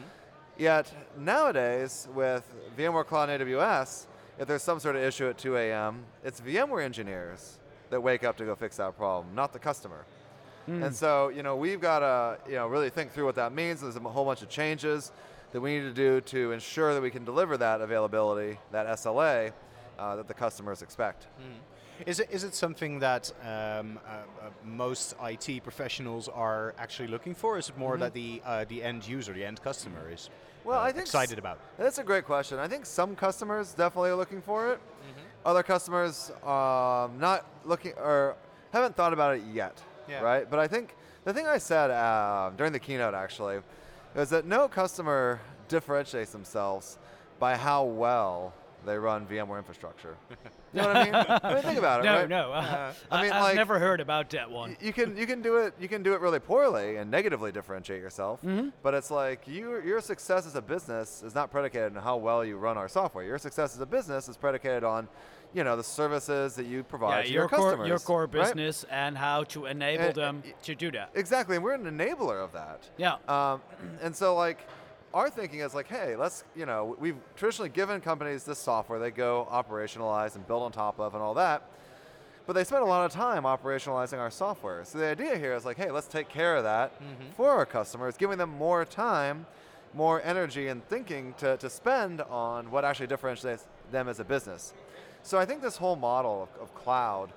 Yet 0.58 0.92
nowadays, 1.18 2.08
with 2.16 2.44
VMware 2.78 3.06
Cloud 3.06 3.30
and 3.30 3.44
AWS, 3.44 4.08
if 4.40 4.48
there's 4.48 4.64
some 4.64 4.80
sort 4.80 4.96
of 4.96 5.04
issue 5.04 5.28
at 5.30 5.38
2 5.38 5.58
a.m., 5.58 6.04
it's 6.24 6.42
VMware 6.42 6.84
engineers 6.84 7.60
that 7.90 8.02
wake 8.02 8.24
up 8.24 8.38
to 8.38 8.46
go 8.46 8.56
fix 8.56 8.78
that 8.78 8.98
problem, 8.98 9.34
not 9.36 9.54
the 9.54 9.60
customer. 9.60 10.06
And 10.68 10.96
so, 10.96 11.30
you 11.30 11.44
know, 11.44 11.56
we've 11.56 11.80
got 11.80 12.00
to, 12.00 12.40
you 12.50 12.56
know, 12.56 12.68
really 12.68 12.90
think 12.90 13.12
through 13.12 13.26
what 13.26 13.36
that 13.36 13.54
means. 13.54 13.82
There's 13.82 13.96
a 13.96 14.00
whole 14.00 14.26
bunch 14.26 14.42
of 14.42 14.50
changes 14.50 15.12
that 15.52 15.62
we 15.62 15.76
need 15.76 15.84
to 15.84 15.94
do 15.94 16.22
to 16.22 16.52
ensure 16.54 16.94
that 16.96 17.02
we 17.02 17.12
can 17.12 17.24
deliver 17.24 17.56
that 17.58 17.82
availability, 17.82 18.58
that 18.72 18.88
SLA, 18.88 19.54
uh, 20.00 20.16
that 20.16 20.28
the 20.28 20.34
customers 20.34 20.82
expect. 20.82 21.28
Is 22.08 22.20
it, 22.20 22.30
is 22.32 22.44
it 22.44 22.56
something 22.56 23.00
that 23.00 23.32
um, 23.42 24.00
uh, 24.06 24.10
uh, 24.10 24.50
most 24.66 25.14
IT 25.24 25.64
professionals 25.64 26.28
are 26.28 26.74
actually 26.80 27.08
looking 27.10 27.36
for? 27.36 27.58
Is 27.60 27.70
it 27.70 27.78
more 27.78 27.96
that 27.98 28.14
the 28.14 28.42
uh, 28.44 28.66
the 28.68 28.84
end 28.84 29.08
user, 29.08 29.34
the 29.34 29.46
end 29.46 29.62
customer, 29.62 30.12
is 30.12 30.30
Well, 30.66 30.80
I 30.80 30.88
think 30.92 31.04
s- 31.04 31.10
excited 31.10 31.38
about? 31.40 31.60
That's 31.78 32.00
a 32.00 32.04
great 32.04 32.26
question. 32.26 32.58
I 32.60 32.68
think 32.68 32.86
some 32.86 33.16
customers 33.16 33.74
definitely 33.74 34.10
are 34.10 34.16
looking 34.16 34.42
for 34.42 34.72
it. 34.74 34.80
Other 35.46 35.62
customers 35.62 36.32
um, 36.44 37.20
not 37.20 37.46
looking 37.66 37.94
or 37.98 38.36
haven't 38.74 38.96
thought 38.96 39.14
about 39.14 39.36
it 39.38 39.44
yet, 39.54 39.80
Yeah. 40.10 40.22
right? 40.22 40.50
But 40.50 40.58
I 40.60 40.68
think 40.68 40.96
the 41.24 41.34
thing 41.34 41.46
I 41.46 41.60
said 41.60 41.92
uh, 41.92 42.50
during 42.58 42.74
the 42.74 42.80
keynote 42.80 43.14
actually 43.14 43.60
is 44.16 44.30
that 44.32 44.46
no 44.48 44.68
customer 44.68 45.40
differentiates 45.68 46.32
themselves 46.32 46.98
by 47.38 47.56
how 47.56 47.84
well 47.84 48.54
they 48.86 48.98
run 48.98 49.26
VMware 49.26 49.58
infrastructure. 49.58 50.16
You 50.74 50.82
know 50.82 50.88
what 50.90 50.98
I 50.98 51.04
mean? 51.06 51.14
I 51.16 51.54
mean, 51.54 51.64
think 51.64 51.80
about 51.80 52.02
it, 52.02 52.04
No, 52.04 52.14
right? 52.16 52.28
no. 52.30 52.52
Uh, 52.52 52.92
I 53.12 53.22
mean, 53.24 53.32
I, 53.32 53.36
have 53.36 53.44
like- 53.46 53.56
never 53.56 53.80
heard 53.80 54.02
about 54.02 54.30
that 54.32 54.52
one. 54.52 54.76
You 54.82 54.92
can 54.92 55.16
you 55.16 55.26
can 55.26 55.42
do 55.42 55.56
it 55.56 55.74
you 55.80 55.88
can 55.88 56.04
do 56.04 56.14
it 56.16 56.20
really 56.20 56.40
poorly 56.40 56.98
and 56.98 57.10
negatively 57.10 57.54
differentiate 57.54 58.02
yourself 58.02 58.42
but 58.84 58.94
it's 58.94 59.10
like 59.10 59.48
you 59.48 59.82
your 59.86 60.02
success 60.02 60.46
as 60.46 60.56
a 60.56 60.62
business 60.62 61.24
is 61.24 61.34
not 61.34 61.50
predicated 61.50 61.96
on 61.96 62.04
how 62.04 62.18
well 62.18 62.44
you 62.44 62.58
run 62.58 62.78
our 62.78 62.90
software 62.90 63.24
your 63.24 63.38
success 63.38 63.74
as 63.74 63.80
a 63.80 63.86
business 63.86 64.28
is 64.28 64.36
predicated 64.36 64.84
on 64.84 65.08
you 65.54 65.64
know 65.64 65.78
the 65.78 65.84
services 65.84 66.56
that 66.56 66.66
you 66.66 66.84
provide 66.84 67.20
Yeah, 67.20 67.22
to 67.24 67.30
your 67.32 67.42
your 67.44 67.48
core, 67.50 67.60
customers 67.70 67.88
your 67.88 68.00
core 68.00 68.22
right? 68.24 68.32
business 68.32 68.86
and 68.92 69.18
how 69.18 69.44
to 69.46 69.68
enable 69.68 70.04
And- 70.08 70.16
them 70.16 70.44
to 70.64 70.76
do 70.76 70.92
that. 70.92 71.12
exactly 71.14 71.56
and 71.56 71.64
we're 71.64 71.74
an 71.76 71.86
enabler 71.86 72.44
of 72.44 72.52
that 72.52 72.82
Yeah. 72.98 73.16
um, 73.30 73.62
and 74.02 74.14
so 74.14 74.36
like 74.36 74.60
our 75.16 75.30
thinking 75.30 75.62
is 75.62 75.74
like, 75.74 75.88
hey, 75.88 76.18
let's, 76.18 76.44
you 76.58 76.66
know, 76.66 76.98
we've 77.00 77.16
traditionally 77.38 77.70
given 77.70 78.02
companies 78.02 78.44
this 78.44 78.60
software 78.60 79.00
they 79.00 79.12
go 79.12 79.48
operationalize 79.50 80.36
and 80.36 80.46
build 80.46 80.62
on 80.62 80.74
top 80.74 81.00
of 81.00 81.14
and 81.14 81.24
all 81.24 81.34
that. 81.36 81.70
But 82.46 82.54
they 82.54 82.66
spend 82.66 82.84
a 82.84 82.86
lot 82.86 83.06
of 83.06 83.12
time 83.12 83.44
operationalizing 83.44 84.20
our 84.20 84.30
software. 84.30 84.84
So 84.84 84.98
the 84.98 85.06
idea 85.06 85.38
here 85.38 85.56
is 85.56 85.64
like, 85.64 85.78
hey, 85.78 85.90
let's 85.90 86.08
take 86.08 86.28
care 86.28 86.58
of 86.58 86.64
that 86.64 86.94
mm-hmm. 87.02 87.32
for 87.38 87.50
our 87.52 87.66
customers, 87.66 88.18
giving 88.18 88.38
them 88.38 88.50
more 88.50 88.84
time, 88.84 89.46
more 89.94 90.22
energy 90.22 90.68
and 90.68 90.86
thinking 90.90 91.34
to, 91.38 91.56
to 91.58 91.70
spend 91.70 92.20
on 92.22 92.70
what 92.70 92.84
actually 92.84 93.08
differentiates 93.08 93.66
them 93.92 94.10
as 94.10 94.20
a 94.20 94.26
business. 94.26 94.74
So 95.24 95.40
I 95.40 95.46
think 95.46 95.62
this 95.62 95.78
whole 95.78 95.96
model 95.96 96.50
of, 96.54 96.62
of 96.62 96.76
cloud, 96.76 97.32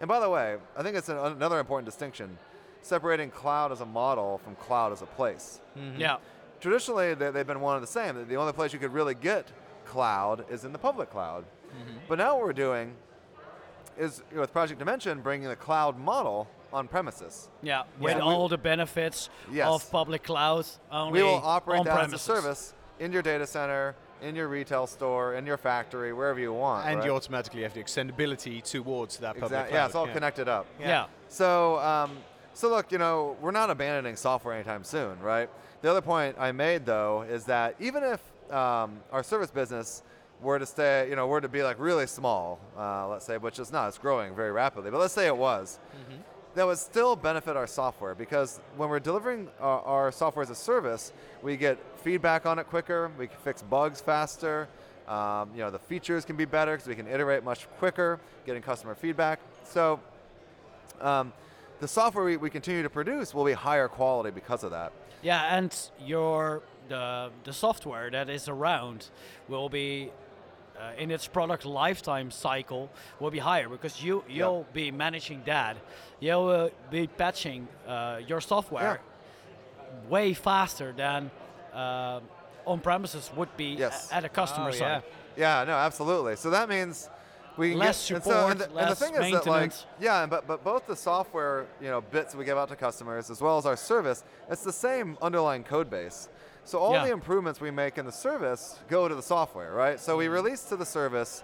and 0.00 0.06
by 0.06 0.20
the 0.20 0.28
way, 0.28 0.58
I 0.76 0.82
think 0.82 0.96
it's 0.96 1.08
an, 1.08 1.16
another 1.16 1.58
important 1.58 1.86
distinction, 1.86 2.36
separating 2.82 3.30
cloud 3.30 3.72
as 3.72 3.80
a 3.80 3.86
model 3.86 4.38
from 4.44 4.54
cloud 4.56 4.92
as 4.92 5.00
a 5.00 5.06
place 5.06 5.60
mm-hmm. 5.78 5.98
Yeah. 5.98 6.18
Traditionally 6.66 7.12
they, 7.14 7.30
they've 7.30 7.46
been 7.46 7.60
one 7.60 7.74
and 7.76 7.82
the 7.82 7.86
same. 7.90 8.26
The 8.26 8.36
only 8.36 8.52
place 8.54 8.72
you 8.72 8.78
could 8.78 8.94
really 8.94 9.14
get 9.14 9.48
cloud 9.84 10.46
is 10.48 10.64
in 10.64 10.72
the 10.72 10.78
public 10.78 11.10
cloud. 11.10 11.44
But 12.08 12.18
now 12.18 12.36
what 12.36 12.44
we're 12.44 12.52
doing 12.52 12.94
is 13.98 14.22
you 14.30 14.36
know, 14.36 14.42
with 14.42 14.52
Project 14.52 14.78
Dimension 14.78 15.20
bringing 15.20 15.48
the 15.48 15.56
cloud 15.56 15.98
model 15.98 16.48
on 16.72 16.88
premises. 16.88 17.48
Yeah. 17.62 17.82
With 17.98 18.14
we- 18.16 18.20
all 18.22 18.48
the 18.48 18.56
benefits 18.58 19.28
Yes. 19.50 19.68
of 19.68 19.90
public 19.90 20.22
cloud 20.22 20.66
only 20.90 21.20
We 21.20 21.22
will 21.22 21.40
operate 21.42 21.80
on 21.80 21.84
that 21.86 21.94
premises. 21.94 22.14
as 22.14 22.28
a 22.28 22.40
service 22.42 22.74
in 22.98 23.12
your 23.12 23.22
data 23.22 23.46
center, 23.46 23.94
in 24.22 24.34
your 24.36 24.48
retail 24.48 24.86
store, 24.86 25.34
in 25.34 25.44
your 25.46 25.56
factory, 25.56 26.12
wherever 26.12 26.38
you 26.40 26.52
want. 26.52 26.86
And 26.86 26.98
right? 26.98 27.06
you 27.06 27.14
automatically 27.14 27.62
have 27.62 27.74
the 27.74 27.82
extendability 27.82 28.62
towards 28.62 29.18
that 29.18 29.34
public 29.34 29.44
Exact- 29.44 29.68
cloud. 29.70 29.78
Yeah, 29.78 29.86
it's 29.86 29.94
all 29.94 30.06
connected 30.08 30.48
up. 30.48 30.66
Yeah. 30.78 31.06
So, 31.28 31.78
um, 31.80 32.18
so 32.54 32.68
look, 32.68 32.92
you 32.92 32.98
know, 32.98 33.36
we're 33.40 33.50
not 33.50 33.68
abandoning 33.70 34.16
software 34.16 34.54
anytime 34.54 34.84
soon, 34.84 35.18
right? 35.20 35.50
The 35.82 35.90
other 35.90 36.00
point 36.00 36.36
I 36.38 36.52
made 36.52 36.86
though 36.86 37.22
is 37.22 37.44
that 37.46 37.74
even 37.80 38.04
if 38.04 38.20
um, 38.52 39.00
our 39.10 39.22
service 39.22 39.50
business 39.50 40.02
were 40.40 40.58
to 40.58 40.66
stay, 40.66 41.08
you 41.08 41.16
know, 41.16 41.26
were 41.26 41.40
to 41.40 41.48
be 41.48 41.62
like 41.62 41.76
really 41.78 42.06
small, 42.06 42.58
uh, 42.78 43.08
let's 43.08 43.24
say, 43.24 43.36
which 43.36 43.58
it's 43.58 43.72
not, 43.72 43.88
it's 43.88 43.98
growing 43.98 44.34
very 44.34 44.52
rapidly, 44.52 44.90
but 44.90 44.98
let's 45.00 45.12
say 45.14 45.26
it 45.26 45.36
was, 45.36 45.78
that 46.54 46.66
would 46.66 46.78
still 46.78 47.16
benefit 47.16 47.56
our 47.56 47.66
software 47.66 48.14
because 48.14 48.60
when 48.76 48.88
we're 48.88 49.00
delivering 49.00 49.48
our, 49.60 49.80
our 49.82 50.12
software 50.12 50.42
as 50.42 50.50
a 50.50 50.54
service, 50.54 51.12
we 51.42 51.56
get 51.56 51.78
feedback 51.98 52.46
on 52.46 52.58
it 52.58 52.64
quicker, 52.68 53.10
we 53.18 53.26
can 53.26 53.38
fix 53.38 53.62
bugs 53.62 54.00
faster, 54.00 54.68
um, 55.08 55.50
you 55.52 55.60
know, 55.60 55.70
the 55.70 55.78
features 55.78 56.24
can 56.24 56.36
be 56.36 56.44
better 56.44 56.72
because 56.72 56.86
we 56.88 56.94
can 56.94 57.08
iterate 57.08 57.42
much 57.44 57.68
quicker, 57.78 58.20
getting 58.46 58.62
customer 58.62 58.94
feedback. 58.94 59.40
So 59.64 59.98
um, 61.00 61.32
the 61.80 61.88
software 61.88 62.24
we, 62.24 62.36
we 62.36 62.50
continue 62.50 62.82
to 62.82 62.90
produce 62.90 63.34
will 63.34 63.44
be 63.44 63.52
higher 63.52 63.88
quality 63.88 64.30
because 64.30 64.62
of 64.62 64.70
that. 64.70 64.92
Yeah, 65.22 65.56
and 65.56 65.72
your 66.04 66.62
the 66.88 67.30
the 67.44 67.52
software 67.52 68.10
that 68.10 68.28
is 68.28 68.48
around 68.48 69.10
will 69.48 69.68
be 69.68 70.10
uh, 70.76 70.92
in 70.98 71.10
its 71.10 71.28
product 71.28 71.64
lifetime 71.64 72.30
cycle 72.30 72.88
will 73.20 73.30
be 73.30 73.38
higher 73.38 73.68
because 73.68 74.02
you 74.02 74.24
you'll 74.28 74.66
be 74.72 74.90
managing 74.90 75.42
that. 75.46 75.76
You'll 76.20 76.48
uh, 76.48 76.68
be 76.90 77.06
patching 77.06 77.68
uh, 77.86 78.20
your 78.26 78.40
software 78.40 79.00
way 80.08 80.34
faster 80.34 80.92
than 80.96 81.30
uh, 81.74 82.20
on 82.66 82.80
premises 82.80 83.30
would 83.36 83.56
be 83.56 83.74
Yes. 83.78 84.08
at 84.12 84.24
a 84.24 84.28
customer 84.28 84.68
Oh, 84.68 84.72
side. 84.72 85.02
Yeah, 85.36 85.64
no, 85.64 85.72
absolutely. 85.74 86.36
So 86.36 86.50
that 86.50 86.68
means 86.68 87.08
we 87.56 87.74
Less 87.74 88.08
get, 88.08 88.14
and 88.16 88.24
support, 88.24 88.42
so, 88.42 88.48
and 88.48 88.60
the, 88.60 88.64
and 88.64 88.72
the 88.72 88.76
less 88.76 88.98
thing 88.98 89.12
is 89.14 89.18
that 89.18 89.32
like, 89.32 89.44
maintenance. 89.44 89.86
yeah, 90.00 90.26
but 90.26 90.46
but 90.46 90.64
both 90.64 90.86
the 90.86 90.96
software, 90.96 91.66
you 91.80 91.88
know, 91.88 92.00
bits 92.00 92.34
we 92.34 92.44
give 92.44 92.56
out 92.56 92.68
to 92.70 92.76
customers 92.76 93.30
as 93.30 93.40
well 93.40 93.58
as 93.58 93.66
our 93.66 93.76
service, 93.76 94.24
it's 94.50 94.62
the 94.64 94.72
same 94.72 95.18
underlying 95.20 95.62
code 95.64 95.90
base. 95.90 96.28
So 96.64 96.78
all 96.78 96.92
Yeah. 96.94 97.04
the 97.06 97.12
improvements 97.12 97.60
we 97.60 97.70
make 97.70 97.98
in 97.98 98.06
the 98.06 98.12
service 98.12 98.78
go 98.88 99.08
to 99.08 99.14
the 99.14 99.22
software, 99.22 99.72
right? 99.72 99.98
So 100.00 100.12
Mm-hmm. 100.12 100.18
we 100.20 100.28
release 100.28 100.62
to 100.64 100.76
the 100.76 100.86
service 100.86 101.42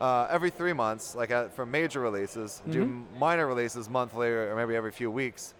uh, 0.00 0.26
every 0.30 0.50
three 0.50 0.72
months, 0.72 1.14
like 1.14 1.30
at, 1.30 1.52
for 1.54 1.66
major 1.66 2.00
releases, 2.00 2.62
do 2.70 2.82
Mm-hmm. 2.82 2.90
m- 3.14 3.18
minor 3.18 3.46
releases 3.46 3.88
monthly 3.88 4.28
or 4.28 4.54
maybe 4.56 4.76
every 4.76 4.92
few 4.92 5.10
weeks. 5.10 5.54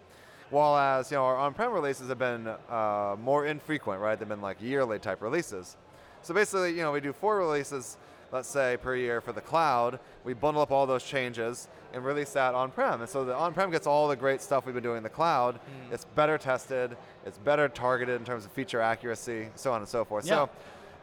While 0.51 0.77
as 0.77 1.11
you 1.11 1.17
know, 1.17 1.25
our 1.25 1.37
on-prem 1.37 1.73
releases 1.73 2.09
have 2.09 2.19
been 2.19 2.47
uh, 2.69 3.17
more 3.23 3.47
infrequent, 3.47 4.01
right? 4.01 4.19
They've 4.19 4.29
been 4.29 4.41
like 4.41 4.61
yearly 4.61 4.99
type 4.99 5.23
releases. 5.23 5.77
So 6.23 6.35
basically, 6.35 6.71
you 6.73 6.83
know, 6.83 6.93
we 6.93 7.01
do 7.01 7.13
four 7.13 7.39
releases, 7.39 7.97
let's 8.33 8.49
say 8.49 8.77
per 8.81 8.95
year 8.97 9.21
for 9.21 9.33
the 9.33 9.41
cloud. 9.41 9.99
We 10.25 10.35
bundle 10.35 10.63
up 10.63 10.71
all 10.71 10.87
those 10.87 11.03
changes 11.03 11.69
and 11.93 12.05
release 12.05 12.33
that 12.33 12.55
on-prem. 12.55 13.01
And 13.01 13.11
so 13.11 13.25
the 13.25 13.35
on-prem 13.35 13.71
gets 13.71 13.87
all 13.87 14.09
the 14.09 14.17
great 14.17 14.41
stuff 14.41 14.67
we've 14.67 14.75
been 14.75 14.85
doing 14.85 14.99
in 14.99 15.03
the 15.03 15.09
cloud. 15.09 15.57
Hmm. 15.57 15.95
It's 15.95 16.05
better 16.05 16.39
tested. 16.39 16.97
It's 17.27 17.39
better 17.39 17.69
targeted 17.69 18.21
in 18.21 18.25
terms 18.25 18.45
of 18.45 18.53
feature 18.53 18.81
accuracy, 18.81 19.49
so 19.55 19.73
on 19.73 19.81
and 19.81 19.89
so 19.89 20.05
forth. 20.05 20.27
Yeah. 20.27 20.35
So, 20.35 20.51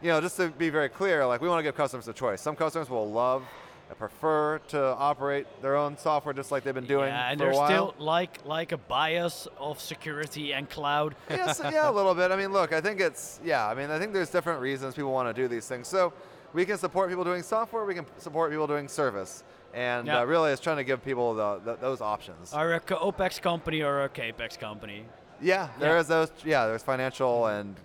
you 0.02 0.10
know, 0.10 0.22
just 0.22 0.38
to 0.38 0.50
be 0.50 0.70
very 0.70 0.90
clear, 0.90 1.26
like 1.26 1.42
we 1.42 1.50
want 1.50 1.60
to 1.60 1.64
give 1.64 1.76
customers 1.76 2.08
a 2.08 2.14
choice. 2.14 2.42
Some 2.42 2.56
customers 2.56 2.90
will 2.90 3.10
love 3.12 3.44
and 3.90 3.98
prefer 3.98 4.60
to 4.68 4.80
operate 4.80 5.48
their 5.62 5.76
own 5.76 5.98
software 5.98 6.34
just 6.34 6.52
like 6.52 6.64
they've 6.64 6.74
been 6.74 6.86
doing 6.86 7.08
yeah, 7.08 7.32
and 7.32 7.40
for 7.40 7.50
a 7.50 7.54
there's 7.54 7.68
still 7.68 7.96
like 7.98 8.40
like 8.46 8.74
a 8.74 8.78
bias 8.78 9.48
of 9.58 9.80
security 9.80 10.54
and 10.54 10.70
cloud. 10.70 11.16
yeah, 11.30 11.52
so, 11.54 11.70
yeah, 11.70 11.90
a 11.90 11.92
little 11.92 12.14
bit. 12.14 12.32
I 12.32 12.36
mean, 12.36 12.52
look, 12.52 12.74
I 12.74 12.82
think 12.82 13.00
it's 13.00 13.40
yeah. 13.44 13.68
I 13.68 13.74
mean, 13.74 13.90
I 13.90 13.98
think 13.98 14.14
there's 14.14 14.30
different 14.30 14.62
reasons 14.62 14.96
people 14.96 15.12
want 15.12 15.34
to 15.34 15.42
do 15.42 15.48
these 15.48 15.68
things. 15.68 15.88
So 15.88 16.14
we 16.54 16.66
can 16.66 16.78
support 16.78 17.10
people 17.10 17.24
doing 17.24 17.44
software. 17.44 17.86
We 17.86 17.94
can 17.96 18.06
support 18.18 18.52
people 18.52 18.68
doing 18.68 18.88
service, 18.88 19.44
and 19.74 20.08
Yeah. 20.08 20.20
uh, 20.22 20.26
really, 20.26 20.52
it's 20.52 20.62
trying 20.62 20.78
to 20.78 20.84
give 20.84 21.04
people 21.04 21.34
the, 21.34 21.60
the, 21.64 21.76
those 21.76 22.02
options. 22.02 22.54
Are 22.54 22.74
a 22.74 22.80
co- 22.80 23.12
OPEX 23.12 23.42
company 23.42 23.82
or 23.82 24.04
a 24.04 24.10
CAPEX 24.10 24.58
company? 24.60 25.06
yeah, 25.42 25.70
there 25.80 25.94
Yeah. 25.96 26.00
is 26.00 26.08
those. 26.08 26.32
Yeah, 26.46 26.66
there's 26.68 26.84
financial 26.84 27.48
and 27.48 27.76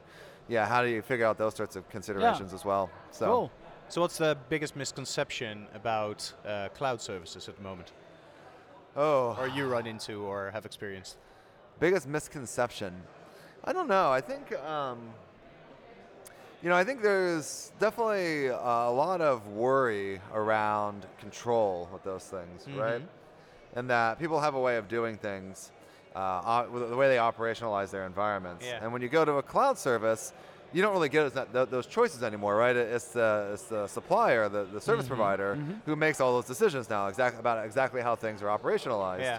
yeah. 0.48 0.66
How 0.66 0.82
do 0.82 0.88
you 0.88 1.02
figure 1.02 1.26
out 1.26 1.38
those 1.38 1.54
sorts 1.54 1.76
of 1.76 1.88
considerations 1.90 2.52
as 2.54 2.64
well? 2.64 2.90
So 3.10 3.26
Cool. 3.26 3.50
So 3.88 4.00
what's 4.00 4.16
the 4.16 4.38
biggest 4.48 4.74
misconception 4.74 5.66
about 5.74 6.32
uh, 6.46 6.68
cloud 6.70 7.00
services 7.02 7.46
at 7.48 7.56
the 7.56 7.62
moment, 7.62 7.92
oh, 8.96 9.36
or 9.38 9.48
you 9.48 9.66
run 9.68 9.86
into 9.86 10.22
or 10.22 10.50
have 10.52 10.64
experienced? 10.64 11.16
biggest 11.78 12.06
misconception. 12.06 12.92
I 13.64 13.72
don't 13.72 13.88
know. 13.88 14.10
I 14.10 14.20
think. 14.20 14.52
Um, 14.60 14.98
you 16.62 16.68
know, 16.68 16.76
I 16.76 16.84
think 16.84 17.02
there's 17.02 17.72
definitely 17.80 18.46
a 18.46 18.54
lot 18.90 19.20
of 19.20 19.48
worry 19.48 20.20
around 20.32 21.06
control 21.18 21.88
with 21.92 22.04
those 22.04 22.24
things, 22.24 22.62
mm-hmm. 22.62 22.78
right? 22.78 23.02
And 23.74 23.90
that 23.90 24.18
people 24.18 24.40
have 24.40 24.54
a 24.54 24.60
way 24.60 24.76
of 24.76 24.86
doing 24.86 25.16
things, 25.16 25.72
uh, 26.14 26.64
the 26.66 26.96
way 26.96 27.08
they 27.08 27.16
operationalize 27.16 27.90
their 27.90 28.06
environments. 28.06 28.64
Yeah. 28.64 28.78
And 28.80 28.92
when 28.92 29.02
you 29.02 29.08
go 29.08 29.24
to 29.24 29.32
a 29.32 29.42
cloud 29.42 29.76
service, 29.76 30.32
you 30.72 30.82
don't 30.82 30.92
really 30.92 31.08
get 31.08 31.34
those, 31.52 31.86
choices 31.86 32.22
anymore, 32.22 32.56
right? 32.56 32.76
It's 32.76 33.08
the, 33.08 33.50
it's 33.54 33.64
the 33.64 33.88
supplier, 33.88 34.48
the, 34.48 34.64
the 34.64 34.80
service 34.80 35.06
mm-hmm. 35.06 35.14
provider, 35.14 35.56
mm-hmm. 35.56 35.72
who 35.84 35.96
makes 35.96 36.20
all 36.20 36.32
those 36.34 36.46
decisions 36.46 36.88
now 36.88 37.08
exact, 37.08 37.40
about 37.40 37.64
exactly 37.64 38.02
how 38.02 38.14
things 38.14 38.40
are 38.40 38.56
operationalized. 38.56 39.20
Yeah. 39.20 39.38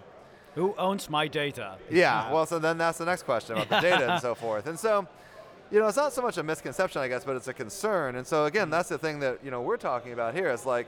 Who 0.55 0.75
owns 0.77 1.09
my 1.09 1.27
data? 1.27 1.77
Yeah, 1.89 2.31
well, 2.31 2.45
so 2.45 2.59
then 2.59 2.77
that's 2.77 2.99
the 2.99 3.05
next 3.05 3.23
question 3.23 3.57
about 3.57 3.69
the 3.69 3.79
data 3.79 4.11
and 4.11 4.21
so 4.21 4.35
forth. 4.35 4.67
And 4.67 4.77
so, 4.77 5.07
you 5.73 5.79
know, 5.79 5.87
it's 5.87 5.97
not 5.97 6.13
so 6.13 6.21
much 6.21 6.37
a 6.37 6.43
misconception, 6.43 7.01
I 7.01 7.07
guess, 7.07 7.25
but 7.25 7.35
it's 7.35 7.47
a 7.47 7.53
concern. 7.53 8.15
And 8.15 8.27
so, 8.27 8.45
again, 8.45 8.69
that's 8.69 8.89
the 8.89 8.97
thing 8.99 9.19
that, 9.21 9.39
you 9.43 9.49
know, 9.49 9.63
we're 9.63 9.77
talking 9.77 10.13
about 10.13 10.35
here. 10.35 10.49
It's 10.49 10.67
like, 10.67 10.85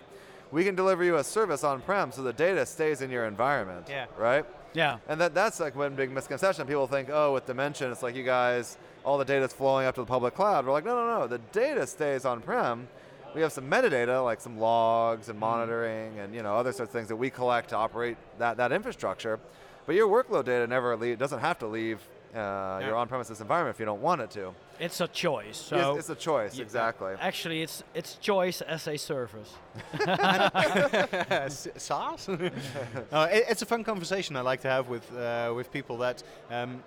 we 0.52 0.64
can 0.64 0.76
deliver 0.76 1.04
you 1.04 1.16
a 1.16 1.24
service 1.24 1.64
on-prem 1.64 2.12
so 2.12 2.22
the 2.22 2.32
data 2.32 2.68
stays 2.68 3.02
in 3.02 3.10
your 3.10 3.26
environment, 3.26 3.88
Yeah. 3.90 4.06
right? 4.16 4.46
Yeah. 4.76 5.00
And 5.08 5.20
that, 5.20 5.34
that's 5.34 5.60
like 5.60 5.76
one 5.76 5.96
big 5.96 6.12
misconception. 6.12 6.68
People 6.68 6.86
think, 6.86 7.10
oh, 7.12 7.34
with 7.34 7.48
Dimension, 7.48 7.92
it's 7.92 8.04
like 8.04 8.16
you 8.16 8.24
guys, 8.24 8.78
all 9.04 9.18
the 9.18 9.26
data's 9.26 9.54
flowing 9.54 9.88
up 9.88 9.96
to 9.96 10.02
the 10.02 10.06
public 10.06 10.36
cloud. 10.36 10.68
We're 10.68 10.74
like, 10.74 10.86
no, 10.86 10.94
no, 10.96 11.20
no, 11.22 11.28
the 11.28 11.40
data 11.52 11.88
stays 11.88 12.24
on-prem. 12.24 12.88
We 13.34 13.42
have 13.42 13.52
some 13.52 13.68
metadata, 13.68 14.24
like 14.24 14.40
some 14.40 14.60
logs 14.60 15.30
and 15.30 15.36
mm-hmm. 15.36 15.50
monitoring 15.50 16.20
and, 16.20 16.36
you 16.36 16.44
know, 16.44 16.56
other 16.56 16.72
sorts 16.72 16.92
of 16.92 16.94
things 16.94 17.08
that 17.08 17.16
we 17.16 17.32
collect 17.32 17.70
to 17.70 17.76
operate 17.76 18.18
that, 18.38 18.58
that 18.58 18.72
infrastructure. 18.72 19.40
But 19.88 19.96
your 19.96 20.08
workload 20.08 20.46
data 20.46 20.68
never 20.68 20.96
leave, 20.96 21.18
doesn't 21.18 21.40
have 21.40 21.58
to 21.60 21.68
leave 21.68 22.02
uh, 22.36 22.82
your 22.86 22.96
on-premises 22.96 23.40
environment 23.42 23.76
if 23.76 23.80
you 23.80 23.86
don't 23.86 24.02
want 24.02 24.22
it 24.22 24.30
to. 24.32 24.54
It's 24.80 25.00
a 25.02 25.08
choice. 25.08 25.58
So 25.58 25.92
it's, 25.96 26.00
it's 26.00 26.10
a 26.10 26.16
choice, 26.22 26.58
y- 26.58 26.62
exactly. 26.64 27.14
Actually, 27.20 27.62
it's 27.62 27.84
it's 27.94 28.16
choice 28.16 28.62
as 28.62 28.88
a 28.88 28.98
service. 28.98 29.54
SaaS? 31.78 32.30
Uh, 33.12 33.28
it- 33.32 33.46
it's 33.50 33.62
a 33.62 33.66
fun 33.66 33.84
conversation 33.84 34.36
I 34.36 34.42
like 34.42 34.62
to 34.62 34.70
have 34.70 34.90
with 34.90 35.06
uh, 35.16 35.54
with 35.56 35.72
people 35.72 35.98
that 35.98 36.24
um, 36.52 36.84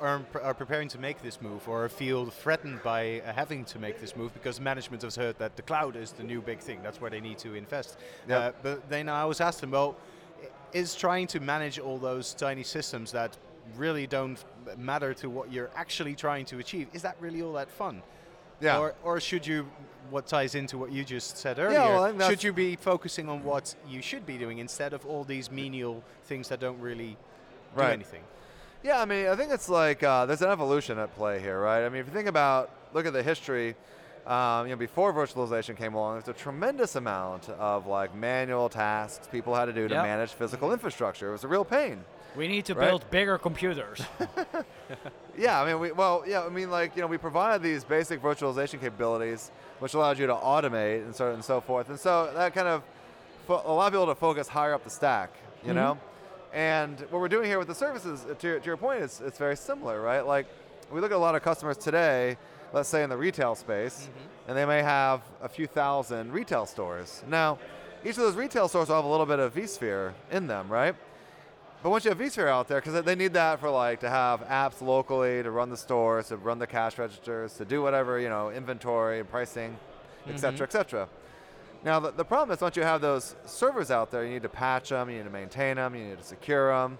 are, 0.00 0.20
are 0.42 0.54
preparing 0.54 0.88
to 0.88 0.98
make 0.98 1.22
this 1.22 1.40
move 1.40 1.68
or 1.68 1.88
feel 1.88 2.26
threatened 2.26 2.82
by 2.82 3.20
uh, 3.20 3.32
having 3.32 3.64
to 3.66 3.78
make 3.78 4.00
this 4.00 4.14
move 4.16 4.32
because 4.34 4.60
management 4.60 5.02
has 5.02 5.16
heard 5.16 5.38
that 5.38 5.56
the 5.56 5.62
cloud 5.62 5.96
is 5.96 6.12
the 6.12 6.22
new 6.22 6.40
big 6.40 6.60
thing. 6.60 6.80
That's 6.82 7.00
where 7.00 7.10
they 7.10 7.20
need 7.20 7.38
to 7.38 7.54
invest. 7.54 7.98
Yep. 8.28 8.40
Uh, 8.40 8.52
but 8.62 8.88
then 8.88 9.08
I 9.08 9.20
always 9.22 9.40
ask 9.40 9.60
them, 9.60 9.70
well, 9.70 9.96
is 10.72 10.94
trying 10.94 11.26
to 11.28 11.40
manage 11.40 11.78
all 11.78 11.98
those 11.98 12.34
tiny 12.34 12.62
systems 12.64 13.12
that 13.12 13.36
really 13.76 14.06
don't 14.06 14.42
matter 14.76 15.14
to 15.14 15.30
what 15.30 15.52
you're 15.52 15.70
actually 15.74 16.14
trying 16.14 16.44
to 16.46 16.58
achieve, 16.58 16.88
is 16.92 17.02
that 17.02 17.16
really 17.20 17.42
all 17.42 17.52
that 17.54 17.70
fun? 17.70 18.02
Yeah. 18.60 18.78
Or, 18.78 18.94
or 19.02 19.20
should 19.20 19.46
you, 19.46 19.68
what 20.10 20.26
ties 20.26 20.54
into 20.54 20.78
what 20.78 20.92
you 20.92 21.04
just 21.04 21.36
said 21.36 21.58
earlier, 21.58 21.80
well, 21.80 22.30
should 22.30 22.44
you 22.44 22.52
be 22.52 22.76
focusing 22.76 23.28
on 23.28 23.42
what 23.42 23.74
you 23.88 24.00
should 24.02 24.24
be 24.24 24.38
doing 24.38 24.58
instead 24.58 24.92
of 24.92 25.04
all 25.06 25.24
these 25.24 25.50
menial 25.50 26.04
things 26.24 26.48
that 26.48 26.60
don't 26.60 26.78
really 26.80 27.16
do 27.76 27.82
anything? 27.82 28.22
Yeah, 28.84 29.00
I 29.00 29.04
mean, 29.04 29.26
I 29.28 29.36
think 29.36 29.52
it's 29.52 29.68
like 29.68 30.02
uh, 30.02 30.26
there's 30.26 30.42
an 30.42 30.50
evolution 30.50 30.98
at 30.98 31.14
play 31.14 31.40
here, 31.40 31.60
right? 31.60 31.84
I 31.84 31.88
mean, 31.88 32.00
if 32.00 32.06
you 32.06 32.12
think 32.12 32.28
about, 32.28 32.70
look 32.92 33.06
at 33.06 33.12
the 33.12 33.22
history, 33.22 33.76
um, 34.26 34.66
you 34.66 34.72
know, 34.72 34.76
before 34.78 35.12
virtualization 35.12 35.76
came 35.76 35.94
along, 35.94 36.14
there's 36.20 36.28
a 36.28 36.32
tremendous 36.32 36.94
amount 36.96 37.48
of 37.48 37.86
like 37.86 38.14
manual 38.14 38.68
tasks 38.68 39.28
people 39.30 39.54
had 39.54 39.66
to 39.66 39.72
do 39.72 39.88
to 39.88 39.94
Yep. 39.94 40.04
manage 40.04 40.30
physical 40.32 40.72
infrastructure. 40.72 41.28
It 41.28 41.32
was 41.32 41.44
a 41.44 41.48
real 41.48 41.64
pain. 41.64 42.04
We 42.36 42.48
need 42.48 42.64
to 42.66 42.74
Right. 42.74 42.88
build 42.88 43.10
bigger 43.10 43.38
computers. 43.38 44.00
Yeah, 45.38 45.62
I 45.62 45.66
mean, 45.66 45.80
we, 45.80 45.92
well, 45.92 46.24
yeah, 46.26 46.42
I 46.44 46.50
mean, 46.50 46.70
like, 46.70 46.94
you 46.94 47.00
know, 47.00 47.06
we 47.08 47.16
provide 47.16 47.62
these 47.62 47.84
basic 47.84 48.20
virtualization 48.20 48.78
capabilities, 48.78 49.50
which 49.78 49.94
allows 49.94 50.18
you 50.18 50.26
to 50.26 50.34
automate 50.34 51.04
and 51.04 51.16
so 51.16 51.32
and 51.32 51.42
so 51.42 51.58
forth. 51.62 51.88
And 51.88 51.98
so 51.98 52.30
that 52.34 52.54
kind 52.54 52.68
of 52.68 52.82
fo- 53.46 53.62
allow 53.64 53.88
people 53.88 54.04
to 54.06 54.14
focus 54.14 54.46
higher 54.46 54.74
up 54.74 54.84
the 54.84 54.90
stack, 54.90 55.30
you 55.64 55.72
know. 55.72 55.96
And 56.52 57.00
what 57.10 57.20
we're 57.22 57.28
doing 57.28 57.46
here 57.46 57.58
with 57.58 57.68
the 57.68 57.74
services, 57.74 58.26
uh, 58.30 58.34
to 58.34 58.46
your, 58.46 58.58
to 58.60 58.66
your 58.66 58.76
point, 58.76 59.00
is 59.00 59.22
it's 59.24 59.38
very 59.38 59.56
similar, 59.56 60.02
right? 60.02 60.20
Like, 60.20 60.46
we 60.92 61.00
look 61.00 61.12
at 61.12 61.16
a 61.16 61.18
lot 61.18 61.34
of 61.34 61.42
customers 61.42 61.78
today, 61.78 62.36
let's 62.74 62.90
say 62.90 63.02
in 63.02 63.08
the 63.08 63.16
retail 63.16 63.54
space, 63.54 64.10
and 64.48 64.54
they 64.54 64.66
may 64.66 64.82
have 64.82 65.22
a 65.40 65.48
few 65.48 65.66
thousand 65.66 66.30
retail 66.30 66.66
stores. 66.66 67.22
Now, 67.26 67.58
each 68.04 68.10
of 68.18 68.24
those 68.24 68.34
retail 68.36 68.68
stores 68.68 68.90
will 68.90 68.96
have 68.96 69.06
a 69.06 69.08
little 69.08 69.24
bit 69.24 69.38
of 69.38 69.54
vSphere 69.54 70.12
in 70.30 70.46
them, 70.46 70.68
right? 70.68 70.94
But 71.82 71.90
once 71.90 72.04
you 72.04 72.10
have 72.10 72.18
vSphere 72.18 72.48
out 72.48 72.68
there, 72.68 72.80
because 72.80 73.02
they 73.04 73.14
need 73.16 73.32
that 73.32 73.58
for 73.58 73.68
like 73.68 74.00
to 74.00 74.10
have 74.10 74.46
apps 74.46 74.80
locally 74.80 75.42
to 75.42 75.50
run 75.50 75.68
the 75.68 75.76
stores, 75.76 76.28
to 76.28 76.36
run 76.36 76.60
the 76.60 76.66
cash 76.66 76.96
registers, 76.96 77.54
to 77.54 77.64
do 77.64 77.82
whatever 77.82 78.20
you 78.20 78.28
know, 78.28 78.50
inventory 78.50 79.18
and 79.18 79.28
pricing, 79.28 79.76
et 80.28 80.38
cetera, 80.38 80.52
mm-hmm. 80.52 80.62
et 80.62 80.72
cetera. 80.72 81.08
Now 81.84 81.98
the, 81.98 82.12
the 82.12 82.24
problem 82.24 82.54
is 82.54 82.60
once 82.60 82.76
you 82.76 82.84
have 82.84 83.00
those 83.00 83.34
servers 83.46 83.90
out 83.90 84.12
there, 84.12 84.24
you 84.24 84.30
need 84.30 84.42
to 84.42 84.48
patch 84.48 84.90
them, 84.90 85.10
you 85.10 85.16
need 85.16 85.24
to 85.24 85.30
maintain 85.30 85.74
them, 85.74 85.96
you 85.96 86.04
need 86.04 86.18
to 86.18 86.24
secure 86.24 86.72
them, 86.72 86.98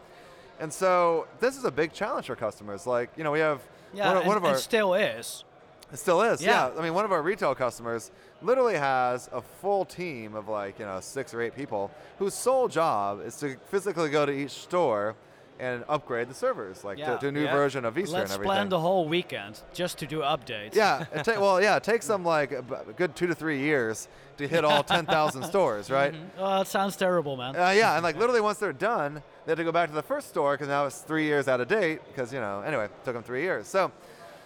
and 0.58 0.72
so 0.72 1.28
this 1.38 1.56
is 1.56 1.64
a 1.64 1.70
big 1.70 1.92
challenge 1.92 2.26
for 2.26 2.34
customers. 2.34 2.84
Like 2.84 3.10
you 3.16 3.22
know, 3.22 3.30
we 3.30 3.38
have 3.38 3.60
yeah, 3.94 4.08
one, 4.08 4.16
of- 4.16 4.22
and, 4.22 4.28
one 4.28 4.36
of 4.36 4.44
our 4.44 4.56
still 4.56 4.94
is. 4.94 5.44
It 5.92 5.98
still 5.98 6.22
is, 6.22 6.42
Yeah. 6.42 6.68
yeah. 6.68 6.80
I 6.80 6.82
mean, 6.82 6.94
one 6.94 7.04
of 7.04 7.12
our 7.12 7.22
retail 7.22 7.54
customers 7.54 8.10
literally 8.44 8.74
has 8.76 9.28
a 9.32 9.40
full 9.40 9.84
team 9.84 10.34
of 10.34 10.48
like, 10.48 10.78
you 10.78 10.84
know, 10.84 11.00
six 11.00 11.32
or 11.34 11.40
eight 11.42 11.54
people 11.56 11.90
whose 12.18 12.34
sole 12.34 12.68
job 12.68 13.20
is 13.24 13.36
to 13.36 13.56
physically 13.66 14.08
go 14.10 14.26
to 14.26 14.32
each 14.32 14.50
store 14.52 15.14
and 15.60 15.84
upgrade 15.88 16.28
the 16.28 16.34
servers, 16.34 16.82
like 16.82 16.98
Yeah. 16.98 17.12
to, 17.14 17.18
to 17.20 17.28
a 17.28 17.32
new 17.32 17.44
Yeah. 17.44 17.52
version 17.52 17.84
of 17.84 17.94
Vista 17.94 18.16
Let's 18.16 18.32
and 18.32 18.34
everything. 18.40 18.48
plan 18.52 18.68
the 18.68 18.80
whole 18.80 19.06
weekend 19.06 19.60
just 19.72 19.96
to 19.98 20.06
do 20.06 20.20
updates. 20.20 20.74
yeah, 20.74 21.04
it 21.14 21.24
ta- 21.24 21.38
well, 21.40 21.62
yeah, 21.62 21.76
it 21.76 21.84
takes 21.84 22.06
them 22.12 22.24
like 22.24 22.50
a 22.50 22.62
b- 22.62 22.74
a 22.88 22.92
good 22.92 23.14
two 23.14 23.28
to 23.28 23.34
three 23.34 23.60
years 23.60 24.08
to 24.38 24.48
hit 24.48 24.64
all 24.64 24.82
10,000 24.82 25.44
stores, 25.44 25.88
right? 25.98 26.14
Oh, 26.36 26.58
that 26.58 26.66
sounds 26.66 26.96
terrible, 26.96 27.36
man. 27.36 27.54
Uh, 27.54 27.70
yeah, 27.70 27.94
and 27.94 28.02
like 28.02 28.16
literally 28.22 28.40
once 28.40 28.58
they're 28.58 28.72
done, 28.72 29.22
they 29.44 29.52
have 29.52 29.58
to 29.58 29.62
go 29.64 29.70
back 29.70 29.88
to 29.88 29.94
the 29.94 30.02
first 30.02 30.30
store 30.30 30.54
because 30.54 30.66
now 30.68 30.84
it's 30.86 30.98
three 31.00 31.24
years 31.26 31.46
out 31.46 31.60
of 31.60 31.68
date 31.68 32.00
because 32.08 32.32
you 32.32 32.40
know 32.40 32.62
anyway 32.62 32.86
it 32.86 33.04
took 33.04 33.14
them 33.14 33.22
three 33.22 33.42
years. 33.42 33.68
So, 33.68 33.92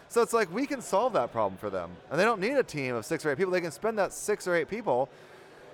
so 0.08 0.22
it's 0.22 0.32
like 0.32 0.52
we 0.52 0.66
can 0.66 0.80
solve 0.80 1.12
that 1.14 1.32
problem 1.32 1.56
for 1.58 1.70
them, 1.70 1.90
and 2.10 2.18
they 2.18 2.24
don't 2.24 2.40
need 2.40 2.56
a 2.56 2.62
team 2.62 2.94
of 2.94 3.04
six 3.04 3.24
or 3.24 3.30
eight 3.30 3.38
people. 3.38 3.52
They 3.52 3.60
can 3.60 3.72
spend 3.72 3.98
that 3.98 4.12
six 4.12 4.46
or 4.46 4.54
eight 4.54 4.68
people, 4.68 5.08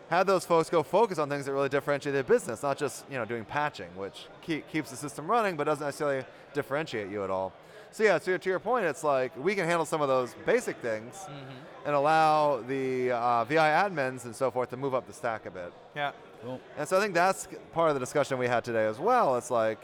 have 0.09 0.27
those 0.27 0.45
folks 0.45 0.69
go 0.69 0.83
focus 0.83 1.19
on 1.19 1.29
things 1.29 1.47
that 1.47 1.53
really 1.53 1.69
differentiate 1.69 2.15
their 2.15 2.23
business, 2.23 2.63
not 2.63 2.77
just 2.79 3.05
you 3.11 3.17
know 3.17 3.25
doing 3.25 3.45
patching, 3.45 3.89
which 3.97 4.27
keep, 4.43 4.69
keeps 4.69 4.91
the 4.91 4.97
system 4.97 5.31
running 5.31 5.57
but 5.57 5.65
doesn't 5.65 5.87
necessarily 5.87 6.25
differentiate 6.55 7.11
you 7.11 7.25
at 7.25 7.31
all. 7.31 7.53
So 7.93 8.05
yeah, 8.05 8.19
to, 8.19 8.39
to 8.39 8.49
your 8.49 8.59
point, 8.59 8.87
it's 8.87 9.05
like 9.05 9.37
we 9.37 9.55
can 9.55 9.67
handle 9.67 9.85
some 9.85 10.01
of 10.01 10.09
those 10.09 10.35
basic 10.47 10.79
things 10.79 11.27
and 11.85 11.95
allow 11.95 12.63
the 12.63 13.11
uh, 13.11 13.45
VI 13.45 13.57
admins 13.57 14.25
and 14.25 14.35
so 14.35 14.51
forth 14.51 14.71
to 14.71 14.79
move 14.79 14.95
up 14.95 15.07
the 15.07 15.13
stack 15.13 15.45
a 15.45 15.51
bit. 15.51 15.73
Yeah. 15.95 16.13
And 16.79 16.89
so 16.89 16.97
I 16.97 17.01
think 17.01 17.13
that's 17.13 17.49
part 17.73 17.91
of 17.91 17.95
the 17.95 18.01
discussion 18.01 18.39
we 18.39 18.47
had 18.47 18.65
today 18.65 18.87
as 18.87 18.99
well. 18.99 19.37
It's 19.37 19.51
like, 19.51 19.79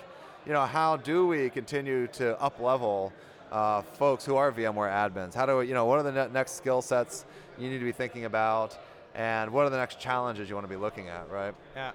you 0.47 0.53
know, 0.55 0.65
how 0.65 0.97
do 0.97 1.27
we 1.27 1.51
continue 1.51 2.07
to 2.09 2.41
up 2.41 2.61
level 2.61 3.13
uh, 3.51 3.83
folks 3.83 4.25
who 4.25 4.37
are 4.37 4.53
VMware 4.53 4.91
admins? 4.91 5.35
How 5.35 5.47
do 5.47 5.59
we, 5.59 5.69
you 5.69 5.75
know, 5.75 5.87
what 5.87 5.99
are 5.99 6.03
the 6.03 6.13
ne- 6.13 6.33
next 6.33 6.53
skill 6.53 6.83
sets 6.83 7.25
you 7.59 7.69
need 7.69 7.79
to 7.79 7.85
be 7.85 7.93
thinking 7.93 8.25
about? 8.25 8.79
And 9.15 9.51
what 9.53 9.67
are 9.67 9.71
the 9.71 9.77
next 9.79 9.99
challenges 10.01 10.49
you 10.49 10.55
want 10.55 10.67
to 10.67 10.71
be 10.71 10.77
looking 10.77 11.09
at, 11.09 11.31
right? 11.31 11.55
Yeah. 11.75 11.93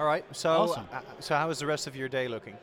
All 0.00 0.06
right. 0.06 0.24
So, 0.32 0.50
Awesome. 0.50 0.88
uh, 0.92 1.00
so 1.20 1.36
how 1.36 1.48
is 1.50 1.58
the 1.58 1.66
rest 1.66 1.86
of 1.86 1.94
your 1.94 2.08
day 2.08 2.28
looking? 2.28 2.56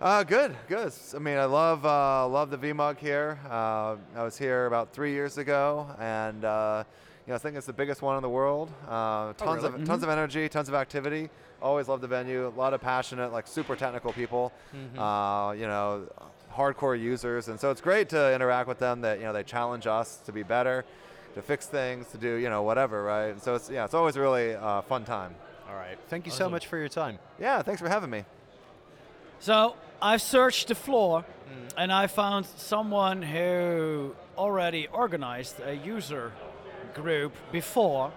Uh, 0.00 0.24
good, 0.24 0.56
good. 0.68 0.92
I 1.14 1.18
mean, 1.20 1.38
I 1.38 1.44
love 1.44 1.86
uh, 1.86 2.26
love 2.26 2.50
the 2.50 2.58
VMUG 2.58 2.98
here. 2.98 3.38
Uh, 3.48 3.96
I 4.16 4.24
was 4.24 4.36
here 4.36 4.66
about 4.66 4.92
three 4.92 5.12
years 5.12 5.38
ago, 5.38 5.86
and 6.00 6.44
uh, 6.44 6.82
you 7.24 7.30
know, 7.30 7.36
I 7.36 7.38
think 7.38 7.56
it's 7.56 7.66
the 7.66 7.72
biggest 7.72 8.02
one 8.02 8.16
in 8.16 8.22
the 8.22 8.28
world. 8.28 8.68
Uh, 8.88 9.32
tons 9.34 9.62
really? 9.62 9.80
of 9.80 9.86
tons 9.86 10.02
of 10.02 10.08
energy, 10.08 10.48
tons 10.48 10.68
of 10.68 10.74
activity. 10.74 11.30
Always 11.62 11.86
love 11.86 12.00
the 12.00 12.08
venue. 12.08 12.48
A 12.48 12.58
lot 12.58 12.74
of 12.74 12.80
passionate, 12.80 13.32
like 13.32 13.46
super 13.46 13.76
technical 13.76 14.12
people. 14.12 14.52
Uh, 14.98 15.54
you 15.56 15.68
know, 15.68 16.08
hardcore 16.52 16.98
users, 17.00 17.48
and 17.48 17.58
so 17.58 17.70
it's 17.70 17.80
great 17.80 18.08
to 18.10 18.34
interact 18.34 18.68
with 18.68 18.78
them. 18.78 19.00
That 19.00 19.18
you 19.18 19.24
know, 19.24 19.32
they 19.32 19.42
challenge 19.42 19.86
us 19.86 20.18
to 20.26 20.32
be 20.32 20.42
better, 20.42 20.84
to 21.34 21.42
fix 21.42 21.66
things, 21.66 22.06
to 22.08 22.18
do 22.18 22.34
you 22.34 22.48
know 22.48 22.62
whatever, 22.62 23.02
right? 23.02 23.28
And 23.28 23.42
so 23.42 23.54
it's 23.54 23.70
yeah, 23.70 23.84
it's 23.84 23.94
always 23.94 24.16
a 24.16 24.20
really 24.20 24.54
uh, 24.54 24.82
fun 24.82 25.04
time. 25.04 25.34
All 25.68 25.74
right. 25.76 25.98
Thank 26.08 26.26
you 26.26 26.32
so 26.32 26.50
much 26.50 26.66
for 26.66 26.76
your 26.76 26.88
time. 26.88 27.18
Yeah, 27.40 27.62
thanks 27.62 27.80
for 27.80 27.88
having 27.88 28.10
me. 28.10 28.24
So 29.40 29.74
I 30.00 30.18
searched 30.18 30.68
the 30.68 30.74
floor 30.74 31.24
and 31.76 31.92
I 31.92 32.06
found 32.06 32.46
someone 32.46 33.22
who 33.22 34.14
already 34.36 34.86
organized 34.92 35.60
a 35.64 35.74
user 35.74 36.32
group 36.94 37.32
before, 37.50 38.12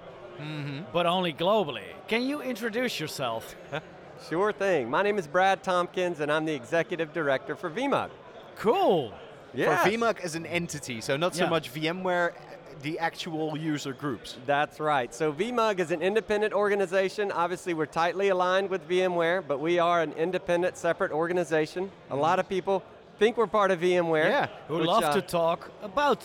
but 0.92 1.06
only 1.06 1.34
globally. 1.34 1.84
Can 2.08 2.24
you 2.24 2.42
introduce 2.42 3.00
yourself? 3.00 3.56
Sure 4.30 4.54
thing. 4.54 4.90
My 4.90 5.04
name 5.04 5.18
is 5.18 5.28
Brad 5.28 5.62
Tompkins, 5.62 6.22
and 6.22 6.32
I'm 6.32 6.46
the 6.46 6.54
executive 6.54 7.12
director 7.12 7.54
for 7.54 7.70
VMUG. 7.70 8.10
Cool. 8.58 9.14
Yes. 9.54 9.84
For 9.84 9.90
VMUG 9.90 10.20
as 10.22 10.36
an 10.36 10.46
entity, 10.46 11.02
so 11.02 11.16
not 11.18 11.36
so 11.36 11.44
Yeah. 11.46 11.50
much 11.50 11.72
VMware, 11.74 12.34
the 12.82 13.00
actual 13.00 13.58
user 13.58 13.94
groups. 13.94 14.38
That's 14.46 14.80
right. 14.80 15.14
So 15.14 15.32
VMUG 15.32 15.80
is 15.80 15.92
an 15.92 16.02
independent 16.02 16.54
organization. 16.54 17.32
Obviously, 17.32 17.74
we're 17.74 17.86
tightly 17.86 18.30
aligned 18.30 18.70
with 18.70 18.88
VMware, 18.88 19.44
but 19.48 19.60
we 19.60 19.80
are 19.80 20.02
an 20.02 20.12
independent, 20.14 20.76
separate 20.78 21.12
organization. 21.12 21.90
A 22.10 22.16
lot 22.16 22.40
of 22.40 22.50
people 22.50 22.84
think 23.18 23.38
we're 23.38 23.48
part 23.48 23.72
of 23.72 23.80
VMware. 23.80 24.26
Yeah. 24.30 24.48
Who 24.68 24.80
which, 24.80 24.88
love 24.88 25.04
uh, 25.06 25.14
to 25.14 25.22
talk 25.22 25.72
about. 25.82 26.24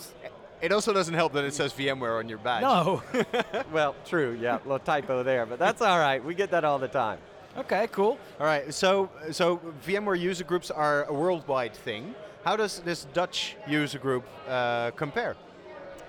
It 0.61 0.71
also 0.73 0.91
doesn't 0.93 1.13
help 1.15 1.31
that 1.33 1.45
it 1.45 1.53
says 1.53 1.71
VMware 1.73 2.19
on 2.19 2.27
your 2.29 2.37
badge. 2.37 2.61
No. 2.63 3.01
Well, 3.71 3.95
true. 4.05 4.37
Yeah, 4.39 4.55
little 4.65 4.79
typo 4.79 5.23
there, 5.23 5.45
but 5.45 5.57
that's 5.57 5.81
all 5.81 5.97
right. 5.97 6.23
We 6.23 6.35
get 6.35 6.51
that 6.51 6.65
all 6.65 6.77
the 6.79 6.89
time. 6.89 7.19
okay, 7.57 7.87
cool. 7.93 8.17
All 8.39 8.45
right. 8.45 8.73
So, 8.73 9.09
so 9.31 9.61
VMware 9.87 10.19
user 10.19 10.43
groups 10.43 10.69
are 10.69 11.05
a 11.05 11.13
worldwide 11.13 11.73
thing. 11.73 12.13
How 12.43 12.55
does 12.55 12.79
this 12.79 13.05
Dutch 13.13 13.55
user 13.67 13.99
group 13.99 14.23
uh, 14.47 14.91
compare? 14.91 15.35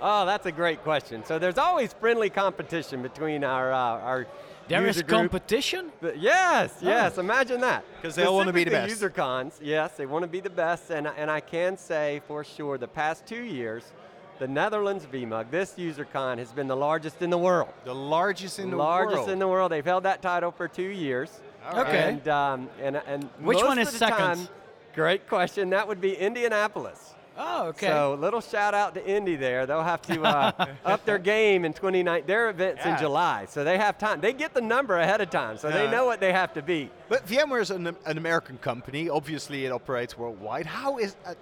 Oh, 0.00 0.26
that's 0.26 0.46
a 0.46 0.52
great 0.52 0.82
question. 0.82 1.24
So 1.24 1.38
there's 1.38 1.58
always 1.58 1.92
friendly 1.92 2.30
competition 2.30 3.02
between 3.02 3.44
our 3.44 3.72
uh, 3.72 3.76
our 4.00 4.26
There 4.68 4.80
is 4.86 4.96
user 4.96 5.06
group. 5.06 5.20
competition? 5.20 5.92
But 6.00 6.18
yes, 6.18 6.74
yes. 6.80 7.18
Imagine 7.18 7.60
that. 7.60 7.84
'Cause 8.02 8.14
they 8.16 8.24
all 8.24 8.36
wanna 8.36 8.52
be 8.52 8.64
the 8.64 8.70
Specifically 8.70 8.88
best. 8.94 9.00
User 9.02 9.10
cons, 9.10 9.60
yes, 9.62 9.92
they 9.96 10.06
want 10.06 10.22
to 10.24 10.28
be 10.28 10.40
the 10.40 10.50
best, 10.50 10.90
and 10.90 11.06
and 11.06 11.30
I 11.30 11.40
can 11.40 11.76
say 11.76 12.20
for 12.26 12.42
sure, 12.44 12.78
the 12.78 12.88
past 12.88 13.26
two 13.26 13.42
years, 13.44 13.92
the 14.38 14.48
Netherlands 14.48 15.06
VMUG, 15.12 15.50
this 15.50 15.74
user 15.76 16.04
con 16.04 16.38
has 16.38 16.50
been 16.52 16.66
the 16.66 16.76
largest 16.76 17.22
in 17.22 17.30
the 17.30 17.38
world. 17.38 17.68
The 17.84 17.94
largest 17.94 18.58
in 18.58 18.70
the 18.70 18.76
world. 18.76 18.88
The 18.88 18.90
largest 18.90 19.16
world. 19.18 19.28
in 19.30 19.38
the 19.38 19.48
world. 19.48 19.70
They've 19.72 19.84
held 19.84 20.02
that 20.04 20.20
title 20.22 20.50
for 20.50 20.66
two 20.66 20.90
years. 21.06 21.30
Okay. 21.74 22.08
And 22.08 22.26
um, 22.28 22.68
and 22.80 22.96
and 23.06 23.24
Which 23.38 23.58
most 23.58 23.66
one 23.68 23.78
of 23.78 23.86
is 23.86 23.92
the 23.92 23.98
second? 23.98 24.16
time- 24.18 24.48
great 24.94 25.28
question. 25.28 25.70
That 25.70 25.86
would 25.88 26.00
be 26.00 26.14
Indianapolis. 26.14 27.14
Oh, 27.38 27.68
okay. 27.68 27.86
So 27.86 28.14
little 28.20 28.42
shout 28.42 28.74
out 28.74 28.92
to 28.94 29.06
Indy 29.06 29.36
there. 29.36 29.64
They'll 29.64 29.82
have 29.82 30.02
to 30.02 30.22
uh, 30.22 30.66
up 30.84 31.04
their 31.06 31.18
game 31.18 31.64
in 31.64 31.72
29. 31.72 32.24
Their 32.26 32.50
events 32.50 32.82
Yeah. 32.84 32.92
in 32.92 32.98
July, 32.98 33.46
so 33.48 33.64
they 33.64 33.78
have 33.78 33.96
time. 33.96 34.20
They 34.20 34.34
get 34.34 34.52
the 34.52 34.60
number 34.60 34.98
ahead 34.98 35.22
of 35.22 35.30
time, 35.30 35.56
so 35.56 35.70
they 35.70 35.90
know 35.90 36.04
what 36.04 36.20
they 36.20 36.32
have 36.32 36.52
to 36.54 36.62
beat. 36.62 36.90
But 37.08 37.26
VMware 37.26 37.62
is 37.62 37.70
an, 37.70 37.86
an 38.04 38.18
American 38.18 38.58
company. 38.58 39.08
Obviously, 39.08 39.64
it 39.64 39.72
operates 39.72 40.16
worldwide. 40.18 40.66
How 40.66 40.98
is 40.98 41.16
uh, 41.24 41.32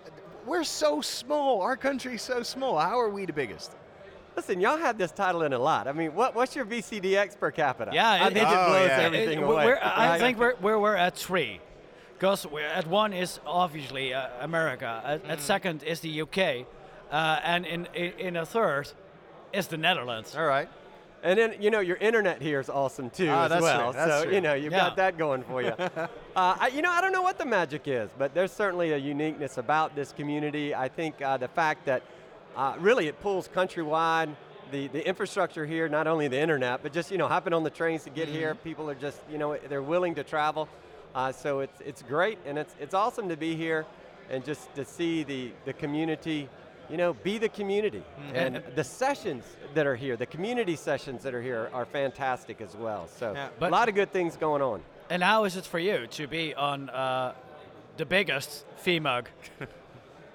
we're 0.46 0.62
so 0.64 1.00
small? 1.00 1.60
Our 1.60 1.76
country's 1.76 2.22
so 2.22 2.44
small. 2.44 2.78
How 2.78 3.00
are 3.00 3.10
we 3.10 3.26
the 3.26 3.32
biggest? 3.32 3.72
Listen, 4.36 4.60
y'all 4.60 4.78
have 4.78 4.96
this 4.96 5.10
title 5.10 5.42
in 5.42 5.52
a 5.52 5.58
lot. 5.58 5.88
I 5.88 5.92
mean, 5.92 6.14
what, 6.14 6.36
what's 6.36 6.54
your 6.54 6.64
VCDX 6.64 7.36
per 7.38 7.50
capita? 7.50 7.90
Yeah, 7.92 8.08
I 8.08 8.28
it- 8.28 8.32
think 8.34 8.48
it 8.48 8.54
Oh, 8.56 8.66
blows 8.68 8.88
yeah. 8.88 8.98
everything 9.00 9.42
Uh, 9.42 9.46
away. 9.48 9.64
we're- 9.66 9.80
I 9.80 10.10
right? 10.10 10.20
think 10.20 10.38
we're, 10.38 10.54
we're, 10.62 10.78
we're 10.78 10.94
at 10.94 11.16
three. 11.16 11.60
Because 12.20 12.46
at 12.74 12.86
one 12.86 13.14
is 13.14 13.40
obviously 13.46 14.12
uh, 14.12 14.28
America, 14.42 15.00
at, 15.06 15.24
Mm. 15.24 15.30
at 15.30 15.40
second 15.40 15.82
is 15.82 16.00
the 16.00 16.20
UK, 16.20 16.66
uh, 17.10 17.40
and 17.42 17.64
in, 17.64 17.88
in, 17.94 18.12
in 18.18 18.36
a 18.36 18.44
third 18.44 18.88
is 19.54 19.68
the 19.68 19.78
Netherlands. 19.78 20.36
All 20.36 20.44
right. 20.44 20.68
And 21.22 21.38
then 21.38 21.54
you 21.60 21.70
know 21.70 21.80
your 21.80 21.96
internet 21.96 22.42
here 22.42 22.60
is 22.60 22.68
awesome 22.68 23.08
too 23.08 23.30
Ah, 23.30 23.44
as 23.44 23.50
that's 23.50 23.62
well. 23.62 23.92
true, 23.92 24.00
that's 24.00 24.12
so 24.12 24.24
true. 24.24 24.34
you 24.34 24.40
know 24.42 24.52
you've 24.52 24.72
Yeah. 24.72 24.80
got 24.88 24.96
that 24.96 25.16
going 25.16 25.42
for 25.44 25.62
you. 25.62 25.70
uh, 25.78 26.08
I, 26.36 26.70
you 26.74 26.82
know 26.82 26.90
I 26.90 27.00
don't 27.00 27.12
know 27.12 27.22
what 27.22 27.38
the 27.38 27.46
magic 27.46 27.88
is, 27.88 28.10
but 28.18 28.34
there's 28.34 28.52
certainly 28.52 28.92
a 28.92 28.98
uniqueness 28.98 29.56
about 29.56 29.94
this 29.96 30.12
community. 30.12 30.74
I 30.74 30.88
think 30.88 31.22
uh, 31.22 31.38
the 31.38 31.48
fact 31.48 31.86
that 31.86 32.02
uh, 32.54 32.74
really 32.80 33.06
it 33.08 33.18
pulls 33.22 33.48
countrywide. 33.48 34.28
The, 34.72 34.86
the 34.86 35.04
infrastructure 35.04 35.66
here, 35.66 35.88
not 35.88 36.06
only 36.06 36.28
the 36.28 36.38
internet, 36.38 36.80
but 36.84 36.92
just 36.92 37.10
you 37.10 37.18
know 37.18 37.26
hopping 37.28 37.52
on 37.54 37.64
the 37.64 37.70
trains 37.70 38.04
to 38.04 38.10
get 38.10 38.28
here. 38.28 38.52
Mm-hmm. 38.54 38.62
People 38.68 38.88
are 38.90 38.94
just 38.94 39.18
you 39.32 39.36
know 39.38 39.56
they're 39.68 39.82
willing 39.82 40.14
to 40.14 40.22
travel, 40.22 40.68
uh, 41.14 41.32
so 41.32 41.60
it's 41.60 41.80
it's 41.80 42.02
great 42.02 42.38
and 42.46 42.58
it's 42.58 42.74
it's 42.80 42.94
awesome 42.94 43.28
to 43.28 43.36
be 43.36 43.54
here 43.56 43.86
and 44.30 44.44
just 44.44 44.72
to 44.74 44.84
see 44.84 45.22
the 45.22 45.52
the 45.64 45.72
community 45.72 46.48
you 46.90 46.96
know, 46.96 47.12
be 47.12 47.38
the 47.38 47.48
community. 47.48 48.02
Mm-hmm. 48.02 48.36
And 48.36 48.62
the 48.74 48.82
sessions 48.82 49.44
that 49.74 49.86
are 49.86 49.94
here, 49.94 50.16
the 50.16 50.26
community 50.26 50.74
sessions 50.74 51.22
that 51.22 51.34
are 51.34 51.40
here 51.40 51.70
are 51.72 51.84
fantastic 51.84 52.60
as 52.60 52.74
well. 52.74 53.06
So 53.06 53.32
Yeah. 53.32 53.48
a 53.60 53.70
lot 53.70 53.88
of 53.88 53.94
good 53.94 54.12
things 54.12 54.36
going 54.36 54.60
on. 54.60 54.82
And 55.08 55.22
how 55.22 55.44
is 55.44 55.56
it 55.56 55.64
for 55.64 55.78
you 55.78 56.08
to 56.08 56.26
be 56.26 56.52
on 56.52 56.90
uh, 56.90 57.34
the 57.96 58.04
biggest 58.04 58.64
FEMUG? 58.84 59.26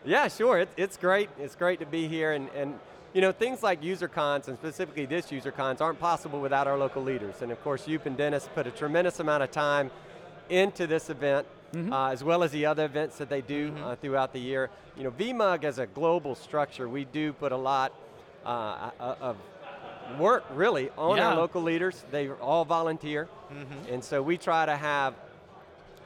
Yeah, 0.08 0.28
sure. 0.28 0.60
It's, 0.60 0.74
it's 0.78 0.98
great. 0.98 1.30
It's 1.40 1.56
great 1.56 1.80
to 1.80 1.86
be 1.88 2.08
here. 2.08 2.34
And, 2.34 2.48
and, 2.56 2.80
you 3.14 3.22
know, 3.22 3.32
things 3.32 3.64
like 3.64 3.84
user 3.84 4.08
cons, 4.08 4.48
and 4.48 4.56
specifically 4.56 5.08
this 5.08 5.32
user 5.32 5.52
cons, 5.52 5.82
aren't 5.82 6.00
possible 6.00 6.40
without 6.40 6.68
our 6.68 6.78
local 6.78 7.02
leaders. 7.02 7.42
And 7.42 7.52
of 7.52 7.60
course, 7.64 7.88
Yoop 7.88 8.06
and 8.06 8.16
Dennis 8.16 8.48
put 8.54 8.68
a 8.68 8.72
tremendous 8.72 9.20
amount 9.20 9.42
of 9.42 9.50
time 9.50 9.90
into 10.50 10.88
this 10.88 11.10
event, 11.10 11.46
uh, 11.92 12.08
as 12.08 12.24
well 12.24 12.44
as 12.44 12.52
the 12.52 12.66
other 12.66 12.86
events 12.86 13.18
that 13.18 13.30
they 13.30 13.42
do 13.42 13.74
uh, 13.84 13.96
throughout 13.96 14.32
the 14.34 14.40
year. 14.40 14.70
You 14.98 15.04
know, 15.04 15.12
VMUG 15.12 15.64
as 15.66 15.78
a 15.80 15.86
global 15.88 16.36
structure, 16.36 16.88
we 16.88 17.04
do 17.06 17.34
put 17.34 17.52
a 17.52 17.58
lot 17.58 17.92
uh, 18.46 18.92
uh, 19.00 19.16
of 19.20 19.38
work 20.20 20.46
really 20.54 20.90
on 20.98 21.18
Yeah. 21.18 21.30
our 21.30 21.36
local 21.36 21.62
leaders. 21.62 22.06
They 22.12 22.30
all 22.30 22.64
volunteer. 22.66 23.28
And 23.92 24.04
so 24.04 24.22
we 24.22 24.38
try 24.38 24.66
to 24.66 24.76
have 24.76 25.16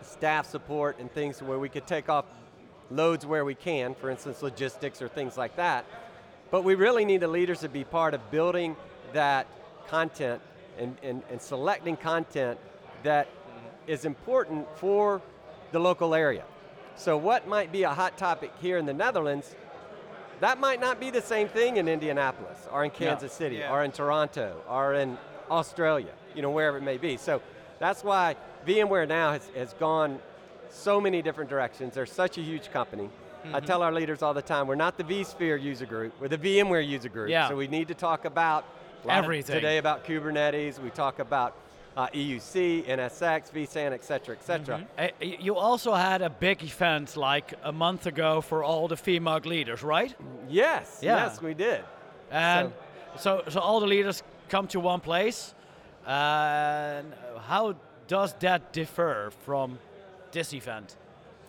staff 0.02 0.50
support 0.50 0.98
and 1.00 1.12
things 1.12 1.42
where 1.44 1.60
we 1.60 1.70
could 1.70 1.86
take 1.86 2.10
off 2.10 2.26
loads 2.90 3.26
where 3.26 3.46
we 3.46 3.54
can, 3.56 3.94
for 3.94 4.10
instance, 4.10 4.42
logistics 4.42 5.02
or 5.02 5.08
things 5.08 5.38
like 5.38 5.56
that. 5.58 5.86
But 6.50 6.64
we 6.64 6.74
really 6.76 7.06
need 7.06 7.20
the 7.22 7.28
leaders 7.28 7.60
to 7.60 7.70
be 7.70 7.84
part 7.84 8.14
of 8.16 8.32
building 8.32 8.76
that 9.14 9.46
content 9.88 10.42
and, 10.80 10.98
and, 11.04 11.22
and 11.30 11.40
selecting 11.42 11.96
content 11.98 12.58
that 13.04 13.28
is 13.90 14.06
important 14.06 14.68
for 14.78 15.20
the 15.72 15.80
local 15.80 16.14
area. 16.14 16.44
So 16.96 17.18
what 17.18 17.48
might 17.48 17.72
be 17.72 17.84
a 17.84 17.90
hot 17.90 18.18
topic 18.18 18.52
here 18.62 18.78
in 18.78 18.86
the 18.86 18.94
Netherlands 18.94 19.56
That 20.42 20.58
might 20.58 20.80
not 20.80 21.02
be 21.02 21.10
the 21.12 21.22
same 21.22 21.50
thing 21.50 21.76
in 21.76 21.90
Indianapolis 21.90 22.60
or 22.72 22.86
in 22.86 22.92
Kansas 22.92 23.34
City 23.34 23.58
Yeah. 23.58 23.74
or 23.74 23.84
in 23.84 23.92
Toronto 23.92 24.62
or 24.70 24.94
in 24.94 25.18
Australia, 25.52 26.14
you 26.34 26.42
know, 26.42 26.50
wherever 26.50 26.78
it 26.78 26.84
may 26.84 26.98
be. 26.98 27.18
So 27.18 27.42
that's 27.78 28.06
why 28.06 28.38
VMware 28.66 29.06
now 29.08 29.34
has, 29.34 29.50
has 29.54 29.74
gone 29.74 30.20
so 30.70 31.02
many 31.02 31.22
different 31.22 31.50
directions. 31.50 31.94
They're 31.94 32.06
such 32.06 32.38
a 32.38 32.42
huge 32.42 32.72
company. 32.72 33.10
Mm-hmm. 33.10 33.56
I 33.56 33.60
tell 33.60 33.82
our 33.82 33.92
leaders 33.92 34.22
all 34.22 34.34
the 34.34 34.42
time, 34.42 34.66
we're 34.68 34.76
not 34.76 34.98
the 34.98 35.04
vSphere 35.04 35.62
user 35.62 35.86
group, 35.86 36.14
we're 36.22 36.30
the 36.30 36.38
VMware 36.38 36.88
user 36.88 37.10
group. 37.10 37.30
Yeah. 37.30 37.50
So 37.50 37.58
we 37.58 37.68
need 37.68 37.90
to 37.90 37.96
talk 37.96 38.24
about 38.24 38.64
Everything. 39.10 39.56
today 39.56 39.78
about 39.78 40.06
Kubernetes, 40.06 40.80
we 40.80 40.90
talk 40.90 41.20
about 41.20 41.54
uh, 42.00 42.08
EUC, 42.14 42.86
NSX, 42.88 43.52
vSAN, 43.52 43.91
et 43.91 44.04
cetera, 44.06 44.34
et 44.36 44.43
cetera. 44.43 44.76
Uh, 44.97 45.08
y- 45.22 45.38
you 45.39 45.56
also 45.58 45.93
had 45.93 46.22
a 46.22 46.30
big 46.30 46.64
event 46.64 47.18
like 47.18 47.54
a 47.64 47.72
month 47.74 48.06
ago 48.06 48.39
for 48.41 48.64
all 48.64 48.88
the 48.88 48.95
VMUG 48.95 49.45
leaders, 49.45 49.84
right? 49.84 50.16
Yes, 50.50 51.00
Yeah. 51.02 51.18
yes, 51.26 51.41
we 51.41 51.54
did. 51.54 51.82
And 52.32 52.72
so, 53.18 53.43
so 53.50 53.60
all 53.60 53.80
the 53.82 53.88
leaders 53.88 54.24
come 54.47 54.68
to 54.68 54.80
one 54.80 55.02
place. 55.02 55.54
And 56.08 57.14
how 57.47 57.76
does 58.08 58.34
that 58.39 58.72
differ 58.72 59.32
from 59.45 59.78
this 60.32 60.54
event? 60.54 60.95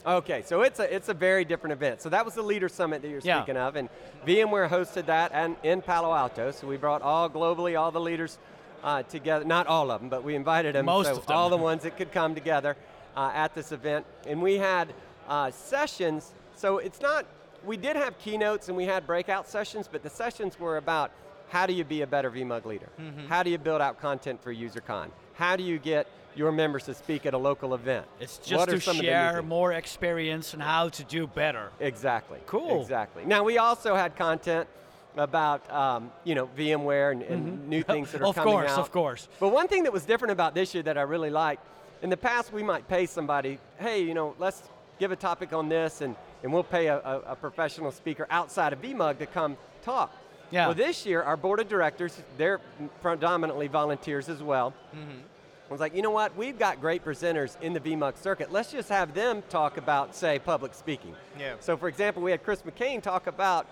Okay, 0.04 0.42
so 0.46 0.62
it's 0.62 0.80
a 0.80 0.94
it's 0.96 1.10
a 1.10 1.14
very 1.14 1.44
different 1.44 1.72
event. 1.74 2.00
So 2.00 2.08
that 2.08 2.24
was 2.24 2.34
the 2.34 2.42
leader 2.42 2.68
summit 2.70 3.02
that 3.02 3.08
you're 3.08 3.20
Yeah. 3.22 3.36
speaking 3.42 3.58
of, 3.60 3.76
and 3.76 3.88
VMware 4.26 4.68
hosted 4.68 5.06
that 5.06 5.30
and 5.34 5.56
in 5.62 5.82
Palo 5.82 6.14
Alto. 6.14 6.50
So 6.52 6.66
we 6.66 6.78
brought 6.78 7.02
all 7.02 7.28
globally 7.28 7.78
all 7.78 7.90
the 7.90 8.00
leaders 8.00 8.38
uh, 8.82 9.02
together. 9.04 9.44
Not 9.44 9.66
all 9.66 9.90
of 9.90 10.00
them, 10.00 10.08
but 10.08 10.24
we 10.24 10.34
invited 10.34 10.74
them. 10.74 10.86
Most 10.86 11.06
so 11.06 11.16
of 11.16 11.26
them. 11.26 11.36
all 11.36 11.50
the 11.50 11.56
ones 11.56 11.82
that 11.82 11.96
could 11.96 12.12
come 12.12 12.34
together 12.34 12.76
uh, 13.16 13.30
at 13.34 13.54
this 13.54 13.72
event, 13.72 14.06
and 14.26 14.40
we 14.40 14.56
had 14.56 14.92
uh, 15.28 15.50
sessions. 15.50 16.32
So 16.54 16.78
it's 16.78 17.00
not. 17.00 17.26
We 17.64 17.76
did 17.76 17.96
have 17.96 18.18
keynotes 18.18 18.68
and 18.68 18.76
we 18.76 18.86
had 18.86 19.06
breakout 19.06 19.46
sessions, 19.46 19.86
but 19.90 20.02
the 20.02 20.08
sessions 20.08 20.58
were 20.58 20.78
about 20.78 21.10
how 21.50 21.66
do 21.66 21.74
you 21.74 21.84
be 21.84 22.02
a 22.02 22.06
better 22.06 22.30
VMUG 22.30 22.64
leader? 22.64 22.88
Mm-hmm. 22.98 23.26
How 23.26 23.42
do 23.42 23.50
you 23.50 23.58
build 23.58 23.82
out 23.82 24.00
content 24.00 24.42
for 24.42 24.54
UserCon? 24.54 25.10
How 25.34 25.56
do 25.56 25.62
you 25.62 25.78
get 25.78 26.06
your 26.34 26.52
members 26.52 26.84
to 26.84 26.94
speak 26.94 27.26
at 27.26 27.34
a 27.34 27.38
local 27.38 27.74
event? 27.74 28.06
It's 28.18 28.38
just 28.38 28.60
What 28.60 28.68
to 28.70 28.80
some 28.80 28.92
of 28.92 28.96
the 28.98 29.02
new 29.02 29.08
share 29.08 29.42
more 29.42 29.72
experience 29.72 30.54
and 30.54 30.62
how 30.62 30.88
to 30.90 31.04
do 31.04 31.26
better. 31.26 31.70
Exactly. 31.80 32.38
Cool. 32.46 32.80
Exactly. 32.80 33.24
Now 33.26 33.42
we 33.42 33.58
also 33.58 33.94
had 33.94 34.16
content 34.16 34.68
about 35.16 35.70
um, 35.72 36.10
you 36.24 36.34
know 36.34 36.48
VMware 36.56 37.12
and, 37.12 37.22
and 37.22 37.68
new 37.68 37.82
things 37.92 38.12
that 38.12 38.20
are 38.20 38.24
Mm-hmm. 38.24 38.28
Of 38.30 38.34
coming 38.36 38.52
course, 38.52 38.70
out. 38.70 38.78
of 38.78 38.92
course. 38.92 39.28
But 39.38 39.48
one 39.50 39.68
thing 39.68 39.82
that 39.84 39.92
was 39.92 40.04
different 40.04 40.32
about 40.32 40.54
this 40.54 40.74
year 40.74 40.82
that 40.84 40.96
I 40.98 41.02
really 41.02 41.30
liked, 41.30 41.66
in 42.02 42.10
the 42.10 42.16
past 42.16 42.52
we 42.52 42.62
might 42.62 42.88
pay 42.88 43.06
somebody, 43.06 43.58
hey, 43.78 44.02
you 44.02 44.14
know, 44.14 44.34
let's 44.38 44.62
give 44.98 45.10
a 45.12 45.16
topic 45.16 45.52
on 45.52 45.68
this, 45.68 46.00
and, 46.02 46.14
and 46.42 46.52
we'll 46.52 46.62
pay 46.62 46.86
a, 46.88 46.98
a, 46.98 47.20
a 47.32 47.36
professional 47.36 47.90
speaker 47.90 48.26
outside 48.30 48.72
of 48.72 48.80
VMUG 48.82 49.18
to 49.18 49.26
come 49.26 49.56
talk. 49.82 50.14
Yeah. 50.50 50.66
Well, 50.66 50.74
this 50.74 51.06
year 51.06 51.22
our 51.22 51.36
board 51.36 51.60
of 51.60 51.68
directors, 51.68 52.20
they're 52.36 52.60
predominantly 53.00 53.68
volunteers 53.68 54.28
as 54.28 54.42
well. 54.42 54.74
I 54.92 55.72
was 55.72 55.80
like, 55.80 55.94
you 55.94 56.02
know 56.02 56.10
what? 56.10 56.36
We've 56.36 56.58
got 56.58 56.80
great 56.80 57.04
presenters 57.04 57.60
in 57.62 57.72
the 57.72 57.78
VMUG 57.80 58.16
circuit. 58.18 58.50
Let's 58.50 58.72
just 58.72 58.88
have 58.88 59.14
them 59.14 59.42
talk 59.48 59.76
about, 59.76 60.16
say, 60.16 60.40
public 60.40 60.74
speaking. 60.74 61.14
Yeah. 61.38 61.54
So, 61.60 61.76
for 61.76 61.86
example, 61.88 62.22
we 62.22 62.32
had 62.32 62.42
Chris 62.42 62.62
McCain 62.62 63.00
talk 63.00 63.28
about 63.28 63.66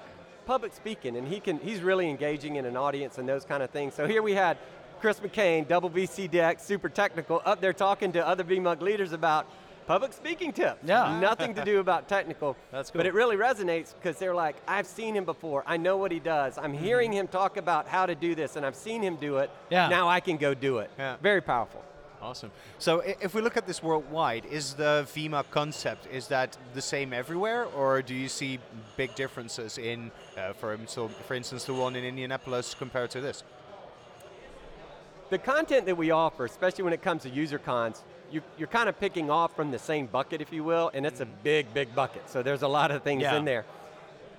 public 0.49 0.73
speaking, 0.73 1.19
and 1.19 1.29
he 1.29 1.41
can 1.41 1.59
he's 1.59 1.83
really 1.83 2.09
engaging 2.09 2.57
in 2.57 2.65
an 2.65 2.75
audience 2.75 3.19
and 3.19 3.29
those 3.29 3.45
kind 3.45 3.63
of 3.63 3.69
things. 3.69 3.93
So 3.93 4.07
here 4.07 4.23
we 4.23 4.33
had 4.33 4.57
Chris 4.99 5.21
McCain, 5.21 5.69
double 5.69 5.91
VC 5.91 6.29
deck, 6.29 6.59
super 6.59 6.89
technical, 6.89 7.43
up 7.45 7.61
there 7.61 7.75
talking 7.75 8.13
to 8.13 8.27
other 8.27 8.43
VMUG 8.43 8.81
leaders 8.81 9.13
about 9.13 9.47
public 9.87 10.15
speaking 10.15 10.53
tips. 10.55 10.79
Yeah. 10.87 11.21
Nothing 11.31 11.55
to 11.55 11.65
do 11.65 11.81
about 11.81 12.09
technical. 12.09 12.57
That's 12.73 12.91
But 12.91 13.05
it 13.05 13.13
really 13.13 13.37
resonates 13.37 13.93
because 13.95 14.19
they're 14.19 14.35
like, 14.35 14.57
I've 14.67 14.87
seen 14.87 15.15
him 15.15 15.27
before. 15.27 15.65
I 15.67 15.77
know 15.77 15.99
what 15.99 16.11
he 16.11 16.19
does. 16.19 16.57
I'm 16.57 16.73
mm-hmm. 16.73 16.83
hearing 16.83 17.13
him 17.13 17.29
talk 17.29 17.59
about 17.59 17.87
how 17.87 18.07
to 18.07 18.15
do 18.15 18.35
this, 18.35 18.57
and 18.57 18.65
I've 18.65 18.75
seen 18.75 19.03
him 19.03 19.17
do 19.17 19.37
it. 19.37 19.51
Yeah. 19.69 19.89
Now 19.89 20.09
I 20.09 20.21
can 20.21 20.39
go 20.39 20.55
do 20.55 20.79
it. 20.79 20.91
Yeah. 20.99 21.17
Very 21.23 21.43
powerful. 21.43 21.85
Awesome. 22.21 22.51
So 22.79 23.01
if 23.01 23.35
we 23.35 23.41
look 23.41 23.57
at 23.57 23.66
this 23.66 23.83
worldwide, 23.83 24.45
is 24.47 24.75
the 24.75 25.07
VMA 25.14 25.45
concept 25.51 26.07
is 26.12 26.27
that 26.29 26.57
the 26.75 26.83
same 26.83 27.12
everywhere, 27.12 27.66
or 27.66 28.03
do 28.03 28.14
you 28.14 28.29
see 28.29 28.59
big 28.97 29.14
differences 29.14 29.79
in, 29.79 30.11
uh, 30.37 30.53
for, 30.53 30.75
instance, 30.75 31.12
for 31.27 31.35
instance, 31.35 31.64
the 31.64 31.75
one 31.75 31.95
in 31.95 32.05
Indianapolis 32.05 32.75
compared 32.75 33.11
to 33.12 33.21
this? 33.21 33.45
The 35.31 35.39
content 35.39 35.87
that 35.87 35.97
we 35.97 36.11
offer, 36.11 36.45
especially 36.45 36.85
when 36.85 36.93
it 36.93 37.03
comes 37.03 37.23
to 37.23 37.29
user 37.29 37.59
cons, 37.59 38.03
you, 38.31 38.43
you're 38.59 38.69
kind 38.69 38.89
of 38.89 38.99
picking 38.99 39.31
off 39.31 39.55
from 39.55 39.71
the 39.71 39.79
same 39.79 40.07
bucket, 40.07 40.41
if 40.41 40.53
you 40.53 40.64
will, 40.64 40.91
and 40.95 41.07
it's 41.07 41.21
a 41.21 41.27
big, 41.27 41.73
big 41.73 41.95
bucket. 41.95 42.29
So 42.29 42.43
there's 42.43 42.62
a 42.62 42.69
lot 42.69 42.91
of 42.91 43.03
things 43.03 43.23
Yeah. 43.23 43.37
in 43.37 43.45
there. 43.45 43.64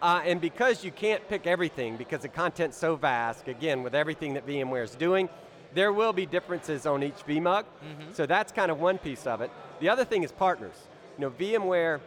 Uh, 0.02 0.22
and 0.26 0.40
because 0.40 0.84
you 0.84 0.92
can't 0.92 1.28
pick 1.28 1.46
everything, 1.46 1.98
because 1.98 2.22
the 2.22 2.30
content's 2.30 2.78
so 2.78 2.96
vast, 2.96 3.48
again, 3.48 3.84
with 3.84 3.94
everything 3.94 4.34
that 4.34 4.48
VMware 4.48 4.84
is 4.84 4.96
doing, 4.96 5.28
there 5.74 5.94
will 5.94 6.14
be 6.14 6.26
differences 6.26 6.86
on 6.86 7.04
each 7.04 7.26
VMUG. 7.28 7.64
Mm-hmm. 7.64 8.14
So 8.14 8.26
that's 8.26 8.52
kind 8.52 8.72
of 8.72 8.80
one 8.80 8.98
piece 8.98 9.28
of 9.28 9.42
it. 9.42 9.52
The 9.80 9.90
other 9.90 10.06
thing 10.06 10.24
is 10.24 10.32
partners. 10.32 10.76
You 11.18 11.26
know, 11.26 11.32
VMware 11.32 12.00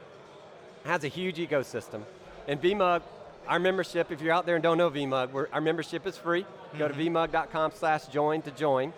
has 0.84 1.04
a 1.04 1.08
huge 1.08 1.36
ecosystem. 1.36 2.02
And 2.48 2.60
VMUG, 2.60 3.02
our 3.46 3.58
membership, 3.58 4.10
if 4.10 4.20
you're 4.20 4.32
out 4.32 4.46
there 4.46 4.56
and 4.56 4.62
don't 4.62 4.78
know 4.78 4.90
VMUG, 4.90 5.32
we're, 5.32 5.48
our 5.52 5.60
membership 5.60 6.06
is 6.06 6.16
free. 6.16 6.44
Go 6.78 6.88
to 6.88 6.94
mm-hmm. 6.94 7.16
vmug.com 7.16 7.72
slash 7.74 8.06
join 8.06 8.42
to 8.42 8.50
join. 8.50 8.92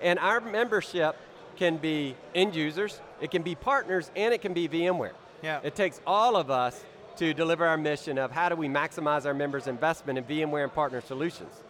And 0.00 0.18
our 0.18 0.40
membership 0.40 1.16
can 1.56 1.76
be 1.76 2.16
end 2.34 2.54
users, 2.54 3.00
it 3.20 3.30
can 3.30 3.42
be 3.42 3.54
partners, 3.54 4.10
and 4.16 4.34
it 4.34 4.40
can 4.40 4.52
be 4.52 4.68
VMware. 4.68 5.12
Yeah. 5.42 5.60
It 5.62 5.74
takes 5.74 6.00
all 6.06 6.36
of 6.36 6.50
us 6.50 6.84
to 7.16 7.34
deliver 7.34 7.66
our 7.66 7.76
mission 7.76 8.18
of 8.18 8.30
how 8.30 8.48
do 8.48 8.56
we 8.56 8.68
maximize 8.68 9.26
our 9.26 9.34
members' 9.34 9.66
investment 9.66 10.18
in 10.18 10.24
VMware 10.24 10.64
and 10.64 10.74
partner 10.74 11.00
solutions. 11.00 11.62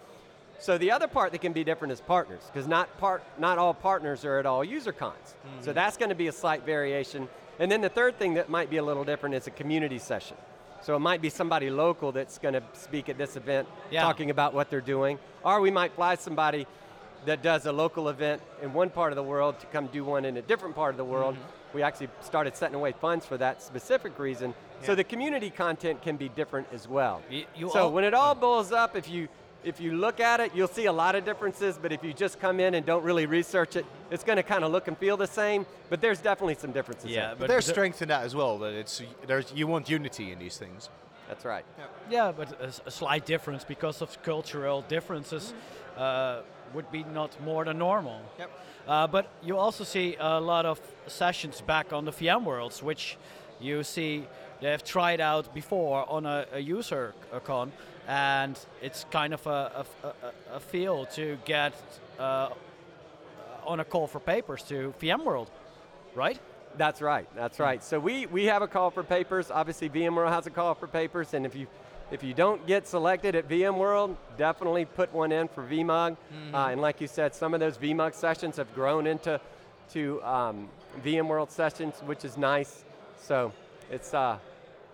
So 0.62 0.78
the 0.78 0.92
other 0.92 1.08
part 1.08 1.32
that 1.32 1.40
can 1.40 1.52
be 1.52 1.64
different 1.64 1.90
is 1.90 2.00
partners, 2.00 2.42
because 2.46 2.68
not 2.68 2.96
part, 2.98 3.24
not 3.36 3.58
all 3.58 3.74
partners 3.74 4.24
are 4.24 4.38
at 4.38 4.46
all 4.46 4.62
user 4.62 4.92
cons. 4.92 5.34
So 5.60 5.66
mm-hmm. 5.66 5.74
that's 5.74 5.96
going 5.96 6.10
to 6.10 6.14
be 6.14 6.28
a 6.28 6.32
slight 6.32 6.64
variation. 6.64 7.28
And 7.58 7.70
then 7.70 7.80
the 7.80 7.88
third 7.88 8.16
thing 8.16 8.34
that 8.34 8.48
might 8.48 8.70
be 8.70 8.76
a 8.76 8.82
little 8.82 9.02
different 9.02 9.34
is 9.34 9.48
a 9.48 9.50
community 9.50 9.98
session. 9.98 10.36
So 10.80 10.94
it 10.94 11.00
might 11.00 11.20
be 11.20 11.30
somebody 11.30 11.68
local 11.68 12.12
that's 12.12 12.38
going 12.38 12.54
to 12.54 12.62
speak 12.74 13.08
at 13.08 13.18
this 13.18 13.34
event, 13.36 13.66
Yeah. 13.90 14.02
talking 14.02 14.30
about 14.30 14.54
what 14.54 14.70
they're 14.70 14.80
doing, 14.80 15.18
or 15.44 15.60
we 15.60 15.72
might 15.72 15.94
fly 15.94 16.14
somebody 16.14 16.68
that 17.26 17.42
does 17.42 17.66
a 17.66 17.72
local 17.72 18.08
event 18.08 18.40
in 18.62 18.72
one 18.72 18.90
part 18.90 19.10
of 19.10 19.16
the 19.16 19.22
world 19.24 19.58
to 19.60 19.66
come 19.66 19.88
do 19.88 20.04
one 20.04 20.24
in 20.24 20.36
a 20.36 20.42
different 20.42 20.76
part 20.76 20.90
of 20.92 20.96
the 20.96 21.04
world. 21.04 21.34
Mm-hmm. 21.34 21.76
We 21.76 21.82
actually 21.82 22.08
started 22.20 22.54
setting 22.54 22.76
away 22.76 22.92
funds 22.92 23.26
for 23.26 23.36
that 23.38 23.62
specific 23.62 24.16
reason. 24.18 24.54
So 24.82 24.94
the 24.94 25.04
community 25.04 25.50
content 25.50 26.02
can 26.02 26.16
be 26.16 26.28
different 26.28 26.68
as 26.72 26.86
well. 26.86 27.22
Y- 27.30 27.46
you 27.56 27.70
so 27.70 27.78
al- 27.78 27.92
when 27.92 28.04
it 28.04 28.14
all 28.14 28.34
boils 28.34 28.72
up, 28.72 28.94
if 28.96 29.08
you 29.08 29.28
if 29.64 29.80
you 29.80 29.92
look 29.92 30.20
at 30.20 30.40
it, 30.40 30.52
you'll 30.54 30.68
see 30.68 30.86
a 30.86 30.92
lot 30.92 31.14
of 31.14 31.24
differences. 31.24 31.78
But 31.80 31.92
if 31.92 32.02
you 32.04 32.12
just 32.12 32.40
come 32.40 32.60
in 32.60 32.74
and 32.74 32.84
don't 32.84 33.04
really 33.04 33.26
research 33.26 33.76
it, 33.76 33.86
it's 34.10 34.24
going 34.24 34.36
to 34.36 34.42
kind 34.42 34.64
of 34.64 34.72
look 34.72 34.88
and 34.88 34.96
feel 34.98 35.16
the 35.16 35.26
same. 35.26 35.66
But 35.90 36.00
there's 36.00 36.20
definitely 36.20 36.54
some 36.56 36.72
differences. 36.72 37.10
Yeah, 37.10 37.28
there. 37.28 37.36
But 37.36 37.48
there's 37.48 37.66
strength 37.66 38.02
in 38.02 38.08
that 38.08 38.24
as 38.24 38.34
well. 38.34 38.58
That 38.58 38.74
it's 38.74 39.02
there's 39.26 39.52
you 39.54 39.66
want 39.66 39.88
unity 39.88 40.32
in 40.32 40.38
these 40.38 40.56
things. 40.58 40.88
that's 41.28 41.44
right. 41.44 41.64
Yeah, 42.10 42.32
but 42.32 42.60
a 42.60 42.90
slight 42.90 43.24
difference 43.26 43.64
because 43.64 44.02
of 44.02 44.22
cultural 44.22 44.82
differences 44.88 45.54
uh, 45.96 46.40
would 46.74 46.90
be 46.90 47.04
not 47.04 47.40
more 47.42 47.64
than 47.64 47.78
normal. 47.78 48.20
Yep. 48.38 48.50
Uh, 48.88 49.06
but 49.06 49.28
you 49.42 49.56
also 49.56 49.84
see 49.84 50.16
a 50.18 50.40
lot 50.40 50.66
of 50.66 50.80
sessions 51.06 51.60
back 51.60 51.92
on 51.92 52.04
the 52.04 52.12
VM 52.12 52.44
worlds, 52.44 52.82
which 52.82 53.16
you 53.60 53.84
see 53.84 54.26
they 54.60 54.70
have 54.70 54.82
tried 54.84 55.20
out 55.20 55.54
before 55.54 56.04
on 56.10 56.26
a, 56.26 56.46
a 56.52 56.58
user 56.58 57.14
c- 57.32 57.38
con, 57.44 57.72
and 58.08 58.58
it's 58.80 59.04
kind 59.10 59.32
of 59.34 59.46
a 59.46 59.84
a 60.52 60.60
feel 60.60 61.06
to 61.06 61.38
get 61.44 61.74
uh, 62.18 62.50
on 63.64 63.80
a 63.80 63.84
call 63.84 64.06
for 64.06 64.20
papers 64.20 64.62
to 64.64 64.92
VMworld, 65.00 65.48
right? 66.14 66.38
That's 66.76 67.02
right. 67.02 67.28
That's 67.36 67.58
right. 67.60 67.82
So 67.84 68.00
we, 68.00 68.26
we 68.26 68.46
have 68.46 68.62
a 68.62 68.66
call 68.66 68.90
for 68.90 69.02
papers. 69.02 69.50
Obviously, 69.50 69.90
VMworld 69.90 70.30
has 70.30 70.46
a 70.46 70.50
call 70.50 70.74
for 70.74 70.86
papers, 70.86 71.34
and 71.34 71.44
if 71.44 71.54
you 71.54 71.66
if 72.10 72.22
you 72.22 72.34
don't 72.34 72.66
get 72.66 72.86
selected 72.86 73.34
at 73.34 73.48
VMworld, 73.48 74.16
definitely 74.36 74.84
put 74.84 75.12
one 75.14 75.32
in 75.32 75.48
for 75.48 75.62
VMUG. 75.62 76.16
Uh, 76.52 76.56
and 76.68 76.80
like 76.80 77.00
you 77.00 77.06
said, 77.06 77.34
some 77.34 77.54
of 77.54 77.60
those 77.60 77.78
VMUG 77.78 78.14
sessions 78.14 78.56
have 78.58 78.74
grown 78.74 79.06
into 79.06 79.40
to 79.92 80.22
um, 80.22 80.68
VMworld 81.02 81.50
sessions, 81.50 81.94
which 82.04 82.24
is 82.24 82.36
nice. 82.36 82.84
So 83.18 83.52
it's 83.90 84.12
uh, 84.12 84.36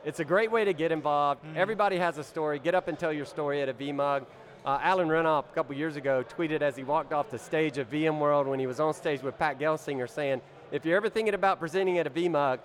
it's 0.05 0.21
a 0.21 0.25
great 0.25 0.51
way 0.51 0.65
to 0.65 0.73
get 0.73 0.93
involved. 0.93 1.41
Everybody 1.57 1.97
has 1.99 2.19
a 2.19 2.25
story. 2.25 2.59
Get 2.59 2.75
up 2.75 2.89
and 2.89 2.99
tell 2.99 3.13
your 3.13 3.25
story 3.27 3.61
at 3.63 3.69
a 3.69 3.75
VMUG. 3.75 4.25
Uh, 4.65 4.79
Alan 4.83 5.09
Renoff 5.09 5.45
a 5.51 5.55
couple 5.55 5.75
years 5.77 5.97
ago 5.97 6.25
tweeted 6.37 6.63
as 6.63 6.77
he 6.77 6.85
walked 6.85 7.13
off 7.13 7.31
the 7.31 7.39
stage 7.39 7.79
of 7.79 7.91
VMworld 7.91 8.47
when 8.47 8.59
he 8.59 8.67
was 8.67 8.81
on 8.81 8.93
stage 8.93 9.23
with 9.23 9.39
Pat 9.39 9.59
Gelsinger 9.59 10.09
saying, 10.09 10.41
if 10.73 10.85
you're 10.85 10.97
ever 10.97 11.09
thinking 11.09 11.35
about 11.35 11.59
presenting 11.59 11.99
at 11.99 12.07
a 12.07 12.11
VMUG, 12.11 12.59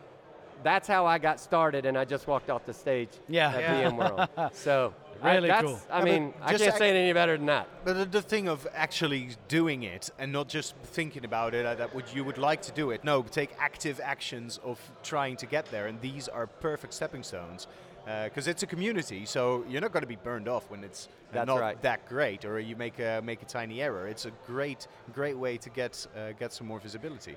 that's 0.63 0.87
how 0.87 1.05
I 1.05 1.17
got 1.17 1.39
started 1.39 1.85
and 1.85 1.97
I 1.97 2.05
just 2.05 2.27
walked 2.27 2.49
off 2.49 2.65
the 2.65 2.73
stage 2.73 3.09
Yeah. 3.27 3.49
at 3.53 3.61
Yeah. 3.61 3.89
VMworld. 3.91 4.53
so 4.55 4.93
Really 5.31 5.47
that's, 5.47 5.63
cool. 5.65 5.79
I 5.89 5.99
Yeah, 5.99 6.03
but 6.03 6.05
mean, 6.05 6.33
I 6.41 6.49
can't 6.51 6.61
ac- 6.61 6.77
say 6.77 6.89
it 6.89 6.95
any 6.95 7.13
better 7.13 7.37
than 7.37 7.45
that. 7.47 7.67
But 7.85 7.93
the, 7.93 8.05
the 8.05 8.21
thing 8.21 8.47
of 8.49 8.67
actually 8.73 9.29
doing 9.47 9.83
it 9.83 10.09
and 10.19 10.31
not 10.31 10.47
just 10.49 10.75
thinking 10.83 11.23
about 11.25 11.53
it 11.53 11.65
uh, 11.65 11.75
that 11.75 11.93
would 11.95 12.05
you 12.13 12.23
would 12.23 12.37
like 12.37 12.61
to 12.63 12.71
do 12.71 12.91
it. 12.91 13.03
No, 13.03 13.21
take 13.23 13.51
active 13.59 13.99
actions 14.03 14.59
of 14.63 14.79
trying 15.03 15.37
to 15.37 15.45
get 15.45 15.65
there, 15.71 15.87
and 15.87 15.99
these 16.01 16.27
are 16.27 16.47
perfect 16.47 16.93
stepping 16.93 17.23
stones. 17.23 17.67
because 18.25 18.47
it's 18.47 18.63
a 18.63 18.67
community, 18.67 19.25
so 19.25 19.63
you're 19.69 19.79
not 19.81 19.93
going 19.93 20.03
to 20.03 20.07
be 20.07 20.17
burned 20.17 20.47
off 20.49 20.69
when 20.69 20.83
it's 20.83 21.07
uh, 21.07 21.33
That's 21.35 21.47
not 21.47 21.59
right. 21.61 21.81
that 21.83 22.05
great, 22.09 22.43
or 22.45 22.59
you 22.59 22.75
make 22.75 22.99
a 22.99 23.21
make 23.23 23.41
a 23.41 23.45
tiny 23.45 23.81
error. 23.81 24.07
It's 24.07 24.25
a 24.25 24.31
great 24.45 24.87
great 25.13 25.37
way 25.37 25.57
to 25.57 25.69
get 25.69 26.05
uh, 26.17 26.33
get 26.39 26.51
some 26.53 26.67
more 26.67 26.79
visibility. 26.81 27.35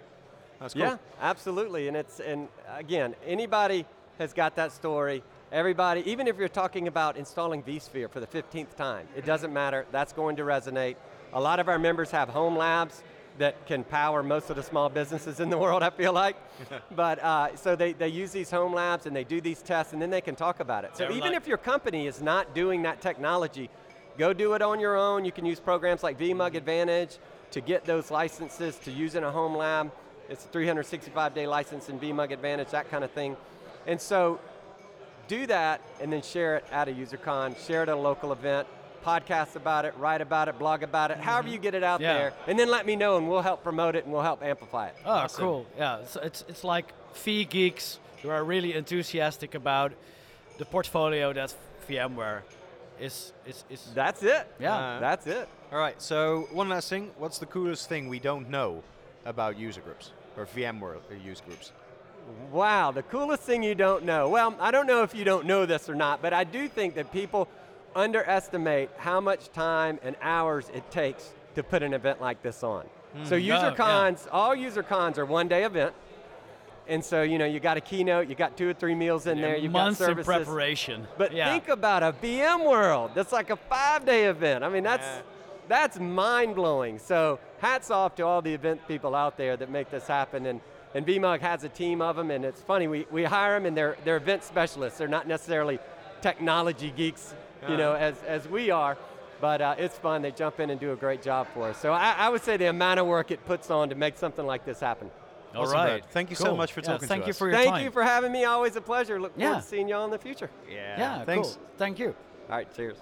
That's 0.61 0.75
cool. 0.75 0.83
Yeah, 0.83 0.97
absolutely. 1.21 1.87
And 1.89 1.97
it's 1.97 2.19
and 2.21 2.49
again, 2.77 3.15
anybody 3.27 3.85
has 4.19 4.33
got 4.33 4.57
that 4.57 4.73
story. 4.73 5.23
Everybody, 5.53 6.03
even 6.11 6.27
if 6.27 6.39
you're 6.39 6.49
talking 6.49 6.89
about 6.89 7.17
installing 7.17 7.63
vSphere 7.63 8.11
for 8.11 8.19
the 8.19 8.27
15th 8.27 8.75
time, 8.75 9.07
it 9.17 9.25
doesn't 9.25 9.53
matter. 9.53 9.87
That's 9.93 10.13
going 10.13 10.37
to 10.37 10.43
resonate. 10.43 10.97
A 11.33 11.41
lot 11.41 11.61
of 11.61 11.69
our 11.69 11.79
members 11.79 12.11
have 12.11 12.29
home 12.29 12.57
labs 12.57 13.05
that 13.39 13.65
can 13.67 13.85
power 13.85 14.25
most 14.25 14.51
of 14.51 14.57
the 14.57 14.63
small 14.63 14.89
businesses 14.89 15.39
in 15.39 15.49
the 15.49 15.57
world, 15.59 15.85
I 15.85 15.91
feel 15.91 16.13
like. 16.13 16.37
but 16.97 17.23
uh, 17.23 17.55
so 17.55 17.77
they, 17.77 17.93
they 17.93 18.09
use 18.09 18.33
these 18.33 18.51
home 18.51 18.75
labs 18.75 19.07
and 19.07 19.15
they 19.15 19.23
do 19.23 19.41
these 19.41 19.63
tests 19.63 19.93
and 19.93 20.03
then 20.03 20.11
they 20.11 20.21
can 20.21 20.35
talk 20.35 20.59
about 20.59 20.85
it. 20.85 20.97
So 20.97 21.05
They're 21.05 21.13
even 21.13 21.33
like- 21.33 21.43
if 21.43 21.47
your 21.47 21.59
company 21.59 22.09
is 22.09 22.21
not 22.21 22.53
doing 22.53 22.83
that 22.83 23.01
technology, 23.01 23.71
go 24.19 24.33
do 24.33 24.55
it 24.55 24.63
on 24.63 24.81
your 24.81 24.97
own. 24.97 25.25
You 25.25 25.33
can 25.33 25.47
use 25.47 25.61
programs 25.61 26.03
like 26.03 26.19
VMUG 26.19 26.57
Advantage 26.57 27.19
to 27.53 27.61
get 27.61 27.85
those 27.85 28.11
licenses 28.11 28.79
to 28.81 28.91
use 28.91 29.15
in 29.15 29.23
a 29.23 29.31
home 29.31 29.57
lab. 29.57 29.93
It's 30.29 30.45
a 30.45 30.49
365 30.49 31.35
day 31.35 31.47
license 31.47 31.89
in 31.89 32.01
VMUG 32.01 32.33
Advantage, 32.33 32.71
that 32.71 32.91
kind 32.91 33.05
of 33.05 33.13
thing. 33.13 33.37
And 33.87 34.01
so 34.01 34.41
do 35.29 35.47
that 35.47 35.81
and 36.01 36.13
then 36.13 36.23
share 36.23 36.57
it 36.57 36.65
at 36.73 36.89
a 36.89 36.93
UserCon, 36.93 37.57
share 37.67 37.83
it 37.83 37.89
at 37.89 37.95
a 37.97 38.01
local 38.01 38.33
event, 38.33 38.67
podcast 39.05 39.55
about 39.57 39.85
it, 39.85 39.95
write 39.99 40.21
about 40.21 40.49
it, 40.49 40.59
blog 40.59 40.83
about 40.83 41.11
it, 41.11 41.19
however 41.19 41.49
you 41.49 41.59
get 41.59 41.75
it 41.75 41.83
out 41.85 42.01
Yeah. 42.01 42.15
there, 42.15 42.33
and 42.47 42.59
then 42.59 42.69
let 42.71 42.87
me 42.87 42.97
know 42.97 43.17
and 43.17 43.29
we'll 43.29 43.43
help 43.43 43.63
promote 43.63 43.95
it 43.95 44.05
and 44.05 44.13
we'll 44.13 44.23
help 44.23 44.43
amplify 44.43 44.89
it. 44.89 44.97
Oh, 45.05 45.27
cool. 45.35 45.67
Yeah, 45.79 45.99
it's, 46.01 46.17
it's, 46.17 46.45
it's 46.49 46.65
like 46.65 46.93
fee 47.13 47.45
geeks 47.45 47.99
who 48.23 48.31
are 48.31 48.43
really 48.43 48.75
enthusiastic 48.75 49.55
about 49.55 49.93
the 50.59 50.65
portfolio 50.65 51.33
that 51.33 51.55
VMware 51.89 52.41
is. 52.99 53.33
is, 53.47 53.65
is 53.71 53.91
That's 53.95 54.23
it. 54.23 54.47
Yeah. 54.59 54.75
Uh, 54.77 55.01
That's 55.01 55.27
it. 55.27 55.49
All 55.71 55.79
right. 55.79 56.01
So 56.01 56.49
one 56.53 56.69
last 56.69 56.89
thing. 56.89 57.11
What's 57.19 57.39
the 57.39 57.47
coolest 57.47 57.89
thing 57.89 58.09
we 58.09 58.19
don't 58.19 58.49
know 58.51 58.83
about 59.25 59.59
user 59.59 59.81
groups 59.83 60.13
or 60.37 60.47
VMware 60.47 60.97
user 61.25 61.45
groups? 61.45 61.73
Wow, 62.53 62.91
the 62.93 63.03
coolest 63.03 63.43
thing 63.43 63.63
you 63.63 63.75
don't 63.75 64.05
know. 64.05 64.29
Well, 64.29 64.55
I 64.61 64.71
don't 64.71 64.87
know 64.87 65.03
if 65.03 65.15
you 65.15 65.25
don't 65.25 65.47
know 65.47 65.67
this 65.67 65.89
or 65.89 65.95
not, 65.95 66.23
but 66.23 66.33
I 66.33 66.45
do 66.45 66.69
think 66.69 66.95
that 66.95 67.13
people 67.13 67.49
underestimate 67.95 68.91
how 68.99 69.21
much 69.21 69.51
time 69.53 69.99
and 70.03 70.17
hours 70.23 70.71
it 70.75 70.89
takes 70.91 71.31
to 71.55 71.63
put 71.63 71.83
an 71.83 71.95
event 71.95 72.21
like 72.21 72.43
this 72.43 72.63
on. 72.63 72.87
So 73.25 73.35
Mm. 73.37 73.41
user 73.43 73.55
Oh, 73.55 73.69
yeah. 73.71 73.75
cons, 73.75 74.29
all 74.31 74.55
user 74.55 74.83
cons 74.83 75.19
are 75.19 75.25
one 75.25 75.49
day 75.49 75.65
event. 75.65 75.95
And 76.89 77.05
so, 77.05 77.23
you 77.23 77.39
know, 77.39 77.47
you 77.47 77.59
got 77.59 77.77
a 77.77 77.81
keynote, 77.81 78.29
you 78.29 78.35
got 78.37 78.57
two 78.57 78.69
or 78.69 78.75
three 78.75 78.95
meals 78.95 79.27
in 79.27 79.41
there, 79.41 79.57
you've 79.57 79.73
months 79.73 79.99
got 79.99 80.07
services. 80.07 80.27
preparation. 80.27 81.09
But 81.19 81.33
yeah. 81.33 81.51
think 81.51 81.69
about 81.69 82.03
a 82.03 82.13
VM 82.13 82.65
world. 82.65 83.11
That's 83.15 83.33
like 83.33 83.51
a 83.51 83.57
five-day 83.57 84.27
event. 84.27 84.63
I 84.63 84.69
mean, 84.69 84.85
that's 84.85 85.07
that's 85.69 85.99
mind-blowing. 85.99 87.01
So 87.01 87.41
hats 87.59 87.91
off 87.91 88.15
to 88.17 88.23
all 88.23 88.41
the 88.41 88.55
event 88.55 88.87
people 88.87 89.17
out 89.17 89.37
there 89.37 89.57
that 89.57 89.69
make 89.69 89.91
this 89.91 90.07
happen. 90.07 90.47
And 90.47 90.61
and 90.97 91.07
VMUG 91.07 91.41
has 91.41 91.63
a 91.63 91.69
team 91.69 92.01
of 92.01 92.17
them, 92.17 92.31
and 92.31 92.43
it's 92.45 92.63
funny 92.63 92.89
we, 92.89 93.07
we 93.11 93.23
hire 93.25 93.55
them, 93.55 93.67
and 93.67 93.77
they're 93.77 93.97
they're 94.05 94.17
event 94.17 94.43
specialists. 94.43 94.99
They're 94.99 95.09
not 95.19 95.29
necessarily 95.29 95.79
technology 96.23 96.91
geeks, 96.97 97.35
you 97.69 97.77
know, 97.77 97.93
as 97.93 98.15
as 98.27 98.49
we 98.49 98.71
are. 98.71 98.97
But 99.39 99.61
uh, 99.61 99.75
it's 99.79 99.99
fun. 99.99 100.23
They 100.23 100.31
jump 100.31 100.61
in 100.61 100.71
and 100.71 100.81
do 100.81 100.93
a 100.93 100.97
great 100.97 101.21
job 101.21 101.47
for 101.53 101.69
us. 101.69 101.79
So 101.79 101.93
I, 101.93 102.13
I 102.13 102.29
would 102.31 102.43
say 102.43 102.57
the 102.57 102.71
amount 102.71 103.01
of 103.01 103.07
work 103.07 103.31
it 103.31 103.45
puts 103.45 103.71
on 103.71 103.91
to 103.91 103.95
make 103.95 104.17
something 104.17 104.47
like 104.47 104.65
this 104.65 104.81
happen. 104.81 105.11
All 105.55 105.63
Awesome, 105.63 105.75
right. 105.75 106.01
Brad. 106.01 106.11
Thank 106.11 106.31
you 106.31 106.37
so 106.37 106.57
much 106.57 106.73
for 106.73 106.81
Yeah, 106.81 106.93
talking 106.93 107.09
Thank 107.09 107.25
to 107.25 107.27
you 107.27 107.31
us. 107.33 107.39
for 107.39 107.49
your 107.49 107.59
Thank 107.59 107.71
time. 107.71 107.85
you 107.85 107.91
for 107.91 108.03
having 108.03 108.33
me. 108.33 108.45
Always 108.45 108.77
a 108.77 108.81
pleasure. 108.81 109.21
Look 109.21 109.39
forward 109.39 109.61
to 109.61 109.63
seeing 109.63 109.89
you 109.89 109.97
all 109.97 110.07
in 110.07 110.11
the 110.11 110.19
future. 110.19 110.49
Yeah. 110.71 110.99
yeah 110.99 111.25
thanks. 111.25 111.49
cool. 111.49 111.59
Thank 111.77 111.99
you. 111.99 112.15
All 112.49 112.57
right, 112.57 112.69
cheers. 112.75 112.97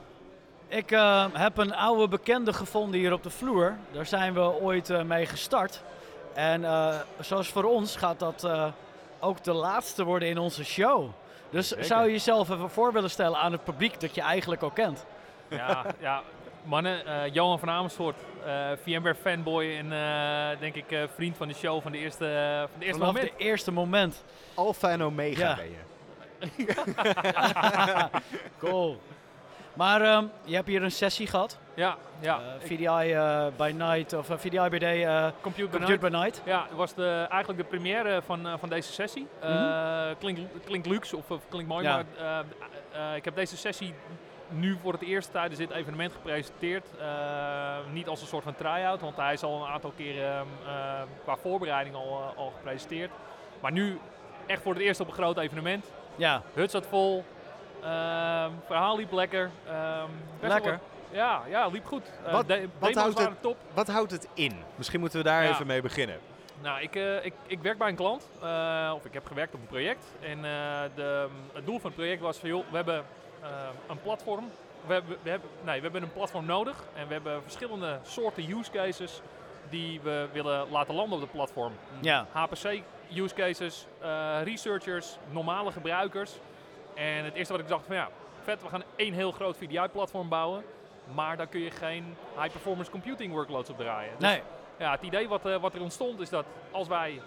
Ik 0.69 0.91
eh, 0.91 1.27
heb 1.33 1.59
een 1.59 1.75
oude 1.75 2.09
bekende 2.09 2.53
gevonden 2.53 3.01
hier 3.01 3.13
op 3.13 3.23
de 3.23 3.31
vloer. 3.31 3.77
Daar 3.93 4.07
zijn 4.07 4.35
we 4.35 4.41
ooit 4.41 4.91
eh, 4.91 5.03
mee 5.03 5.27
gestart. 5.27 5.83
En 6.35 6.65
eh, 6.65 6.95
zoals 7.21 7.49
voor 7.49 7.65
ons 7.65 7.97
gaat 7.97 8.19
dat 8.19 8.45
eh, 8.45 8.67
ook 9.21 9.45
de 9.45 9.53
laatste 9.53 10.05
worden 10.05 10.29
in 10.29 10.39
onze 10.39 10.65
show. 10.65 11.09
Dus 11.51 11.69
zou 11.69 12.05
je 12.05 12.11
jezelf 12.11 12.51
even 12.51 12.71
voor 12.71 12.93
willen 12.93 13.11
stellen 13.11 13.39
aan 13.39 13.53
het 13.53 13.65
publiek 13.65 14.01
dat 14.01 14.15
je 14.15 14.21
eigenlijk 14.21 14.63
al 14.63 14.71
kent? 14.71 15.05
Ja, 15.49 15.85
ja 16.01 16.23
mannen, 16.65 17.07
eh, 17.07 17.33
Johan 17.35 17.59
van 17.59 17.71
Amersfoort, 17.71 18.17
eh, 18.45 18.71
VMware 18.83 19.15
fanboy 19.15 19.77
en 19.77 19.93
eh, 19.93 20.61
denk 20.61 20.75
ik 20.75 20.91
eh, 20.93 21.03
vriend 21.15 21.37
van 21.37 21.49
de 21.49 21.55
show 21.55 21.83
van 21.83 21.93
de 21.93 21.99
eerste, 21.99 22.19
van 22.71 22.79
de 22.81 22.85
eerste 22.85 22.99
Vanaf 23.01 23.15
moment. 23.15 23.33
de 23.39 23.45
eerste 23.45 23.73
moment. 23.73 24.25
Alpha 24.55 24.91
en 24.91 25.03
Omega 25.03 25.49
Ja. 25.49 25.55
ben 25.57 25.71
je. 25.71 25.83
cool. 28.69 29.01
Maar 29.75 30.01
ehm, 30.01 30.25
je 30.45 30.55
hebt 30.55 30.69
hier 30.69 30.83
een 30.83 30.91
sessie 30.91 31.27
gehad. 31.27 31.59
Ja, 31.75 31.97
ja. 32.21 32.39
Eh, 32.41 32.67
VDI 32.67 32.87
eh, 33.13 33.47
by 33.57 33.73
Night 33.77 34.13
of 34.13 34.31
eh, 34.31 34.37
VDI 34.39 34.69
by 34.69 34.79
Day. 34.79 35.33
Compute 35.41 35.69
by 35.69 35.77
Compute 35.77 35.87
Night. 35.87 36.01
by 36.01 36.09
Night. 36.09 36.43
Ja, 36.45 36.67
het 36.69 36.77
was 36.77 36.95
de, 36.95 37.27
eigenlijk 37.31 37.61
de 37.63 37.69
première 37.69 38.23
van, 38.23 38.59
van 38.59 38.69
deze 38.69 38.93
sessie. 38.93 39.27
Eh, 39.41 40.07
klinkt, 40.19 40.41
klinkt 40.65 40.87
luxe 40.87 41.17
of, 41.17 41.31
of 41.31 41.41
klinkt 41.49 41.69
mooi, 41.69 41.85
Ja. 41.85 42.03
maar 42.21 42.45
ik 43.17 43.25
heb 43.25 43.35
deze 43.35 43.57
sessie 43.57 43.95
nu 44.49 44.77
voor 44.83 44.93
het 44.93 45.03
eerst 45.03 45.31
tijdens 45.33 45.59
dit 45.59 45.71
evenement 45.71 46.13
gepresenteerd. 46.13 46.87
Niet 47.93 48.09
als 48.09 48.21
een 48.21 48.27
soort 48.27 48.45
van 48.45 48.55
try-out, 48.55 49.01
want 49.01 49.17
hij 49.17 49.33
is 49.33 49.43
al 49.43 49.63
een 49.63 49.69
aantal 49.71 49.93
keren 49.97 50.25
ehm, 50.31 50.47
eh, 50.67 51.03
qua 51.23 51.37
voorbereiding 51.37 51.95
al, 51.97 52.33
al 52.37 52.53
gepresenteerd. 52.57 53.11
Maar 53.61 53.73
nu 53.73 53.99
echt 54.47 54.63
voor 54.63 54.73
het 54.73 54.83
eerst 54.83 55.01
op 55.01 55.07
een 55.07 55.13
groot 55.13 55.39
evenement. 55.39 55.85
Ja, 56.17 56.43
Hut 56.55 56.71
zat 56.71 56.87
vol. 56.87 57.25
Ehm, 57.85 58.51
verhaal 58.67 58.97
liep 58.97 59.13
lekker. 59.13 59.51
Ehm, 59.69 60.09
Lekker. 60.41 60.71
wat- 60.71 60.81
ja, 61.11 61.43
ja, 61.49 61.67
liep 61.69 61.87
goed. 61.87 62.03
Eh, 62.27 62.33
Wat- 62.33 62.49
de- 62.49 62.69
wat 62.79 62.95
houdt 62.95 63.19
het- 63.19 63.43
top. 63.43 63.57
Wat 63.75 63.89
houdt 63.89 64.11
het 64.11 64.29
in? 64.35 64.53
Misschien 64.75 65.01
moeten 65.01 65.19
we 65.19 65.25
daar 65.25 65.45
Ja. 65.45 65.51
even 65.51 65.67
mee 65.67 65.83
beginnen. 65.83 66.19
Nou, 66.63 66.81
ik, 66.81 66.97
eh, 66.97 67.25
ik, 67.25 67.35
ik 67.47 67.61
werk 67.63 67.79
bij 67.79 67.89
een 67.89 67.97
klant, 67.97 68.31
eh, 68.43 68.93
of 68.95 69.05
ik 69.05 69.13
heb 69.13 69.27
gewerkt 69.27 69.55
op 69.55 69.61
een 69.61 69.67
project. 69.67 70.05
En 70.21 70.43
de, 70.95 71.29
het 71.53 71.67
doel 71.67 71.79
van 71.79 71.87
het 71.91 71.95
project 71.99 72.21
was 72.21 72.37
van, 72.39 72.49
joh, 72.49 72.65
we 72.71 72.77
hebben 72.77 73.05
een 73.89 74.01
platform. 74.03 74.51
We 74.87 74.93
hebben, 74.93 75.17
we, 75.23 75.31
hebben, 75.31 75.49
nee, 75.65 75.77
we 75.77 75.83
hebben 75.83 76.03
een 76.03 76.13
platform 76.13 76.45
nodig 76.47 76.77
en 76.95 77.07
we 77.07 77.13
hebben 77.13 77.43
verschillende 77.43 77.99
soorten 78.03 78.51
use 78.59 78.71
cases 78.71 79.21
die 79.69 80.01
we 80.03 80.29
willen 80.33 80.71
laten 80.71 80.95
landen 80.95 81.15
op 81.15 81.21
het 81.21 81.33
platform. 81.33 81.73
ja. 82.01 82.27
HPC 82.33 82.83
use 83.15 83.35
cases, 83.35 83.87
researchers, 84.45 85.19
normale 85.31 85.73
gebruikers. 85.73 86.33
En 86.95 87.25
het 87.25 87.35
eerste 87.35 87.53
wat 87.53 87.63
ik 87.63 87.69
dacht 87.69 87.87
van 87.87 87.97
ja, 87.97 88.09
vet, 88.43 88.63
we 88.63 88.69
gaan 88.69 88.83
één 88.97 89.13
heel 89.15 89.33
groot 89.33 89.57
VDI-platform 89.57 90.29
bouwen. 90.29 90.65
Maar 91.15 91.37
daar 91.37 91.47
kun 91.47 91.61
je 91.61 91.71
geen 91.71 92.17
high-performance 92.41 92.91
computing 92.91 93.33
workloads 93.33 93.71
op 93.71 93.77
draaien. 93.79 94.11
Dus 94.19 94.29
Nee. 94.29 94.43
ja, 94.79 94.91
het 94.91 95.03
idee 95.03 95.29
wat, 95.29 95.47
eh, 95.47 95.57
wat 95.57 95.75
er 95.75 95.81
ontstond 95.81 96.21
is 96.21 96.29
dat 96.29 96.45
als 96.71 96.89
wij 96.89 97.21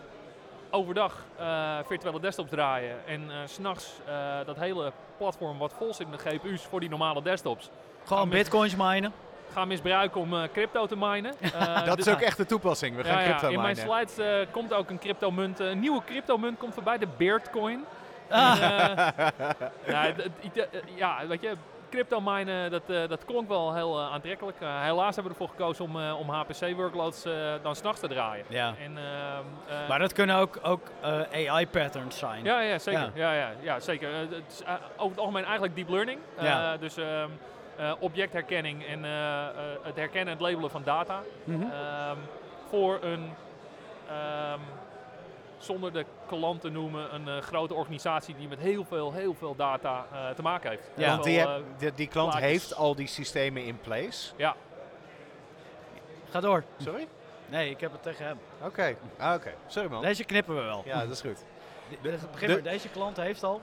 overdag 0.69 1.25
eh, 1.37 1.77
virtuele 1.85 2.19
desktops 2.19 2.49
draaien 2.49 2.97
en 3.07 3.29
s 3.45 3.53
s'nachts 3.53 3.93
dat 4.45 4.57
hele 4.57 4.91
platform 5.17 5.57
wat 5.57 5.73
vol 5.77 5.93
zit 5.93 6.09
met 6.09 6.21
GPU's 6.21 6.61
voor 6.65 6.79
die 6.79 6.89
normale 6.89 7.21
desktops 7.21 7.69
Gewoon 8.05 8.29
bitcoins 8.29 8.75
minen. 8.75 9.13
gaan 9.53 9.67
misbruiken 9.67 10.21
om 10.21 10.47
crypto 10.51 10.85
te 10.85 10.95
minen. 10.97 11.33
Dat 11.85 11.97
dus- 11.97 12.05
is 12.07 12.13
ook 12.13 12.21
echt 12.21 12.37
de 12.37 12.45
toepassing. 12.45 12.95
We 12.95 13.03
gaan 13.03 13.13
ja, 13.13 13.19
ja, 13.19 13.25
crypto 13.25 13.47
in 13.47 13.61
mijn 13.61 13.75
minen. 13.77 14.07
slides 14.13 14.45
komt 14.51 14.73
ook 14.73 14.89
een 14.89 14.99
cryptomunt, 14.99 15.59
een 15.59 15.79
nieuwe 15.79 16.01
cryptomunt 16.05 16.57
komt 16.57 16.73
voorbij, 16.73 16.97
de 16.97 17.07
Beardcoin. 17.17 17.85
Ah. 18.29 18.61
Eh, 18.61 19.27
ja, 19.93 20.05
eh, 20.07 20.65
ja, 20.95 21.27
weet 21.27 21.41
je, 21.41 21.53
crypto 21.89 22.21
minen, 22.21 22.71
dat, 22.71 22.89
eh, 22.89 23.07
dat 23.07 23.25
klonk 23.25 23.47
wel 23.47 23.73
heel 23.73 23.99
eh, 23.99 24.11
aantrekkelijk. 24.13 24.57
Helaas 24.59 25.15
hebben 25.15 25.33
we 25.33 25.39
ervoor 25.39 25.55
gekozen 25.57 25.85
om, 25.85 26.11
om 26.11 26.29
HPC-workloads 26.29 27.23
dan 27.61 27.75
s'nachts 27.75 27.99
te 27.99 28.07
draaien. 28.07 28.45
Ja. 28.47 28.73
En, 28.83 28.97
ehm, 28.97 29.43
eh, 29.81 29.87
Maar 29.89 29.99
dat 29.99 30.13
kunnen 30.13 30.35
ook, 30.35 30.59
ook 30.63 30.81
AI-patterns 31.31 32.17
zijn. 32.17 32.43
ja, 32.43 32.59
ja, 32.59 32.79
zeker. 32.79 33.11
Ja. 33.13 33.31
Ja. 33.31 33.33
Ja, 33.33 33.49
ja, 33.61 33.79
zeker. 33.79 34.13
Het 34.13 34.29
is 34.47 34.61
over 34.97 35.09
het 35.09 35.19
algemeen 35.19 35.43
eigenlijk 35.43 35.75
deep 35.75 35.89
learning. 35.89 36.19
Ja. 36.39 36.77
dus 36.77 36.97
ehm, 36.97 37.29
eh, 37.77 37.91
objectherkenning 37.99 38.85
en 38.85 39.03
het 39.83 39.95
herkennen 39.95 40.33
en 40.33 40.39
het 40.39 40.39
labelen 40.39 40.71
van 40.71 40.83
data. 40.83 41.21
Mhm. 41.43 41.61
Ehm, 41.61 42.17
voor 42.69 42.99
een, 43.01 43.33
zonder 45.67 45.93
de 45.93 46.05
klant 46.27 46.61
te 46.61 46.69
noemen, 46.69 47.13
een 47.15 47.27
eh, 47.27 47.37
grote 47.41 47.73
organisatie 47.73 48.35
die 48.35 48.47
met 48.47 48.59
heel 48.59 48.85
veel, 48.85 49.13
heel 49.13 49.33
veel 49.33 49.55
data 49.55 50.05
eh, 50.11 50.29
te 50.29 50.41
maken 50.41 50.69
heeft. 50.69 50.89
Ja. 50.95 51.09
Want 51.11 51.23
die, 51.23 51.39
veel, 51.39 51.49
heb- 51.53 51.61
eh, 51.61 51.79
die, 51.79 51.91
die 51.93 52.07
klant 52.07 52.29
plaatjes. 52.29 52.51
heeft 52.51 52.75
al 52.75 52.95
die 52.95 53.07
systemen 53.07 53.63
in 53.65 53.79
place. 53.81 54.33
ja, 54.35 54.55
Ga 56.29 56.39
door. 56.39 56.63
Sorry? 56.77 57.07
Nee, 57.49 57.69
ik 57.69 57.79
heb 57.79 57.91
het 57.91 58.03
tegen 58.03 58.25
hem. 58.25 58.39
Oké. 58.63 58.95
Ah, 59.17 59.33
Oké. 59.35 59.53
Sorry 59.67 59.89
man. 59.89 60.01
Deze 60.01 60.23
knippen 60.23 60.55
we 60.55 60.61
wel. 60.61 60.81
Ja, 60.85 60.99
dat 61.01 61.11
is 61.11 61.21
goed. 61.21 61.43
De, 62.01 62.17
begin 62.31 62.47
de- 62.47 62.53
maar, 62.53 62.63
deze 62.63 62.89
klant 62.89 63.17
heeft 63.17 63.43
al. 63.43 63.61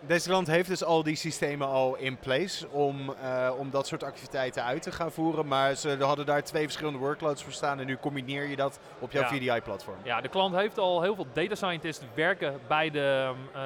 Deze 0.00 0.28
klant 0.28 0.46
heeft 0.46 0.68
dus 0.68 0.84
al 0.84 1.02
die 1.02 1.16
systemen 1.16 1.68
al 1.68 1.96
in 1.96 2.18
place 2.18 2.68
om, 2.68 3.14
eh, 3.22 3.50
om 3.58 3.70
dat 3.70 3.86
soort 3.86 4.02
activiteiten 4.02 4.64
uit 4.64 4.82
te 4.82 4.92
gaan 4.92 5.12
voeren. 5.12 5.46
Maar 5.46 5.74
ze 5.74 5.96
hadden 6.00 6.26
daar 6.26 6.42
twee 6.42 6.62
verschillende 6.62 6.98
workloads 6.98 7.42
voor 7.42 7.52
staan 7.52 7.80
en 7.80 7.86
nu 7.86 7.96
combineer 7.96 8.48
je 8.48 8.56
dat 8.56 8.78
op 8.98 9.12
jouw 9.12 9.22
Ja. 9.22 9.28
VDI-platform. 9.28 9.96
Ja, 10.02 10.20
de 10.20 10.28
klant 10.28 10.54
heeft 10.54 10.78
al 10.78 11.02
heel 11.02 11.14
veel 11.14 11.26
data 11.32 11.54
scientists 11.54 12.04
werken 12.14 12.60
bij 12.68 12.90
de, 12.90 13.32
eh, 13.52 13.60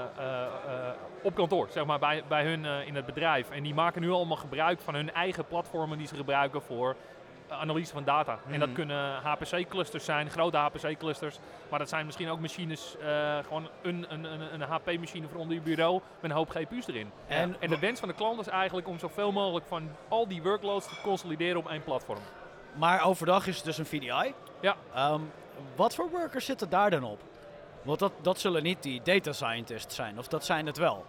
eh, 0.00 0.92
op 1.22 1.34
kantoor, 1.34 1.68
zeg 1.70 1.84
maar, 1.84 1.98
bij, 1.98 2.22
bij 2.28 2.44
hun 2.44 2.64
in 2.64 2.94
het 2.94 3.06
bedrijf. 3.06 3.50
En 3.50 3.62
die 3.62 3.74
maken 3.74 4.00
nu 4.00 4.10
allemaal 4.10 4.36
gebruik 4.36 4.80
van 4.80 4.94
hun 4.94 5.12
eigen 5.12 5.46
platformen 5.46 5.98
die 5.98 6.06
ze 6.06 6.16
gebruiken 6.16 6.62
voor 6.62 6.96
analyse 7.52 7.92
van 7.92 8.04
data. 8.04 8.38
En 8.50 8.58
dat 8.58 8.68
Mhm. 8.68 8.76
kunnen 8.76 9.14
HPC-clusters 9.22 10.04
zijn, 10.04 10.30
grote 10.30 10.56
HPC-clusters. 10.56 11.38
Maar 11.70 11.78
dat 11.78 11.88
zijn 11.88 12.06
misschien 12.06 12.28
ook 12.28 12.40
machines, 12.40 12.96
eh, 12.98 13.38
gewoon 13.46 13.68
een, 13.82 14.06
een, 14.08 14.24
een, 14.24 14.40
een 14.54 14.62
HP-machine 14.62 15.28
voor 15.28 15.40
onder 15.40 15.54
je 15.56 15.62
bureau 15.62 16.00
met 16.20 16.30
een 16.30 16.36
hoop 16.36 16.50
GPU's 16.50 16.86
erin. 16.88 17.10
En- 17.26 17.56
En, 17.60 17.70
de 17.70 17.78
wens 17.78 18.00
van 18.00 18.08
de 18.08 18.14
klant 18.14 18.40
is 18.40 18.46
eigenlijk 18.48 18.88
om 18.88 18.98
zoveel 18.98 19.32
mogelijk 19.32 19.66
van 19.66 19.90
al 20.08 20.28
die 20.28 20.42
workloads 20.42 20.88
te 20.88 21.00
consolideren 21.02 21.56
op 21.58 21.68
één 21.68 21.84
platform. 21.84 22.18
Maar 22.74 23.04
overdag 23.04 23.46
is 23.46 23.56
het 23.56 23.64
dus 23.64 23.78
een 23.78 23.86
VDI. 23.86 24.34
Ja. 24.60 24.76
Ehm, 24.94 25.20
wat 25.76 25.94
voor 25.94 26.10
workers 26.10 26.44
zitten 26.44 26.70
daar 26.70 26.90
dan 26.90 27.04
op? 27.04 27.20
Want 27.82 27.98
dat, 27.98 28.12
dat 28.22 28.40
zullen 28.40 28.62
niet 28.62 28.82
die 28.82 29.00
data 29.02 29.32
scientists 29.32 29.94
zijn, 29.94 30.18
of 30.18 30.28
dat 30.28 30.44
zijn 30.44 30.66
het 30.66 30.76
wel. 30.76 31.04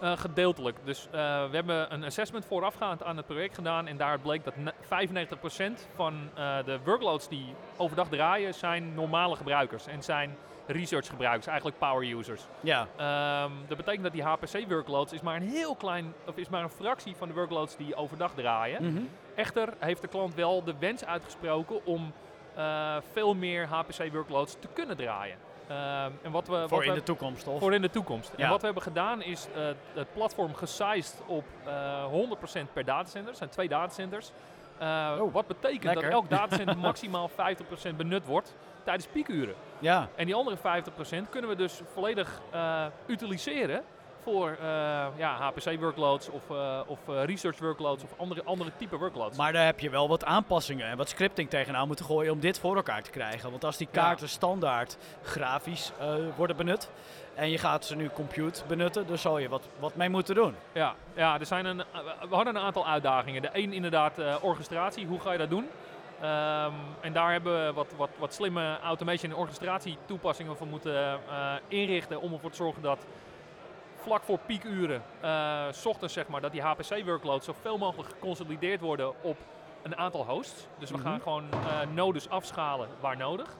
Eh, 0.00 0.12
gedeeltelijk. 0.16 0.78
Dus 0.84 1.06
eh, 1.06 1.10
we 1.50 1.56
hebben 1.56 1.92
een 1.92 2.04
assessment 2.04 2.44
voorafgaand 2.44 3.02
aan 3.02 3.16
het 3.16 3.26
project 3.26 3.54
gedaan. 3.54 3.86
En 3.86 3.96
daar 3.96 4.18
bleek 4.18 4.44
dat 4.44 4.56
ne- 4.56 4.72
95% 4.82 5.88
van 5.94 6.30
eh, 6.34 6.64
de 6.64 6.78
workloads 6.84 7.28
die 7.28 7.54
overdag 7.76 8.08
draaien, 8.08 8.54
zijn 8.54 8.94
normale 8.94 9.36
gebruikers. 9.36 9.86
En 9.86 10.02
zijn 10.02 10.36
research 10.66 11.06
gebruikers, 11.06 11.46
eigenlijk 11.46 11.78
power 11.78 12.16
users. 12.16 12.42
Ja. 12.60 12.86
Ehm, 12.96 13.50
dat 13.68 13.76
betekent 13.76 14.02
dat 14.02 14.12
die 14.12 14.22
HPC 14.22 14.68
workloads 14.68 15.12
is 15.12 15.20
maar 15.20 15.36
een 15.36 15.48
heel 15.48 15.74
klein, 15.74 16.14
of 16.26 16.36
is 16.36 16.48
maar 16.48 16.62
een 16.62 16.70
fractie 16.70 17.16
van 17.16 17.28
de 17.28 17.34
workloads 17.34 17.76
die 17.76 17.94
overdag 17.94 18.34
draaien. 18.34 18.84
Mhm. 18.84 19.02
Echter 19.34 19.74
heeft 19.78 20.02
de 20.02 20.08
klant 20.08 20.34
wel 20.34 20.64
de 20.64 20.74
wens 20.78 21.04
uitgesproken 21.04 21.84
om 21.84 22.12
veel 23.12 23.34
meer 23.34 23.66
HPC 23.66 24.12
workloads 24.12 24.56
te 24.60 24.68
kunnen 24.72 24.96
draaien. 24.96 25.45
Ehm, 25.68 26.10
en 26.22 26.30
wat 26.30 26.48
we, 26.48 26.56
wat 26.56 26.68
Voor 26.68 26.78
we 26.78 26.86
in 26.86 26.94
de 26.94 27.02
toekomst, 27.02 27.46
of? 27.46 27.60
Voor 27.60 27.74
in 27.74 27.82
de 27.82 27.90
toekomst. 27.90 28.32
Ja. 28.36 28.44
En 28.44 28.50
wat 28.50 28.58
we 28.58 28.64
hebben 28.64 28.82
gedaan 28.82 29.22
is 29.22 29.46
eh, 29.54 29.66
het 29.94 30.12
platform 30.12 30.54
gesized 30.54 31.22
op 31.26 31.44
eh 31.64 32.04
100% 32.66 32.72
per 32.72 32.84
datacenter. 32.84 33.28
Het 33.28 33.38
zijn 33.38 33.50
twee 33.50 33.68
datacenters. 33.68 34.30
Eh, 34.78 35.20
wat 35.32 35.46
betekent 35.46 35.84
lekker. 35.84 36.02
dat 36.02 36.12
elk 36.12 36.30
datacenter 36.30 36.78
maximaal 36.90 37.30
50% 37.30 37.96
benut 37.96 38.24
wordt 38.24 38.56
tijdens 38.84 39.06
piekuren. 39.06 39.54
Ja. 39.78 40.08
En 40.14 40.26
die 40.26 40.34
andere 40.34 40.56
50% 40.56 40.60
kunnen 41.30 41.50
we 41.50 41.56
dus 41.56 41.80
volledig 41.92 42.40
eh, 42.50 42.86
utiliseren 43.06 43.82
voor 44.26 44.56
eh, 44.60 45.06
ja, 45.16 45.36
HPC-workloads 45.38 46.28
of, 46.28 46.50
eh, 46.50 46.80
of 46.86 46.98
eh, 47.08 47.24
research 47.24 47.58
workloads 47.58 48.02
of 48.02 48.10
andere, 48.16 48.42
andere 48.44 48.70
type 48.76 48.96
workloads. 48.96 49.36
Maar 49.36 49.52
daar 49.52 49.64
heb 49.64 49.80
je 49.80 49.90
wel 49.90 50.08
wat 50.08 50.24
aanpassingen 50.24 50.86
en 50.86 50.96
wat 50.96 51.08
scripting 51.08 51.50
tegenaan 51.50 51.86
moeten 51.86 52.04
gooien 52.04 52.32
om 52.32 52.40
dit 52.40 52.58
voor 52.58 52.76
elkaar 52.76 53.02
te 53.02 53.10
krijgen. 53.10 53.50
Want 53.50 53.64
als 53.64 53.76
die 53.76 53.88
Ja. 53.92 54.02
kaarten 54.02 54.28
standaard 54.28 54.96
grafisch 55.22 55.92
worden 56.36 56.56
benut 56.56 56.90
en 57.34 57.50
je 57.50 57.58
gaat 57.58 57.84
ze 57.84 57.96
nu 57.96 58.08
compute 58.08 58.62
benutten, 58.66 59.06
dan 59.06 59.18
zal 59.18 59.38
je 59.38 59.48
wat, 59.48 59.68
wat 59.78 59.94
mee 59.94 60.08
moeten 60.08 60.34
doen. 60.34 60.54
Ja, 60.72 60.94
ja 61.14 61.38
er 61.40 61.46
zijn 61.46 61.64
een, 61.64 61.82
we 62.28 62.34
hadden 62.34 62.56
een 62.56 62.62
aantal 62.62 62.86
uitdagingen. 62.86 63.42
De 63.42 63.48
één 63.48 63.72
inderdaad 63.72 64.18
eh, 64.18 64.34
orchestratie, 64.40 65.06
hoe 65.06 65.20
ga 65.20 65.32
je 65.32 65.38
dat 65.38 65.50
doen? 65.50 65.68
Ehm, 66.20 66.72
en 67.00 67.12
daar 67.12 67.32
hebben 67.32 67.66
we 67.66 67.72
wat, 67.72 67.92
wat, 67.96 68.10
wat 68.18 68.34
slimme 68.34 68.78
automation 68.82 69.30
en 69.32 69.36
orchestratie 69.36 69.98
toepassingen 70.06 70.56
voor 70.56 70.66
moeten 70.66 71.20
inrichten 71.68 72.20
om 72.20 72.32
ervoor 72.32 72.50
te 72.50 72.56
zorgen 72.56 72.82
dat 72.82 73.06
vlak 74.06 74.22
voor 74.22 74.38
piekuren, 74.46 75.02
eh, 75.20 75.62
s 75.70 75.86
ochtends 75.86 76.14
zeg 76.14 76.26
maar, 76.28 76.40
dat 76.40 76.52
die 76.52 76.62
HPC-workloads 76.62 77.46
zoveel 77.46 77.78
mogelijk 77.78 78.08
geconsolideerd 78.08 78.80
worden 78.80 79.12
op 79.22 79.36
een 79.82 79.96
aantal 79.96 80.24
hosts. 80.26 80.66
Dus 80.78 80.90
we 80.90 80.96
Mhm. 80.96 81.06
gaan 81.06 81.20
gewoon 81.20 81.44
eh, 81.52 81.58
nodes 81.94 82.28
afschalen 82.28 82.88
waar 83.00 83.16
nodig. 83.16 83.56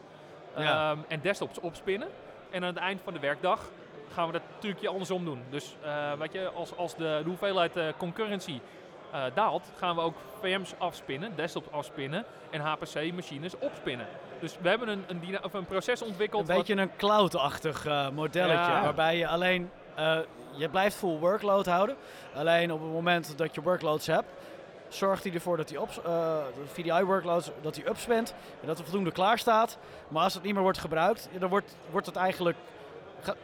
Ja. 0.56 0.90
Ehm, 0.90 0.98
en 1.09 1.20
desktops 1.20 1.60
opspinnen. 1.60 2.09
En 2.51 2.62
aan 2.62 2.68
het 2.68 2.77
eind 2.78 3.01
van 3.05 3.12
de 3.12 3.18
werkdag 3.18 3.60
gaan 4.12 4.27
we 4.27 4.32
dat 4.32 4.43
trucje 4.59 4.89
andersom 4.89 5.24
doen. 5.24 5.43
Dus 5.51 5.77
eh, 5.82 6.12
weet 6.12 6.32
je, 6.32 6.48
als, 6.48 6.77
als 6.77 6.94
de, 6.97 7.20
de 7.23 7.28
hoeveelheid 7.28 7.73
concurrency 7.97 8.60
eh, 9.12 9.23
daalt, 9.35 9.73
gaan 9.77 9.94
we 9.94 10.01
ook 10.01 10.16
VM's 10.40 10.74
afspinnen, 10.78 11.36
desktops 11.36 11.70
afspinnen 11.70 12.24
en 12.51 12.60
HPC-machines 12.60 13.59
opspinnen. 13.59 14.06
Dus 14.40 14.56
we 14.60 14.68
hebben 14.68 14.89
een, 14.89 15.05
een, 15.09 15.44
of 15.44 15.52
een 15.55 15.66
proces 15.66 16.02
ontwikkeld. 16.02 16.48
Een 16.48 16.56
beetje 16.56 16.77
een 16.77 16.97
cloud-achtig 16.97 17.85
modelletje, 18.12 18.73
Ja. 18.73 18.82
waarbij 18.82 19.16
je 19.16 19.27
alleen, 19.28 19.70
eh, 19.97 20.18
je 20.56 20.68
blijft 20.68 20.97
full 20.97 21.18
workload 21.18 21.66
houden. 21.66 21.97
Alleen 22.35 22.73
op 22.73 22.81
het 22.81 22.90
moment 22.90 23.39
dat 23.39 23.55
je 23.55 23.62
workloads 23.62 24.06
hebt, 24.06 24.28
zorgt 24.89 25.24
hij 25.24 25.32
ervoor 25.32 25.56
dat 25.56 25.68
die 25.68 25.81
op, 25.81 25.89
eh, 25.89 26.05
de 26.55 26.66
VDI-workloads, 26.73 27.51
dat 27.60 27.74
die 27.74 27.89
upspint 27.89 28.35
en 28.60 28.66
dat 28.66 28.78
er 28.78 28.85
voldoende 28.85 29.12
klaar 29.12 29.39
staat. 29.39 29.78
Maar 30.09 30.23
als 30.23 30.35
het 30.35 30.43
niet 30.43 30.55
meer 30.55 30.62
wordt 30.62 30.78
gebruikt, 30.78 31.28
dan 31.39 31.48
wordt, 31.48 31.77
wordt 31.90 32.06
het 32.06 32.16
eigenlijk, 32.16 32.56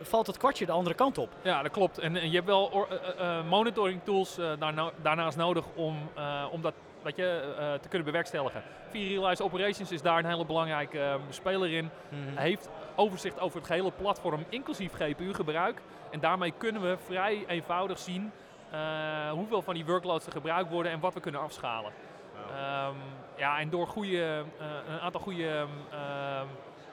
valt 0.03 0.27
het 0.27 0.37
kwartje 0.37 0.67
de 0.67 0.73
andere 0.73 0.95
kant 0.95 1.19
op. 1.19 1.29
Ja, 1.43 1.63
dat 1.63 1.73
klopt. 1.73 1.99
En, 1.99 2.17
en 2.17 2.29
je 2.29 2.35
hebt 2.35 2.47
wel 2.47 2.65
or- 2.73 2.89
eh, 3.19 3.45
monitoring 3.49 4.01
tools 4.05 4.37
daarna, 4.59 4.91
daarnaast 5.03 5.37
nodig 5.37 5.65
om, 5.75 6.11
eh, 6.15 6.45
om 6.51 6.63
dat 6.63 6.75
weet 7.03 7.17
je, 7.17 7.55
eh, 7.59 7.73
te 7.73 7.89
kunnen 7.89 8.07
bewerkstelligen. 8.07 8.63
V-Realize 8.91 9.45
Operations 9.45 9.91
is 9.91 10.03
daar 10.03 10.19
een 10.19 10.25
hele 10.25 10.45
belangrijke 10.45 11.19
speler 11.31 11.73
in. 11.73 11.91
Mhm. 12.09 12.37
Hij 12.37 12.49
heeft 12.49 12.69
overzicht 12.97 13.41
over 13.41 13.57
het 13.59 13.67
gehele 13.67 13.91
platform, 13.91 14.45
inclusief 14.49 14.93
GPU-gebruik. 14.93 15.81
En 16.11 16.21
daarmee 16.21 16.53
kunnen 16.59 16.83
we 16.83 16.97
vrij 17.07 17.45
eenvoudig 17.47 17.99
zien 17.99 18.33
eh, 18.71 19.31
hoeveel 19.31 19.63
van 19.63 19.75
die 19.75 19.85
workloads 19.85 20.27
er 20.27 20.33
gebruikt 20.33 20.71
worden 20.71 20.93
en 20.93 21.01
wat 21.01 21.15
we 21.15 21.21
kunnen 21.21 21.41
afschalen. 21.41 21.93
Ehm, 22.51 22.95
ja, 23.37 23.59
en 23.59 23.71
door 23.71 23.87
goede, 23.87 24.45
eh, 24.59 24.67
een 24.89 25.01
aantal 25.01 25.21
goede 25.21 25.67
ehm, 25.91 26.47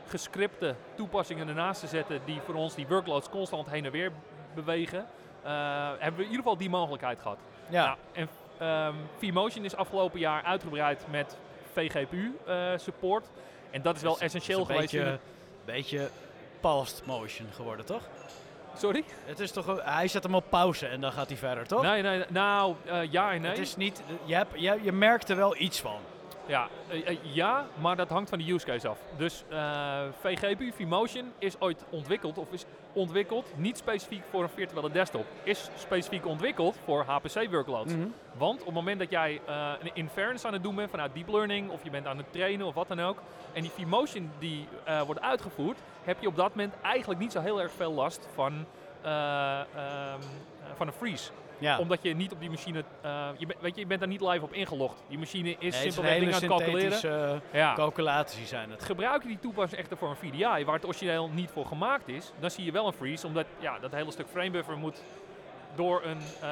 gescripte 0.07 0.75
toepassingen 0.95 1.47
ernaast 1.47 1.79
te 1.79 1.87
zetten 1.87 2.21
die 2.25 2.41
voor 2.45 2.55
ons 2.55 2.75
die 2.75 2.87
workloads 2.87 3.29
constant 3.29 3.69
heen 3.69 3.85
en 3.85 3.91
weer 3.91 4.11
bewegen, 4.55 5.05
eh, 5.43 5.51
hebben 5.89 6.15
we 6.19 6.23
in 6.25 6.29
ieder 6.29 6.35
geval 6.35 6.57
die 6.57 6.69
mogelijkheid 6.69 7.21
gehad. 7.21 7.37
Ja. 7.69 7.85
Nou, 7.85 7.97
en 8.11 8.29
ehm 8.57 8.93
vMotion 9.17 9.65
is 9.65 9.75
afgelopen 9.75 10.19
jaar 10.19 10.43
uitgebreid 10.43 11.05
met 11.09 11.37
VGPU 11.73 12.37
support. 12.75 13.29
En 13.71 13.81
dat 13.81 13.95
is 13.95 14.01
wel 14.01 14.13
is- 14.13 14.19
essentieel 14.19 14.65
geweest. 14.65 14.91
beetje, 14.91 15.19
beetje 15.71 16.09
paused 16.59 17.05
motion 17.05 17.47
geworden, 17.55 17.85
toch? 17.85 18.01
Sorry? 18.77 19.03
Het 19.25 19.39
is 19.39 19.51
toch, 19.51 19.67
een- 19.67 19.79
hij 19.83 20.07
zet 20.07 20.23
hem 20.23 20.35
op 20.35 20.43
pauze 20.49 20.87
en 20.87 21.01
dan 21.01 21.11
gaat 21.11 21.27
hij 21.27 21.37
verder, 21.37 21.67
toch? 21.67 21.81
Nee, 21.81 22.01
nee, 22.01 22.23
nou, 22.29 22.75
eh, 22.85 23.11
ja 23.11 23.31
en 23.33 23.41
nee. 23.41 23.49
Het 23.51 23.59
is 23.59 23.75
niet, 23.75 24.01
je, 24.25 24.35
hebt, 24.35 24.51
je, 24.61 24.79
je 24.81 24.91
merkt 24.91 25.29
er 25.29 25.35
wel 25.35 25.55
iets 25.57 25.79
van. 25.79 25.99
Ja, 26.49 26.67
eh, 26.87 27.07
eh, 27.07 27.17
ja, 27.21 27.67
maar 27.81 27.95
dat 27.95 28.09
hangt 28.09 28.29
van 28.29 28.39
de 28.39 28.53
use 28.53 28.65
case 28.65 28.87
af. 28.87 28.99
Dus 29.17 29.43
eh 29.49 30.01
VGPU 30.21 30.71
vMotion 30.71 31.31
is 31.37 31.59
ooit 31.59 31.85
ontwikkeld, 31.89 32.37
of 32.37 32.51
is 32.51 32.65
ontwikkeld, 32.93 33.53
niet 33.55 33.77
specifiek 33.77 34.23
voor 34.29 34.43
een 34.43 34.49
virtuele 34.49 34.91
desktop. 34.91 35.25
Is 35.43 35.69
specifiek 35.75 36.25
ontwikkeld 36.25 36.77
voor 36.83 37.03
HPC-workloads. 37.03 37.93
Mhm. 37.93 38.07
Want 38.37 38.59
op 38.59 38.65
het 38.65 38.75
moment 38.75 38.99
dat 38.99 39.09
jij 39.09 39.41
een 39.79 39.91
inference 39.93 40.47
aan 40.47 40.53
het 40.53 40.63
doen 40.63 40.75
bent 40.75 40.89
vanuit 40.89 41.13
deep 41.13 41.27
learning, 41.27 41.69
of 41.69 41.83
je 41.83 41.89
bent 41.89 42.07
aan 42.07 42.17
het 42.17 42.31
trainen 42.31 42.65
of 42.65 42.73
wat 42.73 42.87
dan 42.87 42.99
ook, 42.99 43.21
en 43.53 43.61
die 43.61 43.71
vMotion 43.71 44.31
die 44.39 44.67
wordt 45.05 45.21
uitgevoerd, 45.21 45.77
heb 46.03 46.21
je 46.21 46.27
op 46.27 46.35
dat 46.35 46.49
moment 46.49 46.73
eigenlijk 46.81 47.19
niet 47.19 47.31
zo 47.31 47.41
heel 47.41 47.61
erg 47.61 47.71
veel 47.71 47.93
last 47.93 48.27
van, 48.33 48.65
eh, 49.01 49.59
ehm, 49.59 50.21
eh, 50.61 50.69
van 50.75 50.87
een 50.87 50.93
freeze. 50.93 51.31
Ja. 51.59 51.79
Omdat 51.79 51.99
je 52.01 52.15
niet 52.15 52.31
op 52.31 52.39
die 52.39 52.49
machine, 52.49 52.83
eh, 53.01 53.27
je, 53.37 53.45
bent- 53.45 53.59
weet 53.61 53.75
je, 53.75 53.81
je 53.81 53.87
bent 53.87 53.99
daar 53.99 54.09
niet 54.09 54.21
live 54.21 54.43
op 54.43 54.53
ingelogd. 54.53 55.03
Die 55.07 55.17
machine 55.17 55.49
is 55.49 55.57
Nee, 55.59 55.71
simpelweg 55.71 56.13
dingen 56.19 56.33
aan 56.33 56.39
het 56.41 56.49
calculeren. 56.49 56.91
synthetische 56.97 57.41
Ja. 57.51 57.73
calculaties 57.73 58.49
zijn 58.49 58.71
het. 58.71 58.83
Gebruik 58.83 59.21
je 59.21 59.27
die 59.27 59.39
toepassing 59.39 59.81
echter 59.81 59.97
voor 59.97 60.09
een 60.09 60.15
VDI, 60.15 60.65
waar 60.65 60.75
het 60.75 60.85
origineel 60.85 61.29
niet 61.33 61.49
voor 61.51 61.65
gemaakt 61.65 62.07
is, 62.07 62.31
dan 62.39 62.51
zie 62.51 62.65
je 62.65 62.71
wel 62.71 62.87
een 62.87 62.93
freeze, 62.93 63.27
omdat 63.27 63.45
ja, 63.59 63.79
dat 63.79 63.91
hele 63.91 64.11
stuk 64.11 64.27
framebuffer 64.31 64.77
moet 64.77 65.03
door 65.75 66.01
een, 66.05 66.17
ehm, 66.41 66.49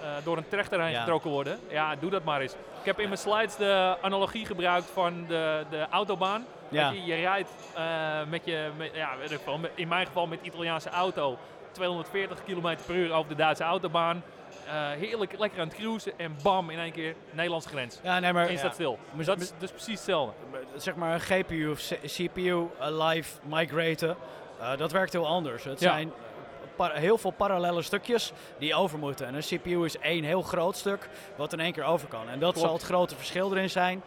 eh, 0.00 0.08
door 0.24 0.36
een 0.36 0.48
trechter 0.48 0.82
heen 0.82 0.90
Ja. 0.92 0.98
getrokken 1.00 1.30
worden. 1.30 1.58
Ja, 1.68 1.96
doe 1.96 2.10
dat 2.10 2.24
maar 2.24 2.40
eens. 2.40 2.52
Ik 2.52 2.84
heb 2.84 2.98
in 3.00 3.08
mijn 3.08 3.18
slides 3.20 3.56
de 3.56 3.96
analogie 4.00 4.46
gebruikt 4.46 4.90
van 4.92 5.24
de, 5.28 5.64
de 5.70 5.86
autobaan. 5.90 6.44
Ja. 6.68 6.90
Je, 6.90 7.04
je 7.04 7.14
rijdt 7.14 7.50
eh, 7.74 7.84
met 8.28 8.44
je, 8.44 8.70
met, 8.76 8.90
ja, 8.94 9.16
weet 9.18 9.30
ik 9.30 9.40
wel, 9.44 9.58
met- 9.58 9.70
in 9.74 9.88
mijn 9.88 10.06
geval 10.06 10.26
met 10.26 10.38
Italiaanse 10.42 10.88
auto, 10.90 11.38
240 11.72 12.42
km 12.44 12.76
per 12.86 12.94
uur 12.94 13.12
over 13.12 13.28
de 13.28 13.34
Duitse 13.36 13.62
autobaan. 13.64 14.22
Eh, 14.66 14.90
heerlijk 14.90 15.38
lekker 15.38 15.60
aan 15.60 15.68
het 15.68 15.76
cruisen 15.76 16.12
en 16.16 16.36
bam, 16.42 16.70
in 16.70 16.78
één 16.78 16.92
keer 16.92 17.14
Nederlandse 17.30 17.68
grens. 17.68 17.98
Ja, 18.02 18.18
nee, 18.18 18.32
maar... 18.32 18.44
En 18.46 18.52
je 18.52 18.58
staat 18.58 18.68
ja. 18.68 18.74
stil. 18.74 18.98
Maar- 19.12 19.24
dat, 19.24 19.40
is, 19.40 19.52
is 19.60 19.70
precies 19.70 19.94
hetzelfde. 19.94 20.34
Zeg 20.76 20.94
maar 20.94 21.14
een 21.14 21.20
GPU 21.20 21.68
of 21.70 21.92
CPU 22.06 22.66
eh, 22.78 23.08
live 23.08 23.38
migraten, 23.44 24.16
eh, 24.60 24.76
dat 24.76 24.92
werkt 24.92 25.12
heel 25.12 25.26
anders. 25.26 25.64
Het 25.64 25.80
Ja. 25.80 25.90
zijn 25.92 26.12
heel 26.92 27.18
veel 27.18 27.30
parallele 27.30 27.82
stukjes 27.82 28.32
die 28.58 28.74
over 28.74 28.98
moeten. 28.98 29.26
En 29.26 29.34
een 29.34 29.40
CPU 29.42 29.84
is 29.84 29.98
één 29.98 30.24
heel 30.24 30.42
groot 30.42 30.76
stuk 30.76 31.08
wat 31.36 31.52
in 31.52 31.60
één 31.60 31.72
keer 31.72 31.84
over 31.84 32.08
kan. 32.08 32.28
En 32.28 32.38
dat 32.38 32.52
Klopt. 32.52 32.58
zal 32.66 32.72
het 32.72 32.82
grote 32.82 33.16
verschil 33.16 33.52
erin 33.52 33.70
zijn. 33.70 34.02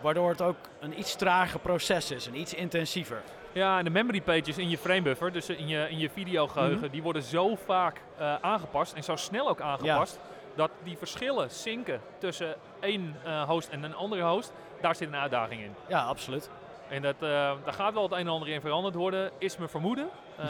waardoor 0.00 0.30
het 0.30 0.42
ook 0.42 0.56
een 0.80 0.98
iets 0.98 1.14
trager 1.14 1.60
proces 1.60 2.10
is, 2.10 2.26
een 2.26 2.34
iets 2.40 2.54
intensiever. 2.54 3.22
Ja, 3.52 3.78
en 3.78 3.84
de 3.84 3.90
memory 3.90 4.20
pages 4.20 4.58
in 4.58 4.68
je 4.70 4.78
framebuffer, 4.78 5.32
dus 5.32 5.48
in 5.48 5.68
je, 5.68 5.86
in 5.90 5.98
je 5.98 6.10
videogeheugen, 6.10 6.78
Mhm. 6.80 6.90
die 6.90 7.02
worden 7.02 7.22
zo 7.22 7.56
vaak 7.64 8.00
eh, 8.18 8.34
aangepast 8.40 8.92
en 8.92 9.04
zo 9.04 9.16
snel 9.16 9.48
ook 9.48 9.60
aangepast, 9.60 10.20
dat 10.54 10.70
die 10.82 10.98
verschillen 10.98 11.50
zinken 11.50 12.00
tussen 12.18 12.54
één 12.80 13.16
eh, 13.24 13.42
host 13.42 13.68
en 13.68 13.82
een 13.82 13.94
andere 13.94 14.22
host, 14.22 14.52
daar 14.80 14.94
zit 14.96 15.08
een 15.08 15.16
uitdaging 15.16 15.60
in. 15.62 15.74
Ja, 15.88 16.02
absoluut. 16.04 16.50
En 16.88 17.02
dat, 17.02 17.14
eh, 17.14 17.28
daar 17.64 17.72
gaat 17.74 17.92
wel 17.94 18.02
het 18.02 18.12
een 18.12 18.18
en 18.18 18.28
ander 18.28 18.48
in 18.48 18.60
veranderd 18.60 18.94
worden, 18.94 19.30
is 19.38 19.56
mijn 19.56 19.68
vermoeden. 19.70 20.08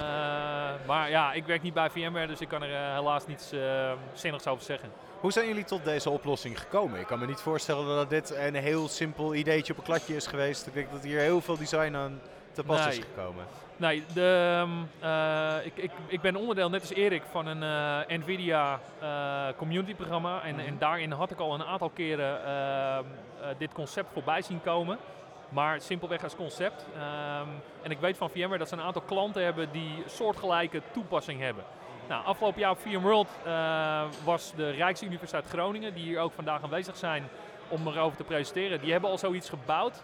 Maar 0.86 1.10
ja, 1.10 1.32
ik 1.32 1.44
werk 1.46 1.62
niet 1.62 1.74
bij 1.74 1.90
VMware, 1.90 2.26
dus 2.26 2.40
ik 2.40 2.48
kan 2.48 2.62
er 2.62 2.94
helaas 2.94 3.26
niets 3.26 3.52
zinnigs 4.12 4.46
over 4.46 4.64
zeggen. 4.64 4.90
Hoe 5.20 5.32
zijn 5.32 5.46
jullie 5.46 5.64
tot 5.64 5.84
deze 5.84 6.10
oplossing 6.10 6.60
gekomen? 6.60 7.00
Ik 7.00 7.06
kan 7.06 7.18
me 7.18 7.26
niet 7.26 7.40
voorstellen 7.40 7.96
dat 7.96 8.10
dit 8.10 8.30
een 8.36 8.54
heel 8.54 8.88
simpel 8.88 9.34
ideetje 9.34 9.72
op 9.72 9.78
een 9.78 9.84
kladje 9.84 10.14
is 10.16 10.26
geweest. 10.26 10.66
Ik 10.66 10.74
denk 10.74 10.90
dat 10.92 11.02
hier 11.02 11.20
heel 11.20 11.40
veel 11.40 11.56
design 11.58 11.94
aan 11.94 12.20
te 12.58 12.64
pas 12.64 12.86
is 12.86 12.98
Nee. 12.98 13.04
gekomen. 13.14 13.44
Nee, 13.76 14.02
de, 14.14 14.56
ehm, 14.60 15.04
eh, 15.10 15.66
ik, 15.66 15.76
ik, 15.76 15.90
ik 16.06 16.20
ben 16.20 16.36
onderdeel, 16.36 16.70
net 16.70 16.80
als 16.80 16.92
Erik, 16.92 17.22
van 17.30 17.46
een 17.46 17.62
eh, 17.62 18.18
NVIDIA 18.18 18.80
eh, 19.00 19.46
community 19.56 19.94
programma. 19.94 20.42
En, 20.42 20.58
en 20.58 20.76
daarin 20.78 21.10
had 21.12 21.30
ik 21.30 21.38
al 21.38 21.54
een 21.54 21.64
aantal 21.64 21.88
keren 21.88 22.44
ehm, 22.44 23.04
eh, 23.40 23.48
dit 23.58 23.72
concept 23.72 24.08
voorbij 24.12 24.42
zien 24.42 24.60
komen. 24.62 24.98
Maar 25.48 25.80
simpelweg 25.80 26.22
als 26.22 26.36
concept. 26.36 26.86
Ehm, 26.96 27.48
en 27.82 27.90
ik 27.90 27.98
weet 27.98 28.16
van 28.16 28.30
VMware 28.30 28.58
dat 28.58 28.68
ze 28.68 28.74
een 28.74 28.82
aantal 28.82 29.02
klanten 29.02 29.44
hebben 29.44 29.68
die 29.72 30.02
soortgelijke 30.06 30.82
toepassing 30.92 31.40
hebben. 31.40 31.64
Nou, 32.08 32.24
afgelopen 32.24 32.60
jaar 32.60 32.70
op 32.70 32.78
VMworld 32.78 33.28
was 34.24 34.52
de 34.56 34.70
Rijksuniversiteit 34.70 35.46
Groningen, 35.48 35.94
die 35.94 36.04
hier 36.04 36.20
ook 36.20 36.32
vandaag 36.32 36.62
aanwezig 36.62 36.96
zijn 36.96 37.28
om 37.68 37.86
erover 37.86 38.16
te 38.16 38.24
presenteren. 38.24 38.80
Die 38.80 38.92
hebben 38.92 39.10
al 39.10 39.18
zoiets 39.18 39.48
gebouwd. 39.48 40.02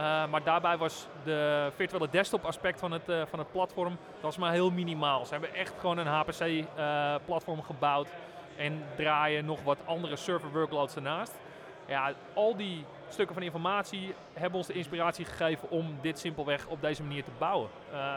Uh, 0.00 0.26
maar 0.30 0.42
daarbij 0.42 0.76
was 0.76 1.06
de 1.24 1.70
virtuele 1.76 2.08
desktop 2.10 2.44
aspect 2.44 2.78
van 2.78 2.92
het, 2.92 3.08
uh, 3.08 3.22
van 3.26 3.38
het 3.38 3.52
platform 3.52 3.98
was 4.20 4.36
maar 4.36 4.52
heel 4.52 4.70
minimaal. 4.70 5.24
Ze 5.24 5.32
hebben 5.32 5.54
echt 5.54 5.72
gewoon 5.78 5.98
een 5.98 6.06
HPC-platform 6.06 7.58
uh, 7.58 7.64
gebouwd 7.64 8.08
en 8.56 8.84
draaien 8.96 9.44
nog 9.44 9.62
wat 9.62 9.78
andere 9.84 10.16
server 10.16 10.52
workloads 10.52 10.94
ernaast. 10.94 11.32
Ja, 11.86 12.12
al 12.34 12.56
die 12.56 12.84
stukken 13.08 13.34
van 13.34 13.44
informatie 13.44 14.14
hebben 14.32 14.58
ons 14.58 14.66
de 14.66 14.72
inspiratie 14.72 15.24
gegeven 15.24 15.70
om 15.70 15.98
dit 16.00 16.18
simpelweg 16.18 16.66
op 16.66 16.80
deze 16.80 17.02
manier 17.02 17.24
te 17.24 17.30
bouwen. 17.38 17.68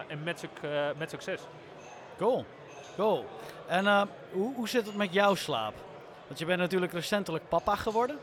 En 0.08 0.24
met, 0.24 0.48
met 0.98 1.10
succes. 1.10 1.42
Cool, 2.18 2.46
cool. 2.96 3.26
En 3.68 4.10
hoe, 4.32 4.56
hoe 4.56 4.70
zit 4.70 4.86
het 4.86 4.96
met 4.96 5.14
jouw 5.14 5.36
slaap? 5.36 5.74
Want 6.28 6.40
je 6.40 6.46
bent 6.46 6.60
natuurlijk 6.60 6.94
recentelijk 6.94 7.50
papa 7.50 7.76
geworden. 7.76 8.20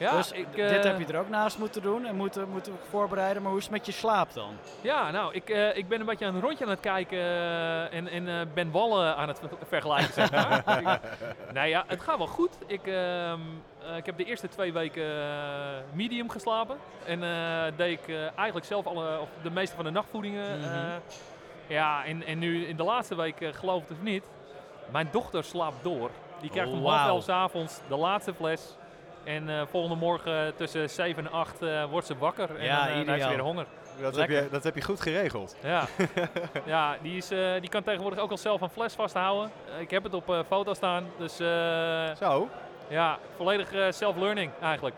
Ja, 0.00 0.16
dus 0.16 0.32
ik, 0.32 0.54
dit 0.54 0.70
uh, 0.70 0.82
heb 0.82 0.98
je 0.98 1.12
er 1.12 1.18
ook 1.18 1.28
naast 1.28 1.58
moeten 1.58 1.82
doen 1.82 2.06
en 2.06 2.16
moeten, 2.16 2.48
moeten 2.48 2.72
voorbereiden. 2.88 3.42
Maar 3.42 3.50
hoe 3.50 3.60
is 3.60 3.66
het 3.66 3.76
met 3.76 3.86
je 3.86 3.92
slaap 3.92 4.32
dan? 4.32 4.56
Ja, 4.80 5.10
nou, 5.10 5.34
ik, 5.34 5.50
uh, 5.50 5.76
ik 5.76 5.88
ben 5.88 6.00
een 6.00 6.06
beetje 6.06 6.26
aan 6.26 6.34
een 6.34 6.40
rondje 6.40 6.64
aan 6.64 6.70
het 6.70 6.80
kijken 6.80 7.18
uh, 7.18 7.94
en, 7.94 8.08
en 8.08 8.50
ben 8.54 8.70
wallen 8.70 9.16
aan 9.16 9.28
het 9.28 9.40
vergelijken, 9.68 10.12
zeg 10.12 10.30
maar. 10.30 10.62
nou 11.54 11.68
ja, 11.68 11.84
het 11.86 12.00
gaat 12.00 12.18
wel 12.18 12.26
goed. 12.26 12.58
Ik, 12.66 12.86
ehm, 12.86 13.40
ik 13.96 14.06
heb 14.06 14.16
de 14.16 14.24
eerste 14.24 14.48
twee 14.48 14.72
weken 14.72 15.06
medium 15.92 16.30
geslapen. 16.30 16.76
En 17.04 17.20
deed 17.76 17.98
ik 17.98 18.16
eigenlijk 18.36 18.66
zelf 18.66 18.86
alle, 18.86 19.18
of 19.20 19.28
de 19.42 19.50
meeste 19.50 19.76
van 19.76 19.84
de 19.84 19.90
nachtvoedingen. 19.90 20.58
Mhm. 20.58 20.98
ja, 21.66 22.04
en, 22.04 22.26
en 22.26 22.38
nu 22.38 22.66
in 22.66 22.76
de 22.76 22.84
laatste 22.84 23.14
week, 23.14 23.36
geloof 23.52 23.82
het 23.82 23.90
of 23.90 24.02
niet, 24.02 24.24
mijn 24.90 25.08
dochter 25.10 25.44
slaapt 25.44 25.84
door. 25.84 26.10
Die 26.40 26.50
krijgt 26.50 26.70
Oh, 26.70 26.76
om 26.76 26.84
half 26.84 27.06
elf 27.06 27.28
avonds 27.28 27.80
de 27.88 27.96
laatste 27.96 28.34
fles. 28.34 28.76
En 29.34 29.48
uh, 29.48 29.62
volgende 29.66 29.96
morgen 29.96 30.56
tussen 30.56 30.90
7 30.90 31.24
en 31.24 31.32
8 31.32 31.62
uh, 31.62 31.84
wordt 31.84 32.06
ze 32.06 32.18
wakker 32.18 32.56
en 32.56 32.64
Ja, 32.64 32.86
dan, 32.86 32.98
uh, 32.98 33.06
dan 33.06 33.14
heeft 33.14 33.22
ze 33.22 33.28
weer 33.28 33.40
honger. 33.40 33.66
Dat 34.00 34.16
heb, 34.16 34.30
je, 34.30 34.48
dat 34.50 34.64
heb 34.64 34.74
je 34.74 34.82
goed 34.82 35.00
geregeld. 35.00 35.56
Ja, 35.62 35.86
ja 36.66 36.96
die, 37.02 37.16
is, 37.16 37.32
uh, 37.32 37.60
die 37.60 37.68
kan 37.68 37.82
tegenwoordig 37.82 38.18
ook 38.18 38.30
al 38.30 38.38
zelf 38.38 38.60
een 38.60 38.70
fles 38.70 38.94
vasthouden. 38.94 39.50
ik 39.78 39.90
heb 39.90 40.02
het 40.02 40.14
op 40.14 40.28
uh, 40.28 40.38
foto 40.48 40.74
staan, 40.74 41.06
dus... 41.18 41.36
Zo? 42.18 42.48
Ja, 42.90 43.18
volledig 43.36 43.72
uh, 43.72 43.86
self-learning 43.90 44.52
eigenlijk. 44.62 44.96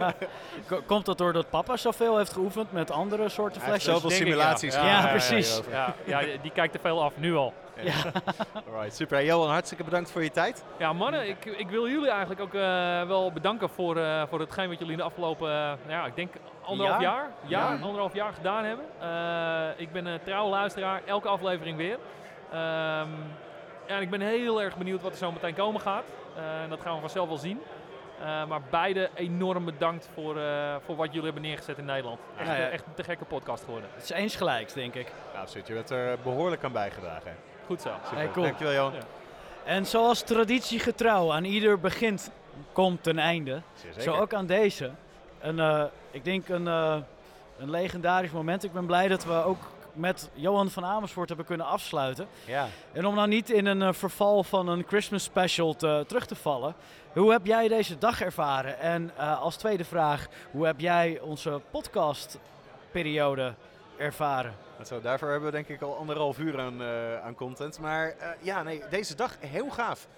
Komt 0.86 1.06
dat 1.06 1.18
doordat 1.18 1.50
papa 1.50 1.76
zoveel 1.76 2.16
heeft 2.16 2.32
geoefend 2.32 2.72
met 2.72 2.90
andere 2.90 3.28
soorten 3.28 3.60
flesjes? 3.60 3.94
zoveel 3.94 4.10
simulaties. 4.10 4.74
Ja, 4.74 4.86
ja, 4.86 5.00
ja 5.00 5.06
precies. 5.06 5.60
Ja, 5.70 5.94
ja, 6.04 6.20
die 6.42 6.50
kijkt 6.50 6.74
er 6.74 6.80
veel 6.80 7.02
af, 7.02 7.12
nu 7.16 7.34
al. 7.34 7.54
Ja. 7.82 7.92
Alright, 8.72 8.94
super. 8.94 9.24
Johan, 9.24 9.50
hartstikke 9.50 9.84
bedankt 9.84 10.10
voor 10.10 10.22
je 10.22 10.30
tijd. 10.30 10.64
Ja, 10.78 10.92
mannen, 10.92 11.28
ik, 11.28 11.44
ik 11.44 11.70
wil 11.70 11.88
jullie 11.88 12.10
eigenlijk 12.10 12.40
ook 12.40 12.54
uh, 12.54 13.02
wel 13.02 13.32
bedanken 13.32 13.68
voor, 13.68 13.96
uh, 13.96 14.22
voor 14.28 14.40
hetgeen 14.40 14.68
wat 14.68 14.78
jullie 14.78 14.92
in 14.92 14.98
de 14.98 15.04
afgelopen, 15.04 15.48
uh, 15.50 15.72
ja, 15.88 16.06
ik 16.06 16.16
denk 16.16 16.34
anderhalf 16.64 17.00
jaar, 17.00 17.12
jaar, 17.12 17.30
jaar 17.46 17.76
ja. 17.76 17.82
anderhalf 17.82 18.14
jaar 18.14 18.32
gedaan 18.32 18.64
hebben. 18.64 18.84
ik 19.76 19.92
ben 19.92 20.06
een 20.06 20.22
trouwe 20.22 20.50
luisteraar, 20.50 21.02
elke 21.04 21.28
aflevering 21.28 21.76
weer. 21.76 21.98
Um, 22.54 23.36
en 23.86 24.02
ik 24.02 24.10
ben 24.10 24.20
heel 24.20 24.62
erg 24.62 24.76
benieuwd 24.76 25.02
wat 25.02 25.12
er 25.12 25.18
zo 25.18 25.32
meteen 25.32 25.54
komen 25.54 25.80
gaat. 25.80 26.04
Dat 26.68 26.80
gaan 26.80 26.94
we 26.94 27.00
vanzelf 27.00 27.28
wel 27.28 27.36
zien. 27.36 27.60
Uh, 28.20 28.46
maar 28.46 28.60
beide 28.70 29.10
enorm 29.14 29.64
bedankt 29.64 30.08
voor, 30.14 30.36
uh, 30.36 30.76
voor 30.84 30.96
wat 30.96 31.06
jullie 31.06 31.24
hebben 31.24 31.42
neergezet 31.42 31.78
in 31.78 31.84
Nederland. 31.84 32.18
Echt, 32.38 32.46
ja, 32.46 32.54
ja. 32.54 32.68
echt 32.68 32.86
een 32.86 32.94
te 32.94 33.04
gekke 33.04 33.24
podcast 33.24 33.64
geworden. 33.64 33.90
Het 33.94 34.02
is 34.02 34.10
eens 34.10 34.36
gelijks, 34.36 34.72
denk 34.72 34.94
ik. 34.94 35.12
Nou, 35.32 35.38
absoluut. 35.42 35.66
Je 35.66 35.74
bent 35.74 35.90
er 35.90 36.18
behoorlijk 36.22 36.64
aan 36.64 36.72
bijgedragen. 36.72 37.36
Goed 37.66 37.80
zo. 37.80 37.90
Hey, 38.14 38.30
cool. 38.30 38.46
Dankjewel, 38.46 38.72
Johan. 38.72 38.92
Ja. 38.92 39.00
En 39.64 39.86
zoals 39.86 40.22
traditiegetrouw 40.22 41.32
aan 41.32 41.44
ieder 41.44 41.80
begint 41.80 42.30
komt 42.72 43.06
een 43.06 43.18
einde. 43.18 43.62
Zo 43.98 44.14
ook 44.14 44.34
aan 44.34 44.46
deze. 44.46 44.90
Een, 45.40 45.58
uh, 45.58 45.84
ik 46.10 46.24
denk 46.24 46.48
een, 46.48 46.66
een 46.66 47.70
legendarisch 47.70 48.30
moment. 48.30 48.64
Ik 48.64 48.72
ben 48.72 48.86
blij 48.86 49.08
dat 49.08 49.24
we 49.24 49.32
ook 49.32 49.58
met 49.92 50.30
Johan 50.34 50.70
van 50.70 50.84
Amersfoort 50.84 51.28
hebben 51.28 51.46
kunnen 51.46 51.66
afsluiten. 51.66 52.28
Ja. 52.44 52.66
En 52.92 53.06
om 53.06 53.14
nou 53.14 53.28
niet 53.28 53.50
in 53.50 53.66
een 53.66 53.80
uh, 53.80 53.92
verval 53.92 54.44
van 54.44 54.68
een 54.68 54.84
Christmas 54.86 55.22
special 55.22 55.74
te, 55.74 56.04
terug 56.06 56.26
te 56.26 56.34
vallen. 56.34 56.74
Hoe 57.12 57.32
heb 57.32 57.46
jij 57.46 57.68
deze 57.68 57.98
dag 57.98 58.20
ervaren? 58.20 58.78
En 58.78 59.10
uh, 59.18 59.40
als 59.40 59.56
tweede 59.56 59.84
vraag, 59.84 60.26
hoe 60.50 60.66
heb 60.66 60.80
jij 60.80 61.20
onze 61.20 61.60
podcastperiode 61.70 63.54
ervaren? 63.96 64.54
Zo, 64.84 65.00
daarvoor 65.00 65.28
hebben 65.28 65.50
we 65.50 65.54
denk 65.54 65.68
ik 65.68 65.82
al 65.82 65.96
anderhalf 65.96 66.38
uur 66.38 66.60
aan, 66.60 66.82
uh, 66.82 67.24
aan 67.24 67.34
content. 67.34 67.78
Maar 67.78 68.14
ja, 68.40 68.62
nee, 68.62 68.82
deze 68.90 69.14
dag 69.14 69.36
heel 69.40 69.70
gaaf. 69.70 70.08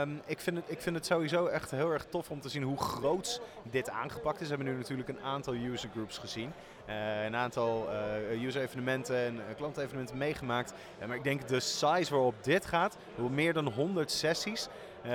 Um, 0.00 0.20
ik, 0.26 0.40
vind 0.40 0.56
het, 0.56 0.64
ik 0.68 0.80
vind 0.80 0.96
het 0.96 1.06
sowieso 1.06 1.46
echt 1.46 1.70
heel 1.70 1.90
erg 1.90 2.04
tof 2.04 2.30
om 2.30 2.40
te 2.40 2.48
zien 2.48 2.62
hoe 2.62 2.78
groot 2.78 3.40
dit 3.62 3.90
aangepakt 3.90 4.40
is. 4.40 4.48
We 4.48 4.54
hebben 4.54 4.72
nu 4.72 4.78
natuurlijk 4.78 5.08
een 5.08 5.20
aantal 5.20 5.54
user 5.54 5.90
groups 5.92 6.18
gezien. 6.18 6.52
Uh, 6.90 7.24
een 7.24 7.36
aantal 7.36 7.88
uh, 8.32 8.42
user 8.44 8.62
evenementen 8.62 9.16
en 9.16 9.34
uh, 9.34 9.42
klantevenementen 9.56 10.16
meegemaakt. 10.16 10.72
maar 11.06 11.16
ik 11.16 11.24
denk 11.24 11.48
de 11.48 11.60
size 11.60 12.10
waarop 12.10 12.34
dit 12.40 12.66
gaat, 12.66 12.96
hoe 13.14 13.30
meer 13.30 13.52
dan 13.52 13.66
100 13.68 14.10
sessies. 14.10 14.68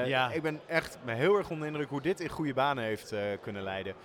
ja. 0.06 0.32
Ik 0.32 0.42
ben 0.42 0.60
echt 0.66 0.98
heel 1.06 1.38
erg 1.38 1.50
onder 1.50 1.68
indruk 1.68 1.90
hoe 1.90 2.02
dit 2.02 2.20
in 2.20 2.30
goede 2.30 2.54
banen 2.54 2.84
heeft 2.84 3.14
kunnen 3.42 3.64
leiden. 3.64 3.96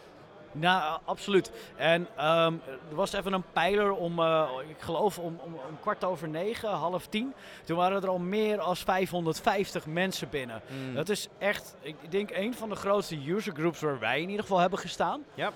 Nou, 0.53 1.01
absoluut. 1.05 1.53
En 1.77 2.01
um, 2.01 2.61
er 2.91 2.95
was 2.95 3.13
even 3.13 3.33
een 3.33 3.45
pijler 3.53 3.93
om, 3.93 4.19
uh, 4.19 4.49
ik 4.69 4.81
geloof 4.81 5.19
om, 5.19 5.39
om, 5.45 5.55
om, 5.55 5.81
kwart 5.81 6.05
over 6.05 6.29
negen, 6.29 6.69
half 6.69 7.07
tien. 7.07 7.35
Toen 7.65 7.77
waren 7.77 8.03
er 8.03 8.09
al 8.09 8.19
meer 8.19 8.57
dan 8.57 8.77
550 8.77 9.87
mensen 9.87 10.29
binnen. 10.29 10.63
Mm. 10.69 10.95
Dat 10.95 11.09
is 11.09 11.29
echt, 11.39 11.77
ik 11.81 11.97
denk, 12.09 12.31
een 12.31 12.55
van 12.55 12.69
de 12.69 12.75
grootste 12.75 13.31
user 13.31 13.55
groups 13.55 13.81
waar 13.81 13.99
wij 13.99 14.21
in 14.21 14.29
ieder 14.29 14.43
geval 14.43 14.59
hebben 14.59 14.79
gestaan. 14.79 15.25
Ja. 15.35 15.53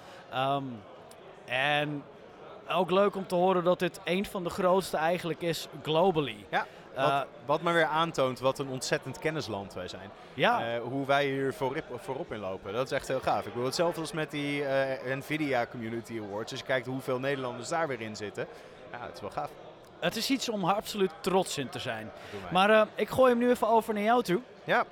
Um, 0.57 0.81
en 1.45 2.05
ook 2.69 2.91
leuk 2.91 3.17
om 3.17 3.27
te 3.27 3.35
horen 3.35 3.65
dat 3.65 3.79
dit 3.79 4.01
een 4.05 4.27
van 4.27 4.45
de 4.45 4.51
grootste 4.51 4.97
eigenlijk 4.97 5.41
is 5.41 5.69
globally. 5.83 6.45
Ja. 6.49 6.67
Wat, 6.95 7.07
uh, 7.07 7.21
wat 7.45 7.63
maar 7.63 7.75
weer 7.75 7.85
aantoont 7.85 8.39
wat 8.39 8.59
een 8.59 8.69
ontzettend 8.69 9.19
kennisland 9.19 9.75
wij 9.75 9.89
zijn. 9.89 10.11
Ja. 10.35 10.75
Uh, 10.75 10.83
hoe 10.83 11.07
wij 11.07 11.27
hier 11.27 11.55
voorop, 11.55 11.85
voorop 11.97 12.33
in 12.33 12.39
lopen. 12.39 12.73
Dat 12.73 12.85
is 12.85 12.93
echt 12.93 13.09
heel 13.09 13.21
gaaf. 13.21 13.39
Ik 13.39 13.53
bedoel, 13.53 13.65
hetzelfde 13.65 14.01
als 14.01 14.13
met 14.13 14.31
die 14.31 14.61
uh, 14.61 14.69
Nvidia 15.15 15.67
Community 15.67 16.21
Awards. 16.25 16.51
Als 16.51 16.61
je 16.61 16.67
kijkt 16.67 16.87
hoeveel 16.87 17.19
Nederlanders 17.19 17.69
daar 17.69 17.89
weer 17.89 18.01
in 18.01 18.17
zitten. 18.17 18.47
Ja, 18.93 18.99
het 19.01 19.15
is 19.15 19.21
wel 19.21 19.31
gaaf. 19.31 19.51
Het 19.99 20.17
is 20.17 20.31
iets 20.31 20.49
om 20.49 20.65
absoluut 20.65 21.11
trots 21.21 21.59
in 21.59 21.69
te 21.69 21.79
zijn. 21.79 22.11
Maar 22.53 22.87
ik 22.95 23.09
gooi 23.09 23.31
hem 23.31 23.39
nu 23.39 23.51
even 23.51 23.69
over 23.69 23.95
naar 23.95 24.03
jou 24.03 24.23
toe. 24.23 24.41
Ja, 24.65 24.85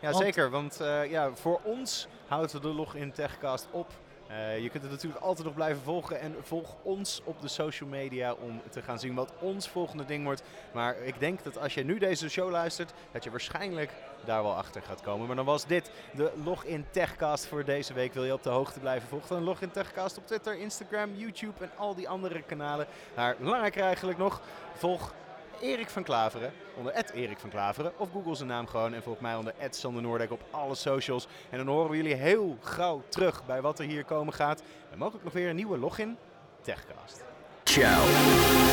ja 0.00 0.10
want 0.10 0.24
zeker. 0.24 0.50
Want 0.50 0.80
ja, 1.08 1.30
voor 1.34 1.60
ons 1.62 2.06
houdt 2.28 2.62
de 2.62 2.68
Login 2.68 3.12
Techcast 3.12 3.66
op. 3.70 3.86
Uh, 4.30 4.58
je 4.62 4.68
kunt 4.68 4.82
het 4.82 4.92
natuurlijk 4.92 5.22
altijd 5.22 5.46
nog 5.46 5.54
blijven 5.54 5.82
volgen 5.82 6.20
en 6.20 6.34
volg 6.40 6.74
ons 6.82 7.20
op 7.24 7.40
de 7.40 7.48
social 7.48 7.88
media 7.88 8.32
om 8.32 8.60
te 8.70 8.82
gaan 8.82 8.98
zien 8.98 9.14
wat 9.14 9.32
ons 9.38 9.68
volgende 9.68 10.04
ding 10.04 10.24
wordt. 10.24 10.42
Maar 10.72 10.96
ik 10.98 11.20
denk 11.20 11.44
dat 11.44 11.58
als 11.58 11.74
je 11.74 11.84
nu 11.84 11.98
deze 11.98 12.28
show 12.28 12.50
luistert, 12.50 12.92
dat 13.12 13.24
je 13.24 13.30
waarschijnlijk 13.30 13.90
daar 14.24 14.42
wel 14.42 14.54
achter 14.54 14.82
gaat 14.82 15.00
komen. 15.00 15.26
Maar 15.26 15.36
dan 15.36 15.44
was 15.44 15.66
dit 15.66 15.90
de 16.14 16.32
Login 16.44 16.86
Techcast 16.90 17.46
voor 17.46 17.64
deze 17.64 17.92
week. 17.92 18.14
Wil 18.14 18.24
je 18.24 18.32
op 18.32 18.42
de 18.42 18.50
hoogte 18.50 18.80
blijven 18.80 19.08
volgen? 19.08 19.28
Dan 19.28 19.44
Login 19.44 19.70
Techcast 19.70 20.18
op 20.18 20.26
Twitter, 20.26 20.58
Instagram, 20.58 21.14
YouTube 21.14 21.64
en 21.64 21.70
al 21.76 21.94
die 21.94 22.08
andere 22.08 22.42
kanalen. 22.42 22.86
Maar 23.16 23.36
belangrijker 23.38 23.82
eigenlijk 23.82 24.18
nog, 24.18 24.40
volg 24.74 25.14
Erik 25.60 25.88
van 25.90 26.02
Klaveren, 26.02 26.52
onder 26.76 26.94
Erik 27.14 27.38
van 27.38 27.50
Klaveren. 27.50 27.92
Of 27.96 28.08
google 28.12 28.34
zijn 28.34 28.48
naam 28.48 28.66
gewoon 28.66 28.94
en 28.94 29.02
volg 29.02 29.20
mij 29.20 29.34
onder 29.34 29.54
Sander 29.70 30.02
Noordijk 30.02 30.32
op 30.32 30.40
alle 30.50 30.74
socials. 30.74 31.26
En 31.50 31.58
dan 31.58 31.66
horen 31.66 31.90
we 31.90 31.96
jullie 31.96 32.14
heel 32.14 32.56
gauw 32.60 33.02
terug 33.08 33.46
bij 33.46 33.60
wat 33.60 33.78
er 33.78 33.84
hier 33.84 34.04
komen 34.04 34.34
gaat. 34.34 34.62
En 34.92 34.98
mogelijk 34.98 35.24
nog 35.24 35.32
weer 35.32 35.48
een 35.48 35.56
nieuwe 35.56 35.78
login, 35.78 36.16
Techcast. 36.62 37.24
Ciao. 37.64 38.67